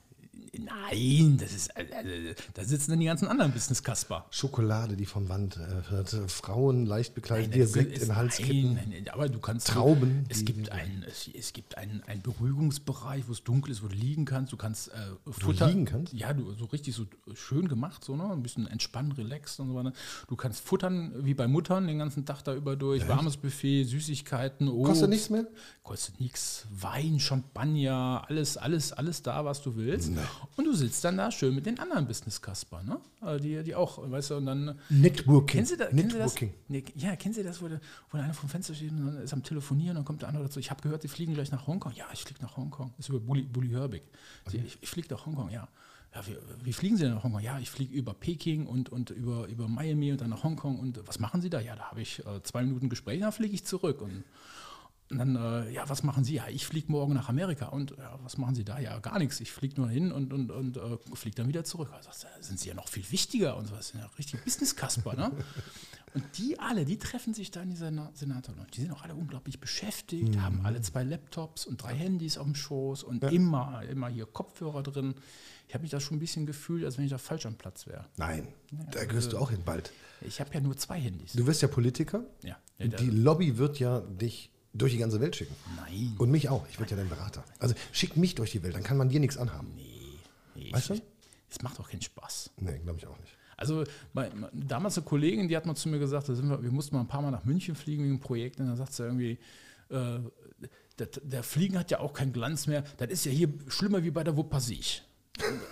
Nein, 0.57 1.37
das 1.39 1.53
ist, 1.53 1.76
äh, 1.76 1.82
äh, 1.82 2.35
da 2.55 2.64
sitzen 2.64 2.91
dann 2.93 3.01
die 3.01 3.07
ganzen 3.07 3.26
anderen 3.28 3.53
Business-Kasper. 3.53 4.26
Schokolade, 4.30 4.97
die 4.97 5.05
vom 5.07 5.28
Wand 5.28 5.57
äh, 5.57 5.91
wird. 5.91 6.12
äh, 6.12 6.28
Frauen 6.28 6.87
leicht 6.87 7.14
bekleidet, 7.14 7.51
Nein, 7.51 7.59
dir 7.61 7.66
Sekt 7.66 7.95
in 7.95 8.01
den 8.09 8.16
Hals 8.16 8.39
nein, 8.39 8.49
kippen. 8.49 8.74
nein, 8.74 8.89
nein, 8.91 9.09
aber 9.12 9.28
du 9.28 9.41
kannst 9.41 9.68
Trauben, 9.68 10.24
Es 10.28 10.45
gibt 10.45 10.70
einen, 10.70 11.05
es, 11.09 11.28
es 11.37 11.53
gibt 11.53 11.76
einen, 11.76 12.03
einen 12.07 12.22
Beruhigungsbereich, 12.22 13.24
wo 13.26 13.32
es 13.32 13.43
dunkel 13.43 13.72
ist, 13.72 13.82
wo 13.82 13.89
du 13.89 13.97
liegen 13.97 14.24
kannst. 14.24 14.53
Du 14.53 14.57
kannst 14.57 14.89
äh, 14.89 14.93
Futter. 15.30 15.66
liegen 15.66 15.85
kannst? 15.87 16.12
Ja, 16.12 16.32
du 16.32 16.53
so 16.55 16.66
richtig 16.66 16.95
so 16.95 17.05
schön 17.35 17.66
gemacht, 17.68 18.05
so 18.05 18.14
ne, 18.16 18.30
ein 18.30 18.43
bisschen 18.43 18.66
entspannt, 18.66 19.18
relaxed 19.18 19.59
und 19.61 19.68
so 19.68 19.74
weiter. 19.74 19.93
Du 20.28 20.37
kannst 20.37 20.61
futtern 20.61 21.12
wie 21.24 21.35
bei 21.35 21.49
Muttern 21.49 21.87
den 21.87 21.99
ganzen 21.99 22.24
Tag 22.24 22.43
da 22.45 22.55
über 22.55 22.76
durch. 22.76 23.07
Warmes 23.09 23.37
Buffet, 23.37 23.85
Süßigkeiten, 23.85 24.68
Obst. 24.68 24.89
Kostet 24.91 25.11
nichts 25.11 25.30
mehr? 25.30 25.47
Kostet 25.82 26.20
nichts. 26.20 26.66
Wein, 26.70 27.18
Champagner, 27.20 28.24
alles, 28.28 28.57
alles, 28.57 28.93
alles 28.93 29.22
da, 29.22 29.45
was 29.45 29.61
du 29.62 29.74
willst. 29.76 30.12
Und 30.57 30.64
du 30.64 30.72
sitzt 30.72 31.05
dann 31.05 31.16
da 31.16 31.31
schön 31.31 31.55
mit 31.55 31.66
den 31.66 31.79
anderen 31.79 32.07
Business-Kasper, 32.07 32.83
ne? 32.83 33.01
Äh, 33.22 33.41
Die, 33.41 33.62
die 33.62 33.75
auch, 33.75 33.99
weißt 34.11 34.31
du, 34.31 34.37
und 34.37 34.47
dann. 34.47 34.79
Networking. 34.89 35.47
Kennen 35.47 35.66
Sie, 35.66 35.77
da, 35.77 35.87
kennen 35.87 36.11
Sie 36.11 36.18
das? 36.18 36.35
Networking. 36.35 36.55
Nee, 36.68 36.85
ja, 36.97 37.16
kennen 37.16 37.35
Sie 37.35 37.43
das, 37.43 37.61
wo, 37.62 37.68
der, 37.68 37.81
wo 38.11 38.18
einer 38.18 38.35
vom 38.35 38.49
Fenster 38.49 38.75
steht 38.75 38.91
und 38.91 39.07
dann 39.07 39.16
ist 39.22 39.33
am 39.33 39.43
Telefonieren, 39.43 39.97
dann 39.97 40.05
kommt 40.05 40.22
der 40.22 40.29
andere 40.29 40.45
dazu. 40.45 40.59
Ich 40.61 40.70
habe 40.70 40.83
gehört, 40.83 41.03
Sie 41.03 41.09
fliegen 41.09 41.35
gleich 41.35 41.51
nach 41.51 41.66
Hongkong. 41.66 41.93
Ja, 41.95 42.07
ich 42.12 42.22
fliege 42.22 42.41
nach 42.43 42.57
Hongkong. 42.57 42.93
Das 42.97 43.07
ist 43.07 43.09
über 43.11 43.20
Bully, 43.20 43.43
Bully 43.43 43.68
Herbig. 43.70 44.03
Sie, 44.47 44.59
Ich, 44.59 44.79
ich 44.81 44.89
fliege 44.89 45.09
nach 45.12 45.27
Hongkong, 45.27 45.51
ja. 45.51 45.68
Ja, 46.14 46.25
wie, 46.29 46.37
wie 46.62 46.72
fliegen 46.72 46.97
Sie 46.97 47.03
denn 47.03 47.14
nach 47.14 47.25
Hongkong? 47.25 47.41
Ja, 47.43 47.59
ich 47.59 47.68
fliege 47.70 47.93
über 47.93 48.14
Peking 48.14 48.66
und, 48.66 48.89
und 48.89 49.11
über, 49.11 49.47
über 49.49 49.66
Miami 49.66 50.12
und 50.12 50.20
dann 50.20 50.31
nach 50.31 50.45
Hongkong. 50.45 50.79
Und 50.79 51.01
was 51.09 51.18
machen 51.18 51.41
Sie 51.41 51.51
da? 51.51 51.59
Ja, 51.61 51.75
da 51.75 51.91
habe 51.91 52.03
ich 52.03 52.20
äh, 52.25 52.41
zwei 52.45 52.62
Minuten 52.62 52.89
Gespräch, 52.89 53.18
dann 53.20 53.33
fliege 53.33 53.53
ich 53.55 53.64
zurück. 53.64 54.01
Und, 54.01 54.22
und 55.11 55.19
dann, 55.19 55.37
äh, 55.37 55.71
ja, 55.71 55.89
was 55.89 56.03
machen 56.03 56.25
Sie? 56.25 56.35
Ja, 56.35 56.49
ich 56.49 56.67
fliege 56.67 56.91
morgen 56.91 57.13
nach 57.15 57.29
Amerika. 57.29 57.67
Und 57.67 57.91
ja, 57.99 58.19
was 58.23 58.39
machen 58.39 58.55
Sie 58.55 58.65
da? 58.65 58.79
Ja, 58.81 58.99
gar 59.01 59.19
nichts. 59.19 59.39
Ich 59.41 59.53
fliege 59.53 59.77
nur 59.81 59.89
hin 59.91 60.11
und, 60.13 60.33
und, 60.33 60.51
und 60.51 60.77
äh, 60.79 60.97
fliege 61.15 61.37
dann 61.37 61.49
wieder 61.49 61.63
zurück. 61.65 61.91
Also, 61.93 62.09
da 62.23 62.43
sind 62.43 62.59
Sie 62.59 62.69
ja 62.69 62.75
noch 62.75 62.89
viel 62.89 63.05
wichtiger 63.13 63.57
und 63.57 63.67
so. 63.67 63.75
Das 63.77 63.89
sind 63.89 64.01
ja 64.01 64.07
richtig 64.19 64.43
Business-Kasper, 64.45 65.15
ne? 65.15 65.31
Und 66.15 66.23
die 66.39 66.61
alle, 66.61 66.85
die 66.85 66.97
treffen 66.97 67.35
sich 67.35 67.51
da 67.51 67.61
in 67.63 67.71
dieser 67.71 67.91
Na- 67.91 68.13
Senator. 68.15 68.55
Die 68.73 68.81
sind 68.83 68.93
auch 68.93 69.03
alle 69.03 69.17
unglaublich 69.17 69.59
beschäftigt, 69.59 70.39
haben 70.39 70.61
alle 70.65 70.81
zwei 70.81 71.03
Laptops 71.03 71.67
und 71.67 71.83
drei 71.83 71.93
Handys 71.93 72.39
auf 72.39 72.45
dem 72.45 72.55
Schoß 72.55 73.03
und 73.03 73.25
immer, 73.25 73.83
immer 73.91 74.07
hier 74.07 74.25
Kopfhörer 74.25 74.85
drin. 74.85 75.17
Ich 75.67 75.75
habe 75.75 75.83
mich 75.83 75.91
da 75.91 75.99
schon 75.99 76.17
ein 76.17 76.21
bisschen 76.21 76.47
gefühlt, 76.47 76.85
als 76.85 76.99
wenn 76.99 77.05
ich 77.05 77.11
da 77.11 77.19
falsch 77.19 77.47
am 77.47 77.57
Platz 77.57 77.89
wäre. 77.89 78.05
Nein, 78.17 78.47
da 78.93 79.05
gehörst 79.07 79.33
du 79.33 79.39
auch 79.39 79.51
hin 79.51 79.63
bald. 79.65 79.91
Ich 80.21 80.39
habe 80.41 80.55
ja 80.55 80.61
nur 80.61 80.77
zwei 80.77 81.01
Handys. 81.01 81.33
Du 81.33 81.49
wirst 81.49 81.63
ja 81.63 81.67
Politiker. 81.67 82.23
Ja. 82.45 82.59
Die 82.79 83.11
Lobby 83.11 83.59
wird 83.59 83.81
ja 83.81 83.99
dich 83.99 84.53
durch 84.75 84.93
die 84.93 84.99
ganze 84.99 85.20
Welt 85.20 85.37
schicken. 85.37 85.55
Nein. 85.77 86.14
Und 86.18 86.31
mich 86.31 86.49
auch. 86.49 86.66
Ich 86.68 86.79
werde 86.79 86.91
ja 86.91 86.97
dein 86.97 87.09
Berater. 87.09 87.45
Also 87.59 87.75
schick 87.93 88.16
mich 88.16 88.35
durch 88.35 88.51
die 88.51 88.62
Welt, 88.62 88.75
dann 88.75 88.83
kann 88.83 88.97
man 88.97 89.09
dir 89.09 89.20
nichts 89.20 89.39
anhaben. 89.39 89.72
Nee, 90.55 90.72
Weißt 90.72 90.91
du? 90.91 91.01
Es 91.49 91.62
macht 91.62 91.79
auch 91.79 91.89
keinen 91.89 92.03
Spaß. 92.03 92.51
Nee, 92.59 92.81
glaube 92.81 92.99
ich 92.99 93.07
auch 93.07 93.18
nicht. 93.18 93.37
Also 93.57 93.85
mein, 94.12 94.47
damals 94.53 94.99
eine 94.99 95.05
Kollegin, 95.05 95.47
die 95.47 95.57
hat 95.57 95.64
mal 95.64 95.77
zu 95.77 95.89
mir 95.89 96.01
gesagt, 96.01 96.29
da 96.29 96.35
sind 96.35 96.49
wir, 96.49 96.61
wir 96.62 96.72
mussten 96.72 96.97
mal 96.97 97.03
ein 97.03 97.09
paar 97.09 97.22
Mal 97.22 97.31
nach 97.31 97.45
München 97.45 97.77
fliegen 97.77 98.03
wegen 98.03 98.14
einem 98.14 98.20
Projekt 98.20 98.59
und 98.59 98.66
dann 98.66 98.77
sagt 98.77 98.93
sie 98.93 99.05
irgendwie, 99.05 99.39
äh, 99.91 100.18
der, 100.99 101.07
der 101.22 101.43
Fliegen 101.45 101.79
hat 101.79 101.91
ja 101.93 102.01
auch 102.01 102.12
keinen 102.12 102.33
Glanz 102.33 102.66
mehr, 102.66 102.83
das 102.99 103.11
ist 103.11 103.25
ja 103.25 103.33
hier 103.33 103.49
schlimmer 103.68 104.03
wie 104.03 104.11
bei 104.11 104.25
der 104.25 104.37
Wupper 104.37 104.61
Sieg. 104.61 105.03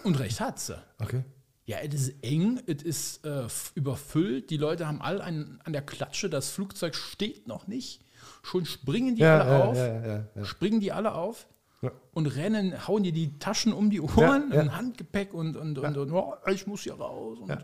Und 0.05 0.18
recht 0.18 0.40
hat 0.40 0.61
sie. 0.61 0.80
Okay. 0.98 1.24
Ja, 1.64 1.78
es 1.78 1.94
ist 1.94 2.24
eng, 2.24 2.61
es 2.66 2.82
ist 2.82 3.24
äh, 3.24 3.46
überfüllt, 3.74 4.50
die 4.50 4.57
Leute 4.57 4.86
haben 4.86 5.00
alle 5.00 5.22
einen, 5.22 5.61
an 5.64 5.72
der 5.72 5.82
Klatsche, 5.82 6.28
das 6.28 6.50
Flugzeug 6.50 6.94
steht 6.94 7.46
noch 7.46 7.66
nicht, 7.68 8.05
schon 8.42 8.64
springen 8.64 9.16
die 9.16 9.22
Ja, 9.22 9.40
alle 9.40 10.26
ja, 10.34 10.40
auf, 10.40 10.48
springen 10.48 10.80
die 10.80 10.92
alle 10.92 11.14
auf 11.14 11.46
und 12.12 12.26
rennen, 12.26 12.86
hauen 12.86 13.02
dir 13.02 13.12
die 13.12 13.38
Taschen 13.38 13.72
um 13.72 13.90
die 13.90 14.00
Ohren, 14.00 14.52
ein 14.52 14.76
Handgepäck 14.76 15.34
und, 15.34 15.56
und, 15.56 15.78
und, 15.78 15.96
und 15.96 16.12
oh, 16.12 16.34
ich 16.46 16.66
muss 16.66 16.82
hier 16.82 16.94
raus. 16.94 17.38
Und 17.40 17.58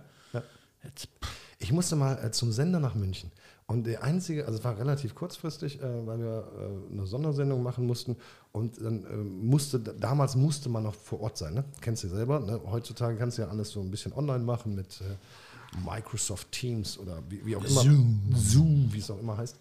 Ich 1.60 1.72
musste 1.72 1.96
mal 1.96 2.24
äh, 2.24 2.30
zum 2.30 2.52
Sender 2.52 2.78
nach 2.78 2.94
München. 2.94 3.32
Und 3.66 3.86
der 3.86 4.02
einzige, 4.02 4.46
also 4.46 4.58
es 4.58 4.64
war 4.64 4.78
relativ 4.78 5.14
kurzfristig, 5.14 5.82
äh, 5.82 6.06
weil 6.06 6.18
wir 6.20 6.48
äh, 6.90 6.92
eine 6.92 7.06
Sondersendung 7.06 7.62
machen 7.62 7.86
mussten. 7.86 8.16
Und 8.52 8.80
dann 8.80 9.04
äh, 9.04 9.16
musste, 9.16 9.78
damals 9.78 10.36
musste 10.36 10.68
man 10.68 10.84
noch 10.84 10.94
vor 10.94 11.20
Ort 11.20 11.36
sein. 11.36 11.54
Ne? 11.54 11.64
Kennst 11.80 12.04
du 12.04 12.08
selber. 12.08 12.40
Ne? 12.40 12.60
Heutzutage 12.70 13.16
kannst 13.18 13.38
du 13.38 13.42
ja 13.42 13.48
alles 13.48 13.70
so 13.70 13.80
ein 13.80 13.90
bisschen 13.90 14.12
online 14.12 14.44
machen 14.44 14.74
mit 14.74 15.00
äh, 15.00 15.84
Microsoft 15.84 16.50
Teams 16.52 16.96
oder 16.98 17.22
wie, 17.28 17.44
wie 17.44 17.56
auch 17.56 17.64
immer. 17.64 17.82
Zoom. 17.82 18.20
Zoom, 18.34 18.88
wie 18.92 18.98
es 19.00 19.10
auch 19.10 19.18
immer 19.18 19.36
heißt. 19.36 19.56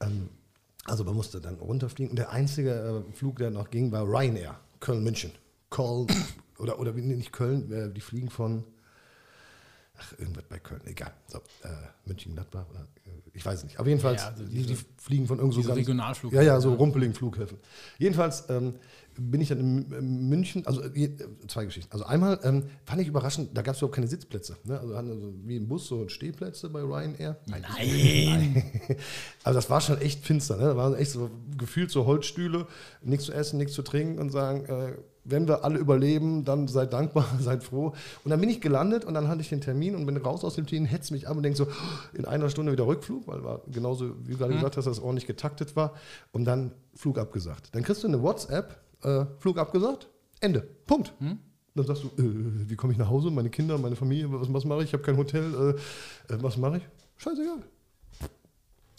Ähm, 0.00 0.28
also 0.84 1.04
man 1.04 1.14
musste 1.14 1.40
dann 1.40 1.56
runterfliegen. 1.56 2.10
Und 2.10 2.16
der 2.16 2.30
einzige 2.30 3.04
äh, 3.08 3.12
Flug, 3.12 3.36
der 3.38 3.50
noch 3.50 3.70
ging, 3.70 3.90
war 3.92 4.04
Ryanair. 4.04 4.58
Köln-München. 4.80 5.32
Köln, 5.70 6.06
oder, 6.58 6.78
oder 6.78 6.92
nicht 6.92 7.32
Köln, 7.32 7.72
äh, 7.72 7.92
die 7.92 8.00
fliegen 8.00 8.30
von 8.30 8.64
Ach, 9.98 10.12
irgendwas 10.18 10.44
bei 10.44 10.58
Köln, 10.58 10.82
egal. 10.84 11.10
So, 11.26 11.38
äh, 11.38 11.70
München, 12.04 12.34
Gladbach 12.34 12.66
oder 12.68 12.80
äh, 13.06 13.10
ich 13.32 13.44
weiß 13.44 13.60
es 13.60 13.64
nicht. 13.64 13.78
Aber 13.80 13.88
jedenfalls, 13.88 14.20
Ja, 14.20 14.28
also 14.28 14.44
die, 14.44 14.50
diese- 14.62 14.68
die 14.74 14.76
fliegen 14.98 15.26
von 15.26 15.38
irgendwo 15.38 15.62
ganz- 15.62 15.74
Regionalflughäfen, 15.74 16.46
Ja, 16.46 16.52
ja, 16.54 16.60
so 16.60 16.74
rumpeligen 16.74 17.14
Flughäfen. 17.14 17.56
Jedenfalls 17.98 18.44
ähm, 18.50 18.74
bin 19.18 19.40
ich 19.40 19.48
dann 19.48 19.58
in 19.58 20.28
München, 20.28 20.66
also 20.66 20.82
äh, 20.82 21.10
zwei 21.48 21.64
Geschichten. 21.64 21.92
Also 21.92 22.04
einmal 22.04 22.38
ähm, 22.42 22.64
fand 22.84 23.00
ich 23.00 23.08
überraschend, 23.08 23.50
da 23.56 23.62
gab 23.62 23.74
es 23.74 23.80
überhaupt 23.80 23.94
keine 23.94 24.08
Sitzplätze. 24.08 24.56
Ne? 24.64 24.78
Also 24.78 24.96
hatten 24.96 25.10
also 25.10 25.32
wie 25.44 25.56
im 25.56 25.68
Bus 25.68 25.86
so 25.86 26.08
Stehplätze 26.08 26.68
bei 26.70 26.80
Ryanair. 26.80 27.36
nein. 27.46 28.62
Also 29.44 29.58
das 29.58 29.70
war 29.70 29.80
schon 29.80 30.00
echt 30.00 30.24
finster. 30.24 30.56
Ne? 30.56 30.64
Da 30.64 30.76
waren 30.76 30.94
echt 30.96 31.12
so 31.12 31.30
gefühlt 31.56 31.90
so 31.90 32.04
Holzstühle, 32.04 32.66
nichts 33.02 33.26
zu 33.26 33.32
essen, 33.32 33.58
nichts 33.58 33.74
zu 33.74 33.82
trinken 33.82 34.18
und 34.18 34.30
sagen, 34.30 34.64
äh, 34.66 34.96
wenn 35.28 35.48
wir 35.48 35.64
alle 35.64 35.78
überleben, 35.78 36.44
dann 36.44 36.68
seid 36.68 36.92
dankbar, 36.92 37.26
seid 37.40 37.64
froh. 37.64 37.92
Und 38.24 38.30
dann 38.30 38.40
bin 38.40 38.48
ich 38.48 38.60
gelandet 38.60 39.04
und 39.04 39.14
dann 39.14 39.28
hatte 39.28 39.40
ich 39.40 39.48
den 39.48 39.60
Termin 39.60 39.94
und 39.94 40.06
bin 40.06 40.16
raus 40.16 40.44
aus 40.44 40.54
dem 40.54 40.66
Termin, 40.66 40.86
hetzt 40.86 41.10
mich 41.10 41.28
ab 41.28 41.36
und 41.36 41.42
denke 41.42 41.58
so, 41.58 41.66
in 42.14 42.24
einer 42.24 42.48
Stunde 42.48 42.72
wieder 42.72 42.86
Rückflug, 42.86 43.26
weil 43.26 43.44
war 43.44 43.62
genauso, 43.70 44.14
wie 44.24 44.32
du 44.32 44.38
gerade 44.38 44.54
gesagt 44.54 44.76
hast, 44.76 44.86
dass 44.86 44.96
das 44.96 45.04
ordentlich 45.04 45.26
getaktet 45.26 45.76
war. 45.76 45.94
Und 46.32 46.44
dann 46.44 46.72
Flug 46.94 47.18
abgesagt. 47.18 47.68
Dann 47.72 47.82
kriegst 47.82 48.02
du 48.02 48.08
eine 48.08 48.22
WhatsApp, 48.22 48.80
äh, 49.02 49.24
Flug 49.38 49.58
abgesagt, 49.58 50.08
Ende, 50.40 50.60
Punkt. 50.86 51.12
Dann 51.74 51.86
sagst 51.86 52.04
du, 52.04 52.08
äh, 52.22 52.68
wie 52.70 52.76
komme 52.76 52.92
ich 52.92 52.98
nach 52.98 53.08
Hause, 53.08 53.30
meine 53.30 53.50
Kinder, 53.50 53.76
meine 53.76 53.96
Familie, 53.96 54.32
was, 54.32 54.52
was 54.52 54.64
mache 54.64 54.80
ich, 54.80 54.86
ich 54.86 54.92
habe 54.94 55.02
kein 55.02 55.16
Hotel, 55.16 55.76
äh, 56.30 56.32
äh, 56.32 56.42
was 56.42 56.56
mache 56.56 56.78
ich? 56.78 56.88
Scheißegal. 57.18 57.62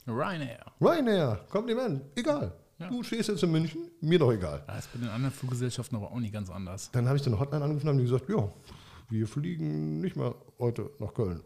Ryanair. 0.08 0.66
Ryanair, 0.80 1.46
Kompliment, 1.50 2.02
egal. 2.16 2.54
Du 2.78 3.02
stehst 3.02 3.30
jetzt 3.30 3.42
in 3.42 3.52
München, 3.52 3.90
mir 4.02 4.20
doch 4.20 4.32
egal. 4.32 4.64
Das 4.68 4.86
ist 4.86 4.94
bei 4.94 5.00
den 5.00 5.10
anderen 5.10 5.34
Fluggesellschaften 5.34 5.98
aber 5.98 6.12
auch 6.12 6.20
nicht 6.20 6.32
ganz 6.32 6.52
anders. 6.52 6.92
Dann 6.92 7.08
habe 7.08 7.18
ich 7.18 7.26
eine 7.26 7.40
Hotline 7.40 7.64
angerufen 7.64 7.88
und 7.88 7.90
haben 7.90 7.98
die 7.98 8.04
gesagt, 8.04 8.30
ja, 8.30 8.48
wir 9.10 9.28
fliegen 9.28 10.00
nicht 10.00 10.16
mehr 10.16 10.36
heute 10.60 10.92
nach 11.00 11.14
Köln. 11.14 11.42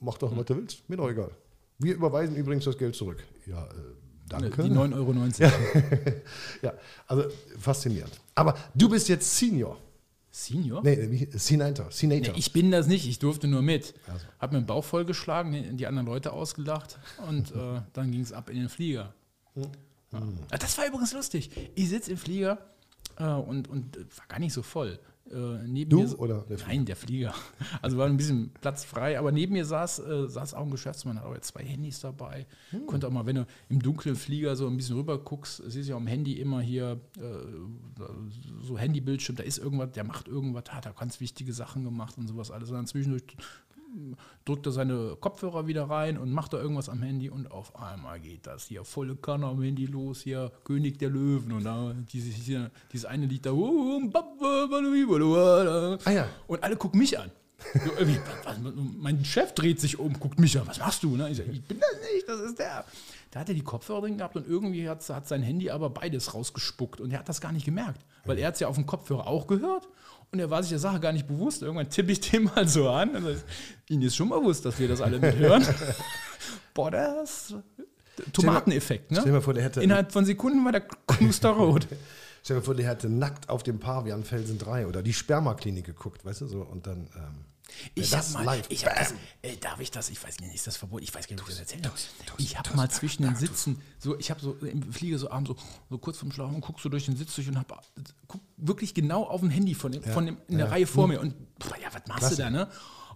Mach 0.00 0.16
doch, 0.16 0.34
was 0.34 0.46
du 0.46 0.56
willst, 0.56 0.88
mir 0.88 0.96
doch 0.96 1.10
egal. 1.10 1.30
Wir 1.78 1.94
überweisen 1.94 2.34
übrigens 2.34 2.64
das 2.64 2.78
Geld 2.78 2.94
zurück. 2.94 3.22
Ja, 3.46 3.64
äh, 3.64 3.68
danke. 4.30 4.62
Die 4.62 4.70
9,90 4.70 4.94
Euro. 4.94 5.12
ja, 6.62 6.72
also 7.06 7.24
faszinierend. 7.58 8.12
Aber 8.34 8.56
du 8.74 8.88
bist 8.88 9.08
jetzt 9.08 9.36
Senior. 9.36 9.76
Senior? 10.32 10.82
Nee, 10.82 11.10
wie- 11.10 11.28
Senator. 11.38 11.86
Nee, 11.86 11.92
Senator. 11.92 12.34
ich 12.36 12.52
bin 12.52 12.70
das 12.70 12.86
nicht, 12.86 13.06
ich 13.08 13.18
durfte 13.18 13.48
nur 13.48 13.62
mit. 13.62 13.94
Also. 14.06 14.24
Hab 14.38 14.52
mir 14.52 14.60
den 14.60 14.66
Bauch 14.66 14.84
vollgeschlagen, 14.84 15.52
die- 15.52 15.76
die 15.76 15.86
anderen 15.86 16.06
Leute 16.06 16.32
ausgelacht 16.32 16.98
und 17.28 17.50
äh, 17.52 17.80
dann 17.92 18.10
ging 18.12 18.20
es 18.22 18.32
ab 18.32 18.48
in 18.48 18.56
den 18.56 18.68
Flieger. 18.68 19.12
Hm. 19.54 19.64
Ja. 20.12 20.22
Ah, 20.50 20.58
Das 20.58 20.76
war 20.78 20.86
übrigens 20.86 21.12
lustig. 21.12 21.50
Ich 21.74 21.88
sitze 21.88 22.12
im 22.12 22.16
Flieger 22.16 22.58
äh, 23.18 23.24
und, 23.24 23.68
und 23.68 23.96
war 24.18 24.26
gar 24.28 24.38
nicht 24.38 24.52
so 24.52 24.62
voll. 24.62 24.98
Äh, 25.30 25.66
neben 25.66 25.90
Du 25.90 26.02
mir, 26.02 26.18
oder 26.18 26.44
der 26.48 26.58
Flieger? 26.58 26.74
Nein, 26.74 26.84
der 26.86 26.96
Flieger. 26.96 27.34
Also 27.82 27.96
war 27.96 28.06
ein 28.06 28.16
bisschen 28.16 28.50
Platz 28.60 28.84
frei, 28.84 29.18
aber 29.18 29.32
neben 29.32 29.52
mir 29.52 29.64
saß, 29.64 30.00
äh, 30.00 30.28
saß 30.28 30.54
auch 30.54 30.64
ein 30.64 30.70
Geschäftsmann, 30.70 31.16
hat 31.16 31.24
aber 31.24 31.36
jetzt 31.36 31.48
zwei 31.48 31.62
Handys 31.62 32.00
dabei. 32.00 32.46
Hm. 32.70 32.86
Konnte 32.86 33.06
auch 33.06 33.12
mal, 33.12 33.26
wenn 33.26 33.36
du 33.36 33.46
im 33.68 33.80
dunklen 33.80 34.16
Flieger 34.16 34.56
so 34.56 34.66
ein 34.66 34.76
bisschen 34.76 34.96
rüber 34.96 35.18
guckst, 35.18 35.62
siehst 35.66 35.88
du 35.88 35.92
ja 35.92 35.96
am 35.96 36.06
Handy 36.06 36.34
immer 36.40 36.60
hier 36.60 37.00
äh, 37.18 37.22
so 38.62 38.78
Handybildschirm, 38.78 39.36
da 39.36 39.44
ist 39.44 39.58
irgendwas, 39.58 39.92
der 39.92 40.04
macht 40.04 40.28
irgendwas, 40.28 40.64
hat 40.70 40.86
er 40.86 40.92
ganz 40.92 41.20
wichtige 41.20 41.52
Sachen 41.52 41.84
gemacht 41.84 42.18
und 42.18 42.26
sowas 42.26 42.50
alles. 42.50 42.70
Und 42.70 42.76
dann 42.76 42.86
zwischendurch 42.86 43.24
drückt 44.44 44.66
er 44.66 44.72
seine 44.72 45.16
Kopfhörer 45.20 45.66
wieder 45.66 45.84
rein 45.84 46.18
und 46.18 46.30
macht 46.32 46.52
da 46.52 46.58
irgendwas 46.58 46.88
am 46.88 47.02
Handy 47.02 47.30
und 47.30 47.50
auf 47.50 47.76
einmal 47.76 48.20
geht 48.20 48.46
das 48.46 48.66
hier 48.66 48.84
volle 48.84 49.16
Kanne 49.16 49.46
am 49.46 49.62
Handy 49.62 49.86
los, 49.86 50.22
hier 50.22 50.52
König 50.64 50.98
der 50.98 51.10
Löwen 51.10 51.52
und 51.52 51.64
da 51.64 51.94
dieses, 52.12 52.34
hier, 52.34 52.70
dieses 52.92 53.06
eine 53.06 53.26
Lied 53.26 53.46
da 53.46 53.52
Ah 56.04 56.10
ja. 56.10 56.28
und 56.46 56.62
alle 56.62 56.76
gucken 56.76 56.98
mich 56.98 57.18
an. 57.18 57.30
So 57.74 57.90
was, 57.92 58.18
mein 58.98 59.24
Chef 59.24 59.52
dreht 59.52 59.80
sich 59.80 59.98
um, 59.98 60.18
guckt 60.18 60.38
mich 60.40 60.58
an, 60.58 60.66
was 60.66 60.78
machst 60.78 61.02
du? 61.02 61.16
Ne? 61.16 61.30
Ich, 61.30 61.36
sag, 61.36 61.46
ich 61.48 61.62
bin 61.62 61.78
das 61.78 62.00
nicht, 62.12 62.28
das 62.28 62.40
ist 62.40 62.58
der. 62.58 62.84
Da 63.30 63.40
hat 63.40 63.48
er 63.48 63.54
die 63.54 63.62
Kopfhörer 63.62 64.00
drin 64.00 64.16
gehabt 64.16 64.34
und 64.36 64.48
irgendwie 64.48 64.88
hat, 64.88 65.06
hat 65.08 65.28
sein 65.28 65.42
Handy 65.42 65.70
aber 65.70 65.90
beides 65.90 66.34
rausgespuckt 66.34 67.00
und 67.00 67.12
er 67.12 67.20
hat 67.20 67.28
das 67.28 67.40
gar 67.40 67.52
nicht 67.52 67.64
gemerkt, 67.64 68.04
weil 68.24 68.38
er 68.38 68.48
hat 68.48 68.54
es 68.54 68.60
ja 68.60 68.68
auf 68.68 68.74
dem 68.74 68.86
Kopfhörer 68.86 69.26
auch 69.26 69.46
gehört 69.46 69.88
und 70.32 70.38
er 70.38 70.50
war 70.50 70.62
sich 70.62 70.70
der 70.70 70.78
Sache 70.78 71.00
gar 71.00 71.12
nicht 71.12 71.26
bewusst. 71.26 71.62
Irgendwann 71.62 71.90
tippe 71.90 72.12
ich 72.12 72.20
den 72.20 72.44
mal 72.44 72.66
so 72.68 72.88
an 72.88 73.16
und 73.16 73.24
das, 73.24 73.44
Ihnen 73.88 74.02
ist 74.02 74.16
schon 74.16 74.28
bewusst, 74.28 74.64
dass 74.64 74.78
wir 74.78 74.88
das 74.88 75.00
alle 75.00 75.18
mithören. 75.18 75.64
Boah, 76.74 76.90
das 76.90 77.54
Tomateneffekt, 78.32 79.06
Stell 79.10 79.24
dir 79.24 79.30
mal 79.30 79.36
ne? 79.38 79.42
vor, 79.42 79.54
der 79.54 79.64
hätte, 79.64 79.82
Innerhalb 79.82 80.12
von 80.12 80.24
Sekunden 80.24 80.64
war 80.64 80.72
der 80.72 80.82
Knuster 80.82 81.50
rot. 81.50 81.86
stell 82.42 82.56
dir 82.56 82.60
mal 82.60 82.64
vor, 82.64 82.74
der 82.74 82.86
hätte 82.86 83.08
nackt 83.08 83.48
auf 83.48 83.62
dem 83.62 83.78
Pavian 83.78 84.24
Felsen 84.24 84.58
3 84.58 84.86
oder 84.86 85.02
die 85.02 85.12
Spermaklinik 85.12 85.86
geguckt, 85.86 86.24
weißt 86.24 86.42
du, 86.42 86.46
so 86.46 86.60
und 86.60 86.86
dann. 86.86 87.08
Ähm, 87.16 87.44
Ich 87.94 88.10
das 88.10 88.34
hab 88.34 88.44
mal, 88.44 88.56
live. 88.56 88.66
ich 88.68 88.84
hab 88.84 88.96
das, 88.96 89.14
äh, 89.42 89.56
darf 89.56 89.80
ich 89.80 89.90
das? 89.90 90.10
Ich 90.10 90.22
weiß 90.22 90.40
nicht, 90.40 90.54
ist 90.54 90.66
das 90.66 90.76
verboten? 90.76 91.04
Ich 91.04 91.14
weiß 91.14 91.26
gar 91.26 91.34
nicht, 91.34 91.42
ob 91.42 91.48
ich 91.48 91.54
das 91.54 91.60
erzählt 91.60 91.86
habe. 91.86 91.96
Ich 92.38 92.58
habe 92.58 92.74
mal 92.76 92.90
zwischen 92.90 93.22
den 93.22 93.36
Sitzen, 93.36 93.80
so, 93.98 94.18
ich 94.18 94.30
habe 94.30 94.40
so 94.40 94.54
im 94.60 94.92
Flieger 94.92 95.18
so 95.18 95.30
abends 95.30 95.48
so, 95.50 95.56
so 95.88 95.98
kurz 95.98 96.18
vorm 96.18 96.32
Schlafen 96.32 96.54
und 96.54 96.60
guck 96.60 96.80
so 96.80 96.88
durch 96.88 97.06
den 97.06 97.16
Sitz 97.16 97.34
durch 97.34 97.48
und 97.48 97.58
hab, 97.58 97.84
guck 98.26 98.40
wirklich 98.56 98.94
genau 98.94 99.24
auf 99.24 99.40
dem 99.40 99.50
Handy 99.50 99.74
von 99.74 99.92
dem, 99.92 100.02
von 100.02 100.26
dem 100.26 100.38
in 100.48 100.58
der 100.58 100.66
ja. 100.66 100.72
Reihe 100.72 100.86
vor 100.86 101.08
mir 101.08 101.20
und 101.20 101.34
boah, 101.58 101.76
ja, 101.80 101.88
was 101.92 102.06
machst 102.06 102.20
Klasse. 102.20 102.36
du 102.36 102.42
da, 102.42 102.50
ne? 102.50 102.68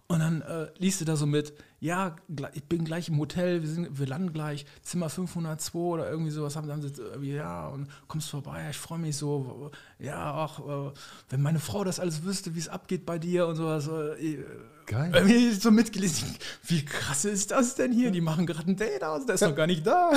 Und 0.06 0.18
dann 0.18 0.42
äh, 0.42 0.68
liest 0.78 1.00
du 1.00 1.04
da 1.06 1.16
so 1.16 1.24
mit, 1.24 1.54
ja, 1.84 2.16
ich 2.54 2.64
bin 2.64 2.86
gleich 2.86 3.10
im 3.10 3.18
Hotel, 3.18 3.60
wir, 3.60 3.68
sind, 3.68 3.98
wir 3.98 4.06
landen 4.06 4.32
gleich, 4.32 4.64
Zimmer 4.80 5.10
502 5.10 5.78
oder 5.78 6.10
irgendwie 6.10 6.30
sowas, 6.30 6.56
haben 6.56 6.66
dann 6.66 6.80
so, 6.80 6.88
äh, 6.88 7.22
ja, 7.26 7.68
und 7.68 7.88
kommst 8.08 8.30
vorbei, 8.30 8.68
ich 8.70 8.78
freue 8.78 8.98
mich 8.98 9.18
so, 9.18 9.70
ja, 9.98 10.32
ach, 10.32 10.60
äh, 10.60 10.92
wenn 11.28 11.42
meine 11.42 11.60
Frau 11.60 11.84
das 11.84 12.00
alles 12.00 12.24
wüsste, 12.24 12.54
wie 12.54 12.58
es 12.58 12.70
abgeht 12.70 13.04
bei 13.04 13.18
dir 13.18 13.46
und 13.46 13.56
sowas, 13.56 13.86
äh, 13.88 14.42
Geil. 14.86 15.12
irgendwie 15.14 15.50
so 15.52 15.70
mitgelesen, 15.70 16.34
wie 16.62 16.86
krass 16.86 17.26
ist 17.26 17.50
das 17.50 17.74
denn 17.74 17.92
hier? 17.92 18.10
Die 18.10 18.22
machen 18.22 18.46
gerade 18.46 18.70
ein 18.70 18.76
Date 18.76 19.04
aus, 19.04 19.26
der 19.26 19.34
ist 19.34 19.42
noch 19.42 19.54
gar 19.54 19.66
nicht 19.66 19.86
da. 19.86 20.10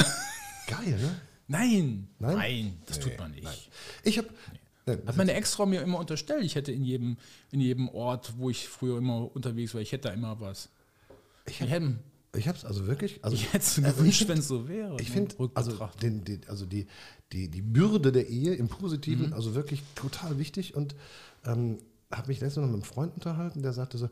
Geil, 0.67 0.97
ne? 0.97 1.19
Nein, 1.49 2.07
Nein? 2.19 2.37
nein, 2.37 2.77
das 2.85 3.01
tut 3.01 3.17
man 3.19 3.31
nicht. 3.31 3.69
Ich 4.03 4.17
habe. 4.17 4.29
Hat 4.85 5.17
meine 5.17 5.33
Ex-Frau 5.33 5.65
mir 5.65 5.81
immer 5.81 5.99
unterstellt, 5.99 6.45
ich 6.45 6.55
hätte 6.55 6.71
in 6.71 6.85
jedem, 6.85 7.17
in 7.51 7.59
jedem 7.59 7.89
Ort, 7.89 8.35
wo 8.37 8.49
ich 8.49 8.69
früher 8.69 8.99
immer 8.99 9.35
unterwegs 9.35 9.73
war, 9.73 9.81
ich 9.81 9.91
hätte 9.91 10.07
da 10.07 10.13
immer 10.13 10.39
was. 10.39 10.69
Ich 11.47 11.59
hätte 11.61 11.99
Ich 12.35 12.47
habe 12.47 12.57
es 12.57 12.65
also 12.65 12.87
wirklich. 12.87 13.23
Also, 13.23 13.35
ich 13.35 13.47
hätte 13.53 13.57
es 13.65 13.77
also 13.83 13.97
gewünscht, 13.99 14.27
wenn 14.27 14.39
es 14.39 14.47
so 14.47 14.67
wäre. 14.67 14.97
Ich 14.99 15.09
ne, 15.09 15.13
finde, 15.13 15.49
also, 15.55 15.89
den, 16.01 16.23
den, 16.23 16.41
also 16.47 16.65
die, 16.65 16.87
die, 17.31 17.49
die 17.49 17.61
Bürde 17.61 18.11
der 18.11 18.27
Ehe 18.27 18.53
im 18.53 18.67
Positiven, 18.67 19.27
Mhm. 19.27 19.33
also 19.33 19.55
wirklich 19.55 19.81
total 19.95 20.37
wichtig. 20.37 20.75
Und 20.75 20.95
ähm, 21.45 21.79
habe 22.11 22.27
mich 22.27 22.39
letztens 22.39 22.57
noch 22.65 22.71
mit 22.71 22.75
einem 22.75 22.83
Freund 22.83 23.13
unterhalten, 23.15 23.61
der 23.63 23.73
sagte 23.73 23.97
so, 23.97 24.05
äh, 24.05 24.09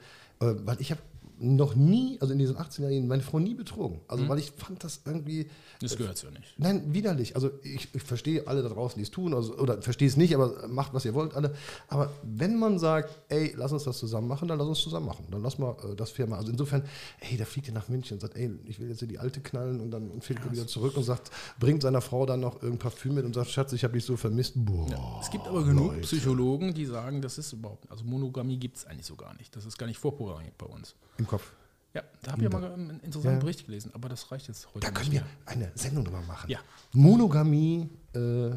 weil 0.66 0.82
ich 0.82 0.92
habe 0.92 1.02
noch 1.38 1.76
nie, 1.76 2.18
also 2.22 2.32
in 2.34 2.40
diesen 2.40 2.58
18 2.58 2.84
Jahren, 2.90 3.08
meine 3.08 3.22
Frau 3.24 3.40
nie 3.40 3.54
betrogen. 3.54 4.00
Also 4.08 4.24
Mhm. 4.24 4.30
weil 4.30 4.40
ich 4.40 4.52
fand 4.52 4.84
das 4.84 5.02
irgendwie, 5.06 5.48
das 5.82 5.98
gehört 5.98 6.18
so 6.18 6.30
nicht. 6.30 6.54
nein, 6.58 6.94
widerlich. 6.94 7.36
Also 7.36 7.52
ich, 7.64 7.90
ich 7.94 8.02
verstehe 8.04 8.48
alle 8.48 8.64
da 8.64 8.70
draußen, 8.70 8.98
die 8.98 9.04
es 9.04 9.12
tun, 9.12 9.34
also, 9.34 9.58
oder 9.58 9.82
verstehe 9.82 10.08
es 10.08 10.16
nicht, 10.18 10.34
aber 10.34 10.68
macht, 10.68 10.94
was 10.94 11.04
ihr 11.06 11.14
wollt, 11.14 11.34
alle. 11.36 11.54
Aber 11.90 12.12
wenn 12.24 12.58
man 12.58 12.80
sagt, 12.80 13.10
ey, 13.30 13.54
lass 13.58 13.72
uns 13.72 13.84
das 13.84 13.98
zusammen 13.98 14.28
machen, 14.28 14.48
dann 14.48 14.58
lass 14.60 14.68
uns 14.68 14.80
zusammen 14.80 15.06
machen. 15.08 15.26
Dann 15.30 15.42
lass 15.42 15.58
mal 15.58 15.76
äh, 15.92 15.96
das 15.96 16.12
Firma. 16.12 16.38
Also 16.38 16.52
insofern, 16.52 16.84
ey, 17.20 17.38
da 17.38 17.46
fliegt 17.46 17.68
ihr 17.68 17.74
nach 17.74 17.90
München 17.90 18.16
und 18.16 18.22
sagt, 18.22 18.36
ey, 18.38 18.52
ich 18.66 18.80
will 18.80 18.88
jetzt 18.90 19.00
hier 19.00 19.08
die 19.08 19.20
alte 19.20 19.42
knallen 19.42 19.82
und 19.82 19.92
dann 19.92 20.22
fliegt 20.22 20.46
er 20.46 20.52
wieder 20.52 20.68
zurück 20.68 20.96
und 20.96 21.04
sagt, 21.04 21.32
bringt 21.60 21.82
seiner 21.82 22.02
Frau 22.02 22.26
dann 22.26 22.40
noch 22.40 22.56
irgendein 22.56 22.80
Parfüm 22.80 23.16
mit 23.16 23.26
und 23.26 23.34
sagt, 23.36 23.50
Schatz, 23.50 23.74
ich 23.74 23.84
habe 23.84 23.94
dich 23.94 24.06
so 24.06 24.16
vermisst. 24.16 24.54
Boah. 24.56 25.20
Es 25.22 25.30
gibt 25.30 25.48
aber 25.48 25.64
genug 25.64 25.92
Leute. 25.92 26.02
Psychologen, 26.02 26.74
die 26.74 26.86
sagen, 26.86 27.22
das 27.22 27.38
ist 27.38 27.52
überhaupt, 27.54 27.92
also 27.92 28.04
Monogamie 28.06 28.58
gibt 28.58 28.78
es 28.78 28.86
eigentlich 28.86 29.06
so 29.06 29.16
gar 29.16 29.34
nicht. 29.38 29.56
Das 29.56 29.66
ist 29.66 29.78
gar 29.78 29.88
nicht 29.88 29.98
vorprogrammiert 30.00 30.58
bei 30.58 30.66
uns. 30.68 30.96
Im 31.18 31.25
Kopf. 31.28 31.52
Ja, 31.94 32.02
da 32.24 32.32
habe 32.34 32.44
ich 32.46 32.52
ja 32.52 32.60
mal 32.60 32.74
einen 32.74 33.00
interessanten 33.02 33.38
Ja. 33.38 33.40
Bericht 33.40 33.66
gelesen, 33.66 33.92
aber 33.94 34.10
das 34.10 34.30
reicht 34.32 34.48
jetzt 34.50 34.68
heute 34.74 34.82
Da 34.82 34.92
können 34.92 35.12
wir 35.14 35.24
eine 35.46 35.72
Sendung 35.76 36.04
drüber 36.04 36.22
machen. 36.28 36.50
Ja. 36.50 36.60
Monogamie, 36.94 37.90
äh, 38.14 38.52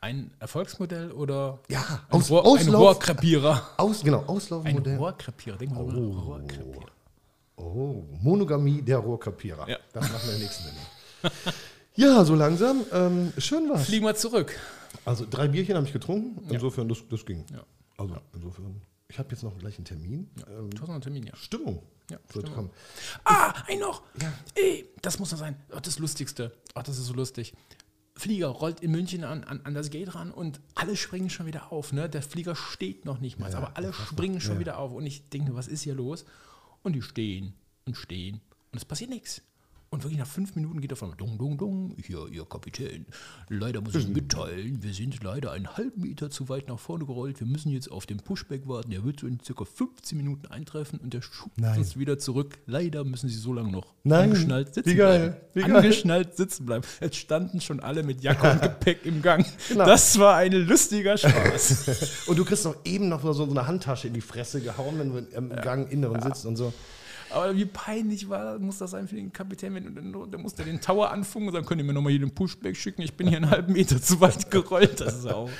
Ein 0.00 0.30
Erfolgsmodell 0.38 1.10
oder 1.12 1.58
Ja, 1.68 1.80
ein, 2.10 2.20
aus- 2.20 2.30
Rohr, 2.30 2.42
ein 2.44 2.46
Auslauf- 2.60 2.80
Rohrkrepierer? 2.96 3.70
aus, 3.76 4.02
genau, 4.02 4.20
Ein 4.20 4.28
Auslaufmodell. 4.28 4.96
Rohrkrepierer, 4.98 5.56
denk 5.56 5.72
mal 5.72 5.84
nach. 5.84 5.94
Rohrkrepierer. 5.94 6.90
Oh, 7.56 8.04
Monogamie 8.22 8.82
der 8.82 8.98
Rohrkrepierer. 8.98 9.68
Ja. 9.68 9.78
Das 9.92 10.02
machen 10.10 10.20
wir 10.26 10.34
in 10.34 10.38
der 10.40 10.46
nächsten 10.48 10.64
Sendung. 10.64 10.82
ja, 11.96 12.24
so 12.24 12.34
langsam. 12.34 12.82
Ähm, 12.92 13.32
schön 13.38 13.68
was. 13.70 13.86
Fliegen 13.86 14.04
wir 14.04 14.14
zurück. 14.14 14.54
Also 15.04 15.26
drei 15.28 15.48
Bierchen 15.48 15.74
habe 15.76 15.86
ich 15.86 15.92
getrunken. 15.92 16.46
Insofern, 16.52 16.88
das, 16.88 16.98
das 17.10 17.24
ging. 17.24 17.44
Ja. 17.52 17.62
Also 17.96 18.16
insofern. 18.34 18.80
Ich 19.08 19.18
habe 19.18 19.30
jetzt 19.30 19.42
noch 19.42 19.56
gleich 19.58 19.76
einen 19.78 19.84
Termin. 19.84 20.30
Ähm, 20.48 20.70
Du 20.70 20.80
hast 20.80 20.88
noch 20.88 20.94
einen 20.94 21.02
Termin, 21.02 21.24
ja. 21.24 21.36
Stimmung. 21.36 21.82
Ja, 22.10 22.18
wird 22.32 22.52
kommen. 22.52 22.70
Ah, 23.24 23.52
ein 23.66 23.78
noch. 23.80 24.02
Ey, 24.54 24.88
das 25.02 25.18
muss 25.18 25.32
noch 25.32 25.38
sein. 25.38 25.56
Ach, 25.74 25.80
das 25.80 25.98
Lustigste. 25.98 26.52
Ach, 26.74 26.82
das 26.82 26.98
ist 26.98 27.06
so 27.06 27.14
lustig. 27.14 27.54
Flieger 28.16 28.46
rollt 28.48 28.80
in 28.80 28.92
München 28.92 29.24
an, 29.24 29.44
an, 29.44 29.60
an 29.64 29.74
das 29.74 29.90
Gate 29.90 30.14
ran 30.14 30.30
und 30.30 30.60
alle 30.74 30.96
springen 30.96 31.30
schon 31.30 31.46
wieder 31.46 31.72
auf. 31.72 31.92
Ne? 31.92 32.08
Der 32.08 32.22
Flieger 32.22 32.54
steht 32.54 33.04
noch 33.04 33.20
nicht 33.20 33.38
mal, 33.38 33.50
Ja, 33.50 33.58
aber 33.58 33.76
alle 33.76 33.92
springen 33.92 34.40
schon 34.40 34.54
Ja. 34.54 34.60
wieder 34.60 34.78
auf. 34.78 34.92
Und 34.92 35.04
ich 35.04 35.28
denke, 35.28 35.54
was 35.54 35.68
ist 35.68 35.82
hier 35.82 35.94
los? 35.94 36.24
Und 36.82 36.94
die 36.94 37.02
stehen 37.02 37.54
und 37.84 37.96
stehen 37.96 38.40
und 38.72 38.78
es 38.78 38.84
passiert 38.84 39.10
nichts. 39.10 39.42
Und 39.88 40.02
wirklich 40.02 40.18
nach 40.18 40.26
fünf 40.26 40.56
Minuten 40.56 40.80
geht 40.80 40.90
er 40.90 40.96
von 40.96 41.16
Dung, 41.16 41.38
Dung, 41.38 41.56
Dung. 41.58 41.96
Hier, 42.04 42.26
Ihr 42.30 42.44
Kapitän. 42.44 43.06
Leider 43.48 43.80
muss 43.80 43.94
ich 43.94 44.08
mitteilen, 44.08 44.82
wir 44.82 44.92
sind 44.92 45.22
leider 45.22 45.52
einen 45.52 45.76
halben 45.76 46.02
Meter 46.02 46.28
zu 46.28 46.48
weit 46.48 46.68
nach 46.68 46.78
vorne 46.78 47.06
gerollt. 47.06 47.38
Wir 47.38 47.46
müssen 47.46 47.70
jetzt 47.70 47.90
auf 47.90 48.04
den 48.04 48.18
Pushback 48.18 48.66
warten. 48.66 48.90
Der 48.90 49.04
wird 49.04 49.20
so 49.20 49.28
in 49.28 49.38
circa 49.40 49.64
15 49.64 50.18
Minuten 50.18 50.46
eintreffen 50.48 50.98
und 50.98 51.14
der 51.14 51.22
schubt 51.22 51.60
uns 51.60 51.96
wieder 51.96 52.18
zurück. 52.18 52.58
Leider 52.66 53.04
müssen 53.04 53.28
sie 53.28 53.36
so 53.36 53.52
lange 53.52 53.70
noch 53.70 53.94
Nein. 54.02 54.24
angeschnallt 54.30 54.74
sitzen 54.74 54.90
Wie 54.90 54.94
geil. 54.96 55.18
bleiben. 55.18 55.36
Wie 55.54 55.60
geil. 55.60 55.76
Angeschnallt 55.76 56.36
sitzen 56.36 56.66
bleiben. 56.66 56.84
Jetzt 57.00 57.16
standen 57.16 57.60
schon 57.60 57.78
alle 57.78 58.02
mit 58.02 58.22
Jacke 58.22 58.50
und 58.50 58.62
Gepäck 58.62 59.06
im 59.06 59.22
Gang. 59.22 59.46
Genau. 59.68 59.86
Das 59.86 60.18
war 60.18 60.36
ein 60.36 60.52
lustiger 60.52 61.16
Spaß. 61.16 62.24
Und 62.26 62.36
du 62.38 62.44
kriegst 62.44 62.64
noch 62.64 62.76
eben 62.84 63.08
noch 63.08 63.22
so, 63.22 63.32
so 63.32 63.44
eine 63.44 63.66
Handtasche 63.66 64.08
in 64.08 64.14
die 64.14 64.20
Fresse 64.20 64.60
gehauen, 64.60 64.98
wenn 64.98 65.10
du 65.12 65.18
im 65.36 65.50
Gang 65.50 65.90
Inneren 65.90 66.20
sitzt 66.22 66.44
und 66.44 66.56
so. 66.56 66.72
Aber 67.30 67.54
wie 67.56 67.64
peinlich 67.66 68.28
war, 68.28 68.58
muss 68.58 68.78
das 68.78 68.92
sein 68.92 69.08
für 69.08 69.16
den 69.16 69.32
Kapitän, 69.32 69.74
wenn 69.74 69.94
dann, 69.94 70.30
der 70.30 70.40
musste 70.40 70.64
den 70.64 70.80
Tower 70.80 71.10
anfunken 71.10 71.48
und 71.48 71.54
sagen, 71.54 71.66
könnt 71.66 71.80
ihr 71.80 71.84
mir 71.84 71.92
nochmal 71.92 72.10
hier 72.12 72.20
den 72.20 72.34
Pushback 72.34 72.76
schicken, 72.76 73.02
ich 73.02 73.14
bin 73.16 73.26
hier 73.26 73.38
einen 73.38 73.50
halben 73.50 73.72
Meter 73.72 74.00
zu 74.00 74.20
weit 74.20 74.50
gerollt. 74.50 75.00
Das 75.00 75.16
ist 75.18 75.26
auch. 75.26 75.50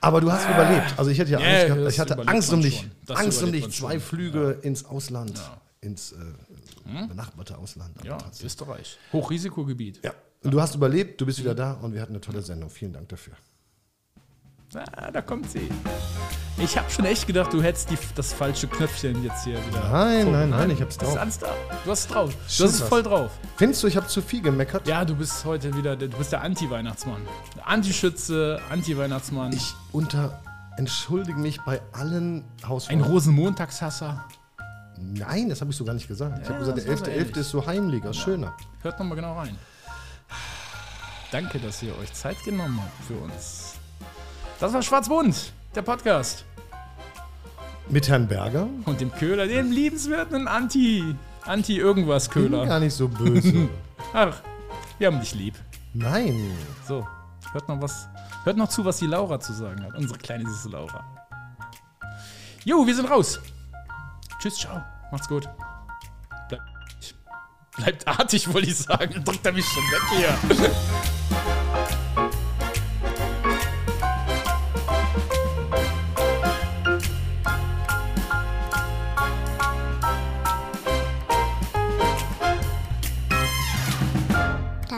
Aber 0.00 0.20
du 0.20 0.30
hast 0.30 0.48
überlebt. 0.48 0.94
Also 0.96 1.10
ich 1.10 1.18
hätte 1.18 1.32
ja 1.32 1.40
Ja, 1.40 1.72
Angst 1.74 1.86
das 1.86 1.94
Ich 1.94 2.00
hatte 2.00 2.28
Angst 2.28 2.52
um 2.52 2.62
dich. 2.62 2.86
Angst 3.08 3.42
um 3.42 3.52
dich. 3.52 3.70
Zwei. 3.70 3.98
Flüge 4.00 4.58
ins 4.62 4.84
Ausland. 4.84 5.40
Ins 5.80 6.12
äh, 6.12 6.16
benachbarte 7.08 7.56
Ausland. 7.56 7.94
Ja. 8.04 8.18
Österreich. 8.42 8.98
Hochrisikogebiet. 9.12 10.00
ja. 10.04 10.12
Und 10.42 10.52
du 10.52 10.60
hast 10.62 10.74
überlebt, 10.74 11.20
du 11.20 11.26
bist 11.26 11.38
wieder 11.38 11.54
da 11.54 11.74
und 11.74 11.92
wir 11.92 12.00
hatten 12.00 12.12
eine 12.12 12.20
tolle 12.22 12.40
Sendung. 12.40 12.70
Vielen 12.70 12.94
Dank 12.94 13.10
dafür. 13.10 13.34
Ah, 14.74 15.10
da 15.10 15.20
kommt 15.20 15.50
sie. 15.50 15.68
Ich 16.58 16.76
habe 16.78 16.88
schon 16.90 17.04
echt 17.06 17.26
gedacht, 17.26 17.52
du 17.52 17.62
hättest 17.62 17.90
die, 17.90 17.98
das 18.14 18.32
falsche 18.32 18.68
Knöpfchen 18.68 19.24
jetzt 19.24 19.44
hier 19.44 19.56
wieder. 19.66 19.88
Nein, 19.90 20.24
vor- 20.24 20.32
nein, 20.32 20.50
nein, 20.50 20.70
ich 20.70 20.80
hab's 20.80 20.96
Das 20.98 21.08
ist 21.08 21.14
drauf. 21.14 21.20
alles 21.22 21.38
da. 21.38 21.46
Du 21.84 21.90
hast 21.90 22.00
es 22.00 22.06
drauf. 22.08 22.30
Du 22.34 22.64
hast 22.64 22.74
es 22.74 22.80
voll 22.82 23.02
drauf. 23.02 23.30
Findest 23.56 23.82
du, 23.82 23.86
ich 23.88 23.96
habe 23.96 24.06
zu 24.06 24.20
viel 24.22 24.42
gemeckert? 24.42 24.86
Ja, 24.86 25.04
du 25.04 25.14
bist 25.16 25.44
heute 25.44 25.74
wieder, 25.76 25.96
der- 25.96 26.08
du 26.08 26.16
bist 26.18 26.32
der 26.32 26.42
Anti-Weihnachtsmann. 26.42 27.22
Antischütze, 27.64 28.60
Anti-Weihnachtsmann. 28.70 29.52
Ich 29.54 29.74
unter 29.92 30.40
entschuldige 30.76 31.38
mich 31.38 31.60
bei 31.62 31.80
allen 31.92 32.44
Ein 32.62 32.68
Hausfrauen. 32.68 33.00
Rosenmontagshasser. 33.00 34.24
Nein, 34.98 35.48
das 35.48 35.62
habe 35.62 35.70
ich 35.70 35.76
so 35.76 35.84
gar 35.84 35.94
nicht 35.94 36.06
gesagt. 36.08 36.38
Ich 36.42 36.44
Ja, 36.44 36.50
habe 36.50 36.58
gesagt, 36.60 36.78
der 36.78 36.84
das 36.84 37.00
war 37.00 37.08
11.11. 37.08 37.18
ehrlich. 37.18 37.36
ist 37.38 37.50
so 37.50 37.66
heimlicher, 37.66 38.12
schöner. 38.12 38.54
Hört 38.82 38.98
nochmal 38.98 39.16
genau 39.16 39.36
rein. 39.36 39.56
Danke, 41.32 41.58
dass 41.58 41.82
ihr 41.82 41.96
euch 41.98 42.12
Zeit 42.12 42.36
genommen 42.44 42.78
habt 42.82 43.04
für 43.06 43.14
uns. 43.14 43.59
Das 44.60 44.74
war 44.74 44.82
Schwarzbund, 44.82 45.54
der 45.74 45.80
Podcast. 45.80 46.44
Mit 47.88 48.08
Herrn 48.08 48.28
Berger? 48.28 48.68
Und 48.84 49.00
dem 49.00 49.10
Köhler, 49.10 49.46
dem 49.46 49.72
liebenswerten 49.72 50.46
Anti, 50.46 51.16
Anti-Irgendwas 51.46 52.28
Bin 52.28 52.50
Köhler. 52.50 52.66
gar 52.66 52.78
nicht 52.78 52.92
so 52.92 53.08
böse. 53.08 53.70
Ach, 54.12 54.36
wir 54.98 55.06
haben 55.06 55.18
dich 55.18 55.34
lieb. 55.34 55.54
Nein. 55.94 56.52
So, 56.86 57.06
hört 57.52 57.68
noch 57.68 57.80
was. 57.80 58.06
Hört 58.44 58.58
noch 58.58 58.68
zu, 58.68 58.84
was 58.84 58.98
die 58.98 59.06
Laura 59.06 59.40
zu 59.40 59.54
sagen 59.54 59.82
hat. 59.82 59.94
Unsere 59.96 60.18
kleine 60.18 60.46
süße 60.46 60.68
Laura. 60.68 61.04
Jo, 62.64 62.86
wir 62.86 62.94
sind 62.94 63.10
raus. 63.10 63.40
Tschüss, 64.40 64.56
ciao. 64.58 64.82
Macht's 65.10 65.26
gut. 65.26 65.48
Bleib, 66.48 66.60
bleibt 67.76 68.06
artig, 68.06 68.52
wollte 68.52 68.68
ich 68.68 68.76
sagen. 68.76 69.24
Drückt 69.24 69.46
er 69.46 69.52
mich 69.52 69.64
schon 69.64 69.82
weg 69.84 70.02
hier. 70.50 70.70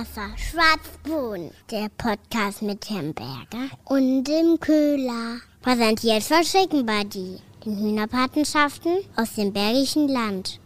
Das 0.03 0.17
war 0.17 0.37
Schwarzbohnen, 0.37 1.53
der 1.71 1.89
Podcast 1.97 2.61
mit 2.61 2.91
Herrn 2.91 3.15
Berger 3.15 3.71
und 3.85 4.25
dem 4.25 4.59
Köhler. 4.59 5.37
Präsentiert 5.61 6.25
von 6.25 6.43
Chicken 6.43 6.85
Buddy, 6.85 7.39
den 7.65 7.79
Hühnerpatenschaften 7.79 9.05
aus 9.15 9.37
dem 9.37 9.53
Bergischen 9.53 10.09
Land. 10.09 10.59